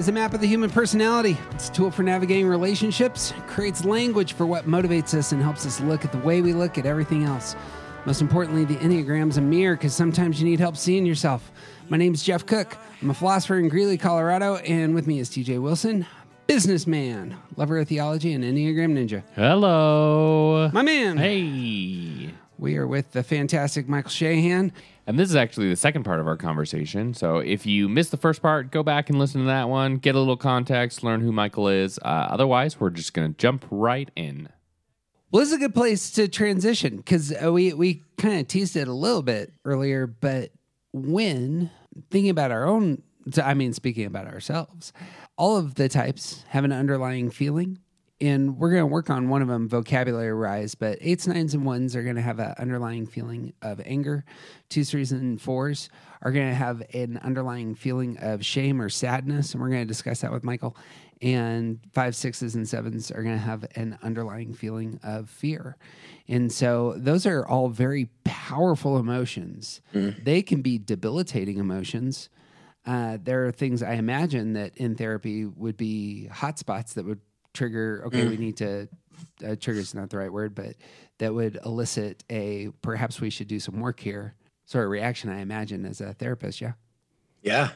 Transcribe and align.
Is 0.00 0.08
a 0.08 0.12
map 0.12 0.32
of 0.32 0.40
the 0.40 0.46
human 0.46 0.70
personality. 0.70 1.36
It's 1.50 1.68
a 1.68 1.72
tool 1.72 1.90
for 1.90 2.02
navigating 2.02 2.46
relationships, 2.46 3.34
It 3.36 3.46
creates 3.46 3.84
language 3.84 4.32
for 4.32 4.46
what 4.46 4.64
motivates 4.64 5.12
us, 5.12 5.32
and 5.32 5.42
helps 5.42 5.66
us 5.66 5.78
look 5.78 6.06
at 6.06 6.10
the 6.10 6.18
way 6.20 6.40
we 6.40 6.54
look 6.54 6.78
at 6.78 6.86
everything 6.86 7.24
else. 7.24 7.54
Most 8.06 8.22
importantly, 8.22 8.64
the 8.64 8.76
Enneagram's 8.76 9.36
a 9.36 9.42
mirror 9.42 9.76
because 9.76 9.94
sometimes 9.94 10.40
you 10.40 10.48
need 10.48 10.58
help 10.58 10.78
seeing 10.78 11.04
yourself. 11.04 11.52
My 11.90 11.98
name's 11.98 12.22
Jeff 12.22 12.46
Cook. 12.46 12.78
I'm 13.02 13.10
a 13.10 13.14
philosopher 13.14 13.58
in 13.58 13.68
Greeley, 13.68 13.98
Colorado, 13.98 14.56
and 14.56 14.94
with 14.94 15.06
me 15.06 15.18
is 15.18 15.28
TJ 15.28 15.60
Wilson, 15.60 16.06
businessman, 16.46 17.36
lover 17.56 17.76
of 17.76 17.86
theology, 17.88 18.32
and 18.32 18.42
Enneagram 18.42 18.94
ninja. 18.94 19.22
Hello. 19.34 20.70
My 20.72 20.80
man. 20.80 21.18
Hey. 21.18 22.32
We 22.56 22.78
are 22.78 22.86
with 22.86 23.12
the 23.12 23.22
fantastic 23.22 23.86
Michael 23.86 24.10
Shahan. 24.10 24.72
And 25.10 25.18
this 25.18 25.28
is 25.28 25.34
actually 25.34 25.68
the 25.68 25.74
second 25.74 26.04
part 26.04 26.20
of 26.20 26.28
our 26.28 26.36
conversation. 26.36 27.14
So 27.14 27.38
if 27.38 27.66
you 27.66 27.88
missed 27.88 28.12
the 28.12 28.16
first 28.16 28.40
part, 28.40 28.70
go 28.70 28.84
back 28.84 29.10
and 29.10 29.18
listen 29.18 29.40
to 29.40 29.48
that 29.48 29.68
one, 29.68 29.96
get 29.96 30.14
a 30.14 30.20
little 30.20 30.36
context, 30.36 31.02
learn 31.02 31.20
who 31.20 31.32
Michael 31.32 31.66
is. 31.66 31.98
Uh, 31.98 32.28
otherwise, 32.30 32.78
we're 32.78 32.90
just 32.90 33.12
going 33.12 33.28
to 33.28 33.36
jump 33.36 33.66
right 33.72 34.08
in. 34.14 34.50
Well, 35.32 35.40
this 35.40 35.48
is 35.48 35.56
a 35.56 35.58
good 35.58 35.74
place 35.74 36.12
to 36.12 36.28
transition 36.28 36.98
because 36.98 37.34
uh, 37.44 37.52
we 37.52 37.72
we 37.72 38.04
kind 38.18 38.38
of 38.38 38.46
teased 38.46 38.76
it 38.76 38.86
a 38.86 38.92
little 38.92 39.22
bit 39.22 39.52
earlier. 39.64 40.06
But 40.06 40.52
when 40.92 41.72
thinking 42.12 42.30
about 42.30 42.52
our 42.52 42.64
own, 42.64 43.02
I 43.42 43.54
mean, 43.54 43.72
speaking 43.72 44.06
about 44.06 44.28
ourselves, 44.28 44.92
all 45.36 45.56
of 45.56 45.74
the 45.74 45.88
types 45.88 46.44
have 46.50 46.62
an 46.62 46.70
underlying 46.70 47.30
feeling, 47.30 47.80
and 48.20 48.58
we're 48.58 48.70
going 48.70 48.82
to 48.82 48.86
work 48.86 49.08
on 49.08 49.28
one 49.28 49.42
of 49.42 49.48
them, 49.48 49.68
vocabulary 49.68 50.32
rise. 50.32 50.74
But 50.74 50.98
eights, 51.00 51.26
nines, 51.26 51.54
and 51.54 51.64
ones 51.64 51.96
are 51.96 52.02
going 52.02 52.16
to 52.16 52.22
have 52.22 52.38
an 52.38 52.54
underlying 52.58 53.06
feeling 53.06 53.54
of 53.62 53.80
anger. 53.84 54.24
Twos, 54.68 54.90
threes, 54.90 55.12
and 55.12 55.40
fours 55.40 55.88
are 56.22 56.32
going 56.32 56.48
to 56.48 56.54
have 56.54 56.82
an 56.92 57.18
underlying 57.22 57.74
feeling 57.74 58.18
of 58.18 58.44
shame 58.44 58.80
or 58.80 58.88
sadness, 58.88 59.52
and 59.52 59.62
we're 59.62 59.70
going 59.70 59.82
to 59.82 59.86
discuss 59.86 60.20
that 60.20 60.32
with 60.32 60.44
Michael. 60.44 60.76
And 61.22 61.80
five, 61.92 62.16
sixes, 62.16 62.54
and 62.54 62.68
sevens 62.68 63.10
are 63.10 63.22
going 63.22 63.36
to 63.36 63.42
have 63.42 63.66
an 63.74 63.98
underlying 64.02 64.54
feeling 64.54 64.98
of 65.02 65.28
fear. 65.28 65.76
And 66.28 66.50
so 66.50 66.94
those 66.96 67.26
are 67.26 67.46
all 67.46 67.68
very 67.68 68.08
powerful 68.24 68.98
emotions. 68.98 69.82
They 70.24 70.42
can 70.42 70.62
be 70.62 70.78
debilitating 70.78 71.58
emotions. 71.58 72.30
Uh, 72.86 73.18
there 73.22 73.46
are 73.46 73.52
things 73.52 73.82
I 73.82 73.94
imagine 73.94 74.54
that 74.54 74.76
in 74.76 74.94
therapy 74.94 75.44
would 75.44 75.76
be 75.76 76.28
hotspots 76.32 76.94
that 76.94 77.04
would 77.04 77.20
trigger, 77.54 78.02
okay, 78.06 78.26
we 78.28 78.36
need 78.36 78.56
to, 78.58 78.88
uh, 79.46 79.56
trigger 79.60 79.80
is 79.80 79.94
not 79.94 80.10
the 80.10 80.16
right 80.18 80.32
word, 80.32 80.54
but 80.54 80.74
that 81.18 81.34
would 81.34 81.58
elicit 81.64 82.24
a 82.30 82.68
perhaps 82.82 83.20
we 83.20 83.30
should 83.30 83.48
do 83.48 83.60
some 83.60 83.80
work 83.80 84.00
here 84.00 84.34
sort 84.66 84.84
of 84.84 84.90
reaction, 84.90 85.30
I 85.30 85.40
imagine, 85.40 85.84
as 85.84 86.00
a 86.00 86.14
therapist. 86.14 86.60
Yeah. 86.60 86.72
Yeah. 87.42 87.70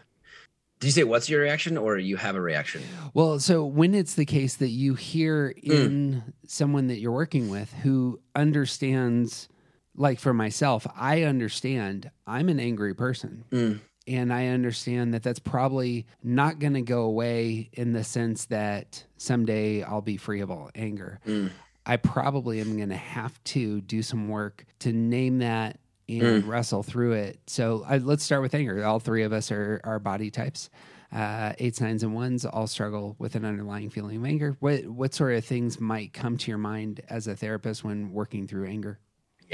do 0.80 0.86
you 0.88 0.92
say 0.92 1.04
what's 1.04 1.28
your 1.30 1.40
reaction 1.40 1.78
or 1.78 1.96
you 1.98 2.16
have 2.18 2.36
a 2.36 2.40
reaction? 2.40 2.82
Well, 3.14 3.38
so 3.40 3.64
when 3.64 3.94
it's 3.94 4.14
the 4.14 4.26
case 4.26 4.56
that 4.56 4.68
you 4.68 4.94
hear 4.94 5.54
Hmm. 5.64 5.72
in 5.72 6.34
someone 6.46 6.88
that 6.88 6.98
you're 7.00 7.10
working 7.12 7.48
with 7.48 7.72
who 7.82 8.20
understands, 8.36 9.48
like 9.96 10.18
for 10.20 10.34
myself, 10.34 10.86
I 10.96 11.22
understand 11.22 12.10
I'm 12.26 12.48
an 12.48 12.60
angry 12.60 12.94
person. 12.94 13.44
Mm. 13.50 13.80
And 14.06 14.32
I 14.32 14.48
understand 14.48 15.14
that 15.14 15.22
that's 15.22 15.38
probably 15.38 16.06
not 16.22 16.58
going 16.58 16.74
to 16.74 16.82
go 16.82 17.02
away 17.02 17.70
in 17.72 17.92
the 17.92 18.04
sense 18.04 18.46
that 18.46 19.04
someday 19.16 19.82
I'll 19.82 20.02
be 20.02 20.18
free 20.18 20.40
of 20.40 20.50
all 20.50 20.70
anger. 20.74 21.20
Mm. 21.26 21.50
I 21.86 21.96
probably 21.96 22.60
am 22.60 22.76
going 22.76 22.90
to 22.90 22.96
have 22.96 23.42
to 23.44 23.80
do 23.80 24.02
some 24.02 24.28
work 24.28 24.64
to 24.80 24.92
name 24.92 25.38
that 25.38 25.78
and 26.08 26.44
wrestle 26.44 26.82
through 26.82 27.12
it. 27.12 27.38
So 27.46 27.84
I, 27.86 27.98
let's 27.98 28.24
start 28.24 28.42
with 28.42 28.54
anger. 28.54 28.84
All 28.84 29.00
three 29.00 29.22
of 29.22 29.32
us 29.32 29.50
are, 29.50 29.80
are 29.84 29.98
body 29.98 30.30
types. 30.30 30.70
Uh, 31.12 31.52
eights, 31.58 31.80
nines, 31.80 32.02
and 32.02 32.12
ones 32.12 32.44
all 32.44 32.66
struggle 32.66 33.14
with 33.18 33.36
an 33.36 33.44
underlying 33.44 33.88
feeling 33.88 34.16
of 34.16 34.24
anger. 34.24 34.56
What 34.58 34.84
what 34.86 35.14
sort 35.14 35.34
of 35.34 35.44
things 35.44 35.78
might 35.78 36.12
come 36.12 36.36
to 36.38 36.50
your 36.50 36.58
mind 36.58 37.02
as 37.08 37.28
a 37.28 37.36
therapist 37.36 37.84
when 37.84 38.12
working 38.12 38.48
through 38.48 38.66
anger? 38.66 38.98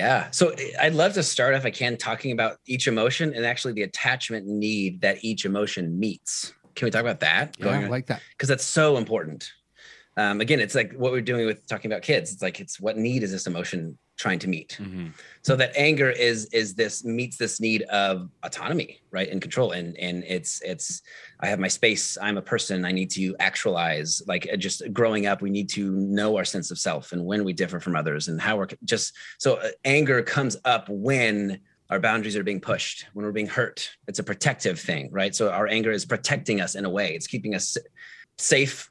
Yeah. 0.01 0.31
So 0.31 0.55
I'd 0.81 0.95
love 0.95 1.13
to 1.15 1.23
start, 1.23 1.55
if 1.55 1.67
I 1.67 1.71
can, 1.71 1.99
talking 1.99 2.33
about 2.33 2.57
each 2.67 2.89
emotion 2.89 3.35
and 3.35 3.45
actually 3.45 3.75
the 3.75 3.83
attachment 3.83 4.47
need 4.47 5.03
that 5.03 5.23
each 5.23 5.45
emotion 5.45 5.99
meets. 5.99 6.55
Can 6.75 6.87
we 6.87 6.91
talk 6.91 7.03
about 7.03 7.21
that? 7.21 7.57
Yeah, 7.59 7.81
I 7.81 7.87
like 7.87 8.07
that. 8.07 8.23
because 8.31 8.49
that's 8.49 8.65
so 8.65 8.97
important. 8.97 9.53
Um, 10.17 10.41
again, 10.41 10.59
it's 10.59 10.75
like 10.75 10.95
what 10.95 11.13
we're 11.13 11.21
doing 11.21 11.45
with 11.45 11.67
talking 11.67 11.93
about 11.93 12.03
kids. 12.03 12.33
It's 12.33 12.41
like 12.41 12.61
it's 12.61 12.81
what 12.81 12.97
need 12.97 13.23
is 13.23 13.31
this 13.31 13.47
emotion 13.47 13.99
trying 14.21 14.39
to 14.41 14.49
meet? 14.49 14.79
So 15.43 15.57
that 15.57 15.73
anger 15.77 16.11
is 16.11 16.47
is 16.53 16.75
this 16.75 17.05
meets 17.05 17.37
this 17.37 17.61
need 17.61 17.83
of 17.85 18.29
autonomy, 18.43 19.01
right, 19.11 19.29
and 19.29 19.41
control, 19.41 19.73
and 19.73 19.97
and 19.97 20.23
it's 20.27 20.61
it's 20.63 21.03
I 21.41 21.47
have 21.47 21.59
my 21.59 21.69
space. 21.69 22.19
I'm 22.21 22.37
a 22.37 22.43
person. 22.43 22.85
I 22.85 22.93
need 22.93 23.11
to 23.13 23.35
actualize. 23.39 24.23
Like 24.27 24.49
uh, 24.53 24.57
just 24.57 24.83
growing 24.93 25.27
up, 25.27 25.41
we 25.43 25.51
need 25.51 25.69
to 25.71 25.91
know 25.93 26.37
our 26.37 26.45
sense 26.45 26.71
of 26.71 26.79
self 26.79 27.13
and 27.13 27.25
when 27.25 27.45
we 27.45 27.53
differ 27.53 27.81
from 27.81 27.97
others 27.97 28.29
and 28.29 28.41
how 28.41 28.57
we're 28.57 28.69
just 28.85 29.15
so 29.39 29.55
uh, 29.55 29.69
anger 29.85 30.23
comes 30.23 30.57
up 30.65 30.89
when 30.89 31.61
our 31.89 32.01
boundaries 32.01 32.37
are 32.37 32.45
being 32.45 32.61
pushed 32.61 33.07
when 33.15 33.25
we're 33.25 33.33
being 33.33 33.47
hurt 33.47 33.91
it's 34.09 34.19
a 34.19 34.23
protective 34.25 34.79
thing 34.79 35.09
right 35.11 35.35
so 35.35 35.51
our 35.51 35.67
anger 35.67 35.91
is 35.91 36.05
protecting 36.05 36.61
us 36.61 36.75
in 36.75 36.85
a 36.85 36.91
way 36.91 37.15
it's 37.15 37.27
keeping 37.27 37.55
us 37.55 37.77
safe 38.41 38.91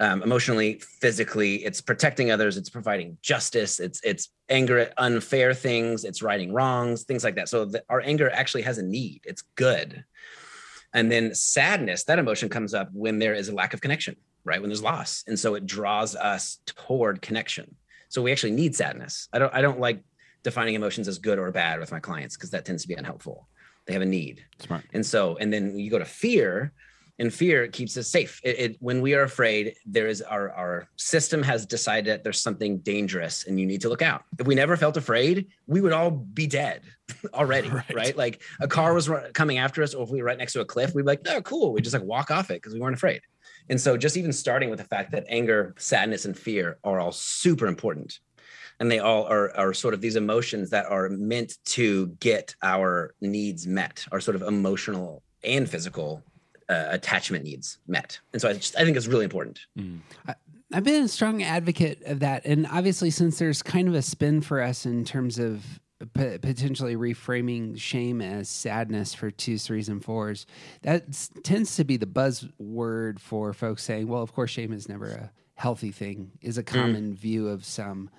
um, 0.00 0.22
emotionally 0.22 0.80
physically. 1.00 1.64
It's 1.64 1.80
protecting 1.80 2.30
others. 2.30 2.56
It's 2.56 2.70
providing 2.70 3.18
justice. 3.22 3.80
It's 3.80 4.00
it's 4.04 4.30
anger 4.48 4.78
at 4.78 4.94
unfair 4.98 5.54
things. 5.54 6.04
It's 6.04 6.22
righting 6.22 6.52
wrongs 6.52 7.04
things 7.04 7.24
like 7.24 7.36
that. 7.36 7.48
So 7.48 7.64
the, 7.64 7.82
our 7.88 8.00
anger 8.00 8.30
actually 8.30 8.62
has 8.62 8.78
a 8.78 8.82
need. 8.82 9.22
It's 9.24 9.42
good. 9.56 10.04
And 10.94 11.12
then 11.12 11.34
sadness 11.34 12.04
that 12.04 12.18
emotion 12.18 12.48
comes 12.48 12.74
up 12.74 12.88
when 12.92 13.18
there 13.18 13.34
is 13.34 13.48
a 13.48 13.54
lack 13.54 13.74
of 13.74 13.80
connection 13.80 14.16
right? 14.48 14.60
When 14.60 14.70
there's 14.70 14.82
loss. 14.82 15.22
And 15.26 15.38
so 15.38 15.54
it 15.54 15.66
draws 15.66 16.16
us 16.16 16.58
toward 16.64 17.22
connection. 17.22 17.76
So 18.08 18.22
we 18.22 18.32
actually 18.32 18.52
need 18.52 18.74
sadness. 18.74 19.28
I 19.32 19.38
don't 19.38 19.54
i 19.54 19.60
don't 19.60 19.78
like 19.78 20.02
defining 20.42 20.74
emotions 20.74 21.08
as 21.08 21.18
good 21.18 21.38
or 21.38 21.50
bad 21.52 21.78
with 21.78 21.92
my 21.92 22.00
clients 22.00 22.36
because 22.36 22.50
that 22.50 22.64
tends 22.64 22.82
to 22.82 22.88
be 22.88 22.94
unhelpful. 22.94 23.48
They 23.86 23.92
have 23.92 24.02
a 24.02 24.06
need. 24.06 24.44
Smart. 24.58 24.84
and 24.92 25.04
so, 25.04 25.36
and 25.36 25.52
then 25.52 25.78
you 25.78 25.90
go 25.90 25.98
to 25.98 26.04
fear, 26.04 26.72
and 27.18 27.32
fear 27.32 27.66
keeps 27.68 27.96
us 27.96 28.08
safe. 28.08 28.40
It, 28.44 28.58
it 28.58 28.76
when 28.80 29.00
we 29.00 29.14
are 29.14 29.22
afraid, 29.22 29.74
there 29.84 30.06
is 30.06 30.22
our 30.22 30.50
our 30.52 30.88
system 30.96 31.42
has 31.42 31.66
decided 31.66 32.06
that 32.12 32.24
there's 32.24 32.40
something 32.40 32.78
dangerous, 32.78 33.46
and 33.46 33.58
you 33.58 33.66
need 33.66 33.80
to 33.82 33.88
look 33.88 34.02
out. 34.02 34.24
If 34.38 34.46
we 34.46 34.54
never 34.54 34.76
felt 34.76 34.96
afraid, 34.96 35.48
we 35.66 35.80
would 35.80 35.92
all 35.92 36.10
be 36.10 36.46
dead 36.46 36.82
already, 37.34 37.70
right? 37.94 38.16
Like 38.16 38.42
a 38.60 38.68
car 38.68 38.94
was 38.94 39.10
coming 39.32 39.58
after 39.58 39.82
us, 39.82 39.94
or 39.94 40.04
if 40.04 40.10
we 40.10 40.18
were 40.18 40.26
right 40.26 40.38
next 40.38 40.52
to 40.54 40.60
a 40.60 40.64
cliff, 40.64 40.94
we'd 40.94 41.02
be 41.02 41.06
like, 41.06 41.26
"Oh, 41.28 41.42
cool." 41.42 41.72
We 41.72 41.80
just 41.80 41.94
like 41.94 42.04
walk 42.04 42.30
off 42.30 42.50
it 42.50 42.62
because 42.62 42.74
we 42.74 42.80
weren't 42.80 42.96
afraid. 42.96 43.22
And 43.70 43.80
so, 43.80 43.96
just 43.96 44.16
even 44.16 44.32
starting 44.32 44.70
with 44.70 44.78
the 44.78 44.84
fact 44.84 45.12
that 45.12 45.24
anger, 45.28 45.74
sadness, 45.78 46.24
and 46.24 46.36
fear 46.36 46.78
are 46.84 47.00
all 47.00 47.12
super 47.12 47.66
important 47.66 48.20
and 48.80 48.90
they 48.90 49.00
all 49.00 49.24
are, 49.24 49.54
are 49.56 49.74
sort 49.74 49.94
of 49.94 50.00
these 50.00 50.16
emotions 50.16 50.70
that 50.70 50.86
are 50.86 51.08
meant 51.08 51.54
to 51.64 52.08
get 52.20 52.54
our 52.62 53.14
needs 53.20 53.66
met 53.66 54.06
our 54.12 54.20
sort 54.20 54.36
of 54.36 54.42
emotional 54.42 55.22
and 55.44 55.68
physical 55.68 56.22
uh, 56.68 56.86
attachment 56.90 57.44
needs 57.44 57.78
met. 57.86 58.18
And 58.32 58.42
so 58.42 58.48
i 58.48 58.52
just 58.52 58.76
i 58.76 58.84
think 58.84 58.96
it's 58.96 59.06
really 59.06 59.24
important. 59.24 59.60
I've 60.72 60.84
been 60.84 61.04
a 61.04 61.08
strong 61.08 61.42
advocate 61.42 62.02
of 62.04 62.20
that, 62.20 62.44
and 62.44 62.66
obviously, 62.66 63.10
since 63.10 63.38
there's 63.38 63.62
kind 63.62 63.88
of 63.88 63.94
a 63.94 64.02
spin 64.02 64.42
for 64.42 64.60
us 64.60 64.84
in 64.84 65.02
terms 65.02 65.38
of 65.38 65.64
p- 66.12 66.36
potentially 66.36 66.94
reframing 66.94 67.78
shame 67.78 68.20
as 68.20 68.50
sadness 68.50 69.14
for 69.14 69.30
twos, 69.30 69.66
threes, 69.66 69.88
and 69.88 70.04
fours, 70.04 70.44
that 70.82 71.06
tends 71.42 71.74
to 71.76 71.84
be 71.84 71.96
the 71.96 72.04
buzzword 72.04 73.18
for 73.18 73.54
folks 73.54 73.82
saying, 73.82 74.08
"Well, 74.08 74.22
of 74.22 74.34
course, 74.34 74.50
shame 74.50 74.74
is 74.74 74.90
never 74.90 75.06
a 75.06 75.30
healthy 75.54 75.90
thing." 75.90 76.32
Is 76.42 76.58
a 76.58 76.62
common 76.62 77.14
view 77.14 77.48
of 77.48 77.64
some, 77.64 78.10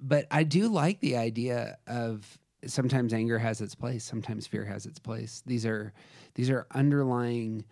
but 0.00 0.26
I 0.30 0.44
do 0.44 0.68
like 0.68 1.00
the 1.00 1.18
idea 1.18 1.76
of 1.86 2.38
sometimes 2.64 3.12
anger 3.12 3.38
has 3.38 3.60
its 3.60 3.74
place, 3.74 4.02
sometimes 4.02 4.46
fear 4.46 4.64
has 4.64 4.86
its 4.86 4.98
place. 4.98 5.42
These 5.44 5.66
are 5.66 5.92
these 6.36 6.48
are 6.48 6.66
underlying 6.72 7.64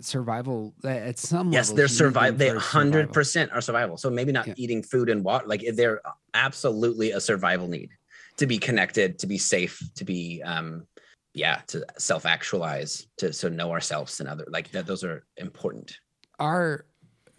survival 0.00 0.74
uh, 0.84 0.88
at 0.88 1.18
some 1.18 1.50
yes 1.52 1.66
level. 1.68 1.76
they're 1.76 1.88
survival 1.88 2.38
they 2.38 2.50
100% 2.50 3.54
are 3.54 3.60
survival 3.60 3.96
so 3.96 4.10
maybe 4.10 4.32
not 4.32 4.46
Yeah. 4.46 4.54
eating 4.56 4.82
food 4.82 5.08
and 5.08 5.24
water 5.24 5.46
like 5.46 5.64
they're 5.74 6.00
absolutely 6.34 7.10
a 7.12 7.20
survival 7.20 7.68
need 7.68 7.90
to 8.36 8.46
be 8.46 8.58
connected 8.58 9.18
to 9.18 9.26
be 9.26 9.38
safe 9.38 9.80
to 9.96 10.04
be 10.04 10.42
um 10.42 10.86
yeah 11.34 11.60
to 11.68 11.84
self-actualize 11.98 13.06
to 13.18 13.32
so 13.32 13.48
know 13.48 13.70
ourselves 13.72 14.20
and 14.20 14.28
other 14.28 14.44
like 14.48 14.70
that 14.72 14.86
those 14.86 15.02
are 15.04 15.24
important 15.36 15.98
our 16.38 16.84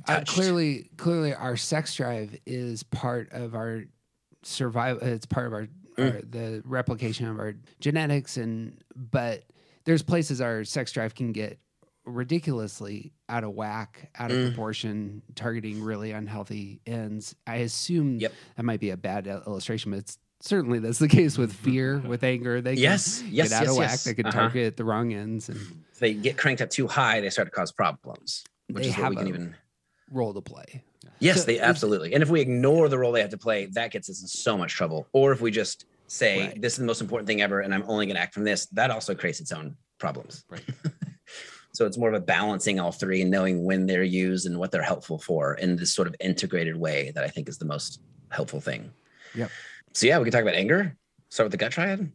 uh, 0.07 0.21
clearly 0.25 0.89
clearly 0.97 1.33
our 1.33 1.55
sex 1.55 1.95
drive 1.95 2.35
is 2.45 2.83
part 2.83 3.31
of 3.31 3.55
our 3.55 3.83
survival 4.43 5.01
it's 5.07 5.25
part 5.25 5.47
of 5.47 5.53
our, 5.53 5.67
Mm. 5.97 6.13
our 6.15 6.21
the 6.21 6.61
replication 6.65 7.25
of 7.27 7.39
our 7.39 7.55
genetics 7.81 8.37
and 8.37 8.81
but 8.95 9.43
there's 9.85 10.01
places 10.01 10.39
our 10.39 10.63
sex 10.63 10.91
drive 10.93 11.13
can 11.13 11.33
get 11.33 11.59
ridiculously 12.09 13.13
out 13.27 13.43
of 13.43 13.51
whack 13.51 14.09
out 14.17 14.31
of 14.31 14.37
Mm. 14.37 14.47
proportion 14.47 15.21
targeting 15.35 15.81
really 15.81 16.11
unhealthy 16.11 16.81
ends 16.85 17.35
i 17.47 17.57
assume 17.57 18.19
Yep. 18.19 18.33
that 18.57 18.63
might 18.63 18.79
be 18.79 18.89
a 18.89 18.97
bad 18.97 19.27
illustration 19.27 19.91
but 19.91 19.97
it's 19.99 20.17
certainly 20.41 20.79
that's 20.79 20.99
the 20.99 21.07
case 21.19 21.37
with 21.37 21.53
fear 21.53 21.99
with 21.99 22.23
anger 22.23 22.61
they 22.61 22.75
can 22.75 22.83
Yes, 22.83 23.23
yes, 23.29 23.49
get 23.49 23.55
out 23.57 23.61
yes, 23.63 23.71
of 23.71 23.77
whack 23.77 23.89
yes. 23.91 24.03
they 24.03 24.13
can 24.13 24.25
Uh-huh. 24.27 24.39
target 24.39 24.77
the 24.77 24.83
wrong 24.85 25.13
ends 25.13 25.49
and 25.49 25.59
If 25.91 25.99
they 25.99 26.13
get 26.13 26.37
cranked 26.37 26.61
up 26.61 26.69
too 26.69 26.87
high, 26.87 27.19
they 27.19 27.29
start 27.29 27.47
to 27.47 27.51
cause 27.51 27.71
problems, 27.73 28.45
which 28.69 28.83
They 28.85 28.89
is 28.91 28.97
what 28.97 29.09
we 29.09 29.15
can 29.17 29.27
even. 29.27 29.55
role 30.11 30.33
to 30.33 30.41
play 30.41 30.83
Yes, 31.19 31.39
So 31.41 31.45
they 31.45 31.59
absolutely. 31.59 32.13
And 32.13 32.21
if 32.23 32.29
we 32.29 32.39
ignore 32.41 32.87
the 32.89 32.97
role 32.97 33.11
they 33.11 33.21
have 33.21 33.29
to 33.31 33.37
play, 33.37 33.65
that 33.73 33.91
gets 33.91 34.09
us 34.09 34.21
in 34.21 34.27
so 34.27 34.57
much 34.57 34.73
trouble. 34.73 35.07
Or 35.13 35.31
if 35.33 35.41
we 35.41 35.49
just 35.51 35.85
say 36.07 36.47
Right. 36.47 36.61
this 36.61 36.73
is 36.73 36.79
the 36.79 36.85
most 36.85 37.01
important 37.01 37.27
thing 37.27 37.41
ever, 37.41 37.59
and 37.61 37.73
I'm 37.73 37.83
only 37.87 38.05
going 38.05 38.15
to 38.15 38.21
act 38.21 38.33
from 38.33 38.43
this, 38.43 38.65
that 38.67 38.89
also 38.91 39.13
creates 39.15 39.39
its 39.41 39.51
own 39.51 39.75
problems. 39.97 40.43
Right. 40.49 40.63
so 41.79 41.85
it's 41.85 41.97
more 41.97 42.09
of 42.09 42.13
a 42.13 42.19
balancing 42.19 42.77
all 42.77 42.91
three 42.91 43.21
and 43.21 43.31
knowing 43.31 43.63
when 43.63 43.85
they're 43.85 44.03
used 44.03 44.45
and 44.45 44.59
what 44.59 44.69
they're 44.69 44.81
helpful 44.83 45.17
for 45.17 45.53
in 45.53 45.77
this 45.77 45.93
sort 45.93 46.09
of 46.09 46.15
integrated 46.19 46.75
way 46.75 47.09
that 47.15 47.23
I 47.23 47.29
think 47.29 47.47
is 47.47 47.57
the 47.57 47.63
most 47.63 48.01
helpful 48.31 48.59
thing. 48.59 48.91
Yep. 49.33 49.49
So 49.93 50.05
yeah, 50.05 50.17
we 50.17 50.25
can 50.25 50.33
talk 50.33 50.41
about 50.41 50.55
anger. 50.55 50.97
Start 51.29 51.45
with 51.45 51.51
the 51.53 51.57
gut 51.57 51.71
triad. 51.71 52.11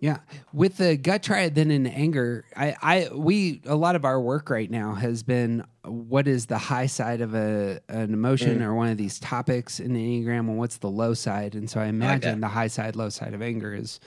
Yeah, 0.00 0.18
with 0.52 0.78
the 0.78 0.96
gut 0.96 1.22
triad, 1.22 1.54
then 1.54 1.70
in 1.70 1.86
anger, 1.86 2.44
I, 2.56 2.74
I, 2.82 3.08
we, 3.14 3.62
a 3.66 3.76
lot 3.76 3.94
of 3.94 4.04
our 4.04 4.20
work 4.20 4.50
right 4.50 4.68
now 4.68 4.94
has 4.94 5.22
been 5.22 5.64
what 5.84 6.26
is 6.26 6.46
the 6.46 6.58
high 6.58 6.86
side 6.86 7.20
of 7.20 7.36
a 7.36 7.78
an 7.88 8.12
emotion 8.12 8.58
Mm. 8.58 8.62
or 8.62 8.74
one 8.74 8.88
of 8.88 8.96
these 8.96 9.20
topics 9.20 9.78
in 9.78 9.92
the 9.92 10.00
enneagram, 10.00 10.40
and 10.40 10.58
what's 10.58 10.78
the 10.78 10.90
low 10.90 11.14
side. 11.14 11.54
And 11.54 11.70
so 11.70 11.78
I 11.80 11.84
imagine 11.86 12.40
that. 12.40 12.48
the 12.48 12.52
high 12.52 12.66
side, 12.66 12.96
low 12.96 13.10
side 13.10 13.32
of 13.32 13.42
anger 13.42 13.72
is 13.72 14.00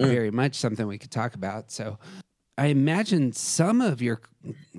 Mm. 0.00 0.08
very 0.08 0.32
much 0.32 0.56
something 0.56 0.84
we 0.88 0.98
could 0.98 1.12
talk 1.12 1.36
about. 1.36 1.70
So 1.70 1.96
I 2.62 2.66
imagine 2.66 3.32
some 3.32 3.80
of 3.80 4.00
your, 4.00 4.20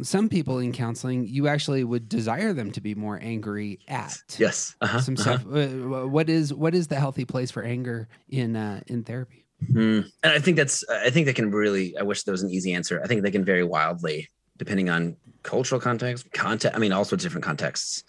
some 0.02 0.30
people 0.30 0.60
in 0.60 0.72
counseling, 0.72 1.28
you 1.28 1.50
actually 1.50 1.84
would 1.84 2.08
desire 2.08 2.54
them 2.54 2.72
to 2.72 2.80
be 2.80 2.96
more 2.96 3.20
angry 3.22 3.80
at. 3.90 4.18
Yes. 4.38 4.76
Uh-huh. 4.80 5.02
Some 5.02 5.16
uh-huh. 5.20 5.40
stuff. 5.40 5.42
Uh, 5.46 6.08
What 6.08 6.30
is 6.30 6.54
what 6.54 6.74
is 6.74 6.88
the 6.88 6.96
healthy 6.96 7.26
place 7.26 7.52
for 7.52 7.62
anger 7.62 8.08
in 8.30 8.56
uh, 8.56 8.80
in 8.88 9.04
therapy? 9.04 9.44
Mm. 9.70 10.10
And 10.24 10.32
I 10.32 10.40
think 10.40 10.56
that's, 10.56 10.78
I 11.08 11.10
think 11.10 11.26
they 11.26 11.34
can 11.34 11.52
really, 11.52 11.98
I 11.98 12.04
wish 12.04 12.24
there 12.24 12.32
was 12.32 12.44
an 12.44 12.52
easy 12.58 12.74
answer. 12.74 13.02
I 13.04 13.08
think 13.08 13.22
they 13.22 13.32
can 13.32 13.44
vary 13.44 13.66
wildly 13.66 14.30
depending 14.58 14.90
on 14.90 15.18
cultural 15.42 15.82
context, 15.82 16.32
context, 16.32 16.76
I 16.76 16.80
mean, 16.80 16.94
all 16.94 17.04
sorts 17.04 17.24
of 17.24 17.30
different 17.30 17.44
contexts. 17.44 18.04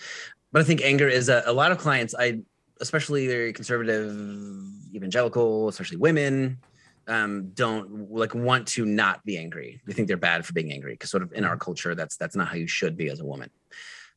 But 0.53 0.63
I 0.63 0.65
think 0.65 0.83
anger 0.83 1.09
is 1.09 1.29
a, 1.29 1.43
a 1.47 1.53
lot 1.53 1.73
of 1.73 1.79
clients, 1.79 2.15
I, 2.17 2.43
especially 2.81 3.27
very 3.27 3.53
conservative, 3.53 4.07
evangelical, 4.95 5.67
especially 5.69 5.97
women, 5.97 6.59
um, 7.07 7.51
don't 7.55 8.11
like 8.11 8.35
want 8.35 8.69
to 8.69 8.85
not 8.85 9.25
be 9.25 9.39
angry. 9.39 9.81
They 9.87 9.93
think 9.93 10.09
they're 10.09 10.17
bad 10.17 10.45
for 10.45 10.53
being 10.53 10.73
angry 10.73 10.95
because 10.95 11.11
sort 11.11 11.23
of 11.23 11.33
in 11.33 11.45
our 11.45 11.57
culture, 11.57 11.95
that's, 11.95 12.17
that's 12.17 12.37
not 12.37 12.49
how 12.49 12.57
you 12.57 12.67
should 12.67 12.97
be 12.97 13.09
as 13.09 13.21
a 13.21 13.25
woman. 13.25 13.51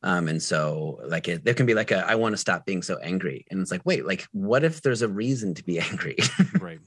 Um, 0.02 0.28
and 0.28 0.40
so 0.40 1.00
like 1.06 1.26
it, 1.28 1.44
there 1.44 1.54
can 1.54 1.66
be 1.66 1.74
like 1.74 1.90
a, 1.90 2.06
I 2.06 2.14
want 2.14 2.32
to 2.32 2.36
stop 2.36 2.64
being 2.64 2.82
so 2.82 2.98
angry. 2.98 3.44
And 3.50 3.60
it's 3.60 3.70
like, 3.70 3.84
wait, 3.84 4.06
like 4.06 4.26
what 4.32 4.64
if 4.64 4.80
there's 4.80 5.02
a 5.02 5.08
reason 5.08 5.54
to 5.54 5.64
be 5.64 5.80
angry? 5.90 6.16
Right. 6.60 6.80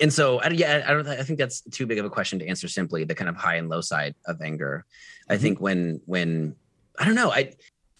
and 0.00 0.12
so 0.12 0.40
I, 0.40 0.48
yeah, 0.48 0.84
I 0.86 0.92
don't. 0.92 1.06
I 1.06 1.22
think 1.22 1.38
that's 1.38 1.60
too 1.60 1.86
big 1.86 1.98
of 1.98 2.04
a 2.04 2.10
question 2.10 2.40
to 2.40 2.46
answer 2.46 2.66
simply. 2.66 3.04
The 3.04 3.14
kind 3.14 3.28
of 3.28 3.36
high 3.36 3.56
and 3.56 3.68
low 3.68 3.80
side 3.80 4.14
of 4.26 4.40
anger. 4.42 4.84
I 5.28 5.36
think 5.36 5.60
when 5.60 6.00
when 6.06 6.56
I 6.98 7.04
don't 7.04 7.14
know. 7.14 7.30
I 7.30 7.52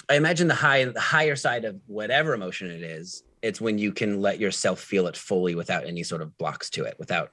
I 0.08 0.16
imagine 0.16 0.48
the 0.48 0.54
high 0.54 0.84
the 0.84 1.00
higher 1.00 1.36
side 1.36 1.64
of 1.64 1.80
whatever 1.86 2.34
emotion 2.34 2.70
it 2.70 2.82
is. 2.82 3.22
It's 3.42 3.60
when 3.60 3.78
you 3.78 3.92
can 3.92 4.20
let 4.20 4.38
yourself 4.38 4.80
feel 4.80 5.06
it 5.06 5.16
fully 5.16 5.54
without 5.54 5.86
any 5.86 6.02
sort 6.02 6.22
of 6.22 6.36
blocks 6.38 6.70
to 6.70 6.84
it, 6.84 6.96
without 6.98 7.30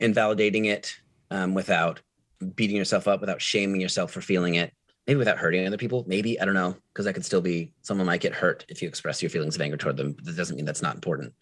invalidating 0.00 0.66
it, 0.66 0.94
um, 1.30 1.54
without 1.54 2.00
beating 2.54 2.76
yourself 2.76 3.08
up, 3.08 3.20
without 3.20 3.40
shaming 3.40 3.80
yourself 3.80 4.12
for 4.12 4.20
feeling 4.20 4.56
it. 4.56 4.72
Maybe 5.06 5.18
without 5.18 5.38
hurting 5.38 5.66
other 5.66 5.78
people. 5.78 6.04
Maybe 6.08 6.40
I 6.40 6.44
don't 6.44 6.54
know 6.54 6.76
because 6.92 7.04
that 7.04 7.14
could 7.14 7.24
still 7.24 7.40
be 7.40 7.72
someone 7.82 8.06
might 8.06 8.20
get 8.20 8.34
hurt 8.34 8.64
if 8.68 8.82
you 8.82 8.88
express 8.88 9.22
your 9.22 9.30
feelings 9.30 9.54
of 9.54 9.62
anger 9.62 9.76
toward 9.76 9.96
them. 9.96 10.16
That 10.24 10.36
doesn't 10.36 10.56
mean 10.56 10.64
that's 10.64 10.82
not 10.82 10.94
important 10.96 11.32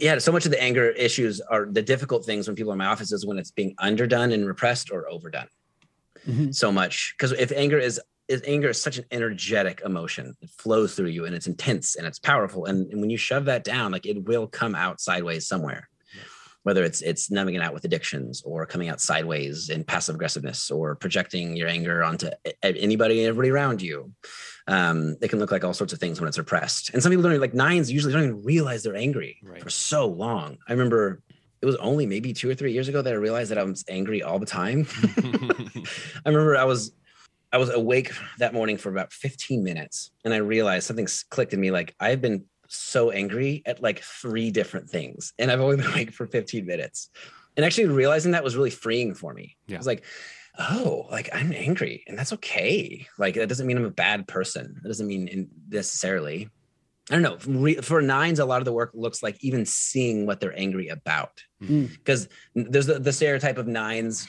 yeah 0.00 0.18
so 0.18 0.32
much 0.32 0.44
of 0.44 0.50
the 0.50 0.62
anger 0.62 0.90
issues 0.90 1.40
are 1.40 1.66
the 1.66 1.82
difficult 1.82 2.24
things 2.24 2.46
when 2.46 2.56
people 2.56 2.72
are 2.72 2.74
in 2.74 2.78
my 2.78 2.86
office 2.86 3.12
is 3.12 3.26
when 3.26 3.38
it's 3.38 3.50
being 3.50 3.74
underdone 3.78 4.32
and 4.32 4.46
repressed 4.46 4.90
or 4.90 5.08
overdone 5.10 5.48
Mhm. 6.26 6.54
so 6.54 6.70
much 6.70 7.14
because 7.16 7.32
if 7.32 7.50
anger 7.52 7.78
is 7.78 8.00
is 8.30 8.40
anger 8.46 8.70
is 8.70 8.80
such 8.80 8.96
an 8.98 9.04
energetic 9.10 9.82
emotion 9.84 10.34
it 10.40 10.50
flows 10.50 10.94
through 10.94 11.08
you 11.08 11.24
and 11.26 11.34
it's 11.34 11.46
intense 11.46 11.96
and 11.96 12.06
it's 12.06 12.18
powerful 12.18 12.64
and, 12.66 12.90
and 12.90 13.00
when 13.00 13.10
you 13.10 13.16
shove 13.18 13.44
that 13.46 13.64
down 13.64 13.92
like 13.92 14.06
it 14.06 14.24
will 14.24 14.46
come 14.46 14.74
out 14.74 15.00
sideways 15.00 15.46
somewhere 15.46 15.88
whether 16.62 16.84
it's 16.84 17.00
it's 17.00 17.30
numbing 17.30 17.54
it 17.54 17.62
out 17.62 17.72
with 17.74 17.84
addictions 17.84 18.42
or 18.44 18.66
coming 18.66 18.88
out 18.90 19.00
sideways 19.00 19.70
in 19.70 19.82
passive 19.82 20.14
aggressiveness 20.14 20.70
or 20.70 20.94
projecting 20.94 21.56
your 21.56 21.68
anger 21.68 22.04
onto 22.04 22.28
anybody 22.62 23.20
and 23.20 23.28
everybody 23.28 23.50
around 23.50 23.80
you 23.82 24.12
um, 24.66 25.16
it 25.20 25.28
can 25.28 25.38
look 25.38 25.50
like 25.50 25.64
all 25.64 25.72
sorts 25.74 25.92
of 25.92 25.98
things 25.98 26.20
when 26.20 26.28
it's 26.28 26.38
repressed. 26.38 26.90
And 26.92 27.02
some 27.02 27.10
people 27.10 27.24
don't 27.24 27.32
even, 27.32 27.40
like 27.40 27.54
nines 27.54 27.90
usually 27.90 28.12
don't 28.12 28.22
even 28.22 28.42
realize 28.44 28.84
they're 28.84 28.94
angry 28.94 29.38
Right. 29.42 29.60
for 29.60 29.70
so 29.70 30.06
long. 30.06 30.58
I 30.68 30.72
remember 30.72 31.22
it 31.60 31.66
was 31.66 31.74
only 31.76 32.06
maybe 32.06 32.32
two 32.32 32.48
or 32.48 32.54
three 32.54 32.72
years 32.72 32.86
ago 32.86 33.02
that 33.02 33.12
I 33.12 33.16
realized 33.16 33.50
that 33.50 33.58
I 33.58 33.64
was 33.64 33.84
angry 33.88 34.22
all 34.22 34.38
the 34.38 34.46
time. 34.46 34.86
I 36.24 36.28
remember 36.28 36.56
I 36.56 36.64
was 36.64 36.92
I 37.52 37.58
was 37.58 37.70
awake 37.70 38.12
that 38.38 38.54
morning 38.54 38.76
for 38.76 38.90
about 38.90 39.12
15 39.12 39.62
minutes 39.64 40.12
and 40.24 40.32
I 40.32 40.38
realized 40.38 40.86
something 40.86 41.08
clicked 41.30 41.52
in 41.52 41.60
me 41.60 41.70
like 41.70 41.94
I've 41.98 42.20
been 42.20 42.44
so 42.68 43.10
angry 43.10 43.62
at 43.66 43.82
like 43.82 44.00
three 44.00 44.50
different 44.50 44.88
things 44.88 45.32
and 45.38 45.50
I've 45.50 45.60
only 45.60 45.76
been 45.78 45.86
awake 45.86 46.12
for 46.12 46.26
15 46.26 46.64
minutes. 46.64 47.10
And 47.56 47.66
actually 47.66 47.86
realizing 47.86 48.32
that 48.32 48.44
was 48.44 48.56
really 48.56 48.70
freeing 48.70 49.14
for 49.14 49.34
me. 49.34 49.56
Yeah. 49.66 49.76
I 49.76 49.78
was 49.78 49.86
like, 49.86 50.04
oh, 50.58 51.06
like 51.10 51.28
I'm 51.32 51.52
angry 51.52 52.04
and 52.06 52.16
that's 52.18 52.32
okay. 52.34 53.06
Like 53.18 53.34
that 53.34 53.48
doesn't 53.48 53.66
mean 53.66 53.76
I'm 53.76 53.84
a 53.84 53.90
bad 53.90 54.28
person. 54.28 54.76
That 54.82 54.88
doesn't 54.88 55.06
mean 55.06 55.28
in 55.28 55.48
necessarily. 55.68 56.48
I 57.10 57.18
don't 57.18 57.22
know. 57.22 57.82
For 57.82 58.00
nines, 58.00 58.38
a 58.38 58.44
lot 58.44 58.60
of 58.60 58.64
the 58.64 58.72
work 58.72 58.92
looks 58.94 59.20
like 59.20 59.36
even 59.42 59.66
seeing 59.66 60.26
what 60.26 60.38
they're 60.38 60.56
angry 60.56 60.88
about. 60.88 61.42
Mm. 61.60 61.90
Because 61.90 62.28
there's 62.54 62.86
the, 62.86 63.00
the 63.00 63.12
stereotype 63.12 63.58
of 63.58 63.66
nines 63.66 64.28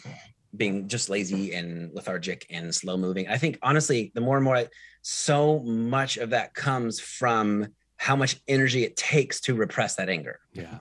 being 0.55 0.87
just 0.87 1.09
lazy 1.09 1.53
and 1.53 1.91
lethargic 1.93 2.45
and 2.49 2.73
slow 2.73 2.97
moving. 2.97 3.27
I 3.27 3.37
think 3.37 3.57
honestly, 3.61 4.11
the 4.13 4.21
more 4.21 4.37
and 4.37 4.43
more, 4.43 4.57
I, 4.57 4.67
so 5.01 5.59
much 5.59 6.17
of 6.17 6.31
that 6.31 6.53
comes 6.53 6.99
from 6.99 7.67
how 7.97 8.15
much 8.15 8.37
energy 8.47 8.83
it 8.83 8.97
takes 8.97 9.41
to 9.41 9.55
repress 9.55 9.95
that 9.95 10.09
anger. 10.09 10.39
yeah. 10.53 10.79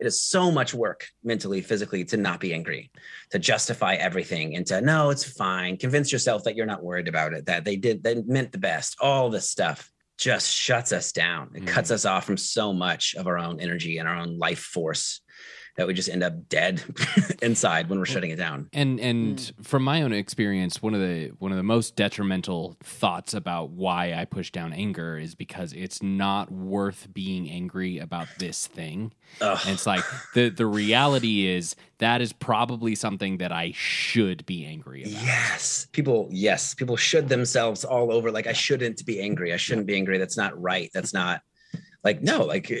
It 0.00 0.06
is 0.06 0.22
so 0.22 0.52
much 0.52 0.72
work 0.72 1.08
mentally, 1.24 1.60
physically 1.60 2.04
to 2.06 2.16
not 2.16 2.38
be 2.38 2.54
angry, 2.54 2.92
to 3.30 3.38
justify 3.38 3.94
everything 3.94 4.54
and 4.54 4.64
to 4.68 4.80
no, 4.80 5.10
it's 5.10 5.24
fine. 5.24 5.76
Convince 5.76 6.12
yourself 6.12 6.44
that 6.44 6.54
you're 6.54 6.66
not 6.66 6.84
worried 6.84 7.08
about 7.08 7.32
it, 7.32 7.46
that 7.46 7.64
they 7.64 7.74
did, 7.74 8.04
they 8.04 8.22
meant 8.22 8.52
the 8.52 8.58
best. 8.58 8.96
All 9.00 9.28
this 9.28 9.50
stuff 9.50 9.90
just 10.16 10.48
shuts 10.52 10.92
us 10.92 11.10
down. 11.10 11.50
It 11.54 11.66
cuts 11.66 11.90
mm. 11.90 11.94
us 11.94 12.04
off 12.04 12.24
from 12.24 12.36
so 12.36 12.72
much 12.72 13.16
of 13.16 13.26
our 13.26 13.38
own 13.38 13.60
energy 13.60 13.98
and 13.98 14.08
our 14.08 14.16
own 14.16 14.38
life 14.38 14.60
force 14.60 15.20
that 15.78 15.86
we 15.86 15.94
just 15.94 16.10
end 16.10 16.22
up 16.22 16.48
dead 16.50 16.82
inside 17.42 17.88
when 17.88 17.98
we're 17.98 18.04
shutting 18.04 18.30
it 18.30 18.36
down. 18.36 18.68
And 18.74 19.00
and 19.00 19.52
from 19.62 19.82
my 19.82 20.02
own 20.02 20.12
experience, 20.12 20.82
one 20.82 20.92
of 20.92 21.00
the 21.00 21.28
one 21.38 21.52
of 21.52 21.56
the 21.56 21.62
most 21.62 21.96
detrimental 21.96 22.76
thoughts 22.82 23.32
about 23.32 23.70
why 23.70 24.12
I 24.12 24.26
push 24.26 24.50
down 24.50 24.74
anger 24.74 25.16
is 25.16 25.34
because 25.34 25.72
it's 25.72 26.02
not 26.02 26.52
worth 26.52 27.08
being 27.14 27.48
angry 27.48 27.98
about 27.98 28.28
this 28.38 28.66
thing. 28.66 29.12
Ugh. 29.40 29.58
And 29.64 29.74
it's 29.74 29.86
like 29.86 30.04
the 30.34 30.50
the 30.50 30.66
reality 30.66 31.46
is 31.46 31.74
that 31.98 32.20
is 32.20 32.32
probably 32.32 32.94
something 32.94 33.38
that 33.38 33.52
I 33.52 33.72
should 33.74 34.46
be 34.46 34.64
angry 34.64 35.02
about. 35.02 35.22
Yes. 35.22 35.86
People, 35.92 36.28
yes. 36.30 36.74
People 36.74 36.96
should 36.96 37.28
themselves 37.28 37.84
all 37.84 38.12
over. 38.12 38.30
Like, 38.30 38.46
I 38.46 38.52
shouldn't 38.52 39.04
be 39.04 39.20
angry. 39.20 39.52
I 39.52 39.56
shouldn't 39.56 39.86
be 39.86 39.96
angry. 39.96 40.18
That's 40.18 40.36
not 40.36 40.60
right. 40.60 40.90
That's 40.94 41.12
not 41.12 41.42
like, 42.04 42.22
no, 42.22 42.44
like, 42.44 42.70
uh, 42.70 42.76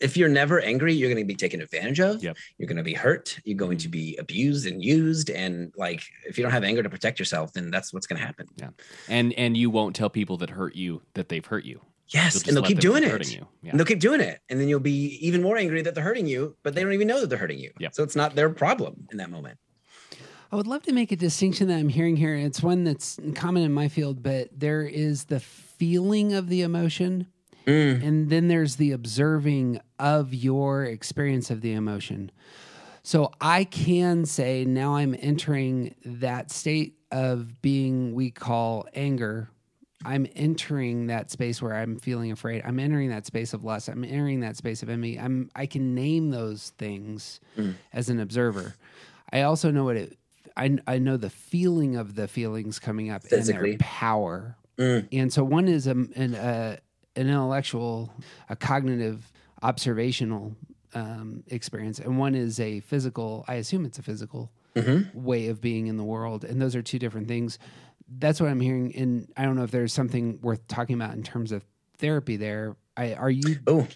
if 0.00 0.16
you're 0.16 0.28
never 0.28 0.60
angry, 0.60 0.94
you're 0.94 1.08
going 1.08 1.22
to 1.22 1.26
be 1.26 1.34
taken 1.34 1.60
advantage 1.60 2.00
of. 2.00 2.22
Yep. 2.22 2.36
You're 2.58 2.68
going 2.68 2.76
to 2.76 2.82
be 2.82 2.94
hurt. 2.94 3.38
You're 3.44 3.56
going 3.56 3.78
to 3.78 3.88
be 3.88 4.16
abused 4.16 4.66
and 4.66 4.82
used. 4.82 5.30
And 5.30 5.72
like, 5.76 6.02
if 6.26 6.38
you 6.38 6.42
don't 6.42 6.52
have 6.52 6.64
anger 6.64 6.82
to 6.82 6.90
protect 6.90 7.18
yourself, 7.18 7.52
then 7.52 7.70
that's 7.70 7.92
what's 7.92 8.06
going 8.06 8.20
to 8.20 8.26
happen. 8.26 8.46
Yeah. 8.56 8.70
And 9.08 9.32
and 9.34 9.56
you 9.56 9.70
won't 9.70 9.96
tell 9.96 10.10
people 10.10 10.36
that 10.38 10.50
hurt 10.50 10.76
you 10.76 11.02
that 11.14 11.28
they've 11.28 11.44
hurt 11.44 11.64
you. 11.64 11.80
Yes. 12.08 12.46
And 12.46 12.56
they'll 12.56 12.64
keep 12.64 12.78
them 12.78 12.92
doing 12.92 13.02
keep 13.02 13.08
it. 13.08 13.12
hurting 13.12 13.32
you. 13.32 13.46
Yeah. 13.62 13.70
And 13.70 13.78
they'll 13.78 13.86
keep 13.86 14.00
doing 14.00 14.20
it. 14.20 14.40
And 14.48 14.60
then 14.60 14.68
you'll 14.68 14.80
be 14.80 15.18
even 15.20 15.42
more 15.42 15.56
angry 15.56 15.82
that 15.82 15.94
they're 15.94 16.04
hurting 16.04 16.26
you, 16.26 16.56
but 16.62 16.74
they 16.74 16.82
don't 16.82 16.94
even 16.94 17.08
know 17.08 17.20
that 17.20 17.28
they're 17.28 17.38
hurting 17.38 17.58
you. 17.58 17.72
Yep. 17.78 17.94
So 17.94 18.02
it's 18.02 18.16
not 18.16 18.34
their 18.34 18.50
problem 18.50 19.06
in 19.10 19.18
that 19.18 19.30
moment. 19.30 19.58
I 20.50 20.56
would 20.56 20.66
love 20.66 20.82
to 20.84 20.92
make 20.92 21.12
a 21.12 21.16
distinction 21.16 21.68
that 21.68 21.76
I'm 21.76 21.90
hearing 21.90 22.16
here. 22.16 22.34
It's 22.34 22.62
one 22.62 22.84
that's 22.84 23.20
common 23.34 23.62
in 23.62 23.72
my 23.72 23.88
field, 23.88 24.22
but 24.22 24.48
there 24.58 24.82
is 24.82 25.24
the 25.24 25.40
feeling 25.40 26.32
of 26.32 26.48
the 26.48 26.62
emotion, 26.62 27.26
Mm. 27.66 28.02
and 28.02 28.30
then 28.30 28.48
there's 28.48 28.76
the 28.76 28.92
observing 28.92 29.80
of 29.98 30.32
your 30.32 30.84
experience 30.84 31.50
of 31.50 31.60
the 31.60 31.72
emotion. 31.74 32.30
So 33.02 33.32
I 33.40 33.64
can 33.64 34.24
say 34.26 34.64
now 34.64 34.96
I'm 34.96 35.14
entering 35.18 35.94
that 36.04 36.50
state 36.50 36.94
of 37.10 37.60
being 37.62 38.14
we 38.14 38.30
call 38.30 38.86
anger 38.94 39.48
I'm 40.04 40.28
entering 40.36 41.08
that 41.08 41.30
space 41.30 41.60
where 41.60 41.74
I'm 41.74 41.98
feeling 41.98 42.30
afraid. 42.30 42.62
I'm 42.64 42.78
entering 42.78 43.10
that 43.10 43.26
space 43.26 43.52
of 43.52 43.64
lust. 43.64 43.88
I'm 43.88 44.04
entering 44.04 44.40
that 44.40 44.56
space 44.56 44.82
of 44.84 44.88
envy. 44.88 45.18
I'm 45.18 45.50
I 45.56 45.66
can 45.66 45.94
name 45.94 46.30
those 46.30 46.70
things 46.78 47.40
Mm. 47.56 47.74
as 47.92 48.08
an 48.08 48.20
observer. 48.20 48.76
I 49.32 49.42
also 49.42 49.70
know 49.72 49.84
what 49.84 49.96
it. 49.96 50.16
I 50.56 50.78
I 50.86 50.98
know 50.98 51.16
the 51.16 51.30
feeling 51.30 51.96
of 51.96 52.14
the 52.14 52.28
feelings 52.28 52.78
coming 52.78 53.10
up 53.10 53.24
and 53.24 53.44
their 53.44 53.76
power. 53.78 54.56
Mm. 54.78 55.08
And 55.12 55.32
so 55.32 55.42
one 55.42 55.66
is 55.66 55.88
a, 55.88 55.96
an 56.14 56.36
uh, 56.36 56.76
an 57.18 57.28
intellectual, 57.28 58.12
a 58.48 58.56
cognitive, 58.56 59.30
observational 59.62 60.54
um, 60.94 61.42
experience, 61.48 61.98
and 61.98 62.18
one 62.18 62.34
is 62.34 62.58
a 62.60 62.80
physical. 62.80 63.44
I 63.48 63.54
assume 63.54 63.84
it's 63.84 63.98
a 63.98 64.02
physical 64.02 64.50
Mm-hmm. 64.76 65.24
way 65.24 65.48
of 65.48 65.60
being 65.60 65.88
in 65.88 65.96
the 65.96 66.04
world, 66.04 66.44
and 66.44 66.62
those 66.62 66.76
are 66.76 66.82
two 66.82 67.00
different 67.00 67.26
things. 67.26 67.58
That's 68.18 68.40
what 68.40 68.48
I'm 68.48 68.60
hearing, 68.60 68.94
and 68.94 69.26
I 69.36 69.42
don't 69.44 69.56
know 69.56 69.64
if 69.64 69.72
there's 69.72 69.92
something 69.92 70.38
worth 70.40 70.68
talking 70.68 70.94
about 70.94 71.14
in 71.14 71.22
terms 71.24 71.50
of 71.50 71.64
therapy. 71.96 72.36
There, 72.36 72.76
I, 72.96 73.14
are 73.14 73.30
you 73.30 73.56
Oh. 73.66 73.88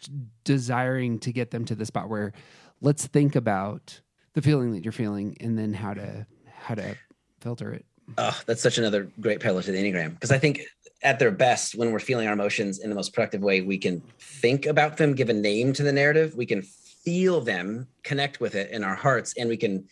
desiring 0.45 1.19
to 1.21 1.33
get 1.33 1.50
them 1.52 1.64
to 1.67 1.75
the 1.76 1.87
spot 1.87 2.09
where 2.09 2.33
let's 2.81 3.07
think 3.07 3.37
about 3.37 4.00
the 4.35 4.43
feeling 4.43 4.73
that 4.73 4.85
you're 4.85 4.91
feeling, 4.93 5.37
and 5.41 5.57
then 5.57 5.73
how 5.73 5.95
to 5.95 6.26
how 6.52 6.75
to 6.75 6.97
filter 7.41 7.73
it. 7.73 7.85
Oh, 8.19 8.37
that's 8.47 8.62
such 8.62 8.79
another 8.79 9.09
great 9.21 9.38
parallel 9.41 9.62
to 9.64 9.73
the 9.73 9.79
Enneagram. 9.79 10.14
Because 10.14 10.33
I 10.33 10.38
think 10.38 10.62
at 11.02 11.18
their 11.18 11.30
best, 11.30 11.75
when 11.75 11.90
we're 11.90 11.99
feeling 11.99 12.26
our 12.26 12.32
emotions 12.32 12.78
in 12.78 12.88
the 12.88 12.94
most 12.94 13.12
productive 13.12 13.42
way, 13.42 13.61
we 13.61 13.78
can 13.78 14.02
think 14.18 14.66
about 14.66 14.97
them, 14.97 15.14
give 15.14 15.28
a 15.28 15.35
name 15.35 15.73
to 15.73 15.82
the 15.82 15.92
narrative, 15.92 16.35
we 16.37 16.47
can 16.47 16.62
feel 16.62 17.40
them, 17.40 17.87
connect 18.04 18.40
with 18.40 18.54
it 18.54 18.71
in 18.71 18.85
our 18.85 18.94
hearts, 18.94 19.35
and 19.37 19.49
we 19.49 19.56
can 19.56 19.85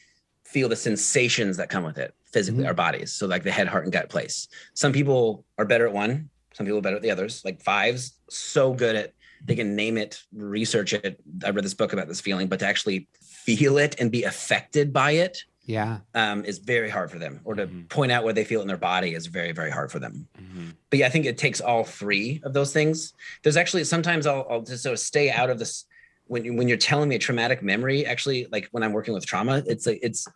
feel 0.45 0.69
the 0.69 0.77
sensations 0.77 1.57
that 1.57 1.69
come 1.69 1.85
with 1.85 1.99
it 1.99 2.15
physically, 2.33 2.65
Mhm. 2.65 2.69
our 2.69 2.75
bodies. 2.75 3.13
So, 3.13 3.27
like 3.27 3.43
the 3.43 3.51
head, 3.51 3.67
heart, 3.67 3.85
and 3.85 3.93
gut 3.93 4.09
place. 4.09 4.49
Some 4.75 4.93
people 4.93 5.45
are 5.59 5.65
better 5.65 5.87
at 5.87 5.93
one, 5.93 6.31
some 6.55 6.67
people 6.67 6.79
are 6.79 6.83
better 6.83 6.97
at 6.97 7.03
the 7.03 7.11
others. 7.11 7.43
Like 7.45 7.63
fives, 7.63 8.15
so 8.29 8.73
good 8.73 8.97
at 8.97 9.13
they 9.47 9.55
can 9.57 9.75
name 9.75 9.97
it, 9.97 10.21
research 10.35 10.93
it. 10.93 11.19
I 11.45 11.51
read 11.51 11.65
this 11.65 11.73
book 11.73 11.95
about 11.95 12.09
this 12.09 12.21
feeling, 12.21 12.47
but 12.47 12.59
to 12.59 12.67
actually 12.67 13.09
feel 13.23 13.79
it 13.79 13.97
and 13.99 14.11
be 14.11 14.25
affected 14.25 14.93
by 14.93 15.13
it 15.13 15.45
Yeah, 15.71 15.99
um, 16.15 16.45
is 16.45 16.59
very 16.59 16.91
hard 16.91 17.11
for 17.11 17.19
them, 17.19 17.41
or 17.45 17.55
to 17.55 17.67
Mhm. 17.67 17.89
point 17.89 18.11
out 18.11 18.25
where 18.25 18.33
they 18.33 18.45
feel 18.45 18.61
in 18.61 18.67
their 18.67 18.77
body 18.77 19.15
is 19.15 19.27
very, 19.27 19.53
very 19.53 19.71
hard 19.71 19.93
for 19.93 20.01
them. 20.01 20.27
Mhm. 20.37 20.75
But 20.91 20.99
yeah, 20.99 21.07
I 21.07 21.11
think 21.11 21.27
it 21.27 21.39
takes 21.39 21.61
all 21.61 21.85
three 21.85 22.41
of 22.43 22.53
those 22.55 22.73
things. 22.73 23.13
There's 23.43 23.57
actually 23.57 23.85
sometimes 23.85 24.27
I'll, 24.27 24.47
I'll 24.51 24.63
just 24.63 24.83
sort 24.83 24.95
of 24.95 24.99
stay 24.99 25.31
out 25.31 25.49
of 25.49 25.59
this 25.61 25.85
when 26.27 26.45
you, 26.45 26.55
when 26.55 26.67
you're 26.67 26.77
telling 26.77 27.09
me 27.09 27.15
a 27.15 27.21
traumatic 27.21 27.63
memory. 27.63 28.05
Actually, 28.05 28.49
like 28.51 28.69
when 28.73 28.83
I'm 28.83 28.93
working 28.93 29.15
with 29.15 29.27
trauma, 29.27 29.63
it's 29.67 29.87
like 29.87 30.01
it's 30.03 30.27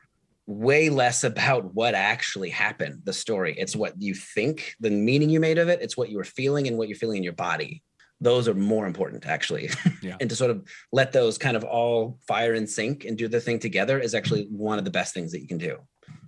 way 0.47 0.88
less 0.91 1.25
about 1.25 1.75
what 1.75 1.95
actually 1.95 2.50
happened, 2.50 3.00
the 3.05 3.12
story. 3.12 3.55
It's 3.59 3.75
what 3.75 3.95
you 4.00 4.14
think, 4.14 4.75
the 4.79 4.91
meaning 4.91 5.31
you 5.31 5.41
made 5.41 5.59
of 5.59 5.69
it. 5.69 5.81
It's 5.83 5.97
what 5.97 6.11
you 6.11 6.17
were 6.17 6.25
feeling 6.25 6.69
and 6.69 6.76
what 6.79 6.88
you're 6.88 6.99
feeling 6.99 7.17
in 7.19 7.25
your 7.25 7.33
body. 7.33 7.83
Those 8.25 8.49
are 8.49 8.54
more 8.54 8.87
important, 8.87 9.26
actually. 9.26 9.71
Yeah. 10.02 10.16
and 10.21 10.28
to 10.31 10.37
sort 10.37 10.50
of 10.50 10.66
let 10.93 11.12
those 11.12 11.37
kind 11.38 11.57
of 11.57 11.64
all 11.64 12.19
fire 12.26 12.54
and 12.54 12.69
sync 12.69 13.04
and 13.04 13.16
do 13.16 13.28
the 13.28 13.40
thing 13.40 13.59
together 13.59 13.99
is 13.99 14.14
actually 14.14 14.47
one 14.50 14.78
of 14.78 14.85
the 14.85 14.90
best 14.90 15.14
things 15.14 15.31
that 15.33 15.40
you 15.43 15.49
can 15.49 15.59
do. 15.59 15.78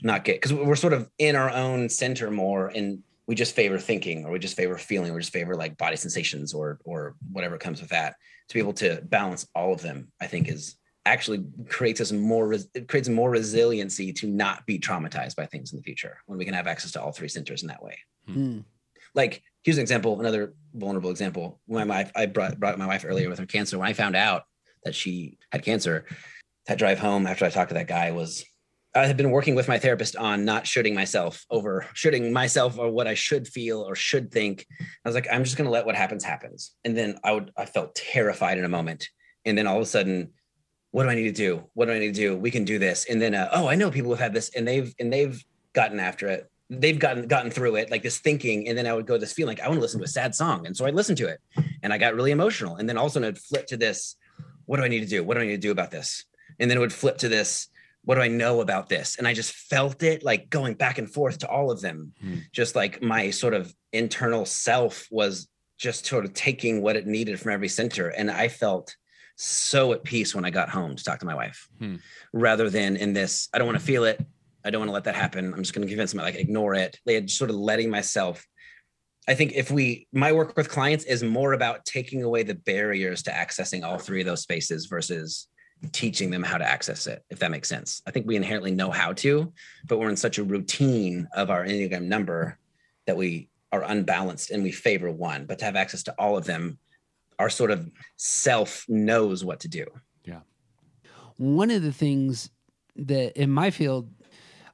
Not 0.02 0.24
get 0.24 0.36
because 0.40 0.52
we're 0.52 0.76
sort 0.76 0.92
of 0.92 1.08
in 1.18 1.34
our 1.36 1.50
own 1.50 1.88
center 1.88 2.30
more 2.30 2.68
and 2.68 3.02
we 3.26 3.34
just 3.34 3.56
favor 3.56 3.78
thinking 3.78 4.24
or 4.24 4.30
we 4.30 4.38
just 4.38 4.56
favor 4.56 4.76
feeling 4.78 5.10
or 5.10 5.18
just 5.18 5.32
favor 5.32 5.54
like 5.56 5.76
body 5.78 5.96
sensations 5.96 6.54
or 6.54 6.78
or 6.84 7.16
whatever 7.32 7.58
comes 7.58 7.80
with 7.80 7.90
that 7.90 8.14
to 8.48 8.54
be 8.54 8.60
able 8.60 8.72
to 8.74 9.00
balance 9.06 9.46
all 9.54 9.72
of 9.72 9.82
them 9.82 10.08
i 10.20 10.26
think 10.26 10.48
is 10.48 10.76
actually 11.06 11.44
creates 11.68 12.00
us 12.00 12.12
more 12.12 12.46
res- 12.48 12.68
it 12.74 12.88
creates 12.88 13.08
more 13.08 13.30
resiliency 13.30 14.12
to 14.12 14.26
not 14.28 14.64
be 14.66 14.78
traumatized 14.78 15.34
by 15.36 15.46
things 15.46 15.72
in 15.72 15.76
the 15.76 15.82
future 15.82 16.18
when 16.26 16.38
we 16.38 16.44
can 16.44 16.54
have 16.54 16.66
access 16.66 16.92
to 16.92 17.02
all 17.02 17.12
three 17.12 17.28
centers 17.28 17.62
in 17.62 17.68
that 17.68 17.82
way 17.82 17.98
Mm. 18.28 18.64
Like 19.16 19.42
here's 19.64 19.78
an 19.78 19.82
example 19.82 20.20
another 20.20 20.54
vulnerable 20.74 21.10
example. 21.10 21.60
My 21.66 21.84
wife 21.84 22.12
i 22.14 22.26
brought, 22.26 22.60
brought 22.60 22.78
my 22.78 22.86
wife 22.86 23.04
earlier 23.06 23.28
with 23.28 23.38
her 23.40 23.46
cancer 23.46 23.78
when 23.78 23.88
i 23.88 23.92
found 23.92 24.14
out 24.14 24.44
that 24.84 24.94
she 24.94 25.38
had 25.50 25.64
cancer 25.64 26.04
that 26.66 26.78
drive 26.78 27.00
home 27.00 27.26
after 27.26 27.44
i 27.44 27.50
talked 27.50 27.70
to 27.70 27.74
that 27.74 27.88
guy 27.88 28.12
was 28.12 28.44
i 28.94 29.06
had 29.06 29.16
been 29.16 29.30
working 29.30 29.54
with 29.54 29.66
my 29.66 29.78
therapist 29.78 30.14
on 30.16 30.44
not 30.44 30.66
shooting 30.66 30.94
myself 30.94 31.44
over 31.50 31.86
shooting 31.94 32.32
myself 32.32 32.78
or 32.78 32.90
what 32.90 33.08
i 33.08 33.14
should 33.14 33.48
feel 33.48 33.80
or 33.80 33.96
should 33.96 34.30
think. 34.30 34.66
I 35.04 35.08
was 35.08 35.14
like 35.14 35.26
i'm 35.32 35.42
just 35.42 35.56
to 35.56 35.68
let 35.68 35.86
what 35.86 35.96
happens 35.96 36.22
happens. 36.22 36.74
And 36.84 36.96
then 36.96 37.18
i 37.24 37.32
would 37.32 37.50
i 37.56 37.64
felt 37.64 37.94
terrified 37.94 38.58
in 38.58 38.64
a 38.64 38.68
moment. 38.68 39.08
And 39.44 39.56
then 39.56 39.66
all 39.66 39.76
of 39.76 39.82
a 39.82 39.86
sudden 39.86 40.32
what 40.92 41.02
do 41.04 41.08
i 41.08 41.14
need 41.14 41.24
to 41.24 41.32
do? 41.32 41.64
What 41.74 41.86
do 41.86 41.92
i 41.92 41.98
need 41.98 42.14
to 42.14 42.20
do? 42.20 42.36
We 42.36 42.50
can 42.50 42.64
do 42.64 42.78
this. 42.78 43.06
And 43.08 43.20
then 43.20 43.34
uh, 43.34 43.48
oh 43.52 43.66
i 43.66 43.74
know 43.74 43.90
people 43.90 44.10
who've 44.10 44.20
had 44.20 44.34
this 44.34 44.50
and 44.54 44.68
they've 44.68 44.94
and 45.00 45.12
they've 45.12 45.42
gotten 45.72 46.00
after 46.00 46.28
it 46.28 46.50
they've 46.68 46.98
gotten 46.98 47.28
gotten 47.28 47.50
through 47.50 47.76
it 47.76 47.90
like 47.90 48.02
this 48.02 48.18
thinking 48.18 48.68
and 48.68 48.76
then 48.76 48.86
i 48.86 48.92
would 48.92 49.06
go 49.06 49.16
this 49.16 49.32
feeling 49.32 49.56
like 49.56 49.64
i 49.64 49.68
want 49.68 49.78
to 49.78 49.82
listen 49.82 50.00
to 50.00 50.04
a 50.04 50.08
sad 50.08 50.34
song. 50.34 50.66
And 50.66 50.76
so 50.76 50.84
i'd 50.86 50.94
listen 50.94 51.16
to 51.16 51.28
it 51.28 51.40
and 51.82 51.92
i 51.92 51.98
got 51.98 52.14
really 52.14 52.32
emotional. 52.32 52.76
And 52.76 52.88
then 52.88 52.98
all 52.98 53.06
of 53.06 53.10
a 53.10 53.14
sudden 53.14 53.28
i'd 53.28 53.38
flip 53.38 53.66
to 53.68 53.76
this 53.76 54.16
what 54.64 54.78
do 54.78 54.82
i 54.82 54.88
need 54.88 55.00
to 55.00 55.06
do? 55.06 55.22
What 55.22 55.34
do 55.34 55.40
i 55.40 55.46
need 55.46 55.52
to 55.52 55.58
do 55.58 55.70
about 55.70 55.90
this? 55.90 56.24
And 56.58 56.70
then 56.70 56.76
it 56.78 56.80
would 56.80 56.92
flip 56.92 57.18
to 57.18 57.28
this 57.28 57.68
what 58.02 58.16
do 58.16 58.20
i 58.20 58.28
know 58.28 58.60
about 58.60 58.88
this? 58.88 59.16
And 59.16 59.28
i 59.28 59.34
just 59.34 59.52
felt 59.52 60.02
it 60.02 60.24
like 60.24 60.50
going 60.50 60.74
back 60.74 60.98
and 60.98 61.08
forth 61.08 61.38
to 61.38 61.48
all 61.48 61.70
of 61.70 61.80
them. 61.80 62.12
Hmm. 62.20 62.36
just 62.52 62.74
like 62.74 63.00
my 63.02 63.30
sort 63.30 63.54
of 63.54 63.72
internal 63.92 64.44
self 64.44 65.06
was 65.10 65.48
just 65.78 66.06
sort 66.06 66.24
of 66.24 66.32
taking 66.32 66.82
what 66.82 66.96
it 66.96 67.06
needed 67.06 67.38
from 67.38 67.52
every 67.52 67.68
center 67.68 68.08
and 68.08 68.30
i 68.30 68.48
felt 68.48 68.96
so 69.36 69.92
at 69.92 70.02
peace 70.04 70.34
when 70.34 70.44
i 70.44 70.50
got 70.50 70.70
home 70.70 70.96
to 70.96 71.04
talk 71.04 71.20
to 71.20 71.26
my 71.26 71.34
wife. 71.34 71.68
Hmm. 71.78 71.96
rather 72.32 72.70
than 72.70 72.96
in 72.96 73.12
this 73.12 73.48
i 73.52 73.58
don't 73.58 73.66
want 73.66 73.78
to 73.78 73.84
feel 73.84 74.04
it 74.04 74.24
i 74.66 74.70
don't 74.70 74.80
want 74.80 74.88
to 74.88 74.94
let 74.94 75.04
that 75.04 75.14
happen 75.14 75.52
i'm 75.54 75.62
just 75.62 75.74
going 75.74 75.86
to 75.86 75.88
convince 75.88 76.12
them 76.12 76.20
like 76.20 76.34
ignore 76.34 76.74
it 76.74 76.98
they 77.06 77.14
had 77.14 77.30
sort 77.30 77.50
of 77.50 77.56
letting 77.56 77.90
myself 77.90 78.46
I 79.28 79.34
think 79.34 79.54
if 79.54 79.70
we, 79.70 80.06
my 80.12 80.32
work 80.32 80.56
with 80.56 80.68
clients 80.68 81.04
is 81.04 81.24
more 81.24 81.52
about 81.52 81.84
taking 81.84 82.22
away 82.22 82.44
the 82.44 82.54
barriers 82.54 83.24
to 83.24 83.32
accessing 83.32 83.82
all 83.82 83.98
three 83.98 84.20
of 84.20 84.26
those 84.26 84.42
spaces 84.42 84.86
versus 84.86 85.48
teaching 85.92 86.30
them 86.30 86.42
how 86.42 86.58
to 86.58 86.66
access 86.66 87.06
it, 87.06 87.24
if 87.28 87.38
that 87.40 87.50
makes 87.50 87.68
sense. 87.68 88.02
I 88.06 88.10
think 88.10 88.26
we 88.26 88.36
inherently 88.36 88.70
know 88.70 88.90
how 88.90 89.12
to, 89.14 89.52
but 89.86 89.98
we're 89.98 90.10
in 90.10 90.16
such 90.16 90.38
a 90.38 90.44
routine 90.44 91.28
of 91.34 91.50
our 91.50 91.64
Enneagram 91.64 92.04
number 92.04 92.58
that 93.06 93.16
we 93.16 93.48
are 93.72 93.82
unbalanced 93.82 94.50
and 94.50 94.62
we 94.62 94.72
favor 94.72 95.10
one. 95.10 95.44
But 95.44 95.58
to 95.58 95.64
have 95.64 95.76
access 95.76 96.04
to 96.04 96.14
all 96.18 96.36
of 96.36 96.44
them, 96.44 96.78
our 97.38 97.50
sort 97.50 97.70
of 97.70 97.90
self 98.16 98.84
knows 98.88 99.44
what 99.44 99.60
to 99.60 99.68
do. 99.68 99.86
Yeah. 100.24 100.40
One 101.36 101.70
of 101.70 101.82
the 101.82 101.92
things 101.92 102.48
that 102.94 103.38
in 103.38 103.50
my 103.50 103.70
field, 103.70 104.08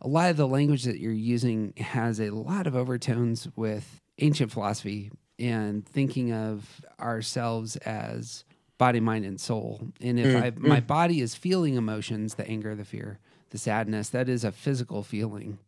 a 0.02 0.08
lot 0.08 0.30
of 0.30 0.36
the 0.36 0.48
language 0.48 0.84
that 0.84 0.98
you're 0.98 1.12
using 1.12 1.72
has 1.78 2.20
a 2.20 2.30
lot 2.30 2.66
of 2.66 2.74
overtones 2.76 3.48
with 3.56 4.00
ancient 4.18 4.50
philosophy 4.52 5.10
and 5.38 5.86
thinking 5.86 6.32
of 6.32 6.84
ourselves 7.00 7.76
as 7.76 8.44
body, 8.78 9.00
mind, 9.00 9.24
and 9.24 9.40
soul. 9.40 9.80
And 10.00 10.18
if 10.18 10.34
Mm, 10.34 10.42
I, 10.42 10.52
my 10.56 10.80
body 10.80 11.20
is 11.20 11.34
feeling 11.36 11.76
emotions, 11.76 12.34
the 12.34 12.46
anger, 12.48 12.74
the 12.74 12.84
fear, 12.84 13.20
the 13.50 13.58
sadness, 13.58 14.08
that 14.10 14.28
is 14.28 14.44
a 14.44 14.52
physical 14.52 15.02
feeling. 15.04 15.58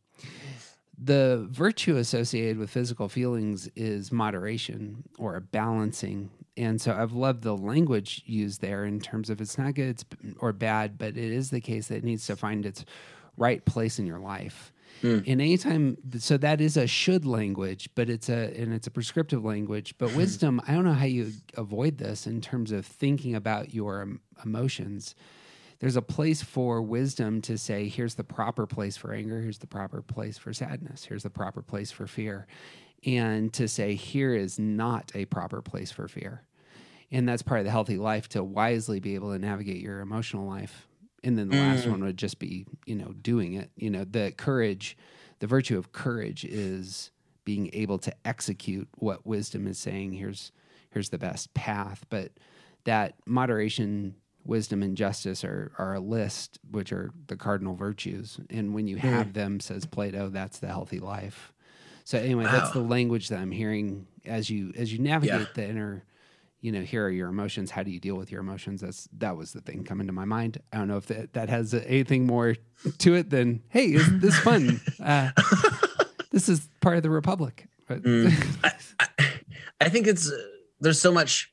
The 0.97 1.47
virtue 1.51 1.97
associated 1.97 2.59
with 2.59 2.71
physical 2.71 3.09
feelings 3.09 3.69
is 3.77 4.13
moderation 4.13 5.05
or 5.19 5.37
a 5.37 5.41
balancing. 5.41 6.31
And 6.57 6.81
so 6.81 6.93
I've 6.93 7.13
loved 7.13 7.43
the 7.43 7.57
language 7.57 8.23
used 8.27 8.61
there 8.61 8.85
in 8.85 9.01
terms 9.01 9.29
of 9.29 9.41
it's 9.41 9.59
not 9.59 9.75
good 9.75 9.89
it's, 9.89 10.05
or 10.39 10.53
bad, 10.53 10.97
but 10.99 11.17
it 11.17 11.33
is 11.33 11.51
the 11.51 11.61
case 11.61 11.89
that 11.89 11.97
it 11.97 12.05
needs 12.05 12.27
to 12.29 12.37
find 12.37 12.65
its 12.65 12.85
right 13.37 13.65
place 13.65 13.99
in 13.99 14.07
your 14.07 14.19
life. 14.19 14.73
Hmm. 15.01 15.21
And 15.27 15.41
anytime, 15.41 15.97
so 16.19 16.37
that 16.39 16.61
is 16.61 16.77
a 16.77 16.87
should 16.87 17.27
language, 17.27 17.89
but 17.95 18.09
it's 18.09 18.29
a 18.29 18.55
and 18.57 18.73
it's 18.73 18.87
a 18.87 18.91
prescriptive 18.91 19.45
language. 19.45 19.95
But 19.99 20.11
hmm. 20.11 20.17
wisdom, 20.17 20.61
I 20.67 20.73
don't 20.73 20.85
know 20.85 20.93
how 20.93 21.07
you 21.07 21.33
avoid 21.57 21.99
this 21.99 22.27
in 22.27 22.41
terms 22.41 22.73
of 22.73 22.87
thinking 22.87 23.35
about 23.35 23.75
your 23.75 24.09
emotions. 24.45 25.15
There's 25.81 25.97
a 25.97 26.03
place 26.03 26.43
for 26.43 26.81
wisdom 26.81 27.43
to 27.43 27.59
say 27.59 27.89
here's 27.89 28.15
the 28.15 28.25
proper 28.25 28.67
place 28.67 28.97
for 28.97 29.13
anger. 29.13 29.41
Here's 29.41 29.59
the 29.59 29.67
proper 29.67 30.01
place 30.01 30.39
for 30.39 30.53
sadness. 30.53 31.05
Here's 31.05 31.25
the 31.25 31.31
proper 31.31 31.61
place 31.61 31.91
for 31.91 32.07
fear. 32.07 32.47
And 33.05 33.53
to 33.55 33.69
say 33.69 33.95
here 33.95 34.35
is 34.35 34.59
not 34.59 35.13
a 35.15 35.27
proper 35.27 35.61
place 35.61 35.91
for 35.91 36.09
fear. 36.09 36.43
And 37.11 37.29
that's 37.29 37.43
part 37.43 37.61
of 37.61 37.67
the 37.67 37.71
healthy 37.71 37.99
life 37.99 38.29
to 38.31 38.43
wisely 38.43 38.99
be 38.99 39.15
able 39.15 39.33
to 39.33 39.39
navigate 39.39 39.83
your 39.83 40.01
emotional 40.01 40.47
life 40.47 40.89
and 41.25 41.39
then 41.39 41.49
the 41.49 41.57
last 41.57 41.87
mm. 41.87 41.93
one 41.93 42.05
would 42.05 42.17
just 42.17 42.39
be 42.39 42.67
you 42.87 42.95
know 42.95 43.13
doing 43.21 43.55
it. 43.55 43.71
You 43.77 43.91
know 43.91 44.05
the 44.05 44.33
courage 44.37 44.97
the 45.41 45.47
virtue 45.47 45.77
of 45.77 45.93
courage 45.93 46.45
is 46.45 47.11
being 47.45 47.69
able 47.73 47.99
to 47.99 48.15
execute 48.25 48.89
what 48.97 49.27
wisdom 49.27 49.67
is 49.67 49.79
saying 49.79 50.13
here's 50.13 50.53
here's 50.91 51.09
the 51.09 51.19
best 51.19 51.53
path. 51.55 52.07
But 52.09 52.33
that 52.85 53.15
moderation 53.27 54.15
wisdom 54.45 54.83
and 54.83 54.97
justice 54.97 55.43
are, 55.43 55.73
are 55.79 55.95
a 55.95 56.01
list 56.01 56.59
which 56.71 56.93
are 56.93 57.11
the 57.29 57.37
cardinal 57.37 57.75
virtues. 57.75 58.39
And 58.51 58.75
when 58.75 58.87
you 58.87 58.99
have 58.99 59.29
mm. 59.29 59.33
them 59.35 59.61
says 59.61 59.87
plato 59.87 60.29
that's 60.29 60.59
the 60.59 60.69
healthy 60.69 61.01
life. 61.01 61.53
So 62.05 62.19
anyway 62.19 62.45
that's 62.45 62.71
the 62.73 62.81
language 62.81 63.29
that 63.29 63.39
i'm 63.39 63.51
hearing 63.51 64.07
as 64.27 64.51
you 64.51 64.73
as 64.77 64.93
you 64.93 64.99
navigate 64.99 65.41
Yeah. 65.41 65.47
the 65.55 65.69
inner 65.69 66.05
you 66.65 66.73
know 66.73 66.81
here 66.81 67.05
are 67.07 67.11
your 67.11 67.29
emotions 67.29 67.71
how 67.71 67.83
do 67.83 67.91
you 67.91 68.01
deal 68.01 68.15
with 68.17 68.33
your 68.33 68.41
emotions 68.41 68.81
that's 68.81 69.07
that 69.19 69.37
was 69.37 69.53
the 69.53 69.61
thing 69.61 69.85
coming 69.85 70.07
to 70.07 70.13
my 70.15 70.25
mind 70.25 70.57
i 70.73 70.79
don't 70.79 70.89
know 70.89 70.97
if 70.97 71.07
that, 71.07 71.33
that 71.35 71.49
has 71.51 71.75
anything 71.75 72.27
more 72.27 72.57
to 72.99 73.15
it 73.15 73.29
than 73.29 73.63
hey 73.69 73.93
isn't 73.93 74.21
this 74.21 74.39
fun 74.39 74.81
uh, 75.05 75.31
this 76.31 76.49
is 76.49 76.69
part 76.81 76.97
of 76.97 77.03
the 77.03 77.11
republic 77.11 77.67
But 77.87 78.03
Mm. 78.03 78.33
I, 78.65 78.73
I, 79.19 79.31
I 79.83 79.89
think 79.91 80.07
it's 80.07 80.31
uh, 80.33 80.37
there's 80.81 81.01
so 81.01 81.13
much. 81.13 81.51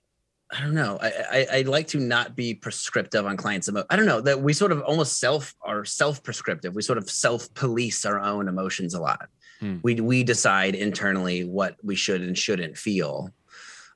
I 0.54 0.60
don't 0.62 0.74
know. 0.74 0.98
I, 1.02 1.12
I 1.32 1.48
I 1.58 1.62
like 1.64 1.88
to 1.88 2.00
not 2.00 2.36
be 2.36 2.54
prescriptive 2.54 3.26
on 3.26 3.36
clients. 3.38 3.68
Emo- 3.70 3.86
I 3.90 3.96
don't 3.98 4.06
know 4.06 4.22
that 4.22 4.42
we 4.42 4.54
sort 4.54 4.72
of 4.72 4.82
almost 4.82 5.20
self 5.20 5.56
are 5.62 5.84
self 5.86 6.24
prescriptive. 6.24 6.74
We 6.76 6.82
sort 6.82 6.98
of 6.98 7.10
self 7.10 7.54
police 7.54 8.06
our 8.06 8.20
own 8.20 8.48
emotions 8.48 8.94
a 8.94 9.02
lot. 9.02 9.28
Hmm. 9.60 9.78
We 9.84 9.96
we 10.02 10.24
decide 10.24 10.76
internally 10.76 11.44
what 11.44 11.76
we 11.84 11.96
should 11.96 12.22
and 12.22 12.38
shouldn't 12.38 12.78
feel. 12.78 13.30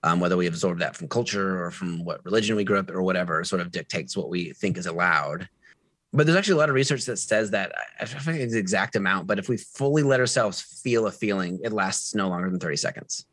Um, 0.06 0.20
whether 0.20 0.38
we 0.38 0.46
absorb 0.46 0.80
that 0.80 0.96
from 0.96 1.08
culture 1.08 1.64
or 1.64 1.72
from 1.72 2.06
what 2.06 2.24
religion 2.24 2.56
we 2.56 2.64
grew 2.64 2.78
up 2.78 2.92
or 2.92 3.02
whatever, 3.02 3.44
sort 3.44 3.62
of 3.62 3.72
dictates 3.72 4.16
what 4.16 4.30
we 4.30 4.54
think 4.54 4.78
is 4.78 4.86
allowed. 4.86 5.50
But 6.14 6.26
there's 6.26 6.38
actually 6.38 6.54
a 6.54 6.58
lot 6.58 6.70
of 6.70 6.76
research 6.76 7.06
that 7.06 7.18
says 7.18 7.52
that 7.52 7.74
I 8.00 8.04
I 8.04 8.06
forget 8.06 8.50
the 8.50 8.60
exact 8.60 8.96
amount, 8.96 9.28
but 9.28 9.40
if 9.40 9.50
we 9.50 9.58
fully 9.58 10.04
let 10.04 10.20
ourselves 10.20 10.62
feel 10.62 11.08
a 11.08 11.12
feeling, 11.12 11.60
it 11.64 11.74
lasts 11.74 12.14
no 12.14 12.30
longer 12.30 12.50
than 12.50 12.60
30 12.60 12.78
seconds. 12.78 13.26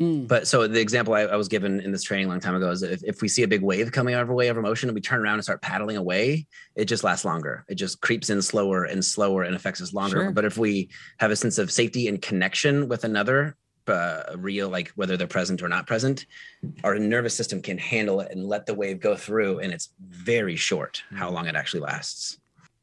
Mm. 0.00 0.26
But 0.26 0.48
so 0.48 0.66
the 0.66 0.80
example 0.80 1.14
I, 1.14 1.20
I 1.20 1.36
was 1.36 1.46
given 1.46 1.78
in 1.80 1.92
this 1.92 2.02
training 2.02 2.26
a 2.26 2.28
long 2.28 2.40
time 2.40 2.56
ago 2.56 2.70
is 2.70 2.82
if, 2.82 3.04
if 3.04 3.22
we 3.22 3.28
see 3.28 3.44
a 3.44 3.48
big 3.48 3.62
wave 3.62 3.92
coming 3.92 4.14
our 4.14 4.26
way 4.26 4.48
of 4.48 4.56
emotion 4.56 4.88
and 4.88 4.94
we 4.94 5.00
turn 5.00 5.20
around 5.20 5.34
and 5.34 5.44
start 5.44 5.62
paddling 5.62 5.96
away, 5.96 6.46
it 6.74 6.86
just 6.86 7.04
lasts 7.04 7.24
longer. 7.24 7.64
It 7.68 7.76
just 7.76 8.00
creeps 8.00 8.30
in 8.30 8.42
slower 8.42 8.84
and 8.84 9.04
slower 9.04 9.44
and 9.44 9.54
affects 9.54 9.80
us 9.80 9.92
longer. 9.92 10.24
Sure. 10.24 10.32
But 10.32 10.44
if 10.44 10.58
we 10.58 10.88
have 11.20 11.30
a 11.30 11.36
sense 11.36 11.58
of 11.58 11.70
safety 11.70 12.08
and 12.08 12.20
connection 12.20 12.88
with 12.88 13.04
another, 13.04 13.56
uh, 13.88 14.24
real, 14.36 14.68
like 14.68 14.88
whether 14.96 15.16
they're 15.16 15.26
present 15.26 15.62
or 15.62 15.68
not 15.68 15.86
present, 15.86 16.26
our 16.82 16.98
nervous 16.98 17.34
system 17.34 17.60
can 17.60 17.78
handle 17.78 18.20
it 18.20 18.30
and 18.32 18.46
let 18.46 18.66
the 18.66 18.74
wave 18.74 19.00
go 19.00 19.16
through. 19.16 19.60
And 19.60 19.72
it's 19.72 19.90
very 20.00 20.56
short 20.56 21.02
how 21.14 21.30
long 21.30 21.46
it 21.46 21.56
actually 21.56 21.80
lasts. 21.80 22.38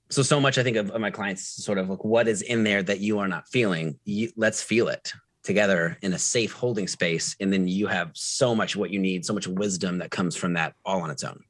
So, 0.10 0.22
so 0.22 0.40
much 0.40 0.58
I 0.58 0.64
think 0.64 0.78
of, 0.78 0.92
of 0.92 1.00
my 1.00 1.12
clients 1.12 1.44
sort 1.44 1.78
of 1.78 1.90
like 1.90 2.04
what 2.04 2.28
is 2.28 2.42
in 2.42 2.64
there 2.64 2.84
that 2.84 3.00
you 3.00 3.20
are 3.20 3.28
not 3.28 3.48
feeling. 3.48 3.98
You, 4.04 4.32
let's 4.36 4.62
feel 4.62 4.90
it 4.90 5.14
together 5.44 5.98
in 6.02 6.14
a 6.14 6.20
safe 6.20 6.52
holding 6.52 6.88
space. 6.88 7.36
And 7.40 7.52
then 7.52 7.68
you 7.68 7.88
have 7.88 8.12
so 8.14 8.54
much 8.54 8.76
what 8.76 8.92
you 8.92 9.00
need, 9.00 9.26
so 9.26 9.34
much 9.34 9.48
wisdom 9.48 9.98
that 10.00 10.12
comes 10.12 10.36
from 10.36 10.54
that 10.54 10.76
all 10.86 11.02
on 11.02 11.10
its 11.10 11.24
own, 11.24 11.44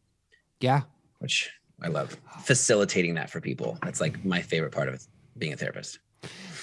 yeah. 0.60 0.81
which 1.20 1.51
I 1.81 1.88
love 1.88 2.15
facilitating 2.43 3.15
that 3.15 3.29
for 3.29 3.41
people. 3.41 3.77
That's 3.84 4.00
like 4.00 4.24
my 4.24 4.41
favorite 4.41 4.72
part 4.72 4.88
of 4.88 5.05
being 5.38 5.53
a 5.53 5.58
therapist. 5.58 6.00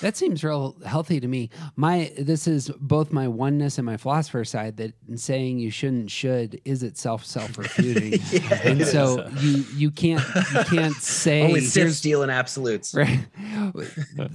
That 0.00 0.16
seems 0.16 0.44
real 0.44 0.76
healthy 0.86 1.18
to 1.18 1.26
me. 1.26 1.50
My 1.74 2.12
this 2.16 2.46
is 2.46 2.70
both 2.78 3.10
my 3.12 3.26
oneness 3.26 3.78
and 3.78 3.84
my 3.84 3.96
philosopher 3.96 4.44
side 4.44 4.76
that 4.76 4.92
saying 5.16 5.58
you 5.58 5.72
shouldn't 5.72 6.12
should 6.12 6.60
is 6.64 6.84
itself 6.84 7.24
self 7.24 7.58
refuting. 7.58 8.20
Yeah, 8.30 8.60
and 8.62 8.86
so 8.86 9.28
you 9.40 9.64
you 9.74 9.90
can't 9.90 10.22
you 10.54 10.64
can't 10.64 10.94
say 11.00 11.42
Only 11.42 11.62
steal 11.62 12.22
and 12.22 12.30
absolutes. 12.30 12.94
right. 12.94 13.18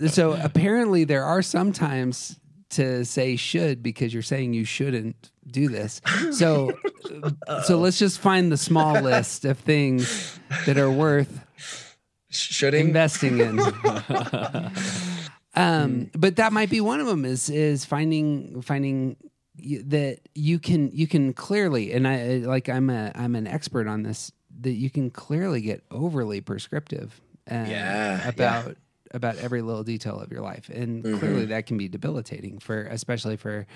so 0.07 0.33
apparently 0.33 1.05
there 1.05 1.23
are 1.23 1.41
some 1.41 1.71
times 1.71 2.37
to 2.71 3.05
say 3.05 3.37
should 3.37 3.81
because 3.81 4.13
you're 4.13 4.21
saying 4.23 4.53
you 4.53 4.65
shouldn't 4.65 5.31
do 5.47 5.69
this. 5.69 6.01
So 6.31 6.73
so 7.63 7.77
let's 7.77 7.97
just 7.99 8.19
find 8.19 8.51
the 8.51 8.57
small 8.57 8.99
list 9.01 9.45
of 9.45 9.59
things 9.59 10.37
that 10.65 10.77
are 10.77 10.91
worth 10.91 11.39
Shoulding. 12.29 12.87
investing 12.87 13.39
in. 13.39 13.59
Um, 15.55 16.10
but 16.17 16.38
that 16.38 16.53
might 16.53 16.69
be 16.69 16.81
one 16.81 17.00
of 17.00 17.07
them. 17.07 17.25
Is 17.25 17.50
is 17.50 17.86
finding 17.86 18.62
finding 18.62 19.17
that 19.86 20.19
you 20.33 20.57
can 20.60 20.89
you 20.91 21.05
can 21.07 21.31
clearly 21.33 21.93
and 21.93 22.07
I 22.07 22.38
like 22.38 22.69
I'm 22.69 22.89
a 22.89 23.12
I'm 23.15 23.36
an 23.36 23.45
expert 23.48 23.88
on 23.88 24.03
this 24.03 24.31
that 24.62 24.72
you 24.74 24.89
can 24.89 25.10
clearly 25.12 25.62
get 25.62 25.83
overly 25.91 26.41
prescriptive. 26.41 27.19
Uh, 27.50 27.65
Yeah, 27.67 28.27
about 28.29 28.77
about 29.12 29.36
every 29.38 29.62
little 29.62 29.83
detail 29.83 30.19
of 30.19 30.31
your 30.31 30.41
life, 30.41 30.69
and 30.69 31.03
Mm-hmm. 31.03 31.19
clearly 31.19 31.45
that 31.45 31.65
can 31.67 31.77
be 31.77 31.88
debilitating 31.88 32.60
for 32.60 32.83
especially 32.86 33.38
for 33.38 33.67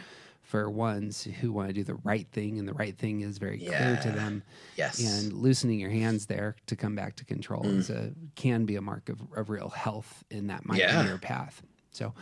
for 0.42 0.70
ones 0.70 1.26
who 1.42 1.52
want 1.52 1.68
to 1.68 1.74
do 1.74 1.84
the 1.84 1.96
right 2.06 2.26
thing 2.32 2.58
and 2.58 2.66
the 2.66 2.74
right 2.74 2.98
thing 2.98 3.20
is 3.20 3.38
very 3.38 3.58
clear 3.60 4.00
to 4.02 4.10
them 4.12 4.42
yes. 4.78 4.98
and 4.98 5.34
loosening 5.34 5.78
your 5.78 5.90
hands 5.90 6.28
there 6.28 6.56
to 6.68 6.76
come 6.78 6.96
back 6.96 7.18
to 7.18 7.26
control 7.26 7.66
is 7.68 7.90
a 7.90 8.14
can 8.36 8.64
be 8.64 8.78
a 8.78 8.82
mark 8.82 9.10
of, 9.10 9.20
of 9.36 9.50
real 9.50 9.68
health 9.68 10.24
in 10.32 10.48
that 10.48 10.66
might 10.66 10.80
Yeah. 10.80 11.02
be 11.04 11.10
your 11.10 11.18
path. 11.18 11.62
So 11.98 12.14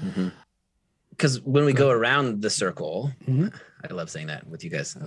because 1.11 1.39
when 1.41 1.63
we 1.65 1.71
go 1.73 1.89
around 1.89 2.41
the 2.41 2.49
circle, 2.49 3.11
Mhm. 3.27 3.53
I 3.89 3.93
love 3.93 4.09
saying 4.09 4.27
that 4.27 4.47
with 4.47 4.63
you 4.63 4.69
guys. 4.71 4.97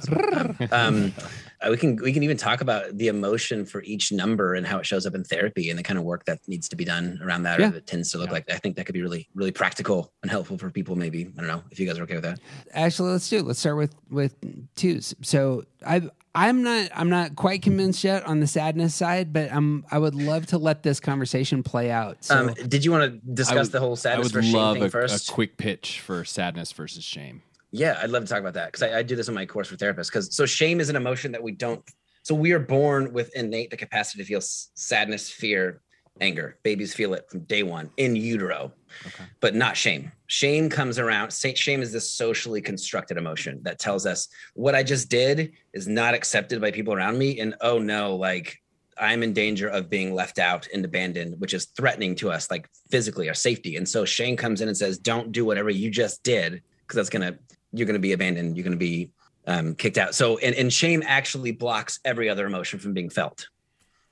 Um, 0.72 1.12
uh, 1.61 1.68
we 1.70 1.76
can 1.76 1.96
we 1.96 2.12
can 2.12 2.22
even 2.22 2.37
talk 2.37 2.61
about 2.61 2.96
the 2.96 3.09
emotion 3.09 3.64
for 3.66 3.83
each 3.83 4.12
number 4.12 4.54
and 4.54 4.64
how 4.66 4.78
it 4.78 4.87
shows 4.87 5.04
up 5.07 5.14
in 5.14 5.24
therapy 5.24 5.68
and 5.70 5.78
the 5.78 5.83
kind 5.83 5.98
of 5.98 6.04
work 6.04 6.24
that 6.26 6.38
needs 6.46 6.68
to 6.68 6.76
be 6.76 6.85
done 6.85 7.18
around 7.22 7.42
that. 7.42 7.59
Yeah. 7.61 7.70
Or 7.72 7.76
it 7.76 7.87
tends 7.87 8.11
to 8.12 8.18
look 8.18 8.31
like. 8.31 8.44
I 8.50 8.57
think 8.59 8.76
that 8.76 8.87
could 8.87 8.92
be 8.94 9.02
really 9.02 9.28
really 9.35 9.50
practical 9.50 10.12
and 10.22 10.31
helpful 10.31 10.57
for 10.59 10.70
people. 10.70 10.94
Maybe 10.96 11.20
I 11.37 11.40
don't 11.40 11.48
know 11.48 11.62
if 11.70 11.81
you 11.81 11.87
guys 11.87 11.98
are 11.98 12.02
okay 12.04 12.14
with 12.14 12.24
that. 12.24 12.38
actually 12.72 13.11
let's 13.12 13.28
do 13.28 13.38
it. 13.38 13.46
Let's 13.46 13.59
start 13.61 13.76
with 13.76 13.94
with 14.11 14.35
twos. 14.76 15.14
So 15.22 15.64
I 15.87 16.09
I'm 16.38 16.62
not 16.62 16.90
I'm 16.94 17.09
not 17.09 17.35
quite 17.35 17.62
convinced 17.62 18.05
yet 18.05 18.24
on 18.24 18.38
the 18.38 18.46
sadness 18.46 18.94
side, 18.94 19.33
but 19.33 19.53
I'm 19.53 19.85
I 19.90 19.98
would 19.98 20.14
love 20.14 20.46
to 20.46 20.59
let 20.59 20.85
this 20.85 21.01
conversation 21.01 21.64
play 21.64 21.90
out. 21.90 22.24
So 22.24 22.38
um, 22.38 22.55
did 22.68 22.85
you 22.85 22.92
want 22.92 23.12
to 23.12 23.33
discuss 23.35 23.66
would- 23.66 23.72
the 23.72 23.81
whole 23.81 23.96
sadness 23.96 24.31
versus 24.31 24.53
shame 24.53 24.74
thing 24.74 24.83
a, 24.94 25.05
a 25.05 25.18
quick 25.29 25.57
pitch 25.57 26.01
for 26.01 26.24
sadness 26.24 26.70
versus 26.70 27.03
shame. 27.03 27.42
Yeah, 27.72 27.98
I'd 28.01 28.11
love 28.11 28.22
to 28.22 28.29
talk 28.29 28.38
about 28.38 28.55
that 28.55 28.72
because 28.72 28.85
I, 28.85 28.98
I 28.98 29.03
do 29.03 29.16
this 29.16 29.29
in 29.29 29.35
my 29.35 29.46
course 29.46 29.66
for 29.68 29.77
therapists. 29.77 30.07
Because 30.07 30.35
so 30.35 30.46
shame 30.46 30.79
is 30.81 30.88
an 30.88 30.96
emotion 30.96 31.33
that 31.33 31.42
we 31.42 31.53
don't. 31.53 31.83
So 32.22 32.35
we 32.35 32.53
are 32.53 32.61
born 32.61 33.12
with 33.12 33.35
innate 33.35 33.70
the 33.70 33.77
capacity 33.77 34.22
to 34.22 34.27
feel 34.27 34.40
sadness, 34.40 35.29
fear, 35.29 35.83
anger. 36.20 36.59
Babies 36.62 36.94
feel 36.94 37.14
it 37.14 37.28
from 37.31 37.40
day 37.40 37.62
one 37.62 37.90
in 37.96 38.16
utero, 38.16 38.72
Okay. 39.07 39.24
but 39.40 39.54
not 39.54 39.76
shame. 39.76 40.12
Shame 40.26 40.68
comes 40.68 40.98
around. 40.98 41.33
Shame 41.33 41.83
is 41.83 41.92
this 41.92 42.11
socially 42.11 42.61
constructed 42.61 43.16
emotion 43.16 43.61
that 43.62 43.78
tells 43.78 44.07
us 44.07 44.28
what 44.54 44.74
I 44.74 44.83
just 44.83 45.09
did 45.09 45.52
is 45.72 45.87
not 45.88 46.14
accepted 46.14 46.61
by 46.61 46.70
people 46.70 46.94
around 46.94 47.18
me, 47.18 47.40
and 47.40 47.54
oh 47.61 47.78
no, 47.78 48.16
like 48.16 48.59
I'm 49.00 49.22
in 49.22 49.33
danger 49.33 49.68
of 49.68 49.88
being 49.88 50.12
left 50.12 50.38
out 50.38 50.66
and 50.74 50.85
abandoned, 50.85 51.40
which 51.40 51.54
is 51.54 51.66
threatening 51.66 52.14
to 52.16 52.31
us, 52.31 52.50
like 52.50 52.68
physically, 52.90 53.28
our 53.28 53.35
safety. 53.35 53.76
And 53.76 53.88
so 53.88 54.04
shame 54.04 54.37
comes 54.37 54.61
in 54.61 54.68
and 54.68 54.76
says, 54.76 54.98
"Don't 54.98 55.33
do 55.33 55.44
whatever 55.44 55.70
you 55.70 55.90
just 55.90 56.22
did, 56.22 56.62
because 56.83 56.96
that's 56.96 57.11
gonna 57.11 57.38
you're 57.72 57.87
gonna 57.87 57.98
be 57.98 58.12
abandoned. 58.12 58.57
You're 58.57 58.64
gonna 58.64 58.76
be 58.76 59.11
um, 59.46 59.74
kicked 59.76 59.98
out." 59.98 60.14
So, 60.14 60.38
and, 60.38 60.54
and 60.57 60.72
shame 60.72 61.02
actually 61.07 61.52
blocks 61.52 62.00
every 62.04 62.28
other 62.28 62.44
emotion 62.46 62.78
from 62.81 62.92
being 62.92 63.09
felt. 63.09 63.48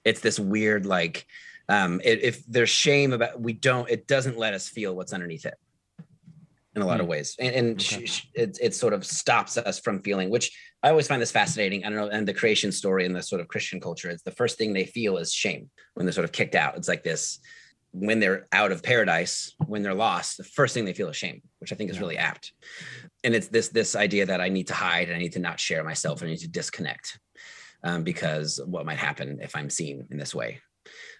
It's 0.05 0.21
this 0.21 0.39
weird, 0.39 0.87
like, 0.87 1.27
um, 1.69 2.01
i- 2.05 2.09
if 2.09 2.45
there's 2.47 2.71
shame 2.71 3.13
about, 3.13 3.41
we 3.41 3.53
don't. 3.53 3.89
It 3.91 4.07
doesn't 4.07 4.39
let 4.39 4.55
us 4.55 4.69
feel 4.69 4.95
what's 4.95 5.13
underneath 5.13 5.47
it 5.47 5.55
in 6.75 6.83
a 6.83 6.87
lot 6.87 7.01
of 7.01 7.07
ways, 7.07 7.35
and, 7.39 7.55
and 7.55 7.83
sh- 7.83 7.95
Okay. 7.97 8.07
sh- 8.07 8.29
it, 8.35 8.59
it 8.61 8.75
sort 8.75 8.93
of 8.93 9.05
stops 9.05 9.57
us 9.57 9.79
from 9.81 10.03
feeling. 10.03 10.29
Which 10.31 10.57
I 10.83 10.91
always 10.91 11.09
find 11.09 11.21
this 11.23 11.33
fascinating. 11.33 11.85
I 11.85 11.89
don't 11.89 11.99
know, 11.99 12.09
and 12.09 12.29
the 12.29 12.35
creation 12.35 12.71
story 12.71 13.05
in 13.07 13.13
the 13.13 13.23
sort 13.23 13.41
of 13.41 13.49
Christian 13.49 13.81
culture, 13.81 14.11
it's 14.11 14.23
the 14.23 14.31
first 14.31 14.59
thing 14.59 14.73
they 14.73 14.85
feel 14.85 15.17
is 15.17 15.33
shame 15.33 15.71
when 15.95 16.07
they're 16.07 16.13
sort 16.13 16.27
of 16.27 16.33
kicked 16.33 16.55
out. 16.55 16.77
It's 16.77 16.89
like 16.89 17.03
this 17.05 17.39
when 17.93 18.21
they're 18.21 18.47
out 18.53 18.73
of 18.73 18.83
paradise, 18.83 19.55
when 19.67 19.83
they're 19.83 19.95
lost, 19.95 20.37
the 20.37 20.45
first 20.45 20.75
thing 20.75 20.85
they 20.85 20.93
feel 20.93 21.09
is 21.09 21.17
shame, 21.17 21.41
which 21.61 21.73
I 21.73 21.77
think 21.77 21.89
is 21.89 21.97
Yeah. 21.97 22.03
really 22.03 22.19
apt. 22.19 22.53
And 23.25 23.35
it's 23.35 23.49
this 23.49 23.69
this 23.69 23.97
idea 23.97 24.27
that 24.27 24.41
I 24.43 24.51
need 24.51 24.67
to 24.67 24.75
hide 24.75 25.09
and 25.09 25.17
I 25.17 25.19
need 25.19 25.33
to 25.33 25.39
not 25.39 25.59
share 25.59 25.83
myself 25.83 26.21
and 26.21 26.29
I 26.29 26.33
need 26.33 26.41
to 26.41 26.49
disconnect 26.49 27.19
um, 27.83 28.03
because 28.05 28.61
what 28.67 28.85
might 28.85 28.99
happen 28.99 29.39
if 29.41 29.57
I'm 29.57 29.71
seen 29.71 30.07
in 30.11 30.19
this 30.19 30.35
way. 30.35 30.61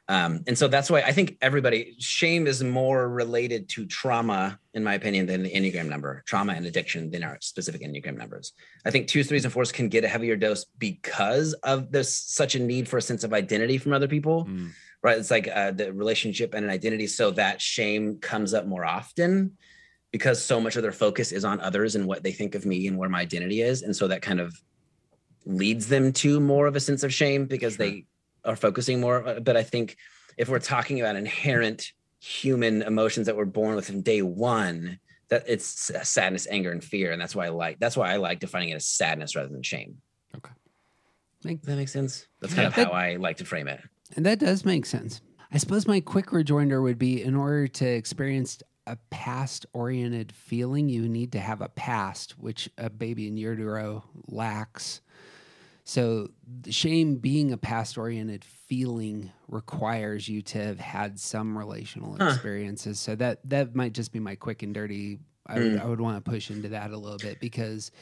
Um, 0.09 0.45
and 0.47 0.57
so 0.57 0.69
that's 0.69 0.89
why 0.89 1.01
I 1.01 1.11
think 1.11 1.37
everybody 1.41 1.97
shame 1.99 2.47
is 2.47 2.63
more 2.63 3.09
related 3.09 3.69
to 3.71 3.87
trauma, 3.87 4.59
in 4.73 4.85
my 4.85 4.95
opinion, 4.95 5.27
than 5.27 5.43
the 5.43 5.51
Enneagram 5.51 5.89
number, 5.89 6.23
trauma 6.27 6.53
and 6.53 6.65
addiction 6.65 7.11
than 7.11 7.25
our 7.25 7.39
specific 7.41 7.83
Enneagram 7.83 8.17
numbers. 8.17 8.53
I 8.85 8.93
think 8.93 9.09
twos, 9.09 9.27
threes, 9.29 9.45
and 9.45 9.53
fours 9.53 9.73
can 9.73 9.89
get 9.89 10.05
a 10.05 10.09
heavier 10.09 10.37
dose 10.37 10.65
because 10.79 11.55
of 11.65 11.91
there's 11.91 12.15
such 12.15 12.55
a 12.55 12.61
need 12.61 12.89
for 12.89 12.99
a 12.99 13.03
sense 13.03 13.25
of 13.25 13.33
identity 13.33 13.79
from 13.79 13.93
other 13.93 14.07
people 14.09 14.45
Mm. 14.45 14.71
right? 15.03 15.19
It's 15.19 15.31
like 15.31 15.49
uh, 15.53 15.73
the 15.73 15.93
relationship 15.93 16.55
and 16.55 16.65
an 16.65 16.71
identity. 16.71 17.07
So 17.09 17.33
that 17.33 17.61
shame 17.61 18.19
comes 18.19 18.55
up 18.55 18.67
more 18.67 18.85
often 18.85 19.57
because 20.13 20.43
so 20.43 20.61
much 20.61 20.77
of 20.77 20.83
their 20.83 20.93
focus 20.93 21.33
is 21.33 21.45
on 21.45 21.61
others 21.61 21.97
and 21.97 22.07
what 22.07 22.23
they 22.23 22.33
think 22.33 22.55
of 22.55 22.65
me 22.65 22.87
and 22.87 22.97
where 22.97 23.09
my 23.09 23.21
identity 23.21 23.61
is. 23.61 23.83
And 23.83 23.95
so 23.95 24.07
that 24.09 24.23
kind 24.23 24.41
of 24.41 24.55
leads 25.45 25.89
them 25.89 26.13
to 26.13 26.41
more 26.41 26.67
of 26.67 26.77
a 26.77 26.81
sense 26.81 27.03
of 27.03 27.13
shame 27.13 27.47
because 27.47 27.75
Sure. 27.75 27.87
they 27.87 28.05
are 28.47 28.57
focusing 28.57 29.01
more. 29.01 29.27
Uh, 29.27 29.41
But 29.41 29.57
I 29.57 29.63
think 29.63 29.97
if 30.37 30.49
we're 30.49 30.59
talking 30.61 31.01
about 31.01 31.17
inherent 31.17 31.93
human 32.21 32.83
emotions 32.83 33.27
that 33.27 33.37
we're 33.37 33.45
born 33.45 33.77
with 33.77 33.87
from 33.87 34.01
day 34.03 34.23
one, 34.23 34.99
that 35.29 35.45
it's 35.47 35.91
sadness, 36.09 36.47
anger, 36.51 36.71
and 36.73 36.83
fear. 36.83 37.13
And 37.13 37.21
that's 37.21 37.35
why 37.35 37.47
I 37.47 37.49
like, 37.51 37.79
that's 37.79 37.97
why 37.97 38.13
I 38.13 38.17
like 38.17 38.39
defining 38.41 38.71
it 38.71 38.75
as 38.77 38.87
sadness 38.87 39.35
rather 39.37 39.49
than 39.49 39.63
shame. 39.63 39.99
Okay, 40.37 40.53
make- 41.45 41.63
that 41.63 41.77
makes 41.77 41.93
sense? 41.93 42.27
That's 42.41 42.55
kind 42.55 42.67
of 42.69 42.77
Yeah. 42.77 42.85
how 42.85 42.91
I 42.93 43.17
like 43.17 43.39
to 43.39 43.45
frame 43.45 43.69
it. 43.69 43.81
And 44.17 44.25
that 44.25 44.39
does 44.39 44.65
make 44.65 44.87
sense. 44.87 45.21
I 45.53 45.59
suppose 45.59 45.87
my 45.87 46.01
quick 46.01 46.33
rejoinder 46.33 46.81
would 46.83 46.99
be 46.99 47.23
in 47.23 47.35
order 47.35 47.67
to 47.69 47.87
experience 47.87 48.63
a 48.87 48.97
past 49.11 49.67
oriented 49.73 50.31
feeling, 50.31 50.89
you 50.89 51.09
need 51.09 51.33
to 51.33 51.41
have 51.41 51.61
a 51.61 51.69
past, 51.69 52.39
which 52.39 52.71
a 52.79 52.89
baby 52.89 53.27
in 53.27 53.37
utero 53.37 54.05
lacks. 54.29 55.01
So, 55.89 56.31
the 56.63 56.73
shame 56.73 57.15
being 57.17 57.53
a 57.53 57.57
past 57.57 57.97
oriented 57.97 58.45
feeling 58.45 59.31
requires 59.47 60.29
you 60.29 60.43
to 60.43 60.59
have 60.59 60.81
had 60.81 61.21
some 61.21 61.57
relational 61.57 62.17
Huh. 62.19 62.27
experiences. 62.27 62.99
So, 62.99 63.15
that, 63.15 63.39
that 63.49 63.77
might 63.77 63.93
just 63.93 64.11
be 64.13 64.19
my 64.19 64.35
quick 64.35 64.65
and 64.65 64.75
dirty 64.75 65.21
I 65.47 65.59
would, 65.59 65.73
hmm. 65.75 65.81
I 65.81 65.85
would 65.85 66.01
want 66.01 66.23
to 66.23 66.29
push 66.29 66.51
into 66.51 66.71
that 66.71 66.91
a 66.91 66.97
little 66.99 67.19
bit 67.19 67.39
because, 67.39 67.93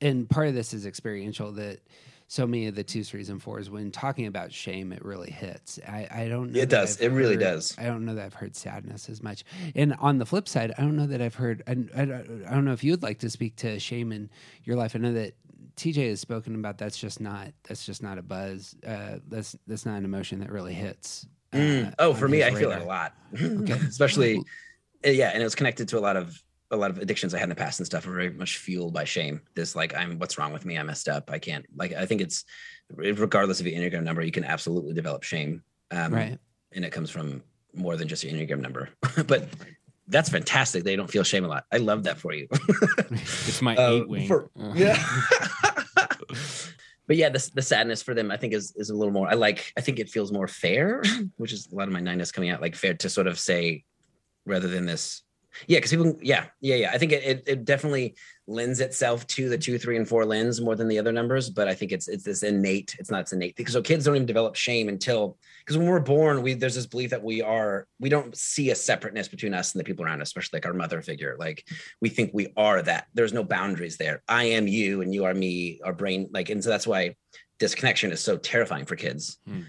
and 0.00 0.28
part 0.28 0.48
of 0.48 0.54
this 0.54 0.72
is 0.72 0.86
experiential 0.86 1.52
that 1.52 1.80
so 2.26 2.46
many 2.46 2.68
of 2.68 2.74
the 2.74 2.82
twos, 2.82 3.10
threes, 3.10 3.28
and 3.28 3.42
fours, 3.42 3.68
when 3.68 3.90
talking 3.90 4.26
about 4.26 4.50
shame, 4.50 4.90
it 4.90 5.04
really 5.04 5.30
hits. 5.30 5.78
I, 5.86 6.08
I 6.10 6.28
don't 6.28 6.52
know. 6.52 6.60
It 6.60 6.70
does. 6.70 6.96
I've 6.96 7.12
It 7.12 7.14
really 7.14 7.36
does. 7.36 7.76
I 7.78 7.84
don't 7.84 8.06
know 8.06 8.14
that 8.14 8.24
I've 8.24 8.34
heard 8.34 8.56
sadness 8.56 9.10
as 9.10 9.22
much. 9.22 9.44
And 9.74 9.94
on 10.00 10.16
the 10.16 10.24
flip 10.24 10.48
side, 10.48 10.72
I 10.78 10.82
don't 10.82 10.96
know 10.96 11.06
that 11.06 11.20
I've 11.20 11.34
heard, 11.34 11.62
I, 11.66 11.72
I, 11.94 12.02
uh, 12.02 12.22
I 12.48 12.54
don't 12.54 12.64
know 12.64 12.72
if 12.72 12.82
you 12.82 12.92
would 12.92 13.02
like 13.02 13.18
to 13.18 13.28
speak 13.28 13.56
to 13.56 13.78
shame 13.78 14.10
in 14.10 14.30
your 14.64 14.76
life. 14.76 14.96
I 14.96 15.00
know 15.00 15.12
that 15.12 15.34
TJ 15.76 16.08
has 16.10 16.20
spoken 16.20 16.54
about 16.54 16.78
that's 16.78 16.98
just 16.98 17.20
not, 17.20 17.48
that's 17.66 17.84
just 17.84 18.02
not 18.02 18.18
a 18.18 18.22
buzz. 18.22 18.76
Uh, 18.86 19.18
that's, 19.28 19.56
that's 19.66 19.84
not 19.86 19.96
an 19.98 20.04
emotion 20.04 20.40
that 20.40 20.50
really 20.50 20.74
hits. 20.74 21.26
uh, 21.52 21.56
Mm. 21.56 21.94
Oh, 22.00 22.14
for 22.14 22.26
me, 22.28 22.42
I 22.42 22.50
feel 22.52 22.72
it 22.72 22.82
a 22.82 22.84
lot, 22.84 23.14
especially 23.32 24.38
uh, 25.06 25.10
yeah, 25.10 25.30
and 25.32 25.40
it 25.40 25.44
was 25.44 25.54
connected 25.54 25.88
to 25.88 25.98
a 25.98 26.00
lot 26.00 26.16
of 26.16 26.42
a 26.70 26.76
lot 26.76 26.90
of 26.90 26.98
addictions 26.98 27.32
I 27.34 27.38
had 27.38 27.44
in 27.44 27.50
the 27.50 27.54
past 27.54 27.78
and 27.78 27.86
stuff. 27.86 28.06
Were 28.06 28.14
very 28.14 28.30
much 28.30 28.58
fueled 28.58 28.92
by 28.92 29.04
shame. 29.04 29.40
This 29.54 29.76
like 29.76 29.94
I'm 29.94 30.18
what's 30.18 30.38
wrong 30.38 30.52
with 30.52 30.64
me? 30.64 30.78
I 30.78 30.82
messed 30.82 31.08
up. 31.08 31.30
I 31.30 31.38
can't 31.38 31.64
like 31.76 31.92
I 31.92 32.06
think 32.06 32.20
it's 32.20 32.44
regardless 32.90 33.60
of 33.60 33.66
your 33.66 33.80
enneagram 33.80 34.02
number, 34.02 34.22
you 34.22 34.32
can 34.32 34.44
absolutely 34.44 34.94
develop 34.94 35.22
shame, 35.22 35.62
um, 35.90 36.12
Right. 36.12 36.38
And 36.72 36.84
it 36.84 36.90
comes 36.90 37.10
from 37.10 37.42
more 37.72 37.96
than 37.96 38.08
just 38.08 38.24
your 38.24 38.32
enneagram 38.32 38.60
number, 38.60 38.88
but. 39.26 39.48
That's 40.08 40.28
fantastic. 40.28 40.84
They 40.84 40.96
don't 40.96 41.10
feel 41.10 41.24
shame 41.24 41.44
a 41.44 41.48
lot. 41.48 41.64
I 41.72 41.78
love 41.78 42.04
that 42.04 42.18
for 42.18 42.32
you. 42.34 42.46
It's 43.10 43.62
my 43.62 43.74
Uh, 43.78 43.90
eight 43.92 44.08
wing. 44.08 44.28
for- 44.28 44.50
Uh, 44.58 44.72
yeah. 44.74 45.02
but 47.06 47.16
yeah, 47.16 47.28
the, 47.28 47.50
the 47.54 47.62
sadness 47.62 48.02
for 48.02 48.14
them, 48.14 48.30
I 48.30 48.36
think, 48.36 48.52
is 48.54 48.72
is 48.76 48.90
a 48.90 48.94
little 48.94 49.12
more. 49.12 49.28
I 49.28 49.34
like. 49.34 49.72
I 49.76 49.80
think 49.80 49.98
it 49.98 50.08
feels 50.10 50.32
more 50.32 50.48
fair, 50.48 51.02
which 51.36 51.52
is 51.52 51.68
a 51.72 51.74
lot 51.74 51.86
of 51.88 51.92
my 51.92 52.00
nine 52.00 52.22
coming 52.32 52.50
out 52.50 52.60
like 52.60 52.74
fair 52.76 52.94
to 52.94 53.08
sort 53.08 53.26
of 53.26 53.38
say, 53.38 53.84
rather 54.46 54.68
than 54.68 54.86
this. 54.86 55.22
Yeah, 55.66 55.78
because 55.78 55.90
people. 55.90 56.18
Yeah, 56.22 56.46
yeah, 56.60 56.76
yeah. 56.76 56.90
I 56.92 56.98
think 56.98 57.12
it, 57.12 57.22
it 57.24 57.42
it 57.46 57.64
definitely 57.64 58.16
lends 58.46 58.80
itself 58.80 59.26
to 59.26 59.48
the 59.48 59.56
two, 59.56 59.78
three, 59.78 59.96
and 59.96 60.06
four 60.06 60.24
lens 60.24 60.60
more 60.60 60.74
than 60.74 60.88
the 60.88 60.98
other 60.98 61.12
numbers. 61.12 61.48
But 61.48 61.68
I 61.68 61.74
think 61.74 61.92
it's 61.92 62.08
it's 62.08 62.24
this 62.24 62.42
innate. 62.42 62.94
It's 62.98 63.10
not 63.10 63.22
it's 63.22 63.32
innate 63.32 63.56
because 63.56 63.72
so 63.72 63.82
kids 63.82 64.04
don't 64.04 64.16
even 64.16 64.26
develop 64.26 64.54
shame 64.54 64.88
until 64.88 65.38
because 65.60 65.78
when 65.78 65.86
we're 65.86 66.00
born, 66.00 66.42
we 66.42 66.54
there's 66.54 66.74
this 66.74 66.86
belief 66.86 67.10
that 67.10 67.22
we 67.22 67.42
are 67.42 67.86
we 67.98 68.08
don't 68.08 68.36
see 68.36 68.70
a 68.70 68.74
separateness 68.74 69.28
between 69.28 69.54
us 69.54 69.72
and 69.72 69.80
the 69.80 69.84
people 69.84 70.04
around 70.04 70.20
us, 70.20 70.28
especially 70.28 70.58
like 70.58 70.66
our 70.66 70.74
mother 70.74 71.00
figure. 71.00 71.36
Like 71.38 71.66
we 72.00 72.08
think 72.08 72.30
we 72.34 72.52
are 72.56 72.82
that. 72.82 73.06
There's 73.14 73.32
no 73.32 73.44
boundaries 73.44 73.96
there. 73.96 74.22
I 74.28 74.44
am 74.44 74.68
you 74.68 75.00
and 75.02 75.14
you 75.14 75.24
are 75.24 75.34
me. 75.34 75.80
Our 75.84 75.92
brain 75.92 76.28
like, 76.32 76.50
and 76.50 76.62
so 76.62 76.70
that's 76.70 76.86
why 76.86 77.16
disconnection 77.58 78.12
is 78.12 78.20
so 78.20 78.36
terrifying 78.36 78.84
for 78.84 78.96
kids. 78.96 79.38
Hmm. 79.46 79.60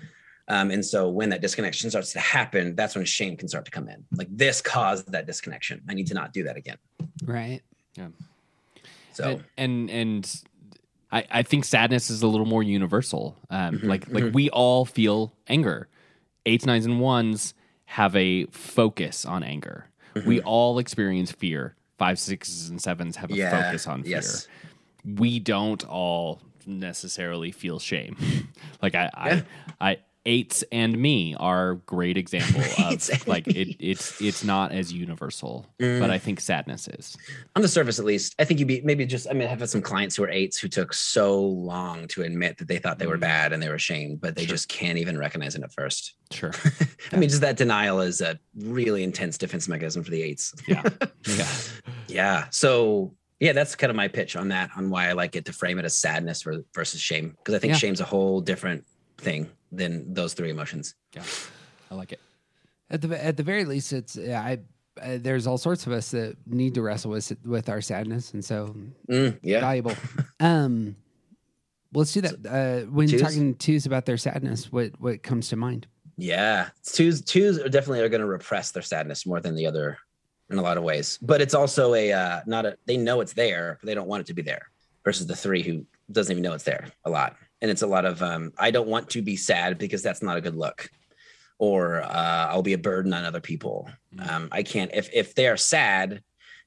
Um, 0.48 0.70
and 0.70 0.86
so 0.86 1.10
when 1.10 1.30
that 1.30 1.42
disconnection 1.42 1.90
starts 1.90 2.14
to 2.14 2.20
happen, 2.20 2.76
that's 2.76 2.96
when 2.96 3.04
shame 3.06 3.36
can 3.36 3.48
start 3.48 3.66
to 3.66 3.72
come 3.72 3.90
in. 3.90 4.06
Like 4.16 4.28
this 4.30 4.62
caused 4.62 5.12
that 5.12 5.26
disconnection. 5.26 5.82
I 5.90 5.94
need 5.96 6.08
to 6.08 6.14
not 6.14 6.34
do 6.34 6.44
that 6.44 6.56
again. 6.56 6.78
Right. 7.24 7.62
So 9.16 9.42
and 9.58 9.90
and, 9.90 9.90
and 9.90 10.42
I, 11.12 11.26
I 11.32 11.44
think 11.44 11.66
sadness 11.66 12.10
is 12.10 12.22
a 12.22 12.28
little 12.28 12.46
more 12.46 12.64
universal. 12.64 13.38
Um, 13.50 13.76
Mm-hmm, 13.78 13.88
like 13.90 14.08
like 14.10 14.34
we 14.34 14.50
all 14.50 14.86
feel 14.86 15.34
anger. 15.48 15.88
Eights, 16.46 16.66
nines, 16.66 16.86
and 16.86 17.00
ones 17.00 17.54
have 17.86 18.16
a 18.16 18.46
focus 18.48 19.26
on 19.26 19.42
anger. 19.44 19.88
Mm-hmm. 20.16 20.28
We 20.28 20.42
all 20.42 20.78
experience 20.80 21.32
fear. 21.32 21.76
Five, 21.98 22.20
sixes, 22.20 22.70
and 22.70 22.82
sevens 22.82 23.16
have 23.16 23.32
a 23.32 23.36
Yeah, 23.36 23.50
focus 23.64 23.88
on 23.88 24.04
fear. 24.04 24.12
yes. 24.18 24.48
We 25.06 25.40
don't 25.40 25.84
all 25.88 26.42
necessarily 26.68 27.52
feel 27.52 27.80
shame. 27.80 28.18
like 28.82 28.96
I, 28.96 29.10
Yeah. 29.26 29.42
I, 29.80 29.92
I 29.92 29.98
eights 30.26 30.64
and 30.72 30.98
me 30.98 31.36
are 31.40 31.76
great 31.86 32.18
example 32.18 32.62
of 32.86 33.28
like 33.28 33.48
it, 33.48 33.76
it's 33.80 34.22
it's 34.22 34.44
not 34.44 34.72
as 34.72 34.92
universal, 34.92 35.66
but 35.78 36.10
I 36.10 36.18
mm. 36.18 36.22
think 36.22 36.40
sadness 36.40 36.88
is. 36.88 37.16
on 37.56 37.62
the 37.62 37.68
surface, 37.68 38.00
at 38.00 38.06
least, 38.06 38.36
I 38.40 38.46
think 38.46 38.60
you'd 38.60 38.68
be 38.68 38.82
maybe 38.82 39.06
just. 39.06 39.28
I 39.30 39.34
mean, 39.34 39.48
I've 39.48 39.60
had 39.60 39.70
some 39.70 39.82
clients 39.82 40.16
who 40.16 40.24
are 40.24 40.30
eights 40.30 40.58
who 40.58 40.68
took 40.68 40.94
so 40.94 41.40
long 41.40 42.08
to 42.10 42.24
admit 42.24 42.58
that 42.58 42.68
they 42.68 42.78
thought 42.78 43.00
they 43.00 43.08
were 43.08 43.18
mm. 43.18 43.22
bad 43.22 43.54
and 43.54 43.62
they 43.62 43.70
were 43.70 43.76
ashamed, 43.76 44.22
but 44.22 44.36
they 44.36 44.46
just 44.46 44.68
can't 44.68 44.98
even 44.98 45.18
recognize 45.18 45.56
it 45.56 45.64
at 45.64 45.72
first. 45.72 46.16
Sure. 46.32 46.52
I 47.12 47.18
mean, 47.18 47.30
just 47.30 47.42
that 47.42 47.58
denial 47.58 48.02
is 48.02 48.22
a 48.22 48.40
really 48.56 49.04
intense 49.04 49.38
defense 49.38 49.68
mechanism 49.68 50.04
for 50.04 50.12
the 50.12 50.22
eights. 50.22 50.54
Yeah. 50.68 50.84
Yeah. 51.28 51.48
Yeah. 52.08 52.46
So 52.52 53.14
yeah, 53.40 53.52
that's 53.52 53.76
kind 53.76 53.90
of 53.90 53.96
my 53.96 54.08
pitch 54.08 54.36
on 54.36 54.50
that, 54.50 54.70
on 54.78 54.90
why 54.90 55.10
I 55.10 55.14
like 55.14 55.36
it 55.36 55.44
to 55.46 55.54
frame 55.54 55.80
it 55.80 55.86
as 55.86 55.96
sadness 55.96 56.46
versus 56.74 57.02
shame, 57.02 57.36
because 57.38 57.56
I 57.56 57.60
think 57.60 57.74
Yeah. 57.74 57.78
shame's 57.78 58.00
a 58.00 58.06
whole 58.06 58.40
different 58.40 58.86
thing 59.18 59.50
than 59.76 60.14
those 60.14 60.34
three 60.34 60.50
emotions. 60.50 60.96
Yeah. 61.14 61.24
I 61.92 61.96
like 61.96 62.12
it. 62.12 62.20
At 62.90 63.02
the 63.02 63.24
at 63.24 63.38
the 63.38 63.44
very 63.44 63.66
least, 63.66 63.94
it's 63.94 64.18
I. 64.18 64.60
Uh, 65.02 65.18
there's 65.20 65.46
all 65.46 65.58
sorts 65.58 65.86
of 65.86 65.92
us 65.92 66.12
that 66.12 66.38
need 66.48 66.74
to 66.76 66.82
wrestle 66.82 67.12
with 67.12 67.36
with 67.44 67.68
our 67.68 67.82
sadness, 67.82 68.34
and 68.34 68.44
so 68.46 68.74
Mm, 69.10 69.38
yeah. 69.42 69.60
valuable. 69.60 69.94
Um, 70.40 70.96
let's 71.94 72.14
do 72.14 72.22
that. 72.22 72.36
Uh, 72.46 72.90
when 72.90 73.08
twos? 73.08 73.22
talking 73.22 73.56
twos 73.56 73.86
about 73.86 74.06
their 74.06 74.18
sadness, 74.18 74.72
what 74.72 74.92
what 75.00 75.22
comes 75.24 75.50
to 75.50 75.56
mind? 75.56 75.88
Yeah. 76.18 76.70
Twos 76.84 77.22
twos 77.22 77.60
are 77.60 77.68
definitely 77.70 78.02
are 78.02 78.10
going 78.10 78.22
to 78.22 78.28
repress 78.28 78.72
their 78.72 78.84
sadness 78.84 79.26
more 79.26 79.42
than 79.42 79.56
the 79.56 79.66
other 79.66 79.98
in 80.50 80.58
a 80.58 80.62
lot 80.62 80.78
of 80.78 80.84
ways. 80.84 81.20
But 81.22 81.42
it's 81.42 81.54
also 81.54 81.94
a 81.94 82.14
uh 82.14 82.42
not 82.46 82.66
a 82.66 82.78
they 82.86 82.96
know 82.98 83.20
it's 83.22 83.34
there, 83.34 83.78
but 83.82 83.88
they 83.88 83.96
don't 83.96 84.08
want 84.08 84.22
it 84.22 84.28
to 84.28 84.34
be 84.34 84.42
there. 84.42 84.70
Versus 85.04 85.28
the 85.28 85.36
three 85.36 85.62
who 85.62 85.86
doesn't 86.12 86.32
even 86.32 86.42
know 86.44 86.54
it's 86.54 86.64
there 86.64 86.88
a 87.04 87.10
lot. 87.10 87.36
And 87.62 87.72
it's 87.72 87.82
a 87.82 87.88
lot 87.88 88.06
of 88.06 88.22
um 88.22 88.54
I 88.58 88.72
don't 88.72 88.88
want 88.88 89.10
to 89.12 89.22
be 89.22 89.36
sad 89.36 89.78
because 89.78 90.04
that's 90.04 90.22
not 90.22 90.38
a 90.38 90.42
good 90.42 90.56
look. 90.56 90.90
Or 91.58 92.02
uh 92.02 92.48
I'll 92.50 92.64
be 92.64 92.74
a 92.74 92.78
burden 92.78 93.14
on 93.14 93.26
other 93.26 93.42
people. 93.42 93.90
Um 94.20 94.50
I 94.52 94.64
can't 94.64 94.92
if 94.94 95.10
if 95.14 95.36
they're 95.36 95.58
sad, 95.58 96.22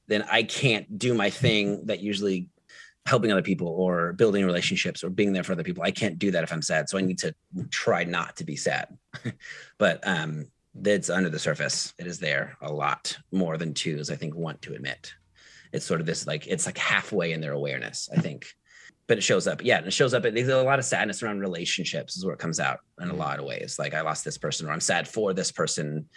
then 0.07 0.23
I 0.31 0.43
can't 0.43 0.97
do 0.97 1.13
my 1.13 1.29
thing 1.29 1.85
that 1.85 2.01
usually 2.01 2.49
helping 3.05 3.31
other 3.31 3.41
people 3.41 3.67
or 3.67 4.13
building 4.13 4.45
relationships 4.45 5.03
or 5.03 5.09
being 5.09 5.33
there 5.33 5.43
for 5.43 5.53
other 5.53 5.63
people. 5.63 5.83
I 5.83 5.91
can't 5.91 6.19
do 6.19 6.31
that 6.31 6.43
if 6.43 6.53
I'm 6.53 6.61
sad. 6.61 6.89
So 6.89 6.97
I 6.97 7.01
need 7.01 7.17
to 7.19 7.33
try 7.71 8.03
not 8.03 8.35
to 8.37 8.43
be 8.43 8.55
sad. 8.55 8.97
but 9.77 10.05
um 10.07 10.47
that's 10.75 11.09
under 11.09 11.29
the 11.29 11.39
surface. 11.39 11.93
It 11.97 12.07
is 12.07 12.19
there 12.19 12.57
a 12.61 12.71
lot 12.71 13.17
more 13.31 13.57
than 13.57 13.73
twos, 13.73 14.09
I 14.09 14.15
think, 14.15 14.35
want 14.35 14.61
to 14.63 14.73
admit. 14.73 15.13
It's 15.71 15.85
sort 15.85 15.99
of 15.99 16.05
this 16.05 16.25
like 16.25 16.47
it's 16.47 16.65
like 16.65 16.77
halfway 16.77 17.31
in 17.31 17.41
their 17.41 17.53
awareness, 17.53 18.09
I 18.15 18.21
think. 18.21 18.47
But 19.09 19.17
it 19.17 19.21
shows 19.21 19.47
up. 19.47 19.63
Yeah, 19.63 19.79
and 19.79 19.87
it 19.87 19.91
shows 19.91 20.13
up. 20.13 20.21
There's 20.23 20.47
a 20.47 20.61
lot 20.61 20.77
of 20.77 20.85
sadness 20.85 21.23
around 21.23 21.39
relationships, 21.39 22.15
is 22.15 22.23
where 22.23 22.35
it 22.35 22.39
comes 22.39 22.59
out 22.59 22.79
in 23.01 23.09
a 23.09 23.13
lot 23.13 23.39
of 23.39 23.45
ways. 23.45 23.77
Like 23.79 23.95
I 23.95 24.01
lost 24.01 24.23
this 24.23 24.37
person, 24.37 24.67
or 24.67 24.71
I'm 24.71 24.79
sad 24.79 25.07
for 25.07 25.33
this 25.33 25.51
person, 25.51 26.07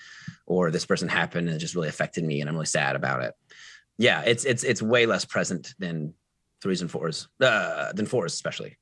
or 0.46 0.70
this 0.70 0.84
person 0.84 1.08
happened 1.08 1.48
and 1.48 1.56
it 1.56 1.58
just 1.58 1.74
really 1.74 1.88
affected 1.88 2.22
me, 2.22 2.40
and 2.40 2.50
I'm 2.50 2.54
really 2.54 2.66
sad 2.66 2.94
about 2.94 3.22
it. 3.22 3.34
Yeah, 3.96 4.20
it's 4.22 4.44
it's 4.44 4.62
it's 4.62 4.82
way 4.82 5.06
less 5.06 5.24
present 5.24 5.74
than 5.78 6.12
threes 6.62 6.82
and 6.82 6.90
fours, 6.90 7.28
uh, 7.40 7.92
than 7.94 8.04
fours 8.04 8.34
especially. 8.34 8.76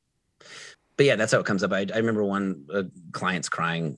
But 0.96 1.06
yeah, 1.06 1.14
that's 1.16 1.30
how 1.32 1.38
it 1.38 1.46
comes 1.46 1.62
up. 1.62 1.72
I, 1.72 1.86
I 1.94 1.98
remember 1.98 2.24
one 2.24 2.66
uh, 2.74 2.82
clients 3.12 3.48
crying 3.48 3.96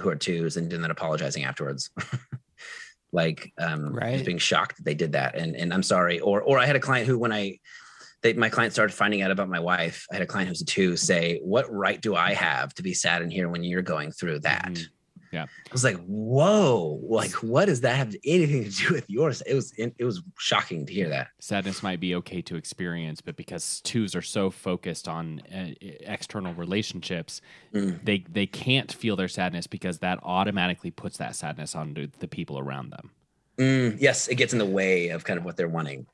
who 0.00 0.08
are 0.08 0.16
twos 0.16 0.56
and 0.56 0.70
then 0.72 0.84
apologizing 0.90 1.44
afterwards. 1.44 1.88
like 3.12 3.52
um 3.58 3.90
just 3.90 3.94
Right. 3.94 4.24
being 4.24 4.38
shocked 4.38 4.76
that 4.78 4.84
they 4.84 4.94
did 4.94 5.12
that 5.12 5.36
and 5.36 5.54
and 5.54 5.72
I'm 5.72 5.82
sorry. 5.84 6.18
Or 6.18 6.42
or 6.42 6.58
I 6.58 6.66
had 6.66 6.74
a 6.76 6.80
client 6.80 7.06
who 7.06 7.16
when 7.16 7.32
I 7.32 7.60
they, 8.22 8.32
my 8.34 8.48
client 8.48 8.72
started 8.72 8.94
finding 8.94 9.22
out 9.22 9.30
about 9.30 9.48
my 9.48 9.60
wife. 9.60 10.06
I 10.10 10.14
had 10.16 10.22
a 10.22 10.26
client 10.26 10.48
who's 10.48 10.62
a 10.62 10.64
two 10.64 10.96
say, 10.96 11.40
"What 11.42 11.70
right 11.72 12.00
do 12.00 12.14
I 12.14 12.34
have 12.34 12.72
to 12.74 12.82
be 12.82 12.94
sad 12.94 13.22
in 13.22 13.30
here 13.30 13.48
when 13.48 13.62
you're 13.64 13.82
going 13.82 14.12
through 14.12 14.40
that?" 14.40 14.70
Mhm. 14.72 14.86
Yeah. 15.32 15.44
I 15.44 15.72
was 15.72 15.82
like, 15.82 15.96
"Whoa! 16.04 17.00
Like, 17.02 17.32
what 17.42 17.64
does 17.64 17.80
that 17.80 17.96
have 17.96 18.14
anything 18.22 18.64
to 18.64 18.70
do 18.70 18.92
with 18.92 19.08
yours?" 19.08 19.40
It 19.46 19.54
was 19.54 19.72
it, 19.78 19.94
was 20.04 20.22
shocking 20.38 20.84
to 20.86 20.92
hear 20.92 21.08
that. 21.08 21.28
sadness 21.40 21.82
might 21.82 22.00
be 22.00 22.14
okay 22.16 22.42
to 22.42 22.56
experience, 22.56 23.22
but 23.22 23.34
because 23.36 23.80
twos 23.80 24.14
are 24.14 24.20
so 24.22 24.50
focused 24.50 25.08
on 25.08 25.40
uh, 25.52 25.70
external 25.80 26.52
relationships, 26.54 27.40
Mm. 27.74 28.04
they 28.04 28.24
they 28.30 28.46
can't 28.46 28.92
feel 28.92 29.16
their 29.16 29.28
sadness 29.28 29.66
because 29.66 30.00
that 30.00 30.18
automatically 30.22 30.90
puts 30.90 31.16
that 31.16 31.34
sadness 31.34 31.74
onto 31.74 32.08
the 32.18 32.28
people 32.28 32.58
around 32.58 32.90
them. 32.90 33.10
Mm, 33.58 33.96
yes, 34.00 34.28
it 34.28 34.34
gets 34.34 34.52
in 34.52 34.58
the 34.58 34.66
way 34.66 35.08
of 35.08 35.24
kind 35.24 35.38
of 35.38 35.44
what 35.44 35.56
they're 35.56 35.68
wanting. 35.68 36.06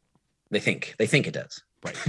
They 0.51 0.61
think 0.61 0.95
they 0.97 1.07
think 1.07 1.27
it 1.27 1.35
does. 1.35 1.63
Right. 1.85 1.97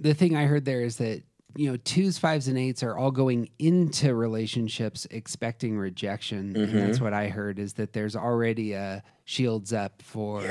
The 0.00 0.14
thing 0.14 0.36
I 0.36 0.44
heard 0.44 0.64
there 0.64 0.82
is 0.82 0.98
that 0.98 1.22
you 1.56 1.70
know 1.70 1.76
twos, 1.76 2.18
fives, 2.18 2.46
and 2.46 2.56
eights 2.56 2.84
are 2.84 2.96
all 2.96 3.10
going 3.10 3.48
into 3.58 4.14
relationships 4.14 5.08
expecting 5.10 5.76
rejection, 5.76 6.54
and 6.54 6.68
mm-hmm. 6.68 6.76
that's 6.78 7.00
what 7.00 7.12
I 7.12 7.28
heard 7.28 7.58
is 7.58 7.72
that 7.74 7.92
there's 7.92 8.14
already 8.14 8.74
a 8.74 9.02
shields 9.24 9.72
up 9.72 10.00
for 10.02 10.44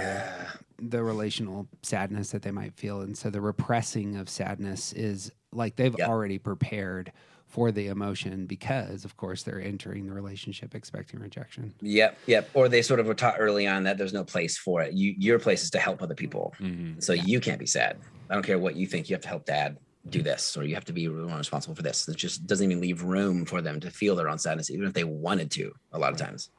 the 0.79 1.01
relational 1.01 1.67
sadness 1.81 2.31
that 2.31 2.41
they 2.41 2.51
might 2.51 2.73
feel, 2.75 3.01
and 3.01 3.17
so 3.17 3.29
the 3.29 3.39
repressing 3.39 4.17
of 4.17 4.27
sadness 4.27 4.91
is 4.91 5.31
like 5.53 5.77
they've 5.77 5.95
Yep. 5.97 6.09
already 6.09 6.39
prepared 6.39 7.13
for 7.47 7.71
the 7.71 7.87
emotion 7.87 8.45
because, 8.45 9.05
of 9.05 9.17
course, 9.17 9.43
they're 9.43 9.61
entering 9.61 10.05
the 10.05 10.13
relationship 10.13 10.75
expecting 10.75 11.19
rejection. 11.19 11.73
Yep, 11.81 12.17
yep. 12.27 12.49
Or 12.53 12.69
they 12.69 12.81
sort 12.81 12.99
of 12.99 13.07
were 13.07 13.13
taught 13.13 13.35
early 13.39 13.65
on 13.65 13.83
that 13.83 13.97
there's 13.97 14.13
no 14.13 14.23
place 14.23 14.57
for 14.57 14.81
it. 14.81 14.93
You 14.93 15.15
your 15.17 15.39
place 15.39 15.63
is 15.63 15.69
to 15.71 15.79
help 15.79 16.01
other 16.01 16.15
people. 16.15 16.53
Mhm. 16.59 17.01
So 17.01 17.13
you 17.13 17.39
can't 17.39 17.59
be 17.59 17.65
sad. 17.65 17.99
I 18.29 18.33
don't 18.33 18.43
care 18.43 18.59
what 18.59 18.75
you 18.75 18.85
think. 18.85 19.09
You 19.09 19.15
have 19.15 19.21
to 19.23 19.29
help 19.29 19.45
dad 19.45 19.77
do 20.09 20.21
this, 20.21 20.55
or 20.55 20.63
you 20.63 20.73
have 20.75 20.85
to 20.85 20.93
be 20.93 21.07
responsible 21.07 21.75
for 21.75 21.83
this. 21.83 22.07
It 22.07 22.15
just 22.15 22.47
doesn't 22.47 22.65
even 22.65 22.81
leave 22.81 23.03
room 23.03 23.45
for 23.45 23.61
them 23.61 23.79
to 23.81 23.89
feel 23.91 24.15
their 24.15 24.29
own 24.29 24.39
sadness, 24.39 24.69
even 24.69 24.85
if 24.87 24.93
they 24.93 25.03
wanted 25.03 25.51
to. 25.51 25.71
A 25.93 25.99
lot 25.99 26.11
of 26.13 26.17
times. 26.17 26.49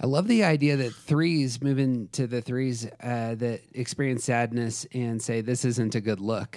I 0.00 0.06
love 0.06 0.28
the 0.28 0.44
idea 0.44 0.76
that 0.76 0.94
threes 0.94 1.60
move 1.60 1.78
into 1.78 2.26
the 2.26 2.40
threes 2.40 2.86
uh, 3.02 3.34
that 3.34 3.62
experience 3.72 4.24
sadness 4.24 4.86
and 4.94 5.20
say 5.20 5.40
this 5.40 5.64
isn't 5.64 5.94
a 5.96 6.00
good 6.00 6.20
look. 6.20 6.56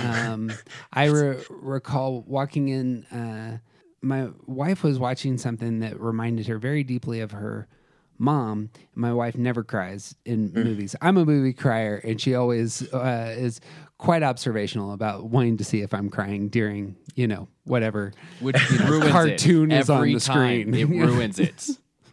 Um, 0.00 0.52
I 0.92 1.06
re- 1.06 1.36
recall 1.50 2.22
walking 2.26 2.68
in. 2.68 3.04
Uh, 3.06 3.58
my 4.00 4.28
wife 4.46 4.82
was 4.82 4.98
watching 4.98 5.36
something 5.38 5.80
that 5.80 6.00
reminded 6.00 6.46
her 6.46 6.58
very 6.58 6.82
deeply 6.82 7.20
of 7.20 7.32
her 7.32 7.68
mom. 8.16 8.70
My 8.94 9.12
wife 9.12 9.36
never 9.36 9.64
cries 9.64 10.14
in 10.24 10.52
movies. 10.54 10.96
I'm 11.02 11.16
a 11.18 11.24
movie 11.24 11.52
crier, 11.52 11.96
and 11.96 12.20
she 12.20 12.34
always 12.34 12.90
uh, 12.94 13.34
is 13.36 13.60
quite 13.98 14.22
observational 14.22 14.92
about 14.92 15.24
wanting 15.24 15.56
to 15.58 15.64
see 15.64 15.82
if 15.82 15.92
I'm 15.92 16.08
crying 16.08 16.48
during, 16.48 16.96
you 17.16 17.26
know, 17.26 17.48
whatever. 17.64 18.12
Which 18.40 18.56
ruins 18.70 19.10
cartoon 19.10 19.72
it 19.72 19.80
is 19.80 19.90
on 19.90 20.06
the 20.06 20.20
time. 20.20 20.72
screen. 20.72 20.74
It 20.74 20.88
ruins 20.88 21.38
it. 21.38 21.68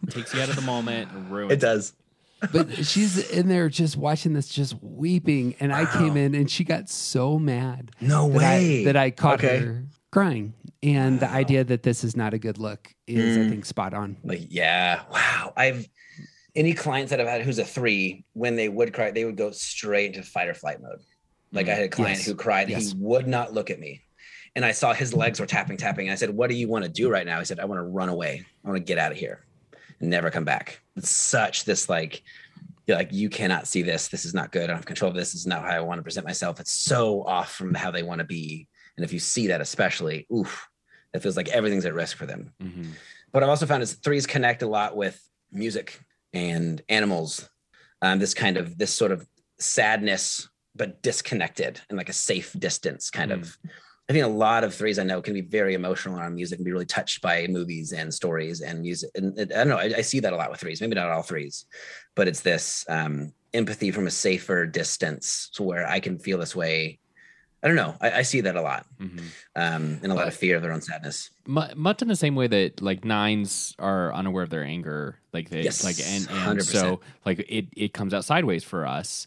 Takes 0.10 0.34
you 0.34 0.42
out 0.42 0.50
of 0.50 0.56
the 0.56 0.62
moment. 0.62 1.12
and 1.12 1.32
Ruins 1.32 1.54
It 1.54 1.60
does. 1.60 1.94
But 2.52 2.86
she's 2.86 3.30
in 3.30 3.48
there 3.48 3.70
just 3.70 3.98
watching 3.98 4.34
this, 4.34 4.48
just 4.48 4.76
weeping, 4.82 5.56
and 5.60 5.74
I 5.74 5.86
came 5.86 6.18
in 6.18 6.36
and 6.36 6.50
she 6.50 6.64
got 6.64 6.90
so 6.90 7.40
mad. 7.40 7.92
No 8.02 8.28
that 8.30 8.38
way. 8.38 8.82
I, 8.82 8.86
that 8.86 8.96
I 8.96 9.12
caught 9.12 9.44
Okay. 9.44 9.60
her 9.60 9.86
crying. 10.12 10.54
And 10.84 11.20
the 11.20 11.30
idea 11.30 11.64
that 11.64 11.84
this 11.84 12.04
is 12.04 12.16
not 12.16 12.34
a 12.34 12.38
good 12.38 12.58
look 12.58 12.94
is, 13.08 13.38
I 13.38 13.42
mm. 13.42 13.50
think, 13.50 13.66
spot 13.66 13.94
on. 13.94 14.18
Like, 14.24 14.48
yeah, 14.50 15.02
wow. 15.12 15.54
I've 15.58 15.88
any 16.56 16.74
clients 16.74 17.10
that 17.10 17.20
I've 17.20 17.28
had 17.28 17.42
who's 17.42 17.60
a 17.60 17.66
three, 17.66 18.24
when 18.34 18.56
they 18.56 18.70
would 18.70 18.94
cry, 18.94 19.12
they 19.12 19.26
would 19.26 19.36
go 19.36 19.52
straight 19.52 20.16
into 20.16 20.24
fight 20.24 20.48
or 20.48 20.54
flight 20.54 20.82
mode. 20.82 21.00
Like 21.52 21.68
I 21.68 21.74
had 21.74 21.84
a 21.84 21.88
mm. 21.88 21.92
client 21.92 22.20
Yes. 22.20 22.26
who 22.28 22.36
cried, 22.36 22.70
Yes. 22.70 22.92
he 22.92 22.98
would 22.98 23.28
not 23.28 23.54
look 23.54 23.70
at 23.70 23.80
me. 23.80 24.02
And 24.56 24.64
I 24.64 24.72
saw 24.72 24.94
his 24.94 25.14
legs 25.14 25.40
were 25.40 25.46
tapping, 25.46 25.76
tapping. 25.76 26.10
I 26.10 26.16
said, 26.16 26.30
What 26.30 26.50
do 26.50 26.56
you 26.56 26.70
want 26.70 26.86
to 26.86 26.92
do 26.92 27.10
right 27.10 27.26
now? 27.26 27.40
He 27.40 27.46
said, 27.46 27.60
I 27.60 27.66
want 27.66 27.80
to 27.80 27.84
run 27.84 28.10
away. 28.10 28.46
I 28.64 28.70
want 28.70 28.78
to 28.78 28.84
get 28.84 28.98
out 28.98 29.12
of 29.12 29.18
here 29.18 29.46
and 30.00 30.10
never 30.10 30.30
come 30.32 30.46
back. 30.46 30.82
It's 30.96 31.10
such 31.10 31.66
this 31.66 31.90
like, 31.90 32.24
you're 32.88 32.98
like, 32.98 33.12
you 33.12 33.30
cannot 33.30 33.68
see 33.68 33.82
this. 33.82 34.08
This 34.10 34.26
is 34.26 34.34
not 34.34 34.52
good. 34.52 34.64
I 34.64 34.68
don't 34.68 34.76
have 34.76 34.86
control 34.86 35.10
of 35.10 35.16
this. 35.16 35.32
This 35.34 35.42
is 35.42 35.48
not 35.48 35.64
how 35.64 35.70
I 35.72 35.80
want 35.80 36.00
to 36.00 36.04
present 36.04 36.26
myself. 36.26 36.60
It's 36.60 36.72
so 36.72 37.24
off 37.24 37.54
from 37.54 37.74
how 37.74 37.92
they 37.92 38.04
want 38.04 38.20
to 38.20 38.26
be. 38.26 38.68
And 38.98 39.04
if 39.04 39.12
you 39.12 39.20
see 39.20 39.48
that, 39.48 39.62
especially, 39.62 40.28
oof, 40.34 40.68
it 41.14 41.20
feels 41.22 41.36
like 41.38 41.50
everything's 41.50 41.86
at 41.86 41.94
risk 41.94 42.18
for 42.18 42.26
them 42.26 42.54
Mhm. 42.62 42.92
what 43.32 43.42
I've 43.44 43.50
also 43.50 43.66
found 43.66 43.84
is 43.84 43.94
threes 43.94 44.26
connect 44.28 44.62
a 44.62 44.68
lot 44.68 44.96
with 44.96 45.20
music 45.52 46.00
and 46.34 46.82
animals. 46.90 47.50
Um, 48.02 48.20
this 48.20 48.34
kind 48.34 48.58
of 48.58 48.78
this 48.78 48.94
sort 48.94 49.12
of 49.12 49.26
sadness, 49.60 50.48
but 50.76 51.02
disconnected 51.02 51.80
and 51.90 51.98
like 51.98 52.10
a 52.10 52.14
safe 52.14 52.54
distance 52.60 53.10
kind 53.10 53.32
of. 53.32 53.58
I 54.08 54.14
think 54.14 54.24
a 54.24 54.30
lot 54.30 54.64
of 54.64 54.74
threes 54.74 55.00
I 55.00 55.04
know 55.04 55.20
can 55.22 55.34
be 55.34 55.42
very 55.42 55.74
emotional 55.74 56.20
around 56.20 56.36
music 56.36 56.60
and 56.60 56.66
be 56.66 56.72
really 56.72 56.86
touched 56.86 57.22
by 57.24 57.48
movies 57.48 57.92
and 57.92 58.14
stories 58.14 58.62
and 58.62 58.82
music. 58.82 59.10
And 59.16 59.38
it, 59.38 59.52
I 59.52 59.58
don't 59.64 59.70
know, 59.70 59.78
I, 59.78 59.94
I 59.98 60.02
see 60.02 60.20
that 60.20 60.32
a 60.32 60.36
lot 60.36 60.52
with 60.52 60.60
threes. 60.60 60.80
Maybe 60.80 60.94
not 60.96 61.10
all 61.10 61.24
threes, 61.24 61.66
but 62.16 62.28
it's 62.28 62.42
this 62.42 62.86
um, 62.88 63.34
empathy 63.54 63.90
from 63.90 64.06
a 64.06 64.12
safer 64.12 64.68
distance, 64.68 65.50
to 65.56 65.64
where 65.64 65.88
I 65.88 66.00
can 66.00 66.20
feel 66.20 66.38
this 66.38 66.56
way. 66.56 67.00
I 67.64 67.68
don't 67.68 67.78
know. 67.78 67.96
I, 68.00 68.12
I 68.12 68.22
see 68.22 68.42
that 68.42 68.56
a 68.56 68.62
lot, 68.62 68.86
Mhm. 69.02 69.32
um, 69.56 70.00
and 70.04 70.12
a 70.12 70.14
lot 70.14 70.28
of 70.28 70.36
fear 70.36 70.56
of 70.56 70.62
their 70.62 70.72
own 70.72 70.82
sadness. 70.82 71.32
Mu- 71.48 71.74
much 71.76 72.04
in 72.04 72.08
the 72.08 72.16
same 72.16 72.36
way 72.36 72.46
that 72.46 72.80
like 72.80 73.04
nines 73.04 73.74
are 73.80 74.14
unaware 74.14 74.44
of 74.44 74.52
their 74.52 74.64
anger 74.64 75.18
like 75.34 75.50
they 75.50 75.62
Yes, 75.64 75.84
like 75.84 75.98
and, 76.00 76.30
and 76.30 76.64
so 76.64 77.02
like 77.26 77.40
it 77.50 77.66
it 77.76 77.92
comes 77.94 78.14
out 78.14 78.24
sideways 78.24 78.64
for 78.64 78.86
us 78.86 79.26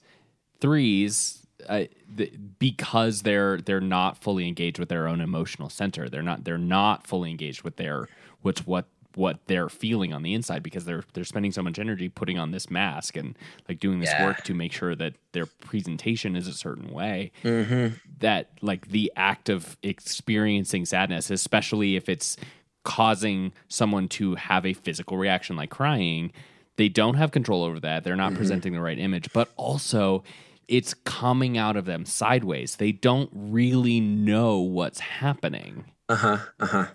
threes 0.61 1.47
uh, 1.69 1.85
the, 2.15 2.33
because 2.59 3.23
they're 3.23 3.59
they're 3.61 3.81
not 3.81 4.17
fully 4.17 4.49
engaged 4.49 4.79
with 4.79 4.89
their 4.89 5.07
own 5.07 5.21
emotional 5.21 5.69
center 5.69 6.09
they're 6.09 6.23
not 6.23 6.45
they're 6.45 6.59
not 6.59 7.07
fully 7.07 7.31
engaged 7.31 7.63
with 7.63 7.77
their 7.77 8.09
what's 8.43 8.67
what 8.67 8.87
what 9.15 9.41
they're 9.47 9.69
feeling 9.69 10.13
on 10.13 10.23
the 10.23 10.33
inside 10.33 10.63
because 10.63 10.85
they're 10.85 11.03
they're 11.13 11.25
spending 11.25 11.51
so 11.51 11.63
much 11.63 11.79
energy 11.79 12.09
putting 12.09 12.39
on 12.39 12.53
this 12.53 12.71
mask 12.71 13.17
and 13.17 13.37
like 13.69 13.81
doing 13.81 13.99
this 14.01 14.11
Yeah. 14.11 14.25
work 14.27 14.43
to 14.45 14.55
make 14.55 14.73
sure 14.73 14.95
that 14.95 15.15
their 15.33 15.47
presentation 15.47 16.37
is 16.37 16.47
a 16.47 16.53
certain 16.53 16.91
way 16.93 17.33
Mm-hmm. 17.43 17.95
that 18.21 18.51
like 18.63 18.89
the 18.89 19.11
act 19.17 19.49
of 19.49 19.77
experiencing 19.83 20.85
sadness, 20.87 21.31
especially 21.31 21.97
if 21.97 22.09
it's 22.09 22.37
causing 22.85 23.53
someone 23.69 24.09
to 24.09 24.35
have 24.37 24.65
a 24.65 24.73
physical 24.73 25.17
reaction 25.17 25.57
like 25.57 25.71
crying, 25.71 26.33
they 26.77 26.89
don't 26.89 27.15
have 27.15 27.33
control 27.33 27.65
over 27.65 27.81
that. 27.81 28.05
They're 28.05 28.17
not 28.17 28.35
presenting 28.35 28.73
the 28.73 28.81
right 28.81 28.99
image, 28.99 29.33
but 29.33 29.51
also 29.57 30.23
it's 30.69 30.95
coming 30.95 31.57
out 31.59 31.77
of 31.77 31.87
them 31.87 32.05
sideways. 32.05 32.77
They 32.77 32.93
don't 32.93 33.31
really 33.33 34.01
know 34.01 34.59
what's 34.59 35.01
happening. 35.01 35.85
Uh 36.09 36.17
huh. 36.17 36.39
Uh 36.61 36.67
huh. 36.67 36.87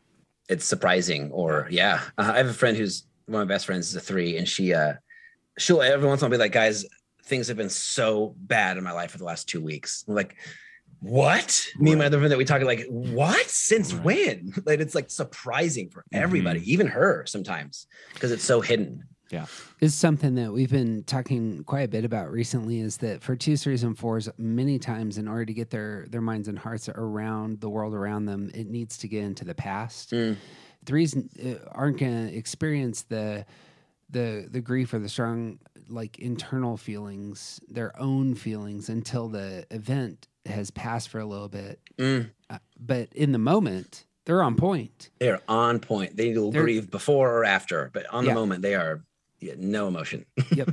It's 0.49 0.65
surprising, 0.65 1.31
or 1.31 1.67
yeah. 1.71 2.01
Uh, 2.17 2.31
I 2.33 2.37
have 2.37 2.47
a 2.47 2.53
friend 2.53 2.77
who's 2.77 3.05
one 3.25 3.41
of 3.41 3.47
my 3.47 3.53
best 3.53 3.65
friends 3.65 3.89
is 3.89 3.95
a 3.95 3.99
three, 3.99 4.37
and 4.37 4.47
she 4.47 4.73
uh, 4.73 4.93
she'll 5.57 5.81
every 5.81 6.07
once 6.07 6.21
in 6.21 6.25
a 6.25 6.29
while 6.29 6.37
be 6.37 6.43
like, 6.43 6.51
guys, 6.51 6.85
things 7.25 7.47
have 7.47 7.57
been 7.57 7.69
so 7.69 8.35
bad 8.37 8.77
in 8.77 8.83
my 8.83 8.91
life 8.91 9.11
for 9.11 9.17
the 9.17 9.23
last 9.23 9.47
two 9.49 9.61
weeks. 9.61 10.03
I'm 10.07 10.15
like, 10.15 10.35
what? 10.99 11.65
Me 11.79 11.91
and 11.91 11.99
my 11.99 12.05
other 12.05 12.17
friend 12.17 12.31
that 12.31 12.37
we 12.37 12.45
talk 12.45 12.61
like, 12.61 12.85
what? 12.89 13.45
Since 13.47 13.93
Right. 13.93 14.03
when? 14.05 14.53
Like 14.65 14.79
it's 14.79 14.95
like 14.95 15.09
surprising 15.09 15.89
for 15.89 16.03
everybody, 16.11 16.71
even 16.71 16.87
her 16.87 17.25
sometimes, 17.25 17.87
because 18.13 18.31
it's 18.31 18.43
so 18.43 18.61
hidden. 18.61 19.03
Yeah. 19.33 19.47
is 19.81 19.93
something 19.95 20.35
that 20.35 20.53
we've 20.53 20.69
been 20.71 21.03
talking 21.03 21.63
quite 21.65 21.81
a 21.81 21.87
bit 21.87 22.05
about 22.05 22.31
recently 22.31 22.79
is 22.79 22.97
that 22.97 23.21
for 23.23 23.35
twos, 23.35 23.63
threes, 23.63 23.83
and 23.83 23.97
fours, 23.97 24.29
many 24.37 24.79
times 24.79 25.17
in 25.17 25.27
order 25.27 25.45
to 25.45 25.53
get 25.53 25.69
their 25.71 26.05
their 26.09 26.21
minds 26.21 26.47
and 26.47 26.57
hearts 26.59 26.87
around 26.87 27.59
the 27.59 27.69
world 27.69 27.93
around 27.93 28.25
them, 28.25 28.49
it 28.53 28.67
needs 28.69 28.97
to 28.99 29.07
get 29.07 29.23
into 29.23 29.43
the 29.43 29.55
past. 29.55 30.11
Mm. 30.11 30.37
Threes 30.85 31.15
uh, 31.17 31.55
aren't 31.71 31.97
going 31.97 32.27
to 32.29 32.35
experience 32.35 33.01
the 33.03 33.45
the 34.09 34.47
the 34.49 34.61
grief 34.61 34.93
or 34.93 34.99
the 34.99 35.09
strong 35.09 35.59
like 35.89 36.19
internal 36.19 36.77
feelings, 36.77 37.59
their 37.67 37.99
own 37.99 38.35
feelings 38.35 38.87
until 38.89 39.27
the 39.27 39.65
event 39.71 40.27
has 40.45 40.71
passed 40.71 41.09
for 41.09 41.19
a 41.19 41.25
little 41.25 41.49
bit. 41.49 41.79
Mm. 41.97 42.29
Uh, 42.49 42.59
but 42.79 43.11
in 43.13 43.31
the 43.31 43.37
moment, 43.37 44.05
they're 44.25 44.43
on 44.43 44.55
point. 44.55 45.09
They're 45.19 45.41
on 45.49 45.79
point. 45.79 46.15
They 46.15 46.33
will 46.37 46.51
They're- 46.51 46.63
grieve 46.63 46.89
before 46.91 47.37
or 47.37 47.43
after, 47.45 47.89
but 47.93 48.05
on 48.11 48.23
Yeah. 48.25 48.29
the 48.33 48.39
moment, 48.39 48.61
they 48.61 48.75
are 48.75 49.03
yeah, 49.43 49.53
no 49.57 49.87
emotion. 49.87 50.25
yep 50.51 50.69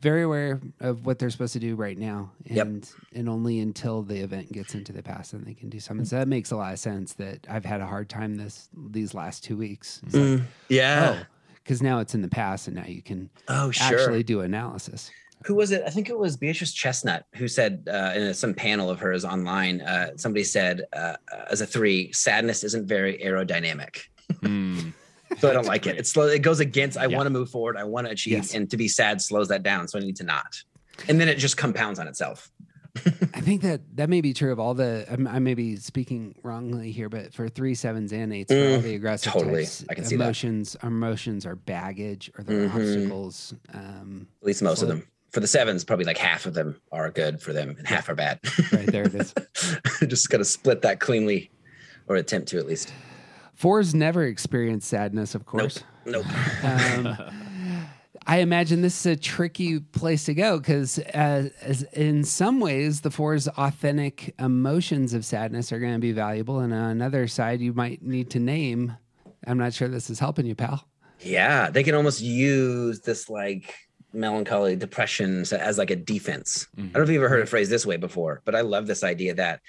very 0.00 0.22
aware 0.22 0.60
of 0.80 1.04
what 1.06 1.18
they're 1.18 1.30
supposed 1.30 1.52
to 1.52 1.58
do 1.58 1.74
right 1.74 1.98
now 1.98 2.30
Yep. 2.44 2.66
and 2.66 2.90
and 3.14 3.28
only 3.28 3.60
until 3.60 4.02
the 4.02 4.18
event 4.20 4.50
gets 4.52 4.74
into 4.74 4.92
the 4.92 5.02
past 5.02 5.32
then 5.32 5.44
they 5.44 5.54
can 5.54 5.68
do 5.68 5.80
something 5.80 6.04
so 6.06 6.16
that 6.16 6.28
makes 6.28 6.50
a 6.50 6.56
lot 6.56 6.72
of 6.72 6.78
sense 6.78 7.12
that 7.14 7.46
i've 7.50 7.64
had 7.64 7.80
a 7.80 7.86
hard 7.86 8.08
time 8.08 8.36
this 8.36 8.68
these 8.90 9.14
last 9.14 9.44
two 9.44 9.56
weeks 9.56 10.00
it's 10.06 10.14
like, 10.14 10.22
Mm. 10.24 10.42
Yeah. 10.68 11.16
oh 11.22 11.26
because 11.62 11.82
now 11.82 11.98
it's 12.00 12.14
in 12.14 12.22
the 12.22 12.28
past 12.28 12.66
and 12.68 12.76
now 12.76 12.86
you 12.86 13.02
can 13.02 13.28
Oh, 13.48 13.70
sure. 13.70 13.86
actually 13.98 14.22
do 14.22 14.40
analysis 14.40 15.10
who 15.46 15.54
was 15.54 15.70
it? 15.70 15.82
I 15.86 15.88
think 15.88 16.10
it 16.10 16.18
was 16.18 16.36
Beatrice 16.36 16.70
Chestnut 16.74 17.24
who 17.34 17.48
said 17.48 17.88
uh, 17.90 18.12
in 18.14 18.34
some 18.34 18.52
panel 18.52 18.90
of 18.90 18.98
hers 19.00 19.24
online. 19.24 19.80
Uh, 19.80 20.10
somebody 20.16 20.44
said, 20.44 20.82
uh, 20.92 21.16
uh, 21.32 21.44
as 21.50 21.62
a 21.62 21.66
three, 21.66 22.12
sadness 22.12 22.62
isn't 22.62 22.86
very 22.86 23.16
aerodynamic, 23.24 24.00
Hmm. 24.42 24.90
So 25.38 25.50
I 25.50 25.52
don't 25.52 25.66
like 25.66 25.86
it. 25.86 25.96
It's 25.98 26.10
slow. 26.10 26.26
It 26.26 26.42
goes 26.42 26.60
against. 26.60 26.98
I 26.98 27.06
Yeah. 27.06 27.16
want 27.16 27.26
to 27.26 27.30
move 27.30 27.50
forward. 27.50 27.76
I 27.76 27.84
want 27.84 28.06
to 28.06 28.12
achieve, 28.12 28.32
Yes. 28.34 28.54
and 28.54 28.70
to 28.70 28.76
be 28.76 28.88
sad 28.88 29.20
slows 29.20 29.48
that 29.48 29.62
down. 29.62 29.88
So 29.88 29.98
I 29.98 30.02
need 30.02 30.16
to 30.16 30.24
not, 30.24 30.62
and 31.08 31.20
then 31.20 31.28
it 31.28 31.38
just 31.38 31.56
compounds 31.56 31.98
on 31.98 32.08
itself. 32.08 32.50
i 33.34 33.40
think 33.40 33.62
that 33.62 33.80
that 33.94 34.10
may 34.10 34.20
be 34.20 34.34
true 34.34 34.50
of 34.50 34.58
all 34.58 34.74
the 34.74 35.06
I'm, 35.08 35.28
i 35.28 35.38
may 35.38 35.54
be 35.54 35.76
speaking 35.76 36.34
wrongly 36.42 36.90
here 36.90 37.08
but 37.08 37.32
for 37.32 37.48
three 37.48 37.76
sevens 37.76 38.12
and 38.12 38.32
eights 38.32 38.52
for 38.52 38.58
all 38.58 38.78
Mm, 38.78 38.82
the 38.82 38.94
aggressive 38.96 39.32
totally. 39.32 39.62
types, 39.62 39.84
I 39.88 39.94
can 39.94 40.04
see 40.04 40.16
that. 40.16 40.24
emotions 40.24 40.74
our 40.82 40.88
emotions 40.88 41.46
are 41.46 41.54
baggage 41.54 42.32
or 42.36 42.42
they're 42.42 42.68
Mhm. 42.68 42.74
obstacles 42.74 43.54
um, 43.72 44.26
At 44.42 44.46
least 44.48 44.60
most 44.62 44.82
of 44.82 44.88
them. 44.88 45.06
For 45.30 45.38
the 45.38 45.46
sevens, 45.46 45.84
probably 45.84 46.04
like 46.04 46.18
half 46.18 46.46
of 46.46 46.54
them 46.54 46.80
are 46.90 47.08
good 47.12 47.40
for 47.40 47.52
them, 47.52 47.76
and 47.78 47.86
half 47.86 48.08
are 48.08 48.16
bad. 48.16 48.40
right 48.72 48.86
there 48.90 49.04
it 49.04 49.14
is 49.14 49.32
just 50.08 50.28
got 50.28 50.38
to 50.38 50.44
split 50.44 50.82
that 50.82 50.98
cleanly, 50.98 51.48
or 52.08 52.16
attempt 52.16 52.48
to 52.48 52.58
at 52.58 52.66
least. 52.66 52.92
Fours 53.60 53.94
never 53.94 54.24
experience 54.24 54.86
sadness 54.86 55.34
of 55.34 55.44
course 55.44 55.84
Nope. 56.06 56.24
Um, 56.64 57.16
I 58.26 58.38
imagine 58.38 58.82
this 58.82 59.00
is 59.00 59.06
a 59.06 59.16
tricky 59.16 59.80
place 59.80 60.24
to 60.24 60.34
go 60.34 60.58
because, 60.58 60.98
uh, 60.98 61.48
as 61.62 61.82
in 61.94 62.22
some 62.24 62.60
ways, 62.60 63.00
the 63.00 63.10
four's 63.10 63.48
authentic 63.48 64.34
emotions 64.38 65.14
of 65.14 65.24
sadness 65.24 65.72
are 65.72 65.78
going 65.78 65.94
to 65.94 65.98
be 65.98 66.12
valuable, 66.12 66.60
and 66.60 66.72
on 66.72 66.90
another 66.90 67.26
side, 67.26 67.60
you 67.60 67.72
might 67.72 68.02
need 68.02 68.30
to 68.30 68.38
name. 68.38 68.96
I'm 69.46 69.58
not 69.58 69.72
sure 69.72 69.88
this 69.88 70.10
is 70.10 70.18
helping 70.18 70.46
you, 70.46 70.54
pal. 70.54 70.86
Yeah, 71.20 71.70
they 71.70 71.82
can 71.82 71.94
almost 71.94 72.20
use 72.20 73.00
this 73.00 73.30
like 73.30 73.74
melancholy 74.12 74.76
depression 74.76 75.40
as- 75.52 75.78
like 75.78 75.90
a 75.90 75.96
defense. 75.96 76.66
I 76.76 76.82
don't 76.82 76.92
know 76.92 77.02
if 77.02 77.08
you've 77.08 77.22
ever 77.22 77.28
heard 77.28 77.40
it 77.40 77.48
phrased 77.48 77.70
this 77.70 77.86
way 77.86 77.96
before, 77.96 78.42
but 78.44 78.54
I 78.54 78.60
love 78.60 78.86
this 78.86 79.02
idea 79.02 79.34
that 79.34 79.60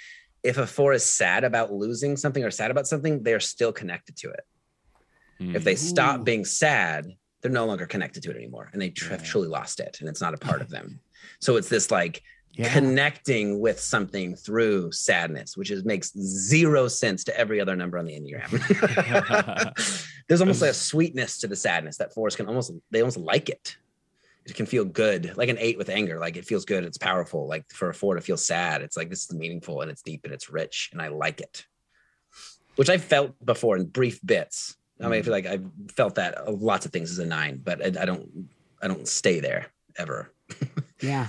if 0.43 0.57
a 0.57 0.65
four 0.65 0.93
is 0.93 1.05
sad 1.05 1.43
about 1.43 1.71
losing 1.71 2.17
something 2.17 2.43
or 2.43 2.51
sad 2.51 2.71
about 2.71 2.87
something, 2.87 3.23
they're 3.23 3.39
still 3.39 3.71
connected 3.71 4.17
to 4.17 4.29
it. 4.29 4.45
If 5.39 5.63
they 5.63 5.75
stop 5.75 6.17
hmm. 6.17 6.23
being 6.23 6.45
sad, 6.45 7.07
they're 7.41 7.51
no 7.51 7.65
longer 7.65 7.87
connected 7.87 8.21
to 8.23 8.29
it 8.29 8.37
anymore 8.37 8.69
and 8.73 8.81
they 8.81 8.93
Yeah. 9.09 9.17
truly 9.17 9.47
lost 9.47 9.79
it 9.79 9.97
and 9.99 10.07
it's 10.07 10.21
not 10.21 10.33
a 10.33 10.37
part 10.37 10.61
of 10.61 10.69
them. 10.69 10.99
So 11.39 11.57
it's 11.57 11.69
this 11.69 11.89
like 11.89 12.21
Yeah. 12.53 12.71
connecting 12.71 13.59
with 13.59 13.79
something 13.79 14.35
through 14.35 14.91
sadness, 14.91 15.57
which 15.57 15.71
is 15.71 15.83
makes 15.83 16.11
zero 16.15 16.87
sense 16.87 17.23
to 17.23 17.37
every 17.37 17.59
other 17.59 17.75
number 17.75 17.97
on 17.97 18.05
the 18.05 18.13
Enneagram. 18.13 18.51
There's 20.27 20.41
almost 20.41 20.61
like 20.61 20.71
a 20.71 20.75
sweetness 20.75 21.39
to 21.39 21.47
the 21.47 21.55
sadness 21.55 21.97
that 21.97 22.13
fours 22.13 22.35
can 22.35 22.45
almost 22.47 22.71
they 22.91 23.01
almost 23.01 23.17
like 23.17 23.49
it. 23.49 23.77
It 24.45 24.55
can 24.55 24.65
feel 24.65 24.85
good, 24.85 25.33
like 25.37 25.49
an 25.49 25.57
eight 25.59 25.77
with 25.77 25.89
anger. 25.89 26.19
Like 26.19 26.35
it 26.35 26.45
feels 26.45 26.65
good, 26.65 26.83
it's 26.83 26.97
powerful. 26.97 27.47
Like 27.47 27.65
for 27.71 27.89
a 27.89 27.93
four 27.93 28.15
to 28.15 28.21
feel 28.21 28.37
sad, 28.37 28.81
it's 28.81 28.97
like 28.97 29.09
this 29.09 29.25
is 29.25 29.33
meaningful 29.33 29.81
and 29.81 29.91
it's 29.91 30.01
deep 30.01 30.21
and 30.23 30.33
it's 30.33 30.49
rich, 30.49 30.89
and 30.91 31.01
I 31.01 31.09
like 31.09 31.41
it. 31.41 31.65
Which 32.75 32.89
I 32.89 32.97
felt 32.97 33.33
before 33.45 33.77
in 33.77 33.85
brief 33.85 34.19
bits. 34.25 34.77
I 34.99 35.05
mean, 35.05 35.13
I 35.13 35.19
mm. 35.19 35.23
feel 35.23 35.33
like 35.33 35.45
I've 35.45 35.69
felt 35.95 36.15
that 36.15 36.51
lots 36.59 36.85
of 36.85 36.91
things 36.91 37.11
as 37.11 37.19
a 37.19 37.25
nine, 37.25 37.61
but 37.63 37.81
I, 37.81 38.01
I 38.01 38.05
don't 38.05 38.49
I 38.81 38.87
don't 38.87 39.07
stay 39.07 39.39
there 39.39 39.67
ever. 39.97 40.31
Yeah. 41.01 41.27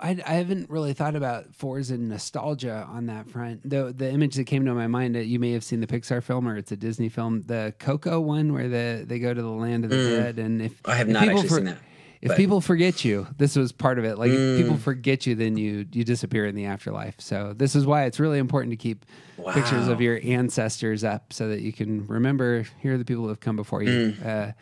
I, 0.00 0.10
I 0.24 0.34
haven't 0.34 0.70
really 0.70 0.92
thought 0.92 1.16
about 1.16 1.54
fours 1.54 1.90
and 1.90 2.08
nostalgia 2.08 2.86
on 2.88 3.06
that 3.06 3.28
front. 3.28 3.68
Though 3.68 3.90
the 3.90 4.10
image 4.10 4.36
that 4.36 4.44
came 4.44 4.64
to 4.66 4.74
my 4.74 4.86
mind 4.86 5.14
that 5.16 5.26
you 5.26 5.38
may 5.40 5.52
have 5.52 5.64
seen 5.64 5.80
the 5.80 5.86
Pixar 5.88 6.22
film 6.22 6.46
or 6.48 6.56
it's 6.56 6.70
a 6.70 6.76
Disney 6.76 7.08
film, 7.08 7.42
the 7.46 7.74
Coco 7.78 8.20
one 8.20 8.52
where 8.52 8.68
the 8.68 9.04
they 9.06 9.18
go 9.18 9.34
to 9.34 9.42
the 9.42 9.48
land 9.48 9.84
of 9.84 9.90
the 9.90 9.96
Mm. 9.96 10.16
dead. 10.22 10.38
And 10.38 10.62
if 10.62 10.80
I 10.84 10.94
have 10.94 11.08
if 11.08 11.12
not 11.14 11.28
actually 11.28 11.48
for- 11.48 11.54
seen 11.56 11.64
that. 11.64 11.78
If 12.20 12.28
but- 12.30 12.36
people 12.36 12.60
forget 12.60 13.04
you, 13.04 13.28
this 13.38 13.54
was 13.54 13.70
part 13.70 13.98
of 14.00 14.04
it. 14.04 14.18
Like 14.18 14.30
if 14.32 14.38
Mm. 14.38 14.56
people 14.58 14.76
forget 14.76 15.24
you, 15.26 15.34
then 15.36 15.56
you 15.56 15.86
you 15.92 16.04
disappear 16.04 16.46
in 16.46 16.54
the 16.54 16.64
afterlife. 16.66 17.14
So 17.18 17.52
this 17.56 17.74
is 17.76 17.86
why 17.86 18.04
it's 18.04 18.18
really 18.20 18.38
important 18.38 18.72
to 18.72 18.76
keep 18.76 19.04
pictures 19.52 19.88
of 19.88 20.00
your 20.00 20.20
ancestors 20.24 21.02
up 21.04 21.32
so 21.32 21.48
that 21.48 21.60
you 21.60 21.72
can 21.72 22.06
remember 22.08 22.64
here 22.80 22.94
are 22.94 22.98
the 22.98 23.04
people 23.04 23.22
who 23.24 23.28
have 23.28 23.40
come 23.40 23.56
before 23.56 23.82
you. 23.82 24.14
Mm. 24.20 24.26
Uh, 24.26 24.52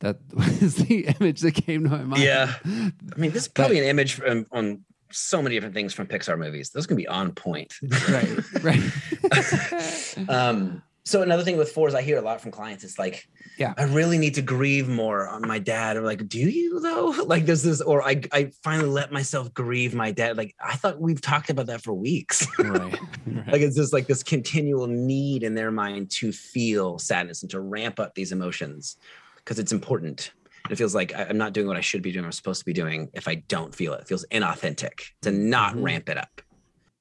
that 0.00 0.18
was 0.34 0.76
the 0.76 1.06
image 1.20 1.40
that 1.40 1.52
came 1.52 1.84
to 1.84 1.90
my 1.90 2.02
mind. 2.02 2.22
Yeah. 2.22 2.54
I 2.64 2.92
mean, 3.16 3.30
this 3.30 3.44
is 3.44 3.48
probably 3.48 3.78
an 3.78 3.84
image 3.84 4.14
from, 4.14 4.46
on 4.50 4.84
so 5.12 5.42
many 5.42 5.56
different 5.56 5.74
things 5.74 5.94
from 5.94 6.06
Pixar 6.06 6.38
movies. 6.38 6.70
Those 6.70 6.86
can 6.86 6.96
be 6.96 7.06
on 7.06 7.32
point. 7.32 7.74
right, 8.08 8.62
right. 8.62 10.28
um, 10.28 10.82
so 11.04 11.22
another 11.22 11.42
thing 11.42 11.56
with 11.56 11.72
fours, 11.72 11.94
I 11.94 12.02
hear 12.02 12.18
a 12.18 12.22
lot 12.22 12.40
from 12.40 12.50
clients. 12.50 12.84
It's 12.84 12.98
like, 12.98 13.26
Yeah. 13.58 13.74
I 13.76 13.84
really 13.84 14.16
need 14.16 14.34
to 14.34 14.42
grieve 14.42 14.88
more 14.88 15.28
on 15.28 15.46
my 15.46 15.58
dad. 15.58 15.96
Or 15.96 16.02
like, 16.02 16.28
do 16.28 16.38
you 16.38 16.80
though? 16.80 17.14
Like, 17.26 17.46
there's 17.46 17.62
this, 17.62 17.80
or 17.80 18.02
I, 18.02 18.22
I 18.32 18.52
finally 18.62 18.88
let 18.88 19.10
myself 19.10 19.52
grieve 19.52 19.94
my 19.94 20.12
dad. 20.12 20.36
Like, 20.36 20.54
I 20.64 20.76
thought 20.76 21.00
we've 21.00 21.20
talked 21.20 21.50
about 21.50 21.66
that 21.66 21.82
for 21.82 21.92
weeks. 21.92 22.46
right. 22.58 22.98
like, 23.48 23.60
it's 23.60 23.76
just 23.76 23.92
like 23.92 24.06
this 24.06 24.22
continual 24.22 24.86
need 24.86 25.42
in 25.42 25.54
their 25.54 25.70
mind 25.70 26.10
to 26.12 26.32
feel 26.32 26.98
sadness 26.98 27.42
and 27.42 27.50
to 27.50 27.60
ramp 27.60 27.98
up 27.98 28.14
these 28.14 28.32
emotions 28.32 28.96
because 29.50 29.58
it's 29.58 29.72
important. 29.72 30.30
It 30.70 30.76
feels 30.76 30.94
like 30.94 31.12
I'm 31.16 31.36
not 31.36 31.52
doing 31.54 31.66
what 31.66 31.76
I 31.76 31.80
should 31.80 32.02
be 32.02 32.12
doing 32.12 32.24
or 32.24 32.30
supposed 32.30 32.60
to 32.60 32.64
be 32.64 32.72
doing 32.72 33.10
if 33.14 33.26
I 33.26 33.34
don't 33.48 33.74
feel 33.74 33.92
it. 33.94 34.02
It 34.02 34.06
feels 34.06 34.24
inauthentic 34.30 35.00
to 35.22 35.32
not 35.32 35.74
Mhm. 35.74 35.82
ramp 35.82 36.08
it 36.08 36.16
up, 36.16 36.40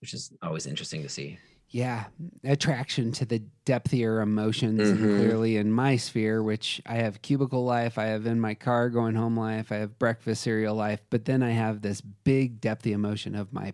which 0.01 0.15
is 0.15 0.31
always 0.41 0.65
interesting 0.65 1.03
to 1.03 1.09
see. 1.09 1.37
Yeah, 1.69 2.05
attraction 2.43 3.11
to 3.11 3.25
the 3.25 3.43
depthier 3.67 4.23
emotions. 4.23 4.81
Mhm. 4.81 5.17
clearly, 5.19 5.57
in 5.57 5.71
my 5.71 5.95
sphere, 5.95 6.41
which 6.41 6.81
I 6.87 6.95
have 6.95 7.21
cubicle 7.21 7.63
life, 7.63 7.99
I 7.99 8.05
have 8.05 8.25
in 8.25 8.39
my 8.39 8.55
car 8.55 8.89
going 8.89 9.13
home 9.13 9.37
life, 9.37 9.71
I 9.71 9.75
have 9.75 9.99
breakfast 9.99 10.41
cereal 10.41 10.73
life, 10.73 11.01
but 11.11 11.25
then 11.25 11.43
I 11.43 11.51
have 11.51 11.83
this 11.83 12.01
big 12.01 12.59
depthy 12.59 12.93
emotion 12.93 13.35
of 13.35 13.53
my 13.53 13.73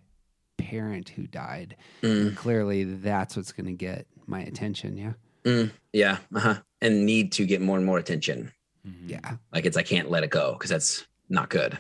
parent 0.58 1.08
who 1.10 1.28
died. 1.28 1.78
Mm, 2.02 2.36
clearly, 2.36 2.84
that's 2.84 3.38
what's 3.38 3.54
going 3.54 3.68
to 3.68 3.72
get 3.72 4.06
my 4.28 4.42
attention. 4.42 4.98
Yeah, 4.98 5.14
mm, 5.46 5.72
yeah. 5.94 6.18
Uh-huh. 6.36 6.60
And 6.82 7.06
need 7.06 7.32
to 7.32 7.46
get 7.46 7.62
more 7.62 7.78
and 7.78 7.86
more 7.86 7.98
attention. 7.98 8.52
Mhm. 8.86 9.10
yeah, 9.10 9.38
Like 9.54 9.66
it's, 9.66 9.78
I 9.78 9.84
can't 9.84 10.10
let 10.12 10.24
it 10.24 10.30
go 10.30 10.54
because 10.54 10.70
that's 10.70 11.06
not 11.30 11.50
good. 11.50 11.78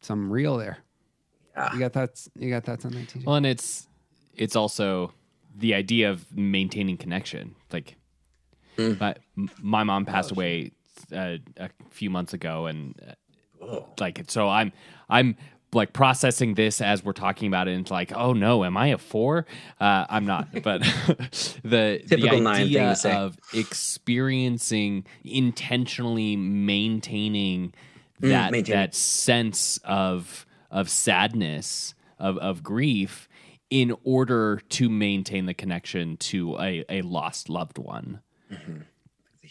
some 0.00 0.30
real 0.30 0.56
there. 0.56 0.78
Yeah. 1.56 1.72
You 1.74 1.78
got 1.80 1.92
thoughts? 1.92 2.28
You 2.38 2.50
got 2.50 2.64
thoughts 2.64 2.84
on 2.84 2.92
that, 2.92 3.08
TJ? 3.08 3.24
Well, 3.26 3.34
and 3.36 3.44
it's 3.46 3.88
it's 4.36 4.54
also 4.56 5.12
the 5.56 5.74
idea 5.74 6.10
of 6.10 6.24
maintaining 6.36 6.96
connection. 6.96 7.54
Like, 7.72 7.96
Mm. 8.76 9.00
my 9.00 9.14
my 9.60 9.82
mom 9.82 10.04
passed 10.04 10.30
away 10.30 10.70
uh, 11.12 11.38
a 11.56 11.68
few 11.90 12.10
months 12.10 12.32
ago, 12.32 12.66
and 12.66 12.94
uh, 13.06 13.14
Oh. 13.60 13.86
like 13.98 14.22
so 14.28 14.48
I'm 14.48 14.72
I'm 15.10 15.36
like 15.72 15.92
processing 15.92 16.54
this 16.54 16.80
as 16.80 17.04
we're 17.04 17.12
talking 17.12 17.48
about 17.48 17.68
it 17.68 17.72
and 17.72 17.82
it's 17.82 17.90
like 17.90 18.12
oh 18.14 18.32
no 18.32 18.64
am 18.64 18.76
i 18.76 18.88
a 18.88 18.98
four? 18.98 19.46
Uh, 19.80 20.06
i'm 20.08 20.24
not 20.24 20.48
but 20.62 20.80
the 21.62 22.02
Typical 22.08 22.38
the 22.38 22.40
nine 22.40 22.68
thing 22.68 22.78
idea 22.78 22.96
of 23.04 23.36
experiencing 23.52 25.04
intentionally 25.24 26.36
maintaining 26.36 27.74
that 28.20 28.52
maintaining. 28.52 28.80
that 28.80 28.94
sense 28.94 29.78
of 29.84 30.46
of 30.70 30.88
sadness 30.88 31.94
of 32.18 32.38
of 32.38 32.62
grief 32.62 33.28
in 33.70 33.94
order 34.04 34.62
to 34.70 34.88
maintain 34.88 35.46
the 35.46 35.54
connection 35.54 36.16
to 36.16 36.58
a, 36.58 36.84
a 36.88 37.02
lost 37.02 37.48
loved 37.48 37.78
one. 37.78 38.20
A 38.50 38.56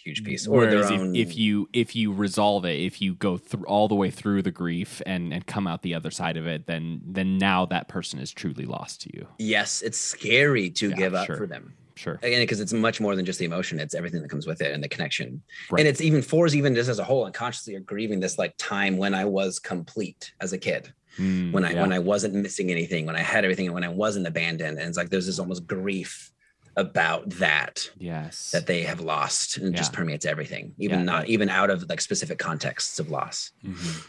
huge 0.08 0.24
piece. 0.24 0.48
Or 0.48 0.60
Whereas 0.60 0.90
if, 0.90 1.00
own. 1.00 1.16
if 1.16 1.38
you 1.38 1.70
if 1.74 1.96
you 1.96 2.12
resolve 2.14 2.66
it, 2.66 2.80
if 2.80 3.02
you 3.02 3.14
go 3.16 3.38
through 3.38 3.66
all 3.66 3.88
the 3.88 3.96
way 3.96 4.10
through 4.12 4.42
the 4.42 4.52
grief 4.52 5.02
and 5.06 5.34
and 5.34 5.46
come 5.46 5.68
out 5.68 5.82
the 5.82 5.94
other 5.94 6.12
side 6.12 6.38
of 6.38 6.48
it, 6.48 6.66
then 6.68 7.02
then 7.06 7.38
now 7.38 7.66
that 7.66 7.88
person 7.88 8.20
is 8.20 8.32
truly 8.32 8.66
lost 8.66 9.02
to 9.02 9.10
you. 9.16 9.28
yes, 9.38 9.82
it's 9.82 9.98
scary 10.00 10.70
to 10.72 10.90
Yeah, 10.90 10.96
give 10.96 11.14
up 11.14 11.28
sure. 11.28 11.38
for 11.38 11.48
them. 11.48 11.74
Sure. 11.96 12.20
Again, 12.22 12.42
because 12.44 12.60
it's 12.60 12.74
much 12.74 13.02
more 13.02 13.16
than 13.16 13.26
just 13.26 13.40
the 13.40 13.46
emotion, 13.46 13.80
it's 13.80 13.96
everything 13.96 14.22
that 14.22 14.30
comes 14.30 14.46
with 14.46 14.62
it 14.62 14.72
and 14.72 14.84
the 14.84 14.88
connection. 14.88 15.42
Right. 15.72 15.80
And 15.80 15.88
it's 15.88 16.00
even 16.00 16.22
fours, 16.22 16.56
even 16.56 16.76
just 16.76 16.90
as 16.90 17.00
a 17.00 17.04
whole, 17.04 17.26
unconsciously 17.26 17.74
are 17.76 17.80
grieving 17.80 18.20
this 18.20 18.38
like 18.38 18.54
time 18.58 18.98
when 18.98 19.16
I 19.16 19.26
was 19.26 19.58
complete 19.58 20.32
as 20.40 20.54
a 20.54 20.60
kid. 20.60 20.94
Mm, 21.18 21.52
when 21.52 21.66
I 21.66 21.72
yeah. 21.72 21.82
when 21.82 21.92
I 21.92 21.98
wasn't 21.98 22.36
missing 22.36 22.70
anything, 22.70 23.08
when 23.08 23.16
I 23.16 23.22
had 23.22 23.44
everything, 23.44 23.66
and 23.66 23.74
when 23.74 23.84
I 23.84 23.90
wasn't 23.90 24.28
abandoned. 24.28 24.78
And 24.78 24.88
it's 24.88 24.98
like 24.98 25.10
there's 25.10 25.26
this 25.26 25.40
almost 25.40 25.66
grief 25.66 26.32
about 26.78 27.28
that 27.32 27.90
yes 27.98 28.52
that 28.52 28.68
they 28.68 28.84
have 28.84 29.02
lost, 29.02 29.58
and 29.58 29.74
it 29.74 29.78
just 29.78 29.92
permeates 29.92 30.26
everything, 30.26 30.74
even 30.78 31.00
Yeah, 31.00 31.06
not 31.06 31.28
even 31.28 31.50
out 31.50 31.70
of 31.70 31.90
like 31.90 32.00
specific 32.00 32.38
contexts 32.38 33.00
of 33.00 33.10
loss. 33.10 33.52
Mhm. 33.66 34.06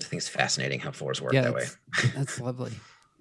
I 0.00 0.04
think 0.04 0.20
it's 0.20 0.28
fascinating 0.28 0.80
how 0.80 0.92
fours 0.92 1.20
work 1.22 1.32
yeah, 1.32 1.42
that 1.42 1.54
way. 1.54 1.66
that's, 2.14 2.40
lovely. 2.40 2.72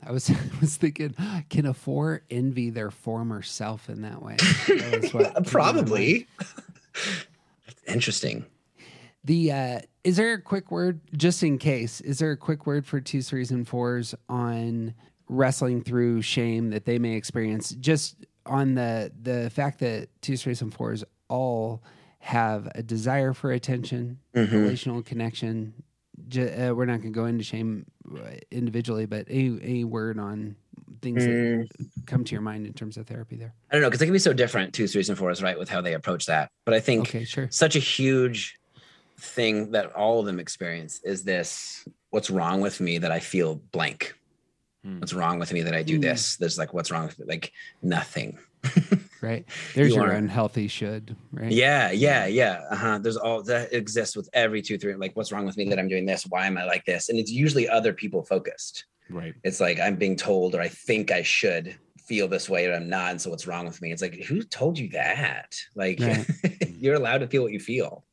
I 0.06 0.12
was 0.12 0.30
I 0.30 0.36
was 0.60 0.76
thinking, 0.76 1.16
can 1.50 1.66
a 1.66 1.74
four 1.74 2.24
envy 2.30 2.70
their 2.70 2.92
former 2.92 3.42
self 3.42 3.90
in 3.90 4.02
that 4.02 4.22
way? 4.22 4.36
That 4.68 5.10
what. 5.14 5.46
Probably. 5.48 6.28
Interesting. 7.88 8.46
The 9.24 9.52
uh, 9.52 9.80
is 10.04 10.18
there 10.18 10.34
a 10.34 10.42
quick 10.42 10.70
word 10.70 11.00
just 11.16 11.44
in 11.44 11.58
case? 11.58 12.02
Is 12.02 12.20
there 12.20 12.32
a 12.32 12.38
quick 12.38 12.66
word 12.66 12.86
for 12.86 13.00
twos, 13.00 13.30
threes, 13.30 13.52
and 13.52 13.66
fours 13.68 14.14
on 14.28 14.94
wrestling 15.30 15.82
through 15.82 16.22
shame 16.22 16.72
that 16.72 16.86
they 16.86 17.00
may 17.00 17.14
experience? 17.14 17.70
Just 17.72 18.18
on 18.46 18.76
the 18.76 19.12
the 19.22 19.50
fact 19.50 19.80
that 19.80 20.10
twos, 20.22 20.44
threes, 20.44 20.62
and 20.62 20.74
fours 20.74 21.04
all 21.30 21.84
have 22.20 22.72
a 22.76 22.84
desire 22.84 23.34
for 23.34 23.52
attention, 23.52 24.20
Mhm. 24.36 24.52
relational 24.52 25.02
connection. 25.04 25.74
Ju- 26.28 26.48
uh, 26.48 26.74
we're 26.74 26.86
not 26.86 27.02
going 27.02 27.12
to 27.14 27.20
go 27.20 27.26
into 27.26 27.44
shame 27.44 27.86
uh, 28.16 28.36
individually, 28.52 29.06
but 29.06 29.26
any 29.30 29.60
any 29.62 29.84
word 29.84 30.20
on 30.20 30.56
things 31.02 31.26
Mm. 31.26 31.68
that 31.68 31.88
come 32.06 32.24
to 32.24 32.32
your 32.32 32.42
mind 32.42 32.66
in 32.66 32.74
terms 32.74 32.98
of 32.98 33.08
therapy 33.08 33.36
there? 33.36 33.54
I 33.72 33.76
don't 33.76 33.82
know 33.82 33.90
because 33.90 34.00
they 34.00 34.06
can 34.06 34.14
be 34.14 34.20
so 34.20 34.32
different, 34.34 34.74
twos, 34.74 34.94
threes, 34.94 35.10
and 35.10 35.18
fours, 35.18 35.42
right, 35.42 35.58
with 35.58 35.70
how 35.70 35.82
they 35.82 35.94
approach 35.94 36.26
that. 36.28 36.50
But 36.66 36.74
I 36.76 36.80
think 36.80 37.10
Okay, 37.10 37.26
sure. 37.26 37.48
such 37.52 37.76
a 37.76 37.80
huge 37.80 38.58
thing 39.18 39.72
that 39.72 39.92
all 39.94 40.20
of 40.20 40.26
them 40.26 40.40
experience 40.40 41.00
is 41.04 41.24
this 41.24 41.86
what's 42.12 42.30
wrong 42.30 42.62
with 42.62 42.80
me 42.80 43.00
that 43.00 43.12
I 43.12 43.20
feel 43.20 43.56
blank? 43.72 44.14
Hmm. 44.84 45.00
What's 45.00 45.14
wrong 45.14 45.40
with 45.40 45.54
me 45.54 45.62
that 45.62 45.74
I 45.76 45.84
do 45.84 45.96
Hmm. 45.96 46.02
this? 46.02 46.36
There's 46.38 46.58
like, 46.58 46.74
what's 46.74 46.92
wrong 46.92 47.06
with 47.06 47.18
me? 47.20 47.26
Like, 47.28 47.52
nothing. 47.82 48.38
Right. 49.22 49.46
There's 49.74 49.92
You 49.92 50.02
your 50.02 50.10
are- 50.10 50.16
unhealthy 50.16 50.68
should, 50.68 51.16
right? 51.32 51.50
Yeah, 51.50 51.92
yeah, 51.92 52.26
yeah. 52.26 52.60
Uh-huh. 52.70 52.98
There's 52.98 53.16
all 53.16 53.42
that 53.44 53.72
exists 53.72 54.18
with 54.18 54.28
every 54.34 54.62
two, 54.62 54.78
three. 54.78 54.96
Like, 54.96 55.16
what's 55.16 55.32
wrong 55.32 55.46
with 55.46 55.56
me 55.56 55.64
that 55.70 55.80
I'm 55.80 55.88
doing 55.88 56.06
this? 56.06 56.26
Why 56.28 56.46
am 56.46 56.58
I 56.58 56.66
like 56.66 56.84
this? 56.84 57.08
And 57.08 57.18
it's 57.18 57.32
usually 57.32 57.70
other 57.70 57.94
people 57.94 58.22
focused. 58.24 58.84
Right. 59.10 59.34
It's 59.46 59.62
like 59.62 59.80
I'm 59.80 59.96
being 59.96 60.18
told, 60.18 60.56
or 60.56 60.62
I 60.62 60.68
think 60.68 61.10
I 61.10 61.22
should 61.22 61.74
feel 62.06 62.28
this 62.28 62.50
way, 62.50 62.66
or 62.68 62.74
I'm 62.74 62.90
not. 62.90 63.12
And 63.12 63.22
so, 63.22 63.30
what's 63.30 63.48
wrong 63.48 63.66
with 63.66 63.82
me? 63.82 63.94
It's 63.94 64.02
like, 64.02 64.16
who 64.26 64.44
told 64.44 64.78
you 64.78 64.90
that? 64.90 65.56
Like, 65.74 66.02
Right. 66.02 66.28
you're 66.78 66.96
allowed 66.96 67.20
to 67.20 67.28
feel 67.28 67.44
what 67.44 67.54
you 67.54 67.62
feel. 67.62 68.04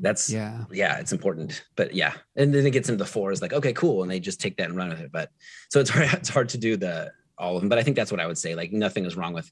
That's 0.00 0.30
Yeah. 0.30 0.64
yeah, 0.70 0.98
it's 0.98 1.12
important. 1.12 1.64
But 1.76 1.94
yeah, 1.94 2.14
and 2.36 2.54
then 2.54 2.66
it 2.66 2.70
gets 2.70 2.88
into 2.88 3.02
the 3.02 3.10
fours, 3.10 3.42
like, 3.42 3.52
okay, 3.52 3.72
cool, 3.72 4.02
and 4.02 4.10
they 4.10 4.20
just 4.20 4.40
take 4.40 4.56
that 4.56 4.68
and 4.68 4.76
run 4.76 4.88
with 4.90 5.00
it. 5.00 5.12
But 5.12 5.30
so 5.70 5.80
it's 5.80 5.90
hard, 5.94 6.08
it's 6.14 6.28
hard 6.28 6.48
to 6.50 6.58
do 6.58 6.76
the 6.76 7.12
all 7.36 7.56
of 7.56 7.62
them. 7.62 7.68
But 7.68 7.78
I 7.78 7.82
think 7.82 7.96
that's 7.96 8.10
what 8.10 8.20
I 8.20 8.26
would 8.26 8.38
say. 8.38 8.54
Like, 8.54 8.72
nothing 8.72 9.04
is 9.04 9.16
wrong 9.16 9.32
with, 9.32 9.50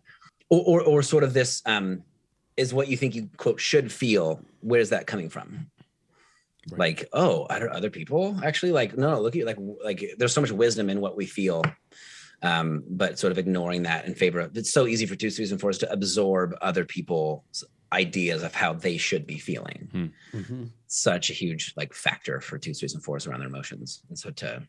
or 0.48 0.62
or, 0.66 0.82
or 0.82 1.02
sort 1.02 1.24
of 1.24 1.32
this 1.32 1.62
um 1.66 2.02
is 2.56 2.72
what 2.72 2.88
you 2.88 2.96
think 2.96 3.14
you 3.14 3.28
quote 3.36 3.60
should 3.60 3.92
feel. 3.92 4.40
Where's 4.60 4.90
that 4.90 5.06
coming 5.06 5.28
from? 5.28 5.70
Right. 6.70 6.78
Like, 6.78 7.08
oh, 7.12 7.46
are 7.48 7.60
there 7.60 7.72
other 7.72 7.90
people 7.90 8.40
actually? 8.44 8.72
Like, 8.72 8.96
no, 8.96 9.20
look 9.20 9.34
at 9.34 9.38
you. 9.38 9.44
Like, 9.44 9.58
like 9.84 10.14
there's 10.18 10.32
so 10.32 10.40
much 10.40 10.50
wisdom 10.50 10.90
in 10.90 11.00
what 11.00 11.16
we 11.16 11.26
feel. 11.26 11.62
Um, 12.42 12.84
but 12.88 13.18
sort 13.18 13.30
of 13.30 13.38
ignoring 13.38 13.84
that 13.84 14.04
in 14.04 14.14
favor 14.14 14.40
of 14.40 14.56
it's 14.56 14.70
so 14.70 14.86
easy 14.86 15.06
for 15.06 15.16
two 15.16 15.30
threes 15.30 15.52
and 15.52 15.60
fours 15.60 15.78
to 15.78 15.90
absorb 15.90 16.54
other 16.60 16.84
people's 16.84 17.64
ideas 17.96 18.42
of 18.42 18.54
how 18.54 18.72
they 18.72 18.96
should 18.96 19.26
be 19.26 19.38
feeling 19.38 20.12
Mhm. 20.32 20.70
such 20.86 21.30
a 21.30 21.32
huge 21.32 21.72
like 21.76 21.92
factor 21.94 22.40
for 22.40 22.58
two 22.58 22.74
threes 22.74 22.94
and 22.94 23.02
fours 23.02 23.26
around 23.26 23.40
their 23.40 23.48
emotions 23.48 24.02
and 24.08 24.18
so 24.18 24.30
to 24.30 24.62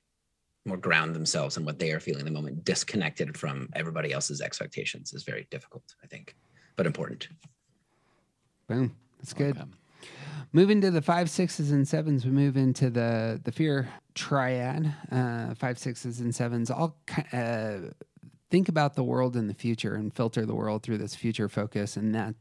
more 0.65 0.77
ground 0.77 1.15
themselves 1.15 1.55
in 1.57 1.63
what 1.65 1.79
they 1.79 1.91
are 1.93 1.99
feeling 2.01 2.19
in 2.21 2.25
the 2.25 2.31
moment, 2.39 2.65
disconnected 2.65 3.37
from 3.37 3.69
everybody 3.73 4.11
else's 4.11 4.41
expectations 4.41 5.13
is 5.13 5.23
very 5.23 5.47
difficult, 5.49 5.95
I 6.03 6.07
think, 6.07 6.35
but 6.75 6.85
important. 6.85 7.29
Boom. 8.67 8.95
That's 9.19 9.33
good. 9.33 9.55
Okay. 9.57 9.65
Moving 10.51 10.81
to 10.81 10.91
the 10.91 11.01
five, 11.01 11.29
sixes, 11.29 11.71
and 11.71 11.87
sevens, 11.87 12.25
we 12.25 12.31
move 12.31 12.57
into 12.57 12.89
the 12.89 13.39
the 13.43 13.51
fear 13.51 13.87
triad. 14.13 14.93
Uh, 15.11 15.53
five, 15.55 15.77
sixes, 15.79 16.19
and 16.19 16.33
sevens 16.35 16.69
all 16.69 16.97
uh, 17.33 17.77
think 18.49 18.69
about 18.69 18.95
the 18.95 19.03
world 19.03 19.35
in 19.35 19.47
the 19.47 19.53
future 19.53 19.95
and 19.95 20.13
filter 20.13 20.45
the 20.45 20.55
world 20.55 20.83
through 20.83 20.97
this 20.97 21.15
future 21.15 21.49
focus, 21.49 21.97
and 21.97 22.13
that 22.15 22.35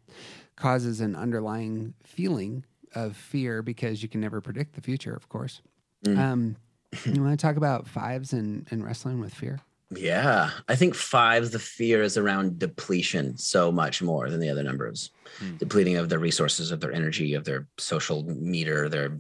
causes 0.57 1.01
an 1.01 1.15
underlying 1.15 1.95
feeling 2.03 2.65
of 2.95 3.17
fear 3.17 3.63
because 3.63 4.03
you 4.03 4.09
can 4.09 4.21
never 4.21 4.41
predict 4.41 4.75
the 4.75 4.81
future, 4.81 5.15
of 5.15 5.29
course. 5.29 5.61
Um, 6.07 6.57
you 7.05 7.23
want 7.23 7.39
to 7.39 7.47
talk 7.47 7.57
about 7.57 7.87
fives 7.87 8.33
and, 8.33 8.67
and 8.71 8.85
wrestling 8.85 9.21
with 9.21 9.35
fear? 9.35 9.61
Yeah, 9.91 10.51
I 10.69 10.75
think 10.75 10.95
fives, 10.95 11.51
the 11.51 11.59
fear 11.59 12.03
is 12.03 12.17
around 12.17 12.59
depletion 12.59 13.37
so 13.39 13.71
much 13.71 14.03
more 14.03 14.31
than 14.31 14.41
the 14.41 14.49
other 14.49 14.65
numbers, 14.65 15.11
depleting 15.59 15.97
of 15.97 16.09
their 16.09 16.19
resources, 16.19 16.73
of 16.73 16.81
their 16.81 16.93
energy, 16.93 17.35
of 17.35 17.45
their 17.45 17.69
social 17.79 18.25
meter, 18.25 18.89
their 18.89 19.19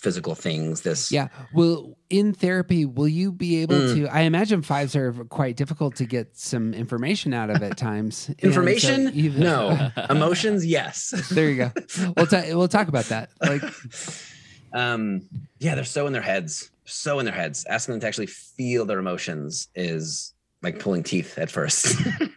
physical 0.00 0.34
things. 0.34 0.80
This, 0.80 1.12
Yeah. 1.12 1.28
Well, 1.54 1.96
in 2.08 2.32
therapy, 2.32 2.84
will 2.86 3.08
you 3.08 3.32
be 3.32 3.62
able 3.62 3.74
Mm. 3.76 3.94
to? 3.94 4.06
I 4.08 4.22
imagine 4.22 4.62
fives 4.62 4.96
are 4.96 5.12
quite 5.12 5.56
difficult 5.56 5.96
to 5.96 6.06
get 6.06 6.36
some 6.36 6.72
information 6.74 7.32
out 7.34 7.50
of 7.50 7.62
at 7.62 7.76
times. 7.90 8.28
And 8.28 8.40
so 8.40 8.46
information, 8.48 9.12
no, 9.38 9.90
emotions, 10.10 10.64
yes. 10.66 11.10
there 11.30 11.48
you 11.50 11.56
go. 11.56 11.72
We'll 12.16 12.26
ta- 12.26 12.44
we'll 12.48 12.68
talk 12.68 12.88
about 12.88 13.04
that. 13.06 13.30
Like, 13.42 13.62
um, 14.72 15.22
yeah, 15.58 15.74
they're 15.74 15.84
so 15.84 16.06
in 16.06 16.12
their 16.12 16.22
heads, 16.22 16.70
so 16.84 17.18
in 17.18 17.24
their 17.26 17.34
heads. 17.34 17.64
Asking 17.68 17.92
them 17.94 18.00
to 18.00 18.06
actually 18.06 18.26
feel 18.26 18.86
their 18.86 18.98
emotions 18.98 19.68
is 19.74 20.32
like 20.62 20.78
pulling 20.78 21.02
teeth 21.02 21.38
at 21.38 21.50
first. 21.50 21.96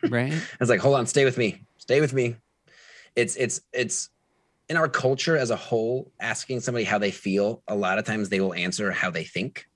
right? 0.10 0.34
It's 0.60 0.70
like, 0.70 0.80
hold 0.80 0.96
on, 0.96 1.06
stay 1.08 1.26
with 1.26 1.38
me, 1.38 1.66
stay 1.78 2.02
with 2.02 2.14
me. 2.14 2.36
It's 3.16 3.36
it's 3.36 3.62
it's 3.72 4.10
in 4.74 4.78
our 4.78 4.90
culture 4.90 5.38
as 5.38 5.52
a 5.52 5.56
whole, 5.56 6.12
asking 6.20 6.60
somebody 6.60 6.84
how 6.84 6.98
they 6.98 7.12
feel. 7.12 7.62
A 7.68 7.76
lot 7.76 8.00
of 8.00 8.06
times 8.06 8.30
they 8.30 8.40
will 8.42 8.56
answer 8.56 8.90
how 8.92 9.12
they 9.12 9.24
think, 9.24 9.68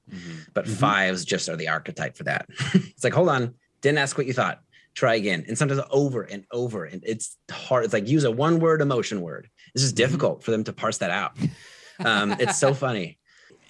but 0.55 0.65
Mhm. 0.65 0.69
fives 0.69 1.23
just 1.23 1.47
are 1.49 1.55
the 1.55 1.67
archetype 1.67 2.17
for 2.17 2.23
that. 2.23 2.47
it's 2.73 3.03
like, 3.03 3.13
hold 3.13 3.29
on, 3.29 3.53
didn't 3.81 3.99
ask 3.99 4.17
what 4.17 4.25
you 4.25 4.33
thought. 4.33 4.59
Try 4.95 5.13
again, 5.13 5.45
and 5.47 5.55
sometimes 5.55 5.81
over 5.91 6.23
and 6.23 6.45
over, 6.51 6.83
and 6.85 7.03
it's 7.05 7.37
hard. 7.51 7.85
It's 7.85 7.93
like 7.93 8.07
use 8.07 8.23
a 8.23 8.31
one-word 8.31 8.81
emotion 8.81 9.21
word. 9.21 9.47
It's 9.75 9.83
just 9.83 9.93
Mhm. 9.93 9.97
difficult 9.97 10.43
for 10.43 10.49
them 10.49 10.63
to 10.63 10.73
parse 10.73 10.97
that 10.97 11.11
out. 11.11 11.37
Um, 11.99 12.35
it's 12.39 12.57
so 12.57 12.73
funny. 12.85 13.19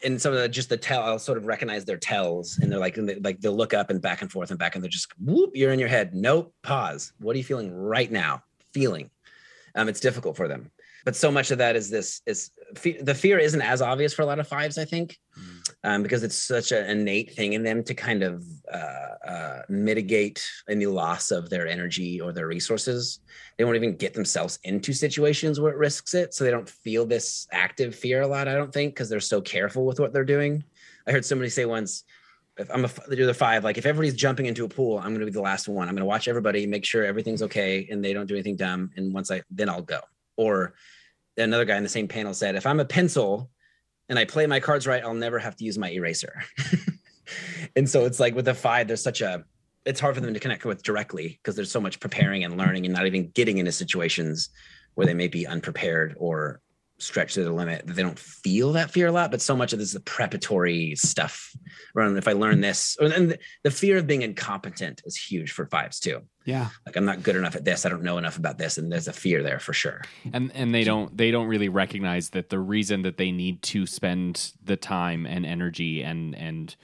And 0.05 0.21
some 0.21 0.31
of 0.31 0.39
the 0.39 0.47
just 0.47 0.69
the 0.69 0.77
tell, 0.77 1.01
I'll 1.01 1.19
sort 1.19 1.37
of 1.37 1.45
recognize 1.45 1.83
their 1.83 1.97
tells, 1.97 2.57
and 2.59 2.71
they're 2.71 2.79
like, 2.79 2.95
and 2.95 3.09
they, 3.09 3.15
like 3.15 3.41
they'll 3.41 3.55
look 3.57 3.73
up 3.73 3.89
and 3.89 4.01
back 4.01 4.21
and 4.21 4.31
forth 4.31 4.51
and 4.51 4.57
back, 4.59 4.75
and 4.75 4.81
they're 4.83 4.89
just 4.89 5.11
whoop, 5.19 5.51
you're 5.53 5.73
in 5.73 5.79
your 5.79 5.89
head. 5.89 6.15
Nope, 6.15 6.53
pause. 6.63 7.11
What 7.19 7.33
are 7.35 7.37
you 7.37 7.43
feeling 7.43 7.73
right 7.73 8.09
now? 8.09 8.43
Feeling. 8.73 9.09
Um, 9.75 9.89
it's 9.89 9.99
difficult 9.99 10.35
for 10.37 10.47
them, 10.47 10.71
but 11.05 11.15
so 11.15 11.31
much 11.31 11.51
of 11.51 11.57
that 11.59 11.75
is 11.75 11.89
this 11.89 12.21
is 12.25 12.51
fe- 12.75 13.01
the 13.01 13.15
fear 13.15 13.37
isn't 13.39 13.61
as 13.61 13.81
obvious 13.81 14.13
for 14.13 14.21
a 14.21 14.25
lot 14.25 14.39
of 14.39 14.47
fives, 14.47 14.77
I 14.77 14.85
think, 14.85 15.17
um, 15.83 16.03
because 16.03 16.23
it's 16.23 16.35
such 16.35 16.71
an 16.71 16.89
innate 16.89 17.33
thing 17.33 17.53
in 17.53 17.63
them 17.63 17.83
to 17.83 17.93
kind 17.93 18.23
of 18.23 18.43
uh, 18.71 19.27
uh, 19.27 19.61
mitigate 19.69 20.45
any 20.69 20.85
loss 20.85 21.31
of 21.31 21.49
their 21.49 21.67
energy 21.67 22.19
or 22.19 22.33
their 22.33 22.47
resources. 22.47 23.19
They 23.57 23.63
won't 23.63 23.77
even 23.77 23.95
get 23.95 24.13
themselves 24.13 24.59
into 24.63 24.93
situations 24.93 25.59
where 25.59 25.71
it 25.71 25.77
risks 25.77 26.13
it, 26.13 26.33
so 26.33 26.43
they 26.43 26.51
don't 26.51 26.69
feel 26.69 27.05
this 27.05 27.47
active 27.51 27.95
fear 27.95 28.21
a 28.21 28.27
lot. 28.27 28.47
I 28.47 28.55
don't 28.55 28.73
think 28.73 28.93
because 28.93 29.09
they're 29.09 29.19
so 29.19 29.41
careful 29.41 29.85
with 29.85 29.99
what 29.99 30.13
they're 30.13 30.25
doing. 30.25 30.63
I 31.07 31.11
heard 31.11 31.25
somebody 31.25 31.49
say 31.49 31.65
once, 31.65 32.03
if 32.57 32.69
I'm 32.71 32.85
a 32.85 32.89
the 33.07 33.23
other 33.23 33.33
five, 33.33 33.63
like 33.63 33.77
if 33.77 33.85
everybody's 33.85 34.15
jumping 34.15 34.47
into 34.47 34.65
a 34.65 34.69
pool, 34.69 34.97
I'm 34.97 35.09
going 35.09 35.19
to 35.19 35.25
be 35.25 35.31
the 35.31 35.41
last 35.41 35.67
one. 35.67 35.87
I'm 35.87 35.93
going 35.93 36.01
to 36.01 36.07
watch 36.07 36.27
everybody, 36.27 36.65
make 36.65 36.85
sure 36.85 37.05
everything's 37.05 37.43
okay, 37.43 37.87
and 37.89 38.03
they 38.03 38.13
don't 38.13 38.25
do 38.25 38.33
anything 38.33 38.55
dumb. 38.55 38.89
And 38.95 39.13
once 39.13 39.31
I, 39.31 39.43
then 39.51 39.69
I'll 39.69 39.81
go. 39.81 39.99
Or 40.37 40.73
another 41.37 41.65
guy 41.65 41.77
in 41.77 41.83
the 41.83 41.89
same 41.89 42.07
panel 42.07 42.33
said, 42.33 42.55
if 42.55 42.65
I'm 42.65 42.79
a 42.79 42.85
pencil 42.85 43.49
and 44.09 44.17
I 44.17 44.25
play 44.25 44.47
my 44.47 44.59
cards 44.59 44.87
right, 44.87 45.03
I'll 45.03 45.13
never 45.13 45.39
have 45.39 45.55
to 45.57 45.65
use 45.65 45.77
my 45.77 45.89
eraser. 45.89 46.41
and 47.75 47.89
so 47.89 48.05
it's 48.05 48.19
like 48.19 48.35
with 48.35 48.45
the 48.45 48.53
five, 48.53 48.87
there's 48.87 49.03
such 49.03 49.21
a, 49.21 49.43
it's 49.85 49.99
hard 49.99 50.15
for 50.15 50.21
them 50.21 50.33
to 50.33 50.39
connect 50.39 50.65
with 50.65 50.83
directly 50.83 51.39
because 51.41 51.55
there's 51.55 51.71
so 51.71 51.81
much 51.81 51.99
preparing 51.99 52.43
and 52.43 52.57
learning 52.57 52.85
and 52.85 52.93
not 52.93 53.05
even 53.05 53.29
getting 53.29 53.57
into 53.57 53.71
situations 53.71 54.49
where 54.95 55.07
they 55.07 55.13
may 55.13 55.27
be 55.27 55.45
unprepared 55.45 56.15
or 56.17 56.61
stretched 56.99 57.35
to 57.35 57.43
the 57.43 57.51
limit 57.51 57.85
that 57.85 57.93
they 57.95 58.01
don't 58.01 58.17
feel 58.17 58.73
that 58.73 58.91
fear 58.91 59.07
a 59.07 59.11
lot. 59.11 59.31
But 59.31 59.41
so 59.41 59.55
much 59.55 59.73
of 59.73 59.79
this 59.79 59.89
is 59.89 59.93
the 59.93 59.99
preparatory 59.99 60.95
stuff 60.95 61.55
around 61.95 62.17
if 62.17 62.27
I 62.27 62.33
learn 62.33 62.61
this, 62.61 62.97
or 62.99 63.07
and 63.07 63.31
the, 63.31 63.39
the 63.63 63.71
fear 63.71 63.97
of 63.97 64.07
being 64.07 64.21
incompetent 64.21 65.01
is 65.05 65.15
huge 65.15 65.51
for 65.51 65.65
fives 65.67 65.99
too. 65.99 66.21
Yeah. 66.45 66.69
Like 66.85 66.95
I'm 66.95 67.05
not 67.05 67.23
good 67.23 67.35
enough 67.35 67.55
at 67.55 67.65
this. 67.65 67.85
I 67.85 67.89
don't 67.89 68.03
know 68.03 68.17
enough 68.17 68.37
about 68.37 68.57
this, 68.57 68.77
and 68.77 68.91
there's 68.91 69.07
a 69.07 69.13
fear 69.13 69.43
there 69.43 69.59
for 69.59 69.73
sure. 69.73 70.01
and 70.33 70.51
and 70.53 70.73
they 70.73 70.83
don't 70.83 71.15
they 71.15 71.31
don't 71.31 71.47
really 71.47 71.69
recognize 71.69 72.29
that 72.29 72.49
the 72.49 72.59
reason 72.59 73.03
that 73.03 73.17
they 73.17 73.31
need 73.31 73.61
to 73.63 73.85
spend 73.85 74.53
the 74.63 74.77
time 74.77 75.25
and 75.25 75.45
energy 75.45 76.01
and 76.01 76.35
and 76.35 76.75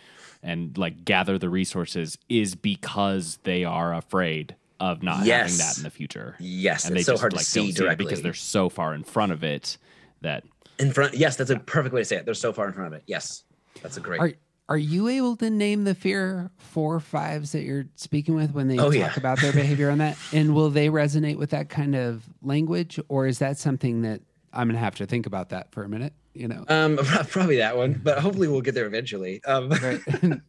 and 0.43 0.77
like 0.77 1.05
gather 1.05 1.37
the 1.37 1.49
resources 1.49 2.17
is 2.29 2.55
because 2.55 3.39
they 3.43 3.63
are 3.63 3.93
afraid 3.93 4.55
of 4.79 5.01
not 5.01 5.25
having 5.25 5.57
that 5.57 5.77
in 5.77 5.83
the 5.83 5.89
future. 5.89 6.35
Yes, 6.39 6.85
and 6.85 6.97
it's 6.97 7.05
they 7.05 7.11
so 7.11 7.13
just 7.13 7.21
hard 7.21 7.31
to 7.31 7.37
like 7.37 7.45
see 7.45 7.59
don't 7.59 7.67
see 7.67 7.71
it 7.71 7.77
directly 7.77 8.05
because 8.05 8.21
they're 8.21 8.33
so 8.33 8.69
far 8.69 8.93
in 8.93 9.03
front 9.03 9.31
of 9.31 9.43
it 9.43 9.77
that 10.23 10.43
in 10.79 10.91
front. 10.91 11.13
Yes, 11.13 11.35
that's 11.37 11.49
a 11.51 11.59
perfect 11.59 11.93
way 11.93 12.01
to 12.01 12.05
say 12.05 12.17
it. 12.17 12.25
They're 12.25 12.33
so 12.33 12.51
far 12.51 12.67
in 12.67 12.73
front 12.73 12.87
of 12.87 12.93
it. 12.93 13.03
Yes, 13.05 13.43
that's 13.81 13.95
a 13.97 14.01
great. 14.01 14.19
Are 14.19 14.33
are 14.69 14.77
you 14.77 15.07
able 15.09 15.35
to 15.37 15.49
name 15.49 15.83
the 15.83 15.93
fear 15.93 16.49
four 16.57 16.99
fives 16.99 17.51
that 17.51 17.63
you're 17.63 17.85
speaking 17.95 18.33
with 18.33 18.51
when 18.53 18.69
they 18.69 18.79
Oh, 18.79 18.85
talk 18.85 18.93
yeah. 18.95 19.13
about 19.17 19.39
their 19.39 19.51
behavior 19.53 19.89
on 19.91 19.97
that? 19.99 20.17
And 20.31 20.55
will 20.55 20.69
they 20.69 20.87
resonate 20.87 21.37
with 21.37 21.51
that 21.51 21.69
kind 21.69 21.95
of 21.95 22.23
language, 22.41 22.99
or 23.09 23.27
is 23.27 23.39
that 23.39 23.57
something 23.57 24.01
that 24.03 24.21
I'm 24.53 24.67
gonna 24.69 24.79
have 24.79 24.95
to 24.95 25.05
think 25.05 25.25
about 25.25 25.49
that 25.49 25.71
for 25.71 25.83
a 25.83 25.89
minute? 25.89 26.13
You 26.33 26.47
know, 26.47 26.65
Um, 26.67 26.97
probably 27.29 27.57
that 27.57 27.77
one, 27.77 27.99
but 28.03 28.19
hopefully 28.19 28.47
we'll 28.47 28.61
get 28.61 28.73
there 28.75 28.87
eventually. 28.87 29.43
Um, 29.45 29.69
Right. 29.69 30.01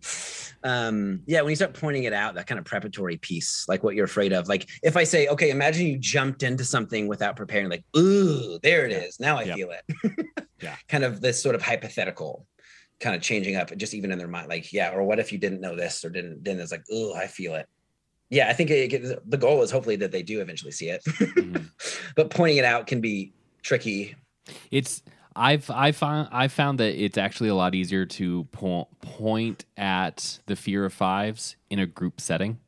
um, 0.65 1.21
yeah, 1.27 1.43
when 1.43 1.51
you 1.51 1.57
start 1.57 1.75
pointing 1.75 2.05
it 2.05 2.13
out, 2.15 2.35
that 2.37 2.47
kind 2.47 2.59
of 2.59 2.65
preparatory 2.65 3.19
piece, 3.19 3.67
like 3.69 3.83
what 3.83 3.95
you're 3.95 4.07
afraid 4.07 4.33
of. 4.33 4.49
Like 4.49 4.69
if 4.83 4.97
I 4.97 5.05
say, 5.05 5.29
okay, 5.29 5.51
imagine 5.51 5.87
you 5.87 5.99
jumped 5.99 6.43
into 6.43 6.65
something 6.65 7.07
without 7.07 7.37
preparing, 7.37 7.69
like, 7.69 7.85
ooh, 7.97 8.59
there 8.63 8.87
it 8.87 8.93
is. 8.93 9.21
Now 9.21 9.37
I 9.39 9.43
Yeah. 9.45 9.55
feel 9.57 9.71
it. 9.71 10.27
Yeah. 10.63 10.77
Kind 10.89 11.05
of 11.05 11.21
this 11.21 11.43
sort 11.43 11.55
of 11.55 11.61
hypothetical, 11.61 12.47
kind 12.99 13.15
of 13.15 13.21
changing 13.21 13.57
up, 13.57 13.77
just 13.77 13.93
even 13.93 14.11
in 14.11 14.17
their 14.19 14.29
mind, 14.29 14.49
like, 14.49 14.73
yeah, 14.73 14.93
or 14.95 15.03
what 15.03 15.19
if 15.19 15.31
you 15.31 15.37
didn't 15.37 15.61
know 15.61 15.77
this 15.77 16.03
or 16.05 16.09
didn't? 16.11 16.43
Then 16.43 16.59
it's 16.59 16.73
like, 16.73 16.85
ooh, 16.91 17.13
I 17.13 17.27
feel 17.27 17.55
it. 17.57 17.67
Yeah, 18.31 18.49
I 18.49 18.55
think 18.55 18.71
it, 18.71 18.91
it- 18.95 19.31
the 19.31 19.37
goal 19.37 19.63
is 19.63 19.71
hopefully 19.71 19.97
that 19.97 20.11
they 20.13 20.23
do 20.23 20.41
eventually 20.41 20.73
see 20.73 20.89
it, 20.89 21.05
Mhm. 21.05 21.69
but 22.17 22.31
pointing 22.31 22.57
it 22.57 22.65
out 22.65 22.87
can 22.87 23.03
be 23.03 23.35
tricky. 23.63 24.15
it's 24.71 25.03
I've 25.37 25.69
I 25.71 25.93
found 25.93 26.29
I 26.33 26.49
found 26.49 26.79
that 26.81 26.95
it's 27.03 27.19
actually 27.19 27.49
a 27.49 27.55
lot 27.55 27.75
easier 27.75 28.07
to 28.07 28.45
po- 28.53 28.89
point 29.01 29.65
at 29.77 30.39
the 30.47 30.55
fear 30.57 30.85
of 30.85 30.93
fives 30.93 31.57
in 31.71 31.79
a 31.79 31.87
group 31.87 32.21
setting 32.21 32.59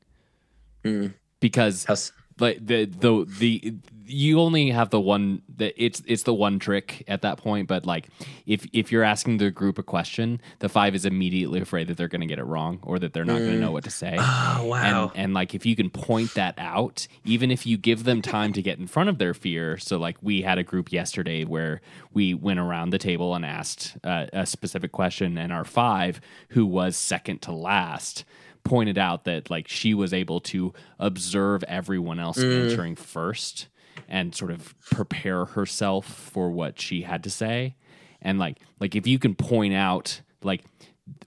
Mm. 0.84 1.14
because 1.40 1.84
How's, 1.84 2.12
like 2.38 2.64
the 2.64 2.84
the 2.84 3.24
the 3.38 3.74
you 4.08 4.40
only 4.40 4.70
have 4.70 4.90
the 4.90 5.00
one 5.00 5.42
that 5.56 5.74
it's 5.82 6.02
it's 6.06 6.22
the 6.22 6.34
one 6.34 6.58
trick 6.58 7.02
at 7.08 7.22
that 7.22 7.38
point 7.38 7.66
but 7.66 7.84
like 7.84 8.08
if 8.46 8.66
if 8.72 8.92
you're 8.92 9.02
asking 9.02 9.38
the 9.38 9.50
group 9.50 9.78
a 9.78 9.82
question 9.82 10.40
the 10.60 10.68
five 10.68 10.94
is 10.94 11.04
immediately 11.04 11.60
afraid 11.60 11.88
that 11.88 11.96
they're 11.96 12.08
going 12.08 12.20
to 12.20 12.26
get 12.26 12.38
it 12.38 12.44
wrong 12.44 12.78
or 12.82 12.98
that 12.98 13.12
they're 13.12 13.24
not 13.24 13.38
going 13.38 13.52
to 13.52 13.58
know 13.58 13.72
what 13.72 13.84
to 13.84 13.90
say 13.90 14.16
oh 14.18 14.64
wow. 14.66 15.10
and, 15.14 15.24
and 15.24 15.34
like 15.34 15.54
if 15.54 15.66
you 15.66 15.74
can 15.74 15.90
point 15.90 16.32
that 16.34 16.54
out 16.58 17.08
even 17.24 17.50
if 17.50 17.66
you 17.66 17.76
give 17.76 18.04
them 18.04 18.22
time 18.22 18.52
to 18.52 18.62
get 18.62 18.78
in 18.78 18.86
front 18.86 19.08
of 19.08 19.18
their 19.18 19.34
fear 19.34 19.76
so 19.76 19.98
like 19.98 20.16
we 20.22 20.42
had 20.42 20.58
a 20.58 20.62
group 20.62 20.92
yesterday 20.92 21.44
where 21.44 21.80
we 22.12 22.32
went 22.32 22.60
around 22.60 22.90
the 22.90 22.98
table 22.98 23.34
and 23.34 23.44
asked 23.44 23.96
uh, 24.04 24.26
a 24.32 24.46
specific 24.46 24.92
question 24.92 25.36
and 25.36 25.52
our 25.52 25.64
five 25.64 26.20
who 26.50 26.64
was 26.64 26.96
second 26.96 27.42
to 27.42 27.52
last 27.52 28.24
pointed 28.68 28.98
out 28.98 29.24
that 29.24 29.50
like 29.50 29.68
she 29.68 29.94
was 29.94 30.12
able 30.12 30.40
to 30.40 30.72
observe 30.98 31.62
everyone 31.64 32.18
else 32.18 32.38
mm. 32.38 32.64
answering 32.64 32.96
first 32.96 33.68
and 34.08 34.34
sort 34.34 34.50
of 34.50 34.74
prepare 34.90 35.44
herself 35.44 36.06
for 36.06 36.50
what 36.50 36.80
she 36.80 37.02
had 37.02 37.24
to 37.24 37.30
say. 37.30 37.76
And 38.20 38.38
like 38.38 38.58
like 38.80 38.94
if 38.94 39.06
you 39.06 39.18
can 39.18 39.34
point 39.34 39.74
out 39.74 40.20
like 40.42 40.64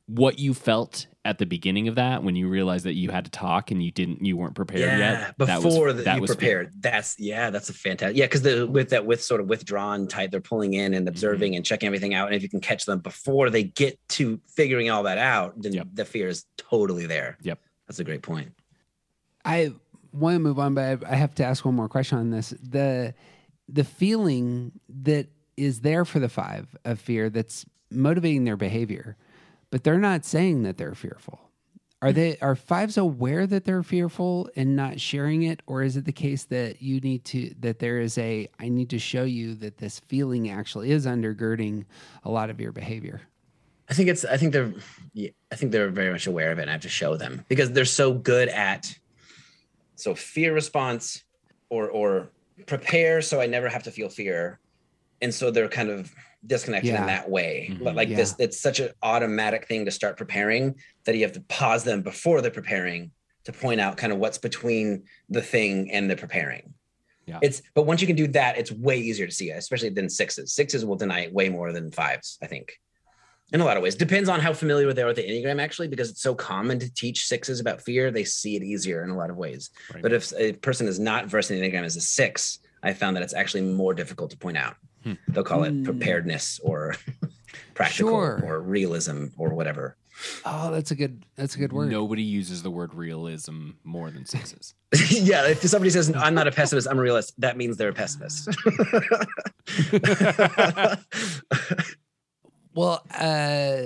what 0.08 0.40
you 0.40 0.54
felt 0.54 1.08
at 1.26 1.38
the 1.38 1.46
beginning 1.46 1.88
of 1.88 1.96
that 1.96 2.24
when 2.24 2.36
you 2.36 2.48
realized 2.48 2.86
that 2.86 2.96
you 2.96 3.12
had 3.12 3.26
to 3.26 3.32
talk 3.32 3.72
and 3.72 3.84
you 3.84 3.92
didn't 3.92 4.26
you 4.26 4.36
weren't 4.36 4.56
prepared 4.56 4.82
yeah, 4.82 4.98
yet 4.98 5.36
that 5.38 5.62
was- 5.62 5.74
before 5.74 5.94
that, 5.94 6.06
that 6.06 6.16
you 6.16 6.22
was 6.22 6.32
prepared. 6.32 6.72
That's 6.80 7.16
yeah, 7.20 7.50
that's 7.50 7.70
a 7.70 7.74
fantastic. 7.74 8.18
Yeah, 8.18 8.26
because 8.26 8.42
the 8.42 8.66
with 8.66 8.90
that 8.90 9.06
with 9.06 9.22
sort 9.22 9.42
of 9.42 9.48
withdrawn 9.48 10.08
type, 10.08 10.32
they're 10.32 10.42
pulling 10.42 10.74
in 10.74 10.94
and 10.94 11.06
mm-hmm. 11.06 11.10
observing 11.10 11.56
and 11.56 11.66
checking 11.66 11.88
everything 11.88 12.14
out. 12.14 12.28
And 12.28 12.36
if 12.36 12.42
you 12.42 12.50
can 12.50 12.62
catch 12.62 12.86
them 12.86 13.00
before 13.00 13.50
they 13.50 13.64
get 13.64 14.00
to 14.10 14.40
figuring 14.48 14.90
all 14.90 15.04
that 15.04 15.18
out, 15.18 15.62
then 15.62 15.74
Yep. 15.74 15.88
the 15.94 16.06
fear 16.06 16.28
is 16.28 16.46
totally 16.58 17.06
there. 17.06 17.38
Yep. 17.42 17.60
That's 17.88 18.00
a 18.00 18.04
great 18.04 18.22
point. 18.22 18.52
I 19.46 19.74
want 20.12 20.36
to 20.36 20.40
move 20.40 20.60
on, 20.60 20.74
but 20.74 21.04
I 21.04 21.12
I 21.12 21.16
have 21.16 21.36
to 21.36 21.46
ask 21.46 21.64
one 21.64 21.76
more 21.76 21.90
question 21.90 22.18
on 22.18 22.32
this. 22.32 22.54
The 22.62 23.14
the 23.68 23.84
feeling 23.84 24.72
that 25.04 25.28
is 25.58 25.82
there 25.82 26.06
for 26.06 26.20
the 26.20 26.30
five 26.30 26.76
of 26.86 27.00
fear 27.00 27.30
that's 27.30 27.66
motivating 27.92 28.46
their 28.46 28.58
behavior, 28.58 29.18
but 29.70 29.84
they're 29.84 29.98
not 29.98 30.26
saying 30.26 30.64
that 30.64 30.78
they're 30.78 30.96
fearful. 30.96 31.40
Are 32.02 32.14
they 32.14 32.38
are 32.38 32.56
fives 32.56 32.98
aware 32.98 33.46
that 33.46 33.66
they're 33.66 33.84
fearful 33.84 34.50
and 34.56 34.74
not 34.74 35.02
sharing 35.02 35.44
it 35.44 35.62
or 35.68 35.84
is 35.84 35.98
it 35.98 36.06
the 36.06 36.14
case 36.14 36.46
that 36.46 36.82
you 36.82 37.02
need 37.02 37.26
to 37.26 37.54
that 37.60 37.80
there 37.80 38.00
is 38.00 38.18
a 38.18 38.48
I 38.58 38.70
need 38.70 38.90
to 38.92 39.00
show 39.00 39.24
you 39.24 39.54
that 39.56 39.80
this 39.80 40.00
feeling 40.00 40.50
actually 40.50 40.92
is 40.92 41.06
undergirding 41.06 41.84
a 42.24 42.32
lot 42.32 42.50
of 42.50 42.62
your 42.62 42.72
behavior? 42.72 43.22
I 43.90 43.94
think 43.94 44.08
it's. 44.08 44.24
I 44.24 44.38
think 44.38 44.54
they're. 44.54 44.72
I 45.52 45.56
think 45.56 45.72
they're 45.72 45.90
very 45.90 46.12
much 46.12 46.28
aware 46.28 46.52
of 46.52 46.60
it. 46.60 46.64
and 46.64 46.70
I 46.70 46.74
have 46.74 46.82
to 46.82 46.90
show 46.90 47.18
them 47.18 47.44
because 47.50 47.72
they're 47.72 47.86
so 47.86 48.14
good 48.14 48.48
at. 48.50 48.98
So 49.96 50.16
fear 50.16 50.54
response, 50.54 51.24
or 51.70 51.90
or 51.90 52.30
prepare 52.66 53.22
so 53.22 53.42
I 53.42 53.48
never 53.48 53.68
have 53.68 53.84
to 53.84 53.92
feel 53.92 54.08
fear, 54.08 54.60
and 55.22 55.34
so 55.34 55.50
they're 55.50 55.68
kind 55.68 55.90
of 55.90 56.14
disconnected 56.46 56.94
Yeah. 56.94 57.02
in 57.02 57.08
that 57.08 57.30
way. 57.30 57.70
Mhm. 57.72 57.84
But 57.84 57.96
like 57.96 58.10
this, 58.10 58.36
it's 58.40 58.60
such 58.60 58.80
an 58.80 58.90
automatic 59.04 59.68
thing 59.68 59.86
to 59.86 59.92
start 59.92 60.18
preparing 60.18 60.76
that 61.06 61.16
you 61.16 61.24
have 61.24 61.34
to 61.34 61.42
pause 61.42 61.84
them 61.84 62.02
before 62.02 62.42
they're 62.42 62.52
preparing 62.52 63.12
to 63.46 63.52
point 63.52 63.82
out 63.82 63.98
kind 63.98 64.14
of 64.14 64.20
what's 64.20 64.38
between 64.38 65.04
the 65.30 65.42
thing 65.42 65.92
and 65.92 66.10
the 66.10 66.16
preparing. 66.16 66.74
Yeah. 67.26 67.40
It's 67.42 67.62
but 67.76 67.84
once 67.84 68.02
you 68.02 68.08
can 68.08 68.16
do 68.16 68.28
that, 68.30 68.58
it's 68.58 68.72
way 68.72 68.98
easier 69.00 69.26
to 69.28 69.32
see, 69.32 69.50
especially 69.52 69.90
than 69.90 70.10
sixes. 70.10 70.54
Sixes 70.54 70.86
will 70.86 70.96
deny 70.96 71.22
it 71.22 71.34
way 71.34 71.50
more 71.50 71.72
than 71.72 71.92
fives, 71.92 72.38
I 72.42 72.48
think. 72.48 72.80
In 73.52 73.62
a 73.62 73.66
lot 73.66 73.78
of 73.78 73.84
ways. 73.84 73.96
Depends 73.96 74.30
on 74.30 74.40
how 74.40 74.54
familiar 74.54 74.94
they 74.94 75.02
are 75.02 75.08
with 75.08 75.16
the 75.16 75.24
Enneagram, 75.24 75.60
actually, 75.60 75.88
because 75.88 76.10
it's 76.12 76.22
so 76.22 76.36
common 76.36 76.78
to 76.80 76.94
teach 76.94 77.26
sixes 77.26 77.60
about 77.60 77.82
fear, 77.82 78.12
they 78.12 78.24
see 78.24 78.56
it 78.56 78.62
easier 78.64 79.04
in 79.04 79.10
a 79.10 79.18
lot 79.18 79.32
of 79.32 79.38
ways. 79.38 79.72
Right. 79.92 80.04
But 80.04 80.14
if 80.14 80.32
a 80.38 80.54
person 80.54 80.88
is 80.88 81.00
not 81.00 81.26
versed 81.26 81.50
in 81.50 81.60
the 81.60 81.68
Enneagram 81.68 81.84
as 81.84 81.96
a 81.96 82.02
six, 82.02 82.60
I 82.84 82.94
found 82.94 83.16
that 83.16 83.24
it's 83.24 83.34
actually 83.34 83.62
more 83.64 83.96
difficult 83.96 84.30
to 84.32 84.38
point 84.38 84.58
out. 84.58 84.76
Hmm. 85.04 85.14
They'll 85.28 85.44
call 85.44 85.64
it 85.64 85.72
Hmm. 85.72 85.84
preparedness 85.84 86.60
or 86.64 86.96
practical 87.74 88.12
Sure. 88.12 88.42
or 88.44 88.60
realism 88.62 89.28
or 89.38 89.54
whatever. 89.54 89.96
Oh, 90.44 90.70
that's 90.72 90.92
a 90.92 90.96
good 90.96 91.24
that's 91.38 91.56
a 91.56 91.58
good 91.60 91.72
word. 91.72 91.90
Nobody 91.90 92.24
uses 92.24 92.62
the 92.62 92.70
word 92.70 92.94
realism 92.94 93.70
more 93.86 94.12
than 94.12 94.26
sixes. 94.26 94.74
yeah, 95.10 95.48
if 95.48 95.62
somebody 95.62 95.90
says 95.90 96.14
I'm 96.14 96.34
not 96.36 96.46
a 96.48 96.52
pessimist, 96.52 96.88
I'm 96.90 97.00
a 97.00 97.02
realist, 97.02 97.40
that 97.40 97.56
means 97.56 97.78
they're 97.78 97.90
a 97.90 97.94
pessimist. 97.94 98.50
Well, 102.76 103.04
uh, 103.18 103.84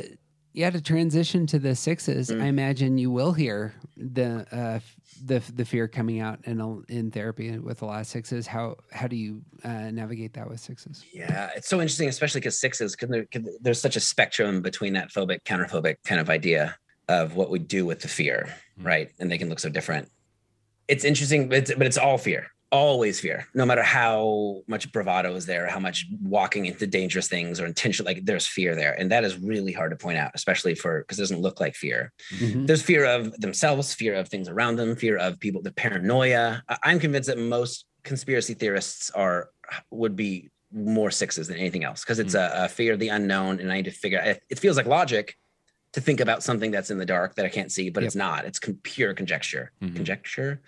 yeah, 0.53 0.69
to 0.69 0.81
transition 0.81 1.47
to 1.47 1.57
the 1.59 1.73
sixes, 1.75 2.29
Mm. 2.29 2.41
I 2.41 2.45
imagine 2.47 2.97
you 2.97 3.09
will 3.11 3.31
hear 3.33 3.73
the 3.97 4.45
uh, 4.51 4.75
f- 4.75 4.95
the 5.25 5.39
the 5.53 5.65
fear 5.65 5.87
coming 5.87 6.19
out 6.19 6.39
in 6.45 6.83
in 6.89 7.11
therapy 7.11 7.57
with 7.59 7.81
a 7.81 7.85
lot 7.85 8.01
of 8.01 8.07
sixes. 8.07 8.45
How 8.47 8.75
how 8.91 9.07
do 9.07 9.15
you 9.15 9.41
uh, 9.63 9.89
navigate 9.91 10.33
that 10.33 10.49
with 10.49 10.59
sixes? 10.59 11.05
Yeah, 11.13 11.49
it's 11.55 11.67
so 11.69 11.77
interesting, 11.81 12.09
especially 12.09 12.41
because 12.41 12.59
sixes, 12.59 12.95
because 12.95 13.09
there, 13.09 13.25
'cause 13.31 13.57
there's 13.61 13.81
such 13.81 13.95
a 13.95 13.99
spectrum 13.99 14.61
between 14.61 14.93
that 14.93 15.09
phobic, 15.11 15.39
counterphobic 15.45 15.95
kind 16.05 16.19
of 16.19 16.29
idea 16.29 16.75
of 17.09 17.35
what 17.35 17.49
we 17.49 17.59
do 17.59 17.85
with 17.85 18.01
the 18.01 18.07
fear, 18.07 18.47
Mhm. 18.79 18.85
right? 18.85 19.11
And 19.19 19.29
they 19.31 19.37
can 19.37 19.49
look 19.49 19.59
so 19.59 19.69
different. 19.69 20.09
It's 20.87 21.03
interesting, 21.05 21.49
but 21.49 21.57
it's, 21.59 21.73
but 21.75 21.87
it's 21.87 21.97
all 21.97 22.17
fear, 22.17 22.47
always 22.73 23.19
fear, 23.19 23.47
no 23.53 23.65
matter 23.65 23.83
how 23.83 24.61
much 24.67 24.91
bravado 24.91 25.35
is 25.35 25.45
there, 25.45 25.67
how 25.67 25.79
much 25.79 26.07
walking 26.21 26.65
into 26.65 26.87
dangerous 26.87 27.27
things 27.27 27.59
or 27.59 27.65
intention, 27.67 28.03
like 28.05 28.25
there's 28.25 28.47
fear 28.47 28.75
there. 28.75 28.93
And 28.99 29.11
that 29.11 29.23
is 29.23 29.37
really 29.37 29.71
hard 29.71 29.91
to 29.91 29.95
point 30.05 30.17
out, 30.17 30.31
especially 30.33 30.73
for 30.73 31.01
because 31.01 31.19
it 31.19 31.21
doesn't 31.21 31.41
look 31.41 31.59
like 31.59 31.75
fear. 31.75 32.11
Mhm. 32.31 32.65
There's 32.67 32.81
fear 32.81 33.05
of 33.05 33.31
themselves, 33.39 33.93
fear 33.93 34.15
of 34.15 34.27
things 34.27 34.49
around 34.49 34.77
them, 34.77 34.95
fear 34.95 35.17
of 35.17 35.39
people, 35.39 35.61
the 35.61 35.71
paranoia. 35.71 36.63
I'm 36.81 36.99
convinced 36.99 37.27
that 37.27 37.37
most 37.37 37.85
conspiracy 38.03 38.55
theorists 38.55 39.11
are 39.11 39.49
would 39.91 40.15
be 40.15 40.49
more 40.71 41.11
sixes 41.11 41.47
than 41.47 41.57
anything 41.57 41.83
else 41.83 42.01
because 42.03 42.17
it's 42.19 42.33
a, 42.33 42.51
a 42.65 42.67
fear 42.67 42.93
of 42.93 42.99
the 42.99 43.09
unknown, 43.09 43.59
and 43.59 43.71
I 43.71 43.75
need 43.77 43.85
to 43.85 43.91
figure. 43.91 44.19
It, 44.19 44.41
it 44.49 44.57
feels 44.59 44.77
like 44.77 44.87
logic 44.87 45.37
to 45.93 46.01
think 46.01 46.19
about 46.19 46.41
something 46.41 46.71
that's 46.71 46.89
in 46.89 46.97
the 46.97 47.05
dark 47.05 47.35
that 47.35 47.45
I 47.45 47.49
can't 47.49 47.71
see, 47.71 47.91
but 47.91 48.01
Yep. 48.01 48.07
it's 48.07 48.15
not. 48.15 48.45
It's 48.45 48.57
con- 48.59 48.79
pure 48.81 49.13
conjecture. 49.13 49.71
Mhm. 49.83 49.95
Conjecture. 49.95 50.61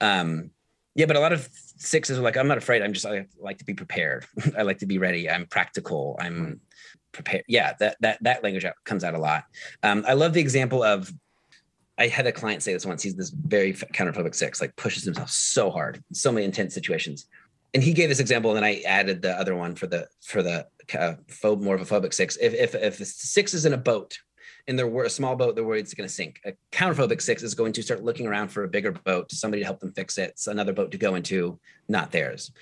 Um, 0.00 0.52
yeah, 0.94 1.06
but 1.06 1.16
a 1.16 1.20
lot 1.20 1.32
of 1.32 1.48
sixes 1.76 2.18
are 2.18 2.22
like, 2.22 2.36
I'm 2.36 2.48
not 2.48 2.58
afraid. 2.58 2.82
I'm 2.82 2.92
just 2.92 3.06
I 3.06 3.26
like 3.38 3.58
to 3.58 3.64
be 3.64 3.74
prepared. 3.74 4.26
I 4.58 4.62
like 4.62 4.78
to 4.78 4.86
be 4.86 4.98
ready. 4.98 5.30
I'm 5.30 5.46
practical. 5.46 6.16
I'm 6.20 6.60
prepared. 7.12 7.44
Yeah, 7.48 7.74
that 7.80 7.96
that 8.00 8.18
that 8.22 8.42
language 8.42 8.64
out, 8.64 8.74
comes 8.84 9.04
out 9.04 9.14
a 9.14 9.18
lot. 9.18 9.44
Um, 9.82 10.04
I 10.06 10.14
love 10.14 10.32
the 10.32 10.40
example 10.40 10.82
of. 10.82 11.12
I 11.98 12.06
had 12.06 12.26
a 12.26 12.32
client 12.32 12.62
say 12.62 12.72
this 12.72 12.86
once. 12.86 13.02
He's 13.02 13.14
this 13.14 13.28
very 13.28 13.74
counterphobic 13.74 14.34
six, 14.34 14.58
like 14.60 14.74
pushes 14.76 15.04
himself 15.04 15.28
so 15.28 15.70
hard, 15.70 15.96
in 15.96 16.14
so 16.14 16.32
many 16.32 16.46
intense 16.46 16.72
situations. 16.72 17.26
And 17.74 17.82
he 17.82 17.92
gave 17.92 18.08
this 18.08 18.20
example, 18.20 18.50
and 18.50 18.56
then 18.56 18.64
I 18.64 18.80
added 18.86 19.20
the 19.20 19.32
other 19.38 19.54
one 19.54 19.74
for 19.74 19.86
the 19.86 20.08
for 20.24 20.42
the 20.42 20.66
uh, 20.98 21.14
phob, 21.28 21.60
more 21.60 21.74
of 21.74 21.82
a 21.82 21.84
phobic 21.84 22.14
six. 22.14 22.36
If 22.38 22.54
if 22.54 22.74
if 22.74 22.98
the 22.98 23.04
six 23.04 23.52
is 23.54 23.66
in 23.66 23.74
a 23.74 23.78
boat, 23.78 24.18
and 24.70 24.78
they're 24.78 24.86
wor- 24.86 25.04
a 25.04 25.10
small 25.10 25.34
boat, 25.34 25.56
they're 25.56 25.64
worried 25.64 25.80
it's 25.80 25.94
going 25.94 26.08
to 26.08 26.14
sink. 26.14 26.40
A 26.46 26.52
counterphobic 26.72 27.20
six 27.20 27.42
is 27.42 27.54
going 27.54 27.72
to 27.74 27.82
start 27.82 28.04
looking 28.04 28.26
around 28.28 28.48
for 28.48 28.62
a 28.62 28.68
bigger 28.68 28.92
boat, 28.92 29.30
somebody 29.32 29.60
to 29.60 29.66
help 29.66 29.80
them 29.80 29.92
fix 29.92 30.16
it. 30.16 30.30
It's 30.30 30.46
another 30.46 30.72
boat 30.72 30.92
to 30.92 30.96
go 30.98 31.16
into, 31.16 31.58
not 31.88 32.12
theirs. 32.12 32.52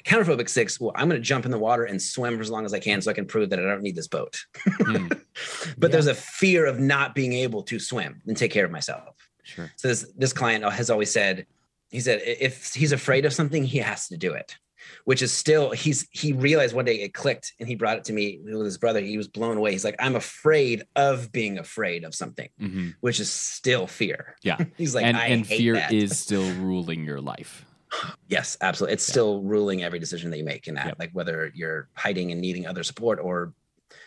A 0.00 0.02
counterphobic 0.02 0.48
six, 0.48 0.80
well, 0.80 0.92
I'm 0.94 1.08
going 1.10 1.20
to 1.20 1.24
jump 1.26 1.44
in 1.44 1.50
the 1.50 1.58
water 1.58 1.84
and 1.84 2.00
swim 2.00 2.36
for 2.36 2.40
as 2.42 2.50
long 2.50 2.64
as 2.64 2.72
I 2.72 2.78
can 2.80 3.02
so 3.02 3.10
I 3.10 3.14
can 3.14 3.26
prove 3.26 3.50
that 3.50 3.58
I 3.58 3.62
don't 3.62 3.82
need 3.82 3.96
this 3.96 4.08
boat. 4.08 4.40
Hmm, 4.64 5.08
but 5.78 5.88
Yeah. 5.88 5.88
there's 5.88 6.06
a 6.06 6.14
fear 6.14 6.64
of 6.64 6.80
not 6.80 7.14
being 7.14 7.34
able 7.34 7.62
to 7.64 7.78
swim 7.78 8.22
and 8.26 8.34
take 8.36 8.50
care 8.50 8.64
of 8.64 8.70
myself. 8.70 9.14
sure. 9.42 9.70
So 9.76 9.88
this 9.88 10.10
this 10.16 10.32
client 10.32 10.64
has 10.64 10.88
always 10.88 11.12
said, 11.12 11.46
he 11.90 12.00
said 12.00 12.22
if 12.24 12.72
he's 12.74 12.92
afraid 12.92 13.26
of 13.26 13.32
something, 13.34 13.62
he 13.64 13.78
has 13.78 14.08
to 14.08 14.16
do 14.16 14.32
it. 14.32 14.56
Which 15.04 15.22
is 15.22 15.32
still 15.32 15.70
he's 15.70 16.06
he 16.10 16.32
realized 16.32 16.74
one 16.74 16.84
day 16.84 17.00
it 17.00 17.14
clicked 17.14 17.52
and 17.58 17.68
he 17.68 17.74
brought 17.74 17.98
it 17.98 18.04
to 18.04 18.12
me 18.12 18.40
with 18.42 18.64
his 18.64 18.78
brother. 18.78 19.00
He 19.00 19.16
was 19.16 19.28
blown 19.28 19.56
away. 19.56 19.72
He's 19.72 19.84
like, 19.84 19.96
I'm 19.98 20.16
afraid 20.16 20.84
of 20.96 21.30
being 21.32 21.58
afraid 21.58 22.04
of 22.04 22.14
something, 22.14 22.48
hmm 22.58 22.90
which 23.00 23.20
is 23.20 23.30
still 23.30 23.86
fear. 23.86 24.36
Yeah. 24.42 24.58
He's 24.76 24.94
like, 24.94 25.04
and 25.04 25.16
I 25.16 25.26
and 25.26 25.46
fear 25.46 25.74
that. 25.74 25.92
is 25.92 26.18
still 26.18 26.50
ruling 26.54 27.04
your 27.04 27.20
life. 27.20 27.64
yes, 28.28 28.56
absolutely. 28.60 28.94
It's 28.94 29.08
Yeah. 29.08 29.12
still 29.12 29.42
ruling 29.42 29.82
every 29.82 29.98
decision 29.98 30.30
that 30.30 30.38
you 30.38 30.44
make 30.44 30.68
in 30.68 30.74
that, 30.74 30.86
Yep. 30.86 30.96
like 30.98 31.10
whether 31.12 31.50
you're 31.54 31.88
hiding 31.94 32.32
and 32.32 32.40
needing 32.40 32.66
other 32.66 32.82
support 32.82 33.18
or 33.22 33.52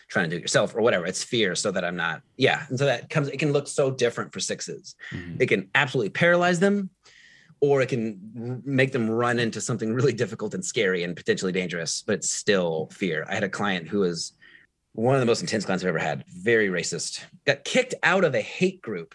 trying 0.08 0.28
to 0.28 0.30
do 0.30 0.36
it 0.36 0.42
yourself 0.42 0.74
or 0.74 0.82
whatever. 0.82 1.06
It's 1.06 1.24
fear 1.24 1.54
so 1.54 1.70
that 1.72 1.84
I'm 1.84 1.96
not, 1.96 2.22
yeah. 2.36 2.66
And 2.68 2.78
so 2.78 2.84
that 2.84 3.08
comes, 3.08 3.28
it 3.28 3.38
can 3.38 3.52
look 3.52 3.66
so 3.66 3.90
different 3.90 4.32
for 4.32 4.40
sixes. 4.40 4.94
Mhm. 5.12 5.40
it 5.40 5.46
can 5.46 5.68
absolutely 5.74 6.10
paralyze 6.10 6.60
them 6.60 6.90
or 7.62 7.80
it 7.80 7.88
can 7.88 8.60
make 8.66 8.90
them 8.92 9.08
run 9.08 9.38
into 9.38 9.60
something 9.60 9.94
really 9.94 10.12
difficult 10.12 10.52
and 10.52 10.64
scary 10.64 11.04
and 11.04 11.16
potentially 11.16 11.52
dangerous 11.52 12.02
but 12.04 12.22
still 12.24 12.88
fear. 12.92 13.24
I 13.30 13.34
had 13.34 13.44
a 13.44 13.48
client 13.48 13.88
who 13.88 14.00
was 14.00 14.32
one 14.94 15.14
of 15.14 15.20
the 15.20 15.26
most 15.26 15.40
intense 15.40 15.64
clients 15.64 15.82
i've 15.82 15.88
ever 15.88 15.98
had 15.98 16.24
very 16.28 16.68
racist 16.68 17.22
got 17.46 17.64
kicked 17.64 17.94
out 18.02 18.24
of 18.24 18.34
a 18.34 18.40
hate 18.42 18.82
group. 18.82 19.14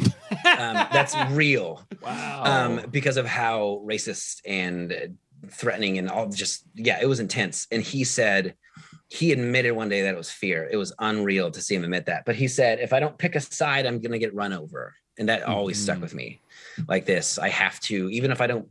Um, 0.00 0.74
that's 0.92 1.14
real. 1.30 1.86
Wow. 2.02 2.42
um, 2.44 2.90
because 2.90 3.16
of 3.16 3.24
how 3.26 3.80
racist 3.86 4.40
and 4.44 5.16
threatening 5.48 5.98
and 5.98 6.10
all 6.10 6.28
just 6.28 6.64
yeah 6.74 6.98
it 7.00 7.06
was 7.06 7.20
intense. 7.20 7.68
And 7.70 7.80
he 7.80 8.02
said 8.02 8.54
he 9.08 9.30
admitted 9.30 9.70
one 9.72 9.88
day 9.88 10.02
that 10.02 10.14
it 10.14 10.18
was 10.18 10.30
fear. 10.30 10.68
It 10.70 10.76
was 10.76 10.92
unreal 10.98 11.52
to 11.52 11.60
see 11.62 11.76
him 11.76 11.84
admit 11.84 12.06
that. 12.06 12.24
But 12.24 12.34
he 12.34 12.48
said 12.48 12.80
if 12.80 12.92
i 12.92 12.98
don't 12.98 13.16
pick 13.16 13.36
a 13.36 13.40
side 13.40 13.86
i'm 13.86 14.00
going 14.00 14.10
to 14.12 14.18
get 14.18 14.34
run 14.34 14.52
over. 14.52 14.94
And 15.16 15.28
that 15.28 15.44
always 15.44 15.78
stuck 15.80 15.98
Mhm. 15.98 16.02
with 16.02 16.14
me 16.14 16.40
like 16.88 17.04
this 17.06 17.38
i 17.38 17.48
have 17.48 17.78
to 17.80 18.10
even 18.10 18.30
if 18.30 18.40
i 18.40 18.46
don't 18.46 18.68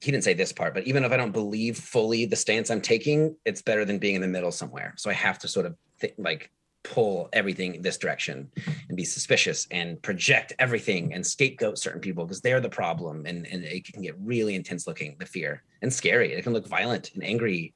he 0.00 0.10
didn't 0.12 0.24
say 0.24 0.34
this 0.34 0.52
part 0.52 0.74
but 0.74 0.84
even 0.86 1.04
if 1.04 1.12
i 1.12 1.16
don't 1.16 1.32
believe 1.32 1.76
fully 1.78 2.24
the 2.24 2.36
stance 2.36 2.70
i'm 2.70 2.80
taking 2.80 3.34
it's 3.44 3.62
better 3.62 3.84
than 3.84 3.98
being 3.98 4.14
in 4.14 4.20
the 4.22 4.28
middle 4.28 4.52
somewhere. 4.52 4.94
So 4.96 5.10
i 5.10 5.14
have 5.14 5.38
to 5.40 5.48
sort 5.48 5.66
of 5.66 5.74
think 5.98 6.14
like 6.18 6.50
pull 6.84 7.28
everything 7.32 7.82
this 7.82 7.98
direction 7.98 8.50
and 8.88 8.96
be 8.96 9.04
suspicious 9.04 9.66
and 9.70 10.00
project 10.00 10.52
everything 10.58 11.12
and 11.12 11.26
scapegoat 11.26 11.76
certain 11.76 12.00
people 12.00 12.24
because 12.24 12.40
they're 12.40 12.60
the 12.60 12.68
problem 12.68 13.26
and, 13.26 13.46
and 13.48 13.64
it 13.64 13.84
can 13.84 14.00
get 14.02 14.14
really 14.18 14.54
intense 14.54 14.86
looking 14.86 15.16
the 15.18 15.26
fear 15.26 15.62
and 15.82 15.92
scary. 15.92 16.32
It 16.32 16.42
can 16.42 16.52
look 16.52 16.66
violent 16.66 17.10
and 17.14 17.22
angry 17.24 17.74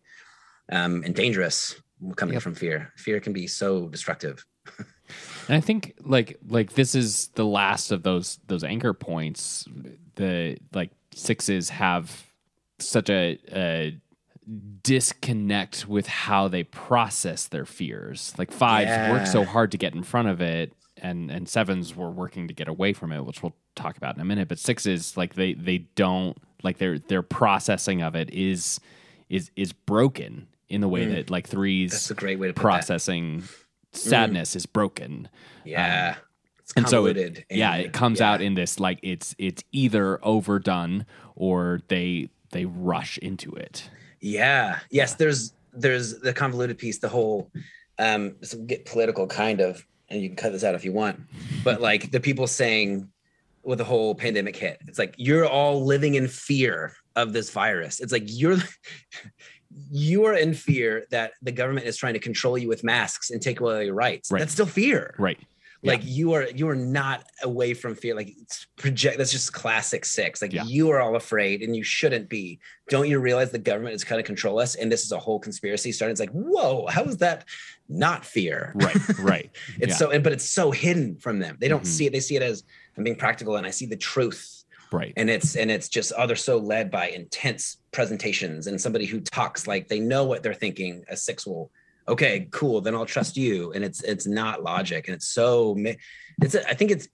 um, 0.70 1.02
and 1.04 1.14
dangerous 1.14 1.74
coming 2.16 2.34
Yep. 2.34 2.42
from 2.42 2.54
fear. 2.54 2.92
Fear 2.96 3.20
can 3.20 3.32
be 3.32 3.46
so 3.46 3.88
destructive 3.88 4.46
And 5.48 5.56
I 5.56 5.60
think 5.60 5.94
like 6.04 6.38
like 6.48 6.74
this 6.74 6.94
is 6.94 7.28
the 7.34 7.44
last 7.44 7.90
of 7.92 8.02
those 8.02 8.38
those 8.46 8.64
anchor 8.64 8.92
points. 8.94 9.66
The 10.16 10.58
like 10.72 10.90
sixes 11.14 11.70
have 11.70 12.26
such 12.78 13.10
a, 13.10 13.38
a 13.52 13.98
disconnect 14.82 15.86
with 15.88 16.06
how 16.06 16.48
they 16.48 16.64
process 16.64 17.46
their 17.46 17.64
fears. 17.64 18.34
Like 18.38 18.50
fives 18.52 19.10
work 19.10 19.26
so 19.26 19.44
hard 19.44 19.72
to 19.72 19.78
get 19.78 19.94
in 19.94 20.02
front 20.02 20.28
of 20.28 20.40
it, 20.40 20.72
and 20.96 21.30
and 21.30 21.48
sevens 21.48 21.94
were 21.96 22.10
working 22.10 22.48
to 22.48 22.54
get 22.54 22.68
away 22.68 22.92
from 22.92 23.12
it, 23.12 23.24
which 23.24 23.42
we'll 23.42 23.54
talk 23.74 23.96
about 23.96 24.14
in 24.16 24.20
a 24.20 24.24
minute. 24.24 24.48
But 24.48 24.58
sixes 24.58 25.16
like 25.16 25.34
they 25.34 25.54
they 25.54 25.78
don't 25.96 26.36
like 26.62 26.78
their 26.78 26.98
their 26.98 27.22
processing 27.22 28.02
of 28.02 28.14
it 28.14 28.30
is 28.30 28.80
is 29.28 29.50
is 29.56 29.72
broken 29.72 30.48
in 30.68 30.80
the 30.80 30.88
way 30.88 31.04
Mm. 31.06 31.14
that 31.14 31.30
like 31.30 31.46
threes 31.48 31.90
that's 31.92 32.10
a 32.10 32.14
great 32.14 32.38
way 32.38 32.46
to 32.48 32.54
processing 32.54 33.42
sadness 33.92 34.56
is 34.56 34.66
broken 34.66 35.28
that 35.64 35.70
yeah 35.70 36.14
it's 36.58 36.72
and 36.76 36.88
so 36.88 37.06
it, 37.06 37.14
convoluted 37.14 37.44
yeah 37.50 37.74
it 37.76 37.92
comes 37.92 38.20
yeah. 38.20 38.32
out 38.32 38.40
in 38.40 38.54
this 38.54 38.80
like 38.80 38.98
it's 39.02 39.34
it's 39.38 39.62
either 39.72 40.18
overdone 40.24 41.04
or 41.36 41.80
they 41.88 42.28
they 42.50 42.64
rush 42.64 43.18
into 43.18 43.52
it 43.52 43.88
Yeah. 44.22 44.78
Yes. 44.90 45.14
There's 45.14 45.52
there's 45.74 46.20
the 46.20 46.32
convoluted 46.32 46.78
piece, 46.78 46.98
the 46.98 47.08
whole 47.08 47.50
um 47.98 48.36
some 48.42 48.66
get 48.66 48.86
political 48.86 49.26
kind 49.26 49.60
of 49.60 49.84
and 50.08 50.22
you 50.22 50.28
can 50.28 50.36
cut 50.36 50.52
this 50.52 50.64
out 50.64 50.74
if 50.74 50.84
you 50.84 50.92
want, 50.92 51.20
but 51.64 51.80
like 51.88 52.10
the 52.10 52.20
people 52.20 52.46
saying 52.46 53.08
with 53.64 53.78
the 53.78 53.84
whole 53.84 54.14
pandemic 54.14 54.56
hit, 54.56 54.80
it's 54.86 54.98
like 54.98 55.14
you're 55.18 55.46
all 55.46 55.84
living 55.84 56.14
in 56.14 56.28
fear 56.28 56.94
of 57.16 57.32
this 57.32 57.50
virus. 57.50 58.00
It's 58.00 58.12
like 58.12 58.24
you're 58.26 58.58
you 59.90 60.24
are 60.24 60.34
in 60.34 60.54
fear 60.54 61.06
that 61.10 61.32
the 61.42 61.52
government 61.52 61.86
is 61.86 61.96
trying 61.96 62.14
to 62.14 62.20
control 62.20 62.56
you 62.58 62.68
with 62.68 62.84
masks 62.84 63.30
and 63.30 63.40
take 63.40 63.60
away 63.60 63.86
your 63.86 63.94
rights. 63.94 64.30
Right. 64.30 64.38
That's 64.40 64.52
still 64.52 64.66
fear. 64.66 65.14
Right. 65.18 65.38
Like 65.84 66.02
you 66.04 66.32
are 66.34 66.46
you 66.48 66.68
are 66.68 66.76
not 66.76 67.24
away 67.42 67.74
from 67.74 67.96
fear. 67.96 68.14
Like 68.14 68.32
it's 68.40 68.66
project 68.76 69.18
that's 69.18 69.32
just 69.32 69.52
classic 69.52 70.04
six. 70.04 70.40
Like 70.40 70.52
Yeah. 70.52 70.62
you 70.64 70.90
are 70.90 71.00
all 71.00 71.16
afraid 71.16 71.60
and 71.62 71.74
you 71.74 71.82
shouldn't 71.82 72.28
be. 72.28 72.60
Don't 72.88 73.08
you 73.08 73.18
realize 73.18 73.50
the 73.50 73.58
government 73.58 73.96
is 73.96 74.04
kind 74.04 74.20
of 74.20 74.24
control 74.24 74.60
us 74.60 74.76
and 74.76 74.92
this 74.92 75.02
is 75.04 75.10
a 75.10 75.18
whole 75.18 75.40
conspiracy 75.40 75.90
starting? 75.90 76.12
It's 76.12 76.20
like, 76.20 76.30
whoa, 76.30 76.86
how 76.86 77.02
is 77.02 77.16
that 77.16 77.46
not 77.88 78.24
fear? 78.24 78.70
Right. 78.76 79.18
Right. 79.18 79.50
It's 79.80 79.90
Yeah. 80.00 80.08
so 80.08 80.20
but 80.20 80.32
it's 80.32 80.48
so 80.48 80.70
hidden 80.70 81.16
from 81.16 81.40
them. 81.40 81.56
They 81.58 81.66
don't 81.66 81.82
Mhm. 81.82 81.86
see 81.86 82.06
it. 82.06 82.12
They 82.12 82.20
see 82.20 82.36
it 82.36 82.42
as 82.42 82.62
I'm 82.96 83.02
being 83.02 83.16
practical 83.16 83.56
and 83.56 83.66
I 83.66 83.70
see 83.70 83.86
the 83.86 83.96
truth. 83.96 84.61
Right. 84.92 85.12
And 85.16 85.30
it's 85.30 85.56
and 85.56 85.70
it's 85.70 85.88
just 85.88 86.12
oh, 86.16 86.26
they're 86.26 86.36
so 86.36 86.58
led 86.58 86.90
by 86.90 87.08
intense 87.08 87.78
presentations 87.92 88.66
and 88.66 88.80
somebody 88.80 89.06
who 89.06 89.20
talks 89.20 89.66
like 89.66 89.88
they 89.88 90.00
know 90.00 90.24
what 90.24 90.42
they're 90.42 90.54
thinking. 90.54 91.04
A 91.08 91.16
six 91.16 91.46
will 91.46 91.70
okay, 92.08 92.48
cool, 92.50 92.80
then 92.80 92.94
I'll 92.94 93.06
trust 93.06 93.36
you. 93.36 93.72
And 93.72 93.84
it's 93.84 94.02
it's 94.02 94.26
not 94.26 94.62
logic. 94.62 95.08
And 95.08 95.14
it's 95.14 95.28
so 95.28 95.76
it's 96.42 96.54
a, 96.54 96.68
I 96.68 96.74
think 96.74 96.90
it's 96.90 97.08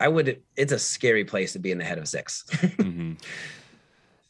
I 0.00 0.08
would 0.08 0.42
it's 0.56 0.72
a 0.72 0.78
scary 0.78 1.24
place 1.24 1.52
to 1.54 1.58
be 1.58 1.70
in 1.70 1.78
the 1.78 1.84
head 1.84 1.98
of 1.98 2.08
six. 2.08 2.44
Mhm. 2.52 3.18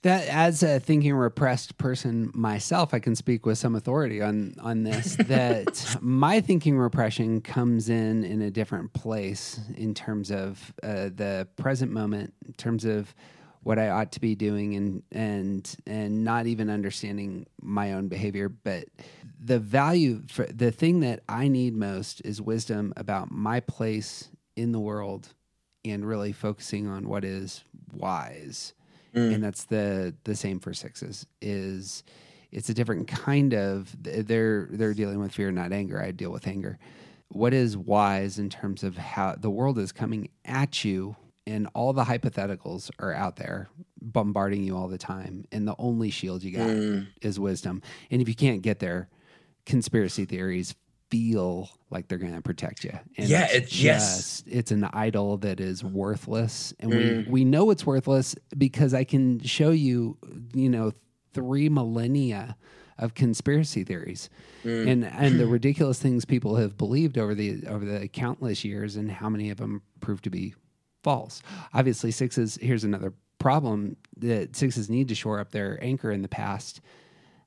That 0.05 0.29
as 0.29 0.63
a 0.63 0.79
thinking 0.81 1.15
repressed 1.15 1.79
person 1.79 2.31
myself, 2.35 2.93
I 2.93 2.99
can 2.99 3.17
speak 3.17 3.47
with 3.47 3.57
some 3.57 3.75
authority 3.75 4.21
on 4.21 4.55
on 4.61 4.83
this. 4.83 5.17
that 5.29 5.97
my 6.03 6.43
thinking 6.43 6.77
repression 6.77 7.41
comes 7.41 7.89
in 7.89 8.23
in 8.23 8.43
a 8.43 8.51
different 8.51 8.93
place 8.93 9.59
in 9.79 9.95
terms 9.95 10.31
of 10.31 10.75
uh, 10.83 11.09
the 11.15 11.49
present 11.57 11.91
moment, 11.91 12.35
in 12.47 12.53
terms 12.53 12.85
of 12.85 13.15
what 13.63 13.79
I 13.79 13.89
ought 13.89 14.13
to 14.13 14.21
be 14.21 14.35
doing, 14.35 14.75
and 14.75 15.03
and 15.11 15.77
and 15.87 16.23
not 16.23 16.47
even 16.49 16.69
understanding 16.69 17.47
my 17.63 17.95
own 17.95 18.09
behavior, 18.09 18.51
but 18.51 18.85
the 19.43 19.59
value 19.59 20.21
for 20.29 20.45
the 20.45 20.71
thing 20.71 21.01
that 21.01 21.23
I 21.31 21.49
need 21.49 21.75
most 21.75 22.21
is 22.27 22.43
wisdom 22.43 22.93
about 22.99 23.31
my 23.31 23.61
place 23.61 24.29
in 24.55 24.73
the 24.73 24.81
world, 24.81 25.31
and 25.83 26.07
really 26.07 26.33
focusing 26.33 26.87
on 26.89 27.09
what 27.09 27.25
is 27.25 27.65
wise 27.91 28.75
Mm. 29.15 29.35
and 29.35 29.45
that's 29.45 29.65
the 29.65 30.15
the 30.25 30.35
same 30.35 30.59
for 30.61 30.75
sixes 30.75 31.27
is 31.41 32.03
it's 32.53 32.69
a 32.69 32.75
different 32.75 33.07
kind 33.09 33.55
of 33.55 33.95
they're 34.01 34.69
they're 34.71 34.95
dealing 34.95 35.19
with 35.21 35.33
fear 35.33 35.51
not 35.53 35.73
anger 35.73 36.01
i 36.03 36.11
deal 36.11 36.31
with 36.31 36.47
anger 36.47 36.79
what 37.29 37.53
is 37.55 37.77
wise 37.77 38.39
in 38.39 38.49
terms 38.51 38.83
of 38.85 38.97
how 38.97 39.35
the 39.39 39.51
world 39.51 39.79
is 39.79 39.93
coming 39.93 40.29
at 40.45 40.85
you 40.85 41.17
and 41.47 41.69
all 41.75 41.93
the 41.93 42.05
hypotheticals 42.05 42.91
are 42.99 43.13
out 43.13 43.37
there 43.37 43.69
bombarding 44.01 44.63
you 44.63 44.77
all 44.77 44.89
the 44.89 44.99
time 44.99 45.45
and 45.53 45.67
the 45.67 45.75
only 45.79 46.11
shield 46.11 46.43
you 46.43 46.57
got 46.57 46.69
Mm. 46.69 47.07
is 47.23 47.39
wisdom 47.41 47.83
and 48.11 48.21
if 48.23 48.29
you 48.29 48.35
can't 48.35 48.63
get 48.63 48.79
there 48.79 49.09
conspiracy 49.67 50.25
theories 50.25 50.75
feel 51.11 51.71
like 51.91 52.09
they're 52.09 52.19
going 52.19 52.35
to 52.35 52.41
protect 52.43 52.83
you 52.85 52.93
and 53.17 53.29
Yeah, 53.29 53.45
it's- 53.53 53.81
yes. 53.81 54.17
just- 54.17 54.49
it's 54.49 54.71
an 54.73 54.85
idol 54.85 55.37
that 55.39 55.61
is 55.61 55.85
worthless 55.85 56.73
and 56.81 56.93
Mm. 56.93 57.27
we 57.27 57.31
we 57.33 57.45
know 57.45 57.71
it's 57.71 57.87
worthless 57.87 58.35
because 58.57 58.95
i 58.95 59.05
can 59.05 59.39
show 59.41 59.71
you 59.71 60.17
you 60.55 60.69
know 60.69 60.93
three 61.33 61.69
millennia 61.69 62.57
of 62.99 63.15
conspiracy 63.15 63.85
theories 63.85 64.29
Mm. 64.65 64.89
and 64.91 65.05
and 65.05 65.39
the 65.39 65.47
ridiculous 65.59 66.01
things 66.01 66.25
people 66.25 66.57
have 66.57 66.77
believed 66.79 67.19
over 67.19 67.35
the 67.35 67.65
over 67.67 67.85
the 67.85 68.09
countless 68.09 68.65
years 68.65 68.97
and 68.97 69.11
how 69.11 69.29
many 69.29 69.51
of 69.51 69.59
them 69.59 69.83
prove 70.01 70.21
to 70.23 70.31
be 70.31 70.55
false 71.03 71.43
obviously 71.75 72.11
sixes 72.11 72.57
here's 72.63 72.83
another 72.85 73.13
problem 73.39 73.97
that 74.17 74.57
sixes 74.57 74.89
need 74.89 75.07
to 75.09 75.15
shore 75.15 75.39
up 75.39 75.51
their 75.53 75.79
anchor 75.85 76.11
in 76.11 76.23
the 76.23 76.29
past 76.29 76.81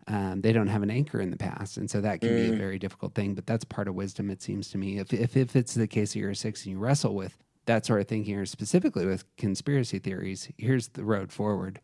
um, 0.08 0.41
they 0.41 0.53
don't 0.53 0.68
have 0.68 0.84
an 0.84 0.89
anchor 0.89 1.20
in 1.20 1.32
the 1.32 1.38
past, 1.38 1.78
and 1.78 1.89
so 1.89 1.99
that 2.01 2.22
can 2.22 2.36
be 2.36 2.47
a 2.47 2.51
Mm. 2.53 2.58
very 2.58 2.80
difficult 2.80 3.14
thing. 3.14 3.36
But 3.36 3.45
that's 3.45 3.66
part 3.66 3.88
of 3.88 3.95
wisdom, 3.95 4.30
it 4.30 4.41
seems 4.41 4.70
to 4.72 4.78
me. 4.78 4.99
If 4.99 5.14
if, 5.14 5.36
if 5.38 5.55
it's 5.55 5.74
the 5.74 5.88
case 5.88 6.14
that 6.14 6.20
you're 6.20 6.32
a 6.32 6.36
six 6.36 6.64
and 6.64 6.72
you 6.72 6.80
wrestle 6.80 7.14
with 7.16 7.38
that 7.66 7.86
sort 7.86 7.99
of 8.01 8.08
thinking, 8.08 8.36
or 8.36 8.45
specifically 8.45 9.05
with 9.05 9.26
conspiracy 9.38 9.99
theories, 9.99 10.49
here's 10.58 10.89
the 10.89 11.03
road 11.03 11.32
forward. 11.34 11.80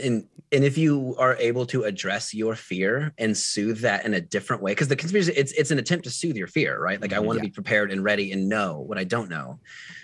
And 0.00 0.26
and 0.52 0.64
if 0.64 0.76
you 0.76 1.14
are 1.18 1.36
able 1.36 1.64
to 1.66 1.84
address 1.84 2.34
your 2.34 2.56
fear 2.56 3.12
and 3.18 3.36
soothe 3.36 3.78
that 3.80 4.04
in 4.04 4.14
a 4.14 4.20
different 4.20 4.62
way 4.62 4.72
because 4.72 4.88
the 4.88 4.96
conspiracy 4.96 5.32
it's 5.36 5.52
it's 5.52 5.70
an 5.70 5.78
attempt 5.78 6.04
to 6.04 6.10
soothe 6.10 6.36
your 6.36 6.46
fear 6.48 6.80
right 6.80 7.00
like 7.00 7.12
i 7.12 7.18
want 7.18 7.38
to 7.38 7.42
Yeah. 7.44 7.48
be 7.48 7.52
prepared 7.52 7.92
and 7.92 8.02
ready 8.02 8.32
and 8.32 8.48
know 8.48 8.80
what 8.80 8.98
i 8.98 9.04
don't 9.04 9.30
know 9.30 9.60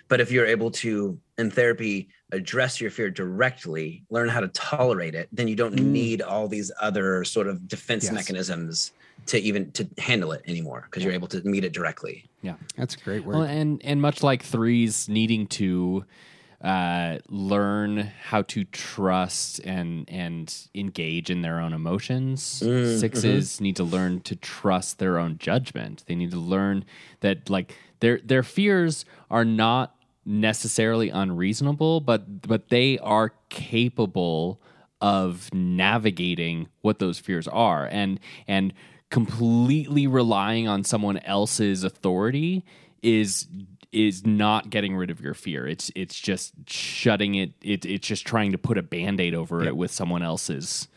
but 0.09 0.21
if 0.21 0.31
you're 0.31 0.47
able 0.47 0.71
to 0.73 1.19
in 1.39 1.51
therapy 1.51 2.09
address 2.33 2.81
your 2.81 2.91
fear 2.91 3.11
directly 3.11 4.05
learn 4.11 4.29
how 4.29 4.41
to 4.41 4.49
tolerate 4.49 5.15
it 5.15 5.29
then 5.33 5.49
you 5.49 5.57
don't 5.57 5.75
Mm. 5.75 5.87
need 5.87 6.23
all 6.23 6.47
these 6.49 6.71
other 6.81 7.25
sort 7.25 7.49
of 7.49 7.67
defense 7.69 8.05
Yes. 8.05 8.13
mechanisms 8.13 8.93
to 9.27 9.39
even 9.39 9.73
to 9.73 9.89
handle 9.99 10.31
it 10.33 10.43
anymore 10.47 10.83
because 10.89 11.03
you're 11.03 11.13
able 11.13 11.29
to 11.29 11.43
meet 11.43 11.65
it 11.65 11.73
directly 11.73 12.29
Yeah, 12.43 12.55
That's 12.77 12.95
a 12.95 12.99
great 12.99 13.25
word. 13.25 13.35
Well, 13.35 13.43
and 13.45 13.81
and 13.85 14.01
much 14.01 14.23
like 14.23 14.43
threes 14.45 15.09
needing 15.09 15.49
to 15.59 16.05
uh, 16.67 17.19
learn 17.29 18.11
how 18.29 18.43
to 18.43 18.65
trust 18.65 19.61
and 19.61 20.05
and 20.11 20.53
engage 20.75 21.31
in 21.31 21.43
their 21.43 21.61
own 21.61 21.73
emotions, 21.73 22.61
Mm, 22.65 23.01
6s 23.01 23.61
need 23.61 23.77
to 23.77 23.85
learn 23.85 24.21
to 24.23 24.35
trust 24.35 24.99
their 24.99 25.17
own 25.19 25.39
judgment. 25.39 26.03
They 26.07 26.17
need 26.17 26.33
to 26.33 26.39
learn 26.39 26.85
that 27.21 27.49
like 27.49 27.77
their 28.01 28.19
their 28.19 28.43
fears 28.43 29.05
are 29.31 29.45
not 29.45 29.95
necessarily 30.25 31.09
unreasonable, 31.09 32.01
but 32.01 32.43
but 32.43 32.69
they 32.69 32.99
are 32.99 33.33
capable 33.49 34.61
of 35.01 35.53
navigating 35.55 36.67
what 36.81 36.99
those 36.99 37.21
fears 37.21 37.47
are. 37.47 37.87
And 37.87 38.19
and 38.49 38.73
completely 39.09 40.09
relying 40.09 40.67
on 40.67 40.83
someone 40.83 41.19
else's 41.19 41.85
authority 41.85 42.65
is 43.03 43.47
is 43.93 44.27
not 44.27 44.71
getting 44.71 44.97
rid 44.97 45.11
of 45.11 45.21
your 45.21 45.35
fear. 45.35 45.67
It's 45.67 45.91
it's 45.95 46.19
just 46.19 46.53
shutting 46.69 47.35
it, 47.37 47.53
it 47.63 47.85
it's 47.85 48.07
just 48.07 48.27
trying 48.27 48.53
to 48.53 48.59
put 48.59 48.79
a 48.79 48.83
band-aid 48.83 49.35
over 49.35 49.63
it 49.65 49.77
with 49.77 49.91
someone 49.91 50.23
else's 50.23 50.89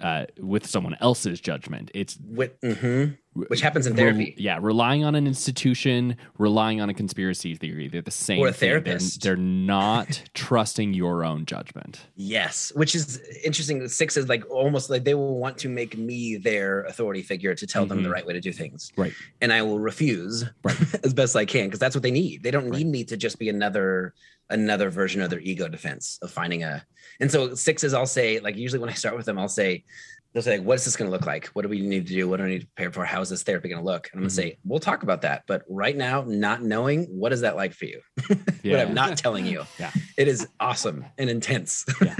uh, 0.00 0.26
with 0.38 0.66
someone 0.66 0.96
else's 1.00 1.40
judgment. 1.40 1.90
It's 1.94 2.18
With, 2.26 2.58
mhm. 2.60 3.18
Which 3.34 3.60
happens 3.62 3.86
in 3.86 3.96
therapy 3.96 4.34
yeah, 4.36 4.58
relying 4.60 5.04
on 5.04 5.14
an 5.14 5.26
institution, 5.26 6.16
relying 6.38 6.80
on 6.80 6.90
a 6.90 6.94
conspiracy 6.94 7.54
theory. 7.54 7.88
They're 7.88 8.02
the 8.02 8.10
same. 8.10 8.40
Or 8.40 8.48
a 8.48 8.52
thing. 8.52 8.68
They're- 8.70 8.80
therapist. 8.82 9.22
They're, 9.22 9.36
not 9.36 10.22
trusting 10.34 10.92
your 10.94 11.24
own 11.24 11.46
judgment. 11.46 12.00
Yes, 12.16 12.72
which 12.74 12.94
is 12.94 13.20
interesting. 13.44 13.86
Six 13.88 14.16
is 14.16 14.28
like 14.28 14.48
almost 14.50 14.90
like 14.90 15.04
they 15.04 15.14
will 15.14 15.38
want 15.38 15.56
to 15.58 15.68
make 15.68 15.96
me 15.96 16.36
their 16.36 16.82
authority 16.84 17.22
figure 17.22 17.54
to 17.54 17.66
tell 17.66 17.86
them 17.86 18.02
the 18.02 18.08
Mhm. 18.08 18.12
right 18.12 18.26
way 18.26 18.32
to 18.34 18.40
do 18.40 18.52
things. 18.52 18.92
Right. 18.96 19.12
And 19.40 19.52
I 19.52 19.62
will 19.62 19.78
refuse 19.78 20.44
Right. 20.62 20.76
as 21.04 21.14
best 21.14 21.34
I 21.36 21.44
can 21.46 21.66
because 21.66 21.78
that's 21.80 21.94
what 21.96 22.02
they 22.02 22.10
need. 22.10 22.42
They 22.42 22.50
don't 22.50 22.68
Right. 22.68 22.78
need 22.78 22.86
me 22.88 23.04
to 23.04 23.16
just 23.16 23.38
be 23.38 23.48
another 23.48 24.14
another 24.50 24.90
version 24.90 25.22
of 25.22 25.30
their 25.30 25.40
ego 25.40 25.66
defense 25.68 26.18
of 26.20 26.30
finding 26.30 26.62
a. 26.62 26.84
And 27.20 27.30
so 27.30 27.54
sixes, 27.54 27.94
I'll 27.94 28.04
say 28.04 28.38
like 28.40 28.56
usually 28.56 28.80
when 28.80 28.90
I 28.90 28.94
start 28.94 29.16
with 29.16 29.24
them, 29.24 29.38
I'll 29.38 29.48
say 29.48 29.84
they'll 30.32 30.42
say, 30.42 30.58
"What 30.58 30.74
is 30.74 30.84
this 30.84 30.96
going 30.96 31.10
to 31.10 31.12
look 31.12 31.26
like? 31.26 31.46
What 31.48 31.62
do 31.62 31.68
we 31.68 31.80
need 31.80 32.06
to 32.06 32.14
do? 32.14 32.28
What 32.28 32.38
do 32.38 32.44
I 32.44 32.48
need 32.48 32.62
to 32.62 32.66
prepare 32.66 32.92
for? 32.92 33.04
How 33.04 33.20
is 33.20 33.28
this 33.28 33.42
therapy 33.42 33.68
going 33.68 33.80
to 33.80 33.84
look?" 33.84 34.08
And 34.12 34.18
I'm 34.18 34.22
going 34.22 34.30
to 34.30 34.42
mm-hmm. 34.42 34.48
say, 34.50 34.58
"We'll 34.64 34.80
talk 34.80 35.02
about 35.02 35.22
that." 35.22 35.44
But 35.46 35.62
right 35.68 35.96
now, 35.96 36.24
not 36.26 36.62
knowing 36.62 37.04
what 37.04 37.32
is 37.32 37.40
that 37.42 37.56
like 37.56 37.72
for 37.72 37.86
you? 37.86 38.00
Yeah. 38.62 38.76
what 38.76 38.86
I'm 38.86 38.94
not 38.94 39.18
telling 39.18 39.44
you. 39.44 39.64
Yeah. 39.80 39.90
It 40.16 40.28
is 40.28 40.46
awesome 40.60 41.04
and 41.18 41.28
intense. 41.28 41.84
Yeah. 42.02 42.16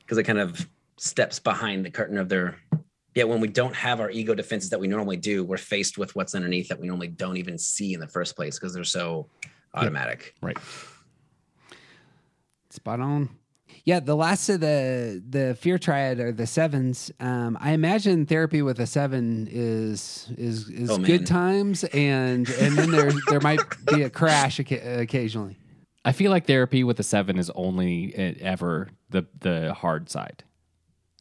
Because 0.00 0.16
it 0.16 0.22
kind 0.24 0.38
of 0.38 0.66
steps 0.96 1.38
behind 1.38 1.84
the 1.84 1.90
curtain 1.90 2.16
of 2.16 2.30
their 2.30 2.56
yeah, 3.14 3.24
when 3.24 3.40
we 3.40 3.48
don't 3.48 3.74
have 3.74 4.00
our 4.00 4.10
ego 4.10 4.34
defenses 4.34 4.70
that 4.70 4.80
we 4.80 4.86
normally 4.86 5.16
do, 5.16 5.44
we're 5.44 5.58
faced 5.58 5.98
with 5.98 6.14
what's 6.14 6.34
underneath 6.34 6.68
that 6.68 6.80
we 6.80 6.86
normally 6.86 7.08
don't 7.08 7.36
even 7.36 7.58
see 7.58 7.92
in 7.92 8.00
the 8.00 8.06
first 8.06 8.36
place 8.36 8.58
because 8.58 8.72
they're 8.72 8.84
so 8.84 9.28
automatic. 9.74 10.34
Right. 10.40 10.56
Spot 12.70 13.00
on. 13.00 13.28
Yeah, 13.84 14.00
the 14.00 14.16
last 14.16 14.48
of 14.48 14.60
the 14.60 15.22
the 15.28 15.54
fear 15.58 15.78
triad 15.78 16.20
are 16.20 16.32
the 16.32 16.46
sevens. 16.46 17.10
Um, 17.20 17.56
I 17.60 17.72
imagine 17.72 18.26
therapy 18.26 18.60
with 18.62 18.78
a 18.80 18.86
seven 18.86 19.48
is 19.50 20.28
is 20.36 20.68
is 20.68 20.90
Oh, 20.90 20.98
man. 20.98 21.06
good 21.06 21.26
times, 21.26 21.84
and 21.84 22.48
and 22.48 22.76
then 22.76 22.90
there 22.90 23.12
there 23.30 23.40
might 23.40 23.60
be 23.86 24.02
a 24.02 24.10
crash 24.10 24.58
occasionally. 24.60 25.56
I 26.04 26.12
feel 26.12 26.30
like 26.30 26.46
therapy 26.46 26.84
with 26.84 26.98
a 27.00 27.02
seven 27.02 27.38
is 27.38 27.50
only 27.54 28.14
uh, 28.16 28.34
ever 28.40 28.88
the 29.10 29.26
the 29.40 29.74
hard 29.74 30.10
side. 30.10 30.44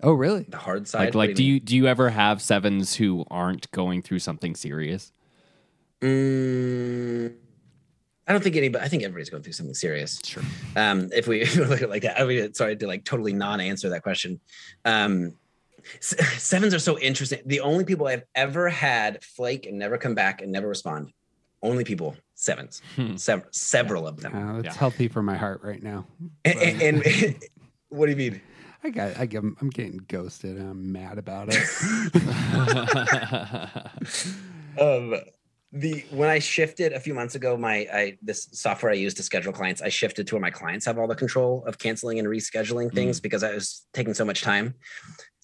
Oh, 0.03 0.11
really? 0.13 0.43
The 0.47 0.57
hard 0.57 0.87
side. 0.87 1.15
Like 1.15 1.29
like 1.29 1.35
do 1.35 1.43
you 1.43 1.59
do 1.59 1.75
you 1.75 1.87
ever 1.87 2.09
have 2.09 2.41
sevens 2.41 2.95
who 2.95 3.25
aren't 3.31 3.71
going 3.71 4.01
through 4.01 4.19
something 4.19 4.55
serious? 4.55 5.11
Mm, 6.01 7.33
I 8.27 8.33
don't 8.33 8.43
think 8.43 8.55
anybody. 8.57 8.83
I 8.83 8.87
think 8.89 9.03
everybody's 9.03 9.29
going 9.29 9.43
through 9.43 9.53
something 9.53 9.73
serious. 9.73 10.19
Sure. 10.23 10.43
Um, 10.75 11.09
if 11.13 11.27
we 11.27 11.41
if 11.43 11.55
we 11.55 11.63
look 11.65 11.77
at 11.77 11.83
it 11.83 11.89
like 11.89 12.01
that, 12.03 12.19
I 12.19 12.25
mean, 12.25 12.53
sorry 12.53 12.75
to 12.75 12.87
like 12.87 13.05
totally 13.05 13.33
non-answer 13.33 13.89
that 13.89 14.03
question. 14.03 14.39
Um, 14.85 15.33
sevens 16.01 16.73
are 16.73 16.79
so 16.79 16.99
interesting. 16.99 17.39
The 17.45 17.61
only 17.61 17.85
people 17.85 18.07
I've 18.07 18.23
ever 18.35 18.67
had 18.69 19.23
flake 19.23 19.65
and 19.65 19.79
never 19.79 19.97
come 19.97 20.13
back 20.15 20.41
and 20.41 20.51
never 20.51 20.67
respond. 20.67 21.13
Only 21.63 21.83
people 21.85 22.15
sevens, 22.35 22.81
Sev- 23.15 23.47
several 23.51 24.07
of 24.07 24.17
them. 24.21 24.35
Uh, 24.35 24.59
it's 24.59 24.65
Yeah. 24.65 24.73
healthy 24.73 25.07
for 25.07 25.23
my 25.23 25.35
heart 25.35 25.61
right 25.63 25.81
now. 25.81 26.05
And, 26.45 26.59
and- 26.81 27.05
and- 27.05 27.43
what 27.89 28.05
do 28.05 28.11
you 28.11 28.17
mean? 28.17 28.41
I 28.83 28.89
got, 28.91 29.17
I 29.17 29.25
get, 29.25 29.41
I'm 29.43 29.69
getting 29.71 29.97
ghosted. 30.07 30.57
and 30.57 30.69
I'm 30.69 30.91
mad 30.91 31.17
about 31.17 31.47
it. 31.51 31.63
um 34.79 35.15
the 35.73 36.05
when 36.11 36.29
I 36.29 36.39
shifted 36.39 36.93
a 36.93 36.99
few 36.99 37.13
months 37.13 37.35
ago, 37.35 37.57
my 37.57 37.87
I 37.93 38.17
this 38.21 38.47
software 38.53 38.91
I 38.91 38.95
use 38.95 39.13
to 39.15 39.23
schedule 39.23 39.51
clients, 39.53 39.81
I 39.81 39.89
shifted 39.89 40.25
to 40.27 40.35
where 40.35 40.41
my 40.41 40.51
clients 40.51 40.85
have 40.85 40.97
all 40.97 41.07
the 41.07 41.15
control 41.15 41.63
of 41.65 41.77
canceling 41.77 42.19
and 42.19 42.27
rescheduling 42.27 42.93
things 42.93 43.19
because 43.19 43.43
I 43.43 43.53
was 43.53 43.85
taking 43.93 44.13
so 44.13 44.23
much 44.25 44.41
time. 44.41 44.75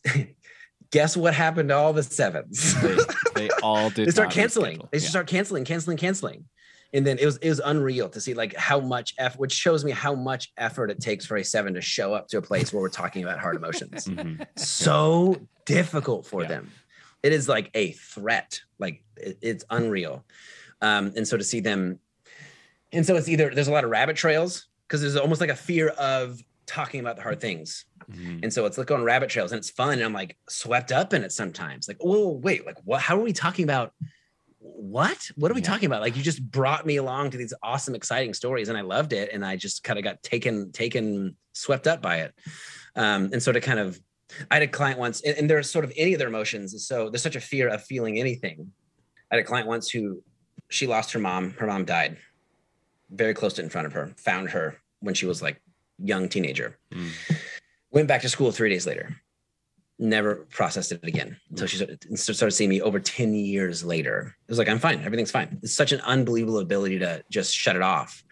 Guess 0.92 1.18
what 1.18 1.34
happened 1.34 1.70
to 1.70 1.76
all 1.76 1.92
the 1.92 2.04
sevens? 2.04 2.80
they, 2.82 2.98
they 3.36 3.50
all 3.64 3.90
did. 3.90 4.08
they 4.08 4.12
start 4.12 4.30
canceling. 4.32 4.78
reschedule. 4.78 4.92
They 4.92 4.98
just 4.98 5.06
Yeah. 5.08 5.10
start 5.10 5.28
canceling, 5.28 5.66
canceling, 5.66 5.98
canceling. 5.98 6.46
And 6.94 7.08
then 7.08 7.18
it 7.18 7.26
was 7.26 7.38
it 7.38 7.50
was 7.50 7.60
unreal 7.66 8.08
to 8.10 8.22
see 8.22 8.36
like 8.36 8.56
how 8.56 8.80
much 8.80 9.16
effort, 9.18 9.40
which 9.40 9.52
shows 9.54 9.84
me 9.84 9.92
how 9.92 10.14
much 10.14 10.52
effort 10.58 10.92
it 10.92 11.00
takes 11.00 11.26
for 11.26 11.38
a 11.38 11.44
seven 11.44 11.74
to 11.74 11.82
show 11.82 12.14
up 12.14 12.28
to 12.30 12.38
a 12.38 12.42
place 12.42 12.72
where 12.72 12.82
we're 12.82 12.90
talking 12.90 13.24
about 13.24 13.40
hard 13.40 13.56
emotions. 13.56 14.06
Mhm. 14.08 14.46
so 14.56 15.36
difficult 15.66 16.28
for 16.28 16.44
Yeah. 16.44 16.48
them. 16.50 16.72
It 17.24 17.34
is 17.34 17.50
like 17.50 17.72
a 17.74 17.94
threat. 17.94 18.60
Like 18.78 19.03
it- 19.18 19.38
it's 19.42 19.66
unreal. 19.70 20.26
Um, 20.82 21.14
and 21.16 21.28
so 21.28 21.38
to 21.38 21.44
see 21.44 21.60
them, 21.60 22.00
and 22.92 23.06
so 23.06 23.16
it's 23.16 23.28
either 23.30 23.54
there's 23.54 23.68
a 23.68 23.72
lot 23.72 23.84
of 23.84 23.90
rabbit 23.90 24.16
trails 24.16 24.68
because 24.88 25.02
there's 25.02 25.16
almost 25.16 25.42
like 25.42 25.50
a 25.50 25.56
fear 25.56 25.90
of 25.90 26.42
talking 26.66 27.00
about 27.00 27.16
the 27.16 27.22
hard 27.22 27.40
things. 27.42 27.86
Mhm. 28.12 28.44
And 28.44 28.54
so 28.54 28.66
it's 28.66 28.78
like 28.78 28.92
on 28.92 29.04
rabbit 29.04 29.30
trails 29.30 29.52
and 29.52 29.60
it's 29.60 29.70
fun. 29.70 29.94
And 29.94 30.04
I'm 30.04 30.14
like 30.14 30.38
swept 30.50 30.92
up 30.92 31.14
in 31.14 31.24
it 31.24 31.32
sometimes. 31.32 31.88
Like, 31.88 31.98
whoa, 32.02 32.30
wait, 32.30 32.66
like 32.66 32.78
what? 32.84 33.02
How 33.02 33.18
are 33.18 33.24
we 33.24 33.34
talking 33.34 33.64
about? 33.64 33.94
What? 34.60 35.30
What 35.36 35.52
are 35.52 35.54
we 35.56 35.62
Yeah. 35.62 35.68
talking 35.68 35.88
about? 35.88 36.02
Like 36.02 36.16
you 36.16 36.24
just 36.24 36.44
brought 36.50 36.86
me 36.86 36.98
along 36.98 37.32
to 37.32 37.38
these 37.38 37.54
awesome, 37.64 37.96
exciting 37.96 38.34
stories, 38.34 38.70
and 38.70 38.78
I 38.78 38.82
loved 38.82 39.14
it. 39.14 39.30
And 39.34 39.46
I 39.46 39.56
just 39.56 39.84
kind 39.84 39.98
of 39.98 40.04
got 40.04 40.22
taken, 40.24 40.72
taken, 40.72 41.36
swept 41.54 41.88
up 41.88 42.02
by 42.02 42.22
it. 42.22 42.34
Um, 42.96 43.30
and 43.34 43.42
so 43.42 43.52
to 43.52 43.60
kind 43.60 43.80
of, 43.80 44.00
I 44.52 44.56
had 44.56 44.64
a 44.64 44.68
client 44.68 45.00
once, 45.00 45.22
and, 45.22 45.38
and 45.38 45.50
there's 45.50 45.70
sort 45.70 45.84
of 45.86 45.92
any 45.98 46.14
of 46.14 46.20
their 46.20 46.28
emotions. 46.30 46.86
So 46.88 47.10
there's 47.10 47.22
such 47.24 47.36
a 47.36 47.42
fear 47.42 47.68
of 47.68 47.84
feeling 47.84 48.20
anything. 48.20 48.72
I 49.34 49.38
had 49.38 49.46
a 49.46 49.48
client 49.48 49.68
once 49.68 49.90
who 49.90 50.22
she 50.70 50.86
lost 50.86 51.12
her 51.14 51.20
mom. 51.20 51.56
Her 51.58 51.66
mom 51.66 51.86
died 51.86 52.18
very 53.10 53.34
close 53.34 53.54
to 53.54 53.64
in 53.64 53.70
front 53.70 53.88
of 53.88 53.94
her. 53.94 54.14
Found 54.18 54.52
her 54.52 54.78
when 55.00 55.16
she 55.16 55.26
was 55.26 55.42
like 55.42 55.60
young 55.98 56.30
teenager. 56.30 56.78
Mm. 56.92 57.10
Went 57.90 58.08
back 58.08 58.22
to 58.22 58.30
school 58.30 58.52
three 58.52 58.70
days 58.70 58.86
later. 58.86 59.18
Never 59.98 60.46
processed 60.52 60.92
it 60.92 61.04
again 61.04 61.38
until 61.50 61.66
she 61.66 61.78
started, 61.78 62.20
started 62.20 62.52
seeing 62.52 62.70
me 62.70 62.80
over 62.80 63.00
10 63.00 63.34
years 63.34 63.84
later. 63.84 64.36
It 64.48 64.52
was 64.52 64.60
like, 64.60 64.70
I'm 64.70 64.78
fine. 64.78 65.02
Everything's 65.04 65.32
fine. 65.32 65.58
It's 65.64 65.76
such 65.76 65.94
an 65.94 66.02
unbelievable 66.02 66.60
ability 66.60 67.00
to 67.00 67.24
just 67.32 67.56
shut 67.56 67.76
it 67.76 67.82
off. 67.82 68.24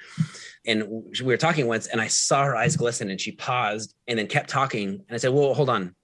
And 0.68 0.88
we 0.88 1.26
were 1.26 1.38
talking 1.38 1.66
once, 1.66 1.88
and 1.88 2.00
I 2.00 2.10
saw 2.10 2.44
her 2.44 2.56
eyes 2.56 2.78
glisten, 2.78 3.10
and 3.10 3.20
she 3.20 3.32
paused 3.32 3.96
and 4.08 4.20
then 4.20 4.28
kept 4.28 4.52
talking. 4.52 4.90
And 4.90 5.12
I 5.12 5.18
said, 5.18 5.34
Well, 5.34 5.56
hold 5.56 5.70
on. 5.70 5.96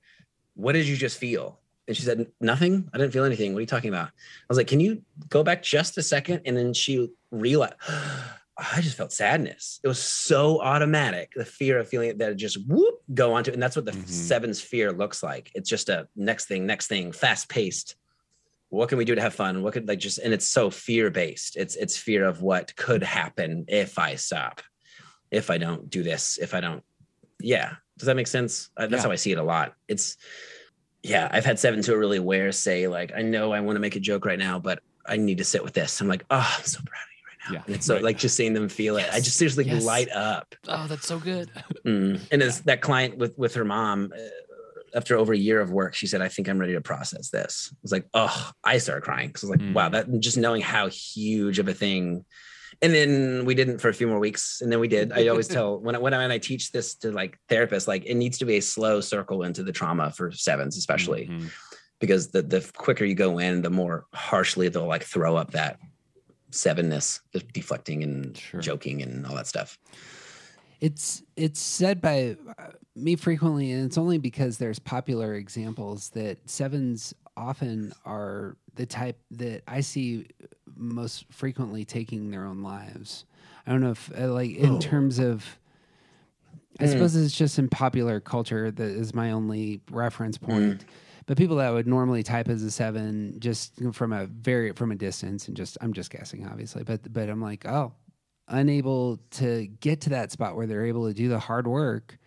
What 0.56 0.74
did 0.74 0.88
you 0.88 0.98
just 0.98 1.20
feel? 1.20 1.60
And 1.88 1.96
she 1.96 2.04
said, 2.04 2.28
Nothing. 2.42 2.90
I 2.94 2.98
didn't 2.98 3.14
feel 3.14 3.24
anything. 3.24 3.54
What 3.54 3.60
are 3.60 3.62
you 3.62 3.68
talking 3.68 3.90
about? 3.90 4.08
I 4.10 4.46
was 4.50 4.58
like, 4.58 4.68
Can 4.68 4.80
you 4.80 5.02
go 5.30 5.44
back 5.44 5.64
just 5.64 5.98
a 5.98 6.04
second? 6.04 6.42
And 6.46 6.56
then 6.58 6.74
she 6.74 7.10
realized, 7.32 7.76
I 8.60 8.82
just 8.82 8.98
felt 8.98 9.14
sadness. 9.14 9.80
It 9.84 9.88
was 9.88 10.00
so 10.00 10.60
automatic. 10.62 11.32
The 11.36 11.46
fear 11.46 11.78
of 11.78 11.88
feeling 11.88 12.10
it 12.10 12.18
that 12.18 12.32
it 12.32 12.36
just 12.36 12.58
whoop 12.68 12.96
go 13.14 13.34
onto 13.34 13.52
it. 13.52 13.54
And 13.54 13.62
that's 13.62 13.76
what 13.76 13.86
the 13.86 13.92
Mhm. 13.92 14.08
sevens 14.08 14.60
fear 14.60 14.92
looks 14.92 15.22
like. 15.22 15.52
It's 15.54 15.70
just 15.70 15.90
a 15.90 16.08
next 16.16 16.46
thing, 16.46 16.66
next 16.66 16.88
thing, 16.88 17.12
fast 17.12 17.50
paced. 17.50 17.96
What 18.70 18.90
can 18.90 18.98
we 18.98 19.06
do 19.06 19.14
to 19.16 19.22
have 19.22 19.36
fun? 19.36 19.62
What 19.62 19.74
could 19.74 19.88
like 19.88 20.00
just 20.00 20.18
and 20.20 20.34
it's 20.34 20.50
so 20.50 20.70
fear 20.72 21.10
based. 21.12 21.56
It's 21.56 21.76
it's 21.76 21.96
fear 21.96 22.26
of 22.26 22.42
what 22.42 22.76
could 22.76 23.04
happen 23.04 23.66
if 23.68 23.98
I 24.00 24.16
stop, 24.16 24.62
if 25.32 25.50
I 25.52 25.58
don't 25.60 25.90
do 25.90 26.02
this, 26.04 26.38
if 26.42 26.54
I 26.56 26.60
don't. 26.60 26.84
Yeah. 27.40 27.76
Does 27.98 28.08
that 28.08 28.16
make 28.16 28.28
sense? 28.28 28.70
That's 28.76 28.92
Yeah. 28.92 29.02
how 29.04 29.12
I 29.12 29.16
see 29.16 29.32
it 29.32 29.38
a 29.38 29.44
lot. 29.44 29.76
It's 29.88 30.18
yeah, 31.08 31.28
I've 31.32 31.46
had 31.46 31.60
sevens 31.60 31.88
who 31.88 31.94
are 31.94 31.98
really 32.00 32.18
aware 32.18 32.52
say, 32.52 32.88
like, 32.88 33.12
I 33.16 33.22
know 33.22 33.52
I 33.54 33.60
want 33.62 33.76
to 33.76 33.80
make 33.80 33.96
a 33.96 34.00
joke 34.00 34.26
right 34.26 34.40
now, 34.40 34.60
but 34.60 34.80
I 35.06 35.18
need 35.18 35.38
to 35.40 35.44
sit 35.44 35.64
with 35.64 35.74
this. 35.74 36.02
I'm 36.02 36.08
like, 36.08 36.26
oh, 36.30 36.56
I'm 36.58 36.64
so 36.66 36.80
proud 36.86 37.02
of 37.02 37.08
you 37.18 37.26
right 37.28 37.38
now. 37.50 37.54
Yeah, 37.60 37.64
And 37.66 37.76
it's 37.76 37.86
so 37.86 37.96
right. 37.96 38.04
like 38.04 38.18
just 38.18 38.36
seeing 38.36 38.54
them 38.54 38.68
feel 38.70 38.98
it. 38.98 39.08
I 39.12 39.20
just 39.20 39.38
seriously 39.38 39.66
Yes. 39.66 39.84
light 39.86 40.10
up. 40.12 40.54
Oh, 40.68 40.86
that's 40.88 41.08
so 41.08 41.20
good. 41.20 41.50
Mm. 41.86 42.22
And 42.32 42.44
as 42.44 42.62
that 42.64 42.82
client 42.82 43.18
with 43.18 43.38
with 43.38 43.54
her 43.56 43.64
mom, 43.66 44.12
uh, 44.14 44.20
after 44.96 45.16
over 45.18 45.34
a 45.34 45.38
year 45.38 45.60
of 45.62 45.70
work, 45.72 45.94
she 45.94 46.08
said, 46.08 46.22
"I 46.22 46.28
think 46.30 46.48
I'm 46.50 46.58
ready 46.60 46.74
to 46.74 46.82
process 46.82 47.30
this." 47.30 47.70
I 47.74 47.78
was 47.84 47.92
like, 47.92 48.08
"Oh!" 48.14 48.52
I 48.64 48.78
started 48.80 49.02
crying 49.04 49.28
because 49.28 49.44
I 49.44 49.48
was 49.48 49.52
like, 49.60 49.70
Mm. 49.70 49.74
"Wow!" 49.74 49.90
That 49.90 50.20
just 50.20 50.38
knowing 50.38 50.62
how 50.62 50.88
huge 50.90 51.60
of 51.60 51.68
a 51.68 51.74
thing. 51.74 52.26
And 52.82 52.94
then 52.94 53.44
we 53.46 53.56
didn't 53.56 53.80
for 53.80 53.90
a 53.90 53.94
few 53.94 54.08
more 54.08 54.20
weeks, 54.20 54.62
and 54.62 54.72
then 54.72 54.80
we 54.80 54.88
did. 54.88 55.12
I 55.12 55.28
always 55.30 55.48
tell 55.58 55.80
when 55.80 55.96
I, 55.96 56.00
when 56.00 56.14
I, 56.14 56.20
when 56.20 56.32
I 56.32 56.38
teach 56.38 56.72
this 56.72 56.94
to 56.96 57.12
like 57.12 57.40
therapists, 57.50 57.88
like 57.88 58.06
it 58.06 58.16
needs 58.16 58.38
to 58.38 58.46
be 58.46 58.58
a 58.58 58.62
slow 58.62 59.02
circle 59.02 59.44
into 59.44 59.64
the 59.64 59.72
trauma 59.72 60.12
for 60.12 60.32
sevens, 60.32 60.78
especially 60.78 61.28
Mhm. 61.28 61.50
because 62.00 62.28
the 62.30 62.44
the 62.44 62.70
quicker 62.78 63.04
you 63.04 63.16
go 63.16 63.40
in, 63.40 63.62
the 63.64 63.70
more 63.72 64.06
harshly 64.14 64.70
they'll 64.70 64.86
like 64.86 65.04
throw 65.04 65.36
up 65.36 65.52
that 65.52 65.80
sevenness, 66.52 67.20
just 67.34 67.48
deflecting 67.52 68.04
and 68.04 68.38
Sure. 68.38 68.62
joking 68.62 69.02
and 69.02 69.26
all 69.26 69.36
that 69.36 69.48
stuff. 69.48 69.80
It's 70.80 71.24
it's 71.36 71.60
said 71.60 72.00
by 72.00 72.38
uh, 72.60 72.68
me 72.96 73.16
frequently, 73.16 73.72
and 73.72 73.86
it's 73.86 73.98
only 73.98 74.20
because 74.20 74.60
there's 74.60 74.78
popular 74.78 75.34
examples 75.34 76.10
that 76.10 76.38
sevens 76.48 77.16
often 77.38 77.94
are 78.06 78.58
the 78.76 78.86
type 78.86 79.20
that 79.32 79.62
I 79.68 79.82
see 79.82 80.28
most 80.76 81.26
frequently 81.32 81.86
taking 81.86 82.32
their 82.32 82.46
own 82.46 82.62
lives. 82.62 83.26
I 83.66 83.72
don't 83.72 83.82
know 83.82 83.92
if 83.92 84.12
uh, 84.20 84.32
like 84.34 84.52
in 84.56 84.76
Oh. 84.76 84.80
terms 84.80 85.20
of. 85.20 85.60
I 86.80 86.84
Mm. 86.84 86.92
suppose 86.92 87.16
it's 87.16 87.36
just 87.36 87.58
in 87.58 87.70
popular 87.70 88.20
culture 88.20 88.70
that 88.70 88.84
is 88.90 89.14
my 89.16 89.32
only 89.32 89.82
reference 89.90 90.38
Mm. 90.38 90.46
point. 90.46 90.86
But 91.26 91.36
people 91.38 91.56
that 91.58 91.72
would 91.72 91.88
normally 91.88 92.22
type 92.24 92.48
as 92.50 92.62
a 92.64 92.70
seven, 92.72 93.40
just 93.40 93.74
from 93.94 94.14
a 94.14 94.28
very 94.28 94.72
from 94.74 94.92
a 94.92 94.96
distance, 94.96 95.48
and 95.48 95.58
just 95.58 95.78
I'm 95.82 95.92
just 95.94 96.10
guessing, 96.12 96.46
obviously. 96.48 96.84
But 96.84 97.12
but 97.12 97.30
I'm 97.30 97.42
like, 97.42 97.66
oh, 97.68 97.94
unable 98.48 99.18
to 99.32 99.68
get 99.82 100.02
to 100.02 100.10
that 100.12 100.32
spot 100.32 100.56
where 100.56 100.68
they're 100.68 100.86
able 100.86 101.08
to 101.08 101.14
do 101.14 101.28
the 101.30 101.40
hard 101.40 101.68
work 101.68 102.18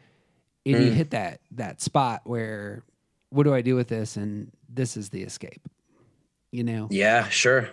and 0.67 0.75
you 0.83 0.91
Mm. 0.91 0.95
hit 0.95 1.11
that 1.11 1.41
that 1.53 1.81
spot 1.81 2.21
where 2.25 2.83
what 3.31 3.45
do 3.45 3.55
i 3.55 3.63
do 3.63 3.75
with 3.75 3.89
this 3.89 4.19
and 4.19 4.53
this 4.73 4.97
is 4.97 5.09
the 5.11 5.23
escape 5.23 5.61
you 6.53 6.64
know 6.64 6.89
Yeah, 6.91 7.29
sure. 7.29 7.68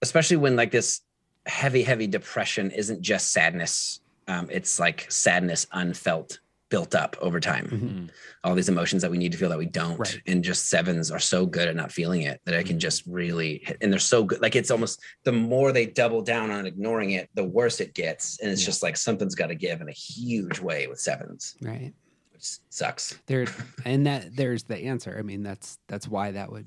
Especially 0.00 0.36
when 0.36 0.54
like 0.56 0.70
this 0.70 1.00
heavy, 1.46 1.82
heavy 1.82 2.06
depression 2.06 2.70
isn't 2.70 3.00
just 3.02 3.32
sadness. 3.32 4.00
Um, 4.28 4.48
it's 4.50 4.78
like 4.78 5.06
sadness 5.10 5.66
unfelt, 5.72 6.38
built 6.70 6.94
up 6.94 7.16
over 7.20 7.40
time. 7.40 7.66
Mhm. 7.68 8.10
All 8.44 8.54
these 8.54 8.68
emotions 8.68 9.02
that 9.02 9.10
we 9.10 9.18
need 9.18 9.32
to 9.32 9.38
feel 9.38 9.48
that 9.48 9.58
we 9.58 9.66
don't. 9.66 9.98
Right. 9.98 10.20
And 10.26 10.44
just 10.44 10.68
sevens 10.68 11.10
are 11.10 11.18
so 11.18 11.44
good 11.46 11.66
at 11.68 11.74
not 11.76 11.90
feeling 11.90 12.22
it 12.22 12.40
that 12.44 12.54
I 12.54 12.62
can 12.62 12.78
just 12.78 13.02
really 13.06 13.60
hit, 13.64 13.78
and 13.80 13.92
they're 13.92 13.98
so 13.98 14.22
good. 14.24 14.40
Like 14.40 14.54
it's 14.56 14.70
almost 14.70 15.00
the 15.24 15.32
more 15.32 15.72
they 15.72 15.86
double 15.86 16.22
down 16.22 16.50
on 16.50 16.64
ignoring 16.66 17.10
it, 17.12 17.28
the 17.34 17.44
worse 17.44 17.80
it 17.80 17.92
gets. 17.94 18.38
And 18.40 18.50
it's 18.50 18.62
Yeah. 18.62 18.66
just 18.66 18.82
like 18.82 18.96
something's 18.96 19.34
got 19.34 19.48
to 19.48 19.54
give 19.54 19.80
in 19.80 19.88
a 19.88 19.92
huge 19.92 20.60
way 20.60 20.86
with 20.86 21.00
sevens, 21.00 21.56
right 21.60 21.92
which 22.38 22.58
sucks. 22.70 23.18
there 23.26 23.46
and 23.84 24.06
that 24.06 24.34
there's 24.36 24.62
the 24.64 24.76
answer 24.76 25.16
i 25.18 25.22
mean 25.22 25.42
that's 25.42 25.78
that's 25.88 26.06
why 26.08 26.30
that 26.32 26.50
would 26.52 26.66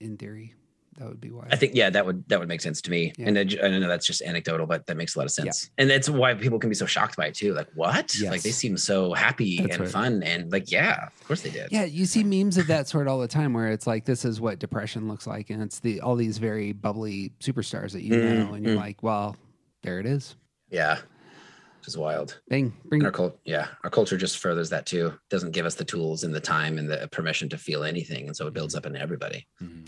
in 0.00 0.16
theory 0.16 0.54
that 0.98 1.08
would 1.08 1.20
be 1.20 1.30
why 1.30 1.46
I 1.50 1.56
think 1.56 1.74
yeah, 1.74 1.88
that 1.88 2.04
would 2.04 2.28
that 2.28 2.38
would 2.40 2.48
make 2.48 2.60
sense 2.60 2.82
to 2.82 2.90
me. 2.90 3.14
Yeah. 3.16 3.28
And 3.28 3.38
I, 3.38 3.42
I 3.62 3.68
know 3.78 3.88
that's 3.88 4.06
just 4.06 4.20
anecdotal, 4.20 4.66
but 4.66 4.84
that 4.86 4.98
makes 4.98 5.14
a 5.16 5.18
lot 5.20 5.24
of 5.24 5.30
sense. 5.30 5.70
And 5.78 5.88
that's 5.88 6.10
why 6.10 6.34
people 6.34 6.58
can 6.58 6.68
be 6.68 6.74
so 6.74 6.84
shocked 6.84 7.16
by 7.16 7.26
it 7.28 7.34
too. 7.34 7.54
Like 7.54 7.68
what? 7.74 8.14
Yes. 8.20 8.30
Like 8.30 8.42
they 8.42 8.50
seem 8.50 8.76
so 8.76 9.14
happy 9.14 9.58
That's 9.62 9.76
and 9.76 9.80
right. 9.84 9.90
fun 9.90 10.22
and 10.24 10.52
like 10.52 10.70
yeah, 10.70 11.06
of 11.06 11.26
course 11.26 11.40
they 11.40 11.48
did. 11.50 11.68
yeah 11.70 11.84
you 11.84 12.04
see 12.04 12.22
memes 12.22 12.58
of 12.58 12.66
that 12.66 12.86
sort 12.86 13.08
all 13.08 13.18
the 13.18 13.28
time 13.28 13.54
where 13.54 13.68
it's 13.68 13.86
like 13.86 14.04
this 14.04 14.26
is 14.26 14.42
what 14.42 14.58
depression 14.58 15.08
looks 15.08 15.26
like 15.26 15.48
and 15.48 15.62
it's 15.62 15.80
the 15.80 16.02
all 16.02 16.16
these 16.16 16.36
very 16.36 16.72
bubbly 16.72 17.32
superstars 17.40 17.92
that 17.92 18.02
you 18.02 18.12
Mm, 18.16 18.34
know 18.48 18.52
and 18.54 18.66
you're 18.66 18.74
mm. 18.76 18.80
like 18.80 19.02
well 19.02 19.36
there 19.82 20.00
it 20.00 20.06
is 20.06 20.36
Yeah, 20.68 20.98
is 21.90 21.98
wild. 21.98 22.40
bing 22.48 22.72
bring 22.86 23.00
And 23.00 23.06
our 23.06 23.12
cult, 23.12 23.38
yeah, 23.44 23.66
our 23.84 23.90
culture 23.90 24.16
just 24.16 24.38
furthers 24.38 24.70
that 24.70 24.86
too. 24.86 25.12
Doesn't 25.28 25.50
give 25.52 25.66
us 25.66 25.74
the 25.74 25.84
tools 25.84 26.24
and 26.24 26.34
the 26.34 26.40
time 26.40 26.78
and 26.78 26.88
the 26.90 27.08
permission 27.10 27.48
to 27.50 27.58
feel 27.58 27.82
anything, 27.84 28.26
and 28.26 28.36
so 28.36 28.46
it 28.46 28.54
builds 28.54 28.74
up 28.74 28.86
in 28.86 28.96
everybody. 28.96 29.46
Mhm. 29.62 29.86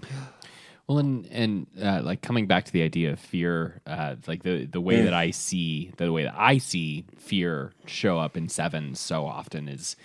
Well, 0.89 0.99
and 0.99 1.27
and 1.31 1.67
uh, 1.81 2.01
like 2.03 2.23
coming 2.23 2.47
back 2.47 2.65
to 2.65 2.73
the 2.73 2.83
idea 2.83 3.13
of 3.13 3.21
fear, 3.21 3.81
uh, 3.87 4.17
like 4.27 4.43
the 4.43 4.67
the 4.67 4.81
way 4.81 4.97
Mm. 5.01 5.05
that 5.05 5.15
I 5.15 5.31
see 5.31 5.93
the 5.97 6.13
way 6.13 6.25
that 6.25 6.35
I 6.37 6.59
see 6.59 7.05
fear 7.19 7.73
show 7.87 8.19
up 8.19 8.37
in 8.37 8.49
sevens 8.49 8.99
so 9.01 9.25
often 9.25 9.69
is 9.69 9.97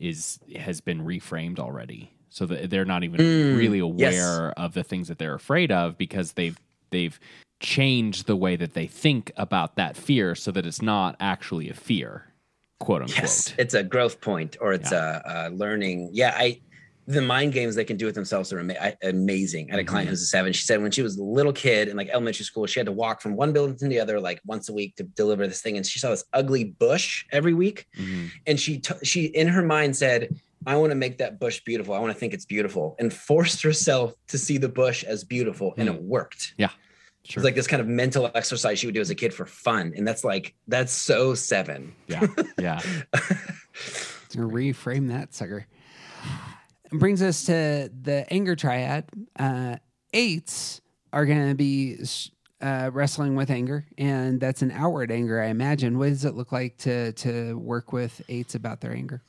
is 0.00 0.40
has 0.56 0.80
been 0.80 1.04
reframed 1.04 1.58
already, 1.58 2.12
so 2.30 2.46
that 2.46 2.70
they're 2.70 2.86
not 2.86 3.04
even 3.04 3.20
Mm, 3.20 3.56
really 3.58 3.78
yes. 3.78 3.84
aware 4.14 4.52
of 4.58 4.72
the 4.74 4.82
things 4.82 5.08
that 5.08 5.18
they're 5.18 5.34
afraid 5.34 5.70
of 5.70 5.98
because 5.98 6.32
they've 6.32 6.58
they've 6.90 7.20
changed 7.62 8.26
the 8.26 8.36
way 8.36 8.56
that 8.56 8.74
they 8.74 8.86
think 8.86 9.32
about 9.36 9.76
that 9.76 9.96
fear, 9.96 10.34
so 10.34 10.50
that 10.50 10.66
it's 10.66 10.82
not 10.82 11.16
actually 11.20 11.70
a 11.70 11.74
fear, 11.74 12.26
quote 12.78 13.02
unquote. 13.02 13.18
Yes, 13.18 13.54
it's 13.58 13.74
a 13.74 13.82
growth 13.82 14.20
point 14.20 14.56
or 14.60 14.72
it's 14.74 14.92
a, 14.92 15.22
a 15.24 15.50
learning. 15.50 16.10
Yeah, 16.12 16.34
I 16.36 16.60
the 17.08 17.20
mind 17.22 17.52
games 17.52 17.74
they 17.74 17.84
can 17.84 17.96
do 17.96 18.06
with 18.06 18.14
themselves 18.14 18.52
are 18.52 18.60
ama- 18.60 18.94
amazing. 19.02 19.68
I 19.70 19.74
had 19.74 19.80
a 19.80 19.84
client 19.84 20.06
Mhm. 20.06 20.10
who's 20.10 20.22
a 20.22 20.26
seven. 20.26 20.52
She 20.52 20.64
said 20.64 20.80
when 20.80 20.92
she 20.92 21.02
was 21.02 21.16
a 21.16 21.22
little 21.22 21.52
kid 21.52 21.88
in 21.88 21.96
like 21.96 22.08
elementary 22.10 22.44
school, 22.44 22.64
she 22.66 22.78
had 22.78 22.86
to 22.86 22.92
walk 22.92 23.20
from 23.20 23.34
one 23.34 23.52
building 23.52 23.76
to 23.78 23.88
the 23.88 23.98
other 23.98 24.20
like 24.20 24.40
once 24.46 24.68
a 24.68 24.72
week 24.72 24.94
to 24.96 25.02
deliver 25.02 25.48
this 25.48 25.60
thing, 25.62 25.76
and 25.76 25.84
she 25.84 25.98
saw 25.98 26.10
this 26.10 26.24
ugly 26.32 26.62
bush 26.64 27.24
every 27.32 27.54
week, 27.54 27.86
Mhm. 27.98 28.30
and 28.46 28.60
she 28.60 28.78
t- 28.78 28.94
she 29.04 29.24
in 29.26 29.48
her 29.48 29.62
mind 29.62 29.96
said. 29.96 30.28
I 30.64 30.76
want 30.76 30.90
to 30.92 30.94
make 30.94 31.18
that 31.18 31.40
bush 31.40 31.60
beautiful. 31.66 31.92
I 31.92 31.98
want 31.98 32.12
to 32.12 32.18
think 32.20 32.32
it's 32.32 32.44
beautiful, 32.44 32.94
and 33.00 33.12
forced 33.12 33.62
herself 33.62 34.14
to 34.28 34.38
see 34.38 34.58
the 34.58 34.68
bush 34.68 35.02
as 35.02 35.24
beautiful, 35.24 35.74
and 35.76 35.88
it 35.88 36.00
worked. 36.00 36.54
Sure. 37.24 37.40
It's 37.40 37.44
like 37.44 37.54
this 37.54 37.68
kind 37.68 37.80
of 37.80 37.86
mental 37.86 38.30
exercise 38.34 38.80
she 38.80 38.86
would 38.86 38.94
do 38.94 39.00
as 39.00 39.10
a 39.10 39.14
kid 39.14 39.32
for 39.32 39.46
fun, 39.46 39.92
and 39.96 40.06
that's 40.06 40.24
like 40.24 40.54
that's 40.66 40.92
so 40.92 41.34
seven. 41.34 41.94
yeah. 42.08 42.26
Yeah. 42.58 42.80
To 44.30 44.38
reframe 44.38 45.08
that 45.10 45.34
sucker. 45.34 45.66
Brings 46.90 47.22
us 47.22 47.44
to 47.44 47.90
the 48.02 48.26
anger 48.30 48.56
triad. 48.56 49.08
Uh, 49.38 49.76
eights 50.12 50.80
are 51.12 51.26
going 51.26 51.48
to 51.48 51.54
be 51.54 51.98
uh, 52.60 52.90
wrestling 52.92 53.34
with 53.34 53.50
anger, 53.50 53.86
and 53.98 54.40
that's 54.40 54.62
an 54.62 54.70
outward 54.70 55.10
anger, 55.10 55.40
I 55.40 55.46
imagine. 55.46 55.98
What 55.98 56.08
does 56.08 56.24
it 56.24 56.34
look 56.34 56.52
like 56.52 56.76
to 56.78 57.12
to 57.12 57.58
work 57.58 57.92
with 57.92 58.22
eights 58.28 58.54
about 58.54 58.80
their 58.80 58.92
anger? 58.92 59.22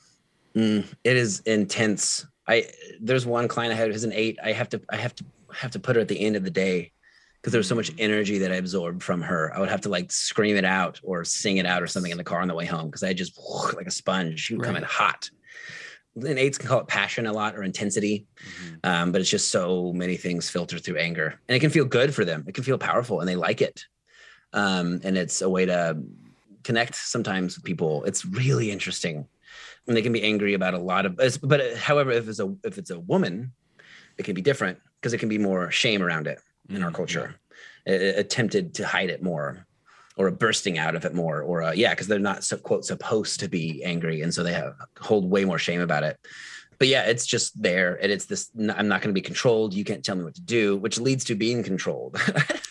Mm, 0.56 0.86
it 1.04 1.18
is 1.18 1.42
intense. 1.42 2.26
I 2.48 2.66
there's 3.00 3.26
one 3.26 3.48
client 3.48 3.74
I 3.74 3.78
had 3.78 3.92
who's 3.92 4.04
an 4.04 4.14
eight. 4.14 4.38
I 4.44 4.52
have 4.52 4.70
to 4.70 4.82
I 4.90 4.98
have 4.98 5.16
to 5.16 5.26
have 5.54 5.72
to 5.72 5.80
put 5.80 5.96
her 5.96 6.02
at 6.02 6.08
the 6.08 6.20
end 6.20 6.36
of 6.36 6.44
the 6.44 6.52
day 6.52 6.92
because 7.44 7.52
there 7.52 7.60
was 7.60 7.68
so 7.68 7.76
much 7.76 7.92
energy 7.98 8.38
that 8.38 8.54
I 8.54 8.56
absorbed 8.56 9.04
from 9.04 9.22
her. 9.22 9.54
I 9.54 9.60
would 9.60 9.68
have 9.68 9.82
to 9.82 9.90
like 9.90 10.14
scream 10.14 10.56
it 10.56 10.64
out 10.64 11.02
or 11.04 11.26
sing 11.26 11.58
it 11.58 11.66
out 11.66 11.84
or 11.84 11.88
something 11.88 12.10
in 12.10 12.18
the 12.18 12.24
car 12.24 12.40
on 12.40 12.48
the 12.48 12.56
way 12.56 12.66
home 12.66 12.86
because 12.86 13.04
I 13.04 13.12
just 13.12 13.38
like 13.76 13.86
a 13.86 13.92
sponge. 13.92 14.40
She 14.40 14.56
would 14.56 14.64
come 14.64 14.78
in 14.78 14.84
hot. 14.84 15.30
And 16.16 16.40
eights 16.40 16.58
can 16.58 16.70
call 16.70 16.80
it 16.80 16.88
passion 16.88 17.26
a 17.26 17.34
lot 17.34 17.56
or 17.56 17.64
intensity, 17.64 18.28
um, 18.86 19.12
but 19.12 19.20
it's 19.20 19.30
just 19.30 19.52
so 19.52 19.92
many 19.92 20.16
things 20.16 20.50
filter 20.50 20.78
through 20.78 20.98
anger, 20.98 21.40
and 21.50 21.56
it 21.56 21.60
can 21.60 21.72
feel 21.72 21.86
good 21.86 22.14
for 22.14 22.24
them. 22.24 22.46
It 22.48 22.54
can 22.54 22.64
feel 22.64 22.78
powerful, 22.78 23.20
and 23.20 23.28
they 23.28 23.36
like 23.36 23.64
it. 23.64 23.84
Um, 24.54 25.02
and 25.04 25.18
it's 25.18 25.42
a 25.42 25.50
way 25.50 25.66
to 25.66 25.98
connect 26.64 26.94
sometimes 26.94 27.56
with 27.56 27.66
people. 27.66 28.04
It's 28.04 28.26
really 28.26 28.70
interesting 28.70 29.28
and 29.88 29.98
they 29.98 30.02
can 30.02 30.14
be 30.14 30.24
angry 30.24 30.54
about 30.54 30.74
a 30.74 30.80
lot 30.80 31.06
of 31.06 31.20
but 31.42 31.76
however 31.78 32.12
if 32.12 32.28
it's 32.28 32.40
a 32.40 32.56
if 32.64 32.78
it's 32.78 32.90
a 32.90 33.00
woman 33.00 33.52
it 34.18 34.24
can 34.24 34.36
be 34.36 34.42
different 34.42 34.80
because 35.00 35.14
it 35.14 35.18
can 35.18 35.30
be 35.30 35.38
more 35.38 35.72
shame 35.72 36.02
around 36.02 36.28
it 36.28 36.40
in 36.70 36.84
our 36.84 36.92
Mm, 36.92 36.96
culture 36.96 37.36
a- 37.88 38.20
attempted 38.20 38.74
to 38.76 38.86
hide 38.86 39.10
it 39.10 39.24
more 39.24 39.66
or 40.16 40.28
a 40.28 40.32
bursting 40.32 40.78
out 40.78 40.96
of 40.96 41.06
it 41.06 41.14
more 41.14 41.42
or 41.42 41.62
a, 41.62 41.74
yeah 41.74 41.90
because 41.90 42.08
they're 42.08 42.20
not 42.20 42.44
so 42.44 42.58
quote 42.58 42.86
supposed 42.86 43.40
to 43.40 43.48
be 43.48 43.84
angry. 43.84 44.22
And 44.22 44.34
so 44.34 44.44
they 44.44 44.54
have 44.54 44.76
hold 45.00 45.30
way 45.30 45.44
more 45.46 45.60
shame 45.60 45.82
about 45.82 46.04
it. 46.04 46.18
But 46.80 46.88
yeah 46.88 47.04
it's 47.04 47.26
just 47.26 47.62
there 47.62 47.98
and 48.02 48.12
it's 48.12 48.26
this 48.26 48.50
i'm 48.58 48.88
not 48.88 49.02
going 49.02 49.10
to 49.10 49.14
be 49.14 49.22
controlled. 49.22 49.74
You 49.74 49.84
can't 49.84 50.04
tell 50.04 50.16
me 50.16 50.24
what 50.24 50.36
to 50.36 50.42
do 50.42 50.78
which 50.78 51.00
leads 51.00 51.24
to 51.26 51.36
being 51.36 51.64
controlled. 51.64 52.20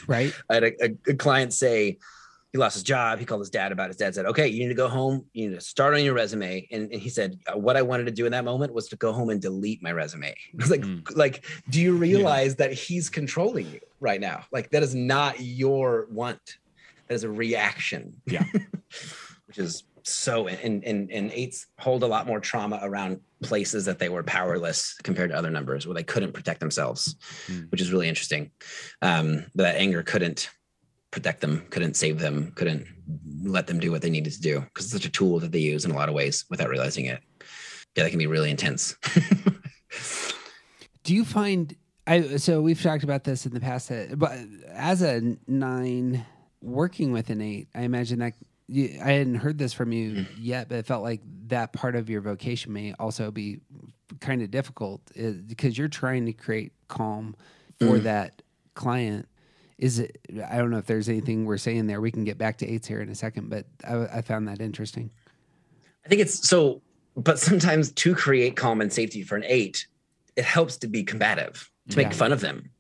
Right? 0.09 0.34
I 0.51 0.55
had 0.55 0.64
a, 0.64 0.84
a, 0.84 0.97
a 1.11 1.14
client 1.14 1.53
say 1.53 1.99
he 2.53 2.59
lost 2.59 2.74
his 2.74 2.82
job. 2.82 3.18
He 3.18 3.24
called 3.24 3.40
his 3.40 3.48
dad 3.50 3.72
about 3.72 3.84
it. 3.86 3.88
his 3.88 3.96
dad 3.96 4.14
said, 4.14 4.26
okay, 4.26 4.46
you 4.46 4.61
need 4.62 4.68
to 4.68 4.74
go 4.74 4.86
home. 4.88 5.24
You 5.32 5.48
need 5.48 5.55
to 5.55 5.61
start 5.64 5.94
on 5.94 6.05
your 6.05 6.12
resume. 6.14 6.66
And, 6.70 6.92
and 6.92 7.00
he 7.00 7.09
said, 7.09 7.38
uh, 7.53 7.57
what 7.59 7.76
I 7.78 7.82
wanted 7.82 8.05
to 8.05 8.11
do 8.12 8.26
in 8.26 8.32
that 8.32 8.44
moment 8.44 8.74
was 8.74 8.88
to 8.88 8.96
go 8.96 9.11
home 9.12 9.30
and 9.30 9.40
delete 9.40 9.82
my 9.82 9.92
resume. 9.92 10.34
Like, 10.68 10.82
Mm. 10.82 11.03
like, 11.16 11.44
do 11.70 11.80
you 11.80 11.94
realize 11.96 12.57
that 12.57 12.72
he's 12.72 13.09
controlling 13.09 13.66
you 13.72 13.80
right 14.00 14.20
now? 14.20 14.44
Like 14.53 14.70
that 14.70 14.82
is 14.82 14.94
not 14.94 15.40
your 15.40 16.07
want. 16.11 16.59
That 17.09 17.14
is 17.14 17.24
a 17.24 17.30
reaction. 17.30 18.20
Yeah. 18.26 18.44
Which 19.46 19.59
is 19.59 19.84
so, 20.05 20.48
and, 20.48 20.82
and, 20.84 21.11
and 21.11 21.30
eights 21.32 21.66
hold 21.78 22.03
a 22.03 22.07
lot 22.07 22.26
more 22.26 22.40
trauma 22.40 22.80
around 22.82 23.20
places 23.42 23.84
that 23.84 23.98
they 23.98 24.09
were 24.09 24.22
powerless 24.22 24.94
compared 25.05 25.30
to 25.30 25.36
other 25.36 25.50
numbers 25.50 25.86
where 25.86 25.94
they 25.94 26.03
couldn't 26.03 26.32
protect 26.32 26.61
themselves, 26.61 27.16
Mm. 27.48 27.70
which 27.70 27.80
is 27.80 27.92
really 27.92 28.09
interesting. 28.09 28.50
Um, 29.00 29.46
but 29.55 29.62
that 29.64 29.76
anger 29.76 30.03
couldn't 30.03 30.50
protect 31.13 31.41
them, 31.41 31.65
couldn't 31.71 31.95
save 31.95 32.19
them, 32.19 32.51
couldn't 32.57 32.87
let 33.45 33.69
them 33.69 33.79
do 33.79 33.93
what 33.93 34.03
they 34.03 34.11
needed 34.11 34.33
to 34.33 34.41
do 34.41 34.61
because 34.61 34.87
it's 34.87 34.93
such 34.93 35.05
a 35.05 35.11
tool 35.11 35.39
that 35.39 35.53
they 35.53 35.61
use 35.61 35.85
in 35.85 35.93
a 35.93 35.95
lot 35.95 36.09
of 36.09 36.15
ways 36.15 36.45
without 36.51 36.69
realizing 36.69 37.05
it. 37.05 37.21
Yeah, 37.95 38.03
that 38.03 38.11
can 38.11 38.19
be 38.19 38.27
really 38.27 38.51
intense. 38.51 38.97
Do 41.05 41.15
you 41.15 41.25
find 41.25 41.77
I 42.07 42.37
so 42.37 42.61
we've 42.61 42.81
talked 42.81 43.05
about 43.05 43.25
this 43.25 43.47
in 43.47 43.53
the 43.53 43.61
past 43.61 43.91
that 43.91 44.19
but 44.19 44.33
as 44.73 45.03
a 45.03 45.37
nine 45.47 46.25
working 46.63 47.13
with 47.13 47.31
an 47.31 47.41
eight, 47.41 47.69
I 47.75 47.83
imagine 47.83 48.21
that 48.21 48.33
you, 48.69 48.99
I 49.05 49.13
hadn't 49.13 49.35
heard 49.37 49.59
this 49.59 49.73
from 49.73 49.93
you 49.93 50.11
mm. 50.13 50.27
yet, 50.39 50.69
but 50.69 50.79
it 50.79 50.87
felt 50.87 51.03
like 51.03 51.21
that 51.49 51.73
part 51.73 51.95
of 51.95 52.09
your 52.09 52.23
vocation 52.23 52.73
may 52.73 52.95
also 52.99 53.31
be 53.31 53.61
kind 54.21 54.41
of 54.41 54.51
difficult 54.51 55.03
uh, 55.11 55.23
is, 55.23 55.37
because 55.43 55.77
you're 55.77 55.89
trying 55.89 56.27
to 56.27 56.33
create 56.33 56.73
calm 56.89 57.37
for 57.79 57.99
Mm. 57.99 58.03
that 58.05 58.43
client. 58.75 59.29
Is 59.83 59.99
it? 59.99 60.16
I 60.49 60.59
don't 60.59 60.70
know 60.70 60.78
if 60.78 60.87
there's 60.87 61.09
anything 61.09 61.45
we're 61.45 61.57
saying 61.57 61.89
there. 61.89 62.01
We 62.01 62.12
can 62.12 62.22
get 62.22 62.39
back 62.39 62.57
to 62.59 62.66
eights 62.68 62.87
here 62.87 63.01
in 63.01 63.09
a 63.09 63.16
second, 63.16 63.51
but 63.51 63.66
I, 63.85 64.18
I 64.18 64.22
found 64.22 64.47
that 64.47 64.61
interesting. 64.61 65.11
I 66.07 66.09
think 66.09 66.20
it's 66.20 66.49
so, 66.49 66.80
but 67.16 67.41
sometimes 67.41 67.91
to 67.91 68.14
create 68.14 68.55
calm 68.55 68.80
and 68.80 68.93
safety 68.93 69.22
for 69.24 69.35
an 69.35 69.43
eight, 69.45 69.89
it 70.37 70.45
helps 70.45 70.76
to 70.78 70.87
be 70.87 71.03
combative, 71.03 71.68
to 71.91 71.97
make 71.97 72.07
Yeah. 72.11 72.12
fun 72.12 72.33
of 72.33 72.41
them. 72.41 72.70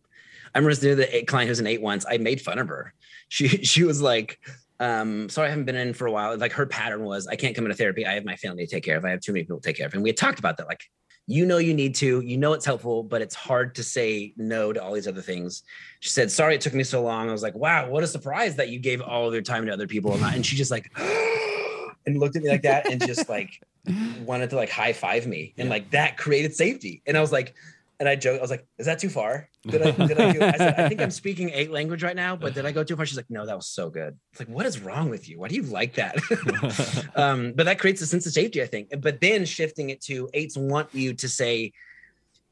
I 0.54 0.58
remember 0.58 0.76
to 0.76 0.94
the 0.94 1.16
eight 1.16 1.26
client 1.26 1.48
who's 1.48 1.58
an 1.58 1.66
eight 1.66 1.82
once. 1.82 2.06
I 2.08 2.18
made 2.18 2.40
fun 2.40 2.60
of 2.60 2.68
her. 2.68 2.94
She 3.28 3.48
she 3.64 3.82
was 3.82 4.00
like, 4.00 4.38
um, 4.78 5.28
sorry, 5.28 5.48
I 5.48 5.50
haven't 5.50 5.64
been 5.64 5.74
in 5.74 5.94
for 5.94 6.06
a 6.06 6.12
while. 6.12 6.38
Like 6.38 6.52
her 6.52 6.66
pattern 6.66 7.02
was, 7.02 7.26
I 7.26 7.34
can't 7.34 7.56
come 7.56 7.64
into 7.64 7.76
therapy. 7.76 8.06
I 8.06 8.14
have 8.14 8.24
my 8.24 8.36
family 8.36 8.64
to 8.64 8.70
take 8.70 8.84
care 8.84 8.96
of. 8.96 9.04
I 9.04 9.10
have 9.10 9.20
too 9.22 9.32
many 9.32 9.42
people 9.42 9.58
to 9.58 9.68
take 9.68 9.76
care 9.76 9.86
of. 9.88 9.94
And 9.94 10.04
we 10.04 10.10
had 10.10 10.16
talked 10.16 10.38
about 10.38 10.56
that. 10.58 10.68
Like, 10.68 10.84
you 11.26 11.46
know, 11.46 11.58
you 11.58 11.72
need 11.72 11.94
to, 11.96 12.20
you 12.20 12.36
know, 12.36 12.52
it's 12.52 12.64
helpful, 12.64 13.02
but 13.02 13.22
it's 13.22 13.34
hard 13.34 13.74
to 13.76 13.84
say 13.84 14.34
no 14.36 14.72
to 14.72 14.82
all 14.82 14.92
these 14.92 15.06
other 15.06 15.22
things. 15.22 15.62
She 16.00 16.10
said, 16.10 16.30
sorry, 16.30 16.56
it 16.56 16.60
took 16.60 16.74
me 16.74 16.82
so 16.82 17.02
long. 17.02 17.28
I 17.28 17.32
was 17.32 17.42
like, 17.42 17.54
wow, 17.54 17.88
what 17.88 18.02
a 18.02 18.08
surprise 18.08 18.56
that 18.56 18.70
you 18.70 18.78
gave 18.80 19.00
all 19.00 19.28
of 19.28 19.32
your 19.32 19.42
time 19.42 19.64
to 19.66 19.72
other 19.72 19.86
people. 19.86 20.12
And 20.24 20.44
she 20.44 20.56
just 20.56 20.70
like, 20.70 20.90
and 22.06 22.18
looked 22.18 22.34
at 22.34 22.42
me 22.42 22.48
like 22.48 22.62
that 22.62 22.90
and 22.90 23.00
just 23.06 23.28
like 23.28 23.62
wanted 24.24 24.50
to 24.50 24.56
like 24.56 24.70
high 24.70 24.92
five 24.92 25.26
me. 25.26 25.54
And 25.58 25.68
like 25.68 25.90
that 25.92 26.16
created 26.16 26.54
safety. 26.54 27.02
And 27.06 27.16
I 27.16 27.20
was 27.20 27.30
like, 27.30 27.54
and 28.02 28.08
I 28.08 28.16
joked, 28.16 28.40
I 28.40 28.42
was 28.42 28.50
like, 28.50 28.66
is 28.78 28.86
that 28.86 28.98
too 28.98 29.08
far? 29.08 29.48
Did 29.64 29.80
I, 29.80 29.90
did 29.92 30.18
I, 30.18 30.32
do, 30.32 30.42
I 30.42 30.56
said, 30.56 30.74
I 30.76 30.88
think 30.88 31.00
I'm 31.00 31.12
speaking 31.12 31.50
eight 31.50 31.70
language 31.70 32.02
right 32.02 32.16
now, 32.16 32.34
but 32.34 32.52
did 32.52 32.66
I 32.66 32.72
go 32.72 32.82
too 32.82 32.96
far? 32.96 33.06
She's 33.06 33.16
like, 33.16 33.30
no, 33.30 33.46
that 33.46 33.54
was 33.54 33.68
so 33.68 33.90
good. 33.90 34.18
It's 34.32 34.40
like, 34.40 34.48
what 34.48 34.66
is 34.66 34.80
wrong 34.80 35.08
with 35.08 35.28
you? 35.28 35.38
Why 35.38 35.46
do 35.46 35.54
you 35.54 35.62
like 35.62 35.94
that? 35.94 36.16
um, 37.14 37.52
but 37.54 37.66
that 37.66 37.78
creates 37.78 38.02
a 38.02 38.06
sense 38.06 38.26
of 38.26 38.32
safety, 38.32 38.60
I 38.60 38.66
think. 38.66 38.88
But 39.00 39.20
then 39.20 39.44
shifting 39.44 39.90
it 39.90 40.00
to 40.06 40.28
eights 40.34 40.56
want 40.56 40.92
you 40.92 41.14
to 41.14 41.28
say, 41.28 41.74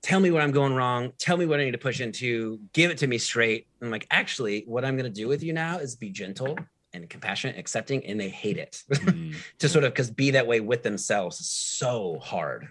tell 0.02 0.20
me 0.20 0.30
what 0.30 0.40
I'm 0.40 0.52
going 0.52 0.72
wrong. 0.72 1.14
Tell 1.18 1.36
me 1.36 1.46
what 1.46 1.58
I 1.58 1.64
need 1.64 1.72
to 1.72 1.78
push 1.78 2.00
into. 2.00 2.60
Give 2.72 2.92
it 2.92 2.98
to 2.98 3.08
me 3.08 3.18
straight. 3.18 3.66
I'm 3.82 3.90
like, 3.90 4.06
actually, 4.12 4.62
what 4.68 4.84
I'm 4.84 4.96
going 4.96 5.12
to 5.12 5.20
do 5.20 5.26
with 5.26 5.42
you 5.42 5.52
now 5.52 5.78
is 5.78 5.96
be 5.96 6.10
gentle 6.10 6.56
and 6.92 7.10
compassionate, 7.10 7.58
accepting, 7.58 8.06
and 8.06 8.20
they 8.20 8.28
hate 8.28 8.56
it. 8.56 8.84
Mm. 8.88 9.34
to 9.58 9.68
sort 9.68 9.82
of 9.82 9.94
because 9.94 10.12
be 10.12 10.30
that 10.30 10.46
way 10.46 10.60
with 10.60 10.84
themselves 10.84 11.40
is 11.40 11.50
so 11.50 12.20
hard. 12.22 12.68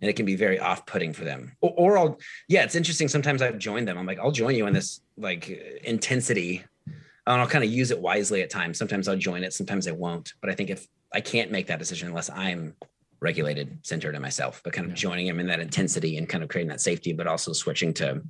And 0.00 0.10
it 0.10 0.14
can 0.16 0.26
be 0.26 0.36
very 0.36 0.58
off-putting 0.58 1.12
for 1.14 1.24
them. 1.24 1.56
Or, 1.62 1.72
or 1.76 1.98
I'll, 1.98 2.18
yeah, 2.48 2.64
it's 2.64 2.74
interesting. 2.74 3.08
Sometimes 3.08 3.40
I've 3.40 3.58
joined 3.58 3.88
them. 3.88 3.96
I'm 3.96 4.06
like, 4.06 4.18
I'll 4.18 4.30
join 4.30 4.54
you 4.54 4.66
in 4.66 4.74
this 4.74 5.00
like 5.16 5.48
intensity, 5.84 6.64
and 6.86 7.40
I'll 7.40 7.46
kind 7.46 7.64
of 7.64 7.70
use 7.70 7.90
it 7.90 7.98
wisely 7.98 8.42
at 8.42 8.50
times. 8.50 8.78
Sometimes 8.78 9.08
I'll 9.08 9.16
join 9.16 9.42
it, 9.42 9.52
sometimes 9.54 9.88
I 9.88 9.92
won't. 9.92 10.34
But 10.40 10.50
I 10.50 10.54
think 10.54 10.70
if 10.70 10.86
I 11.14 11.20
can't 11.20 11.50
make 11.50 11.66
that 11.68 11.78
decision 11.78 12.08
unless 12.08 12.28
I'm 12.30 12.74
regulated, 13.20 13.78
centered 13.82 14.14
in 14.14 14.20
myself, 14.20 14.60
but 14.62 14.74
kind 14.74 14.84
of 14.84 14.90
Yeah. 14.90 14.96
joining 14.96 15.26
him 15.26 15.40
in 15.40 15.46
that 15.46 15.58
intensity 15.58 16.18
and 16.18 16.28
kind 16.28 16.44
of 16.44 16.50
creating 16.50 16.68
that 16.68 16.82
safety, 16.82 17.14
but 17.14 17.26
also 17.26 17.54
switching 17.54 17.94
to, 17.94 18.22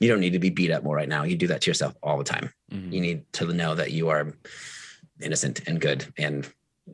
you 0.00 0.08
don't 0.08 0.18
need 0.20 0.32
to 0.32 0.40
be 0.40 0.50
beat 0.50 0.72
up 0.72 0.82
more 0.82 0.96
right 0.96 1.08
now. 1.08 1.22
You 1.22 1.36
do 1.36 1.46
that 1.46 1.60
to 1.62 1.70
yourself 1.70 1.94
all 2.02 2.18
the 2.18 2.24
time. 2.24 2.52
Mhm. 2.72 2.92
You 2.92 3.00
need 3.00 3.32
to 3.34 3.52
know 3.52 3.76
that 3.76 3.92
you 3.92 4.08
are 4.08 4.34
innocent 5.22 5.60
and 5.68 5.80
good 5.80 6.04
and 6.18 6.46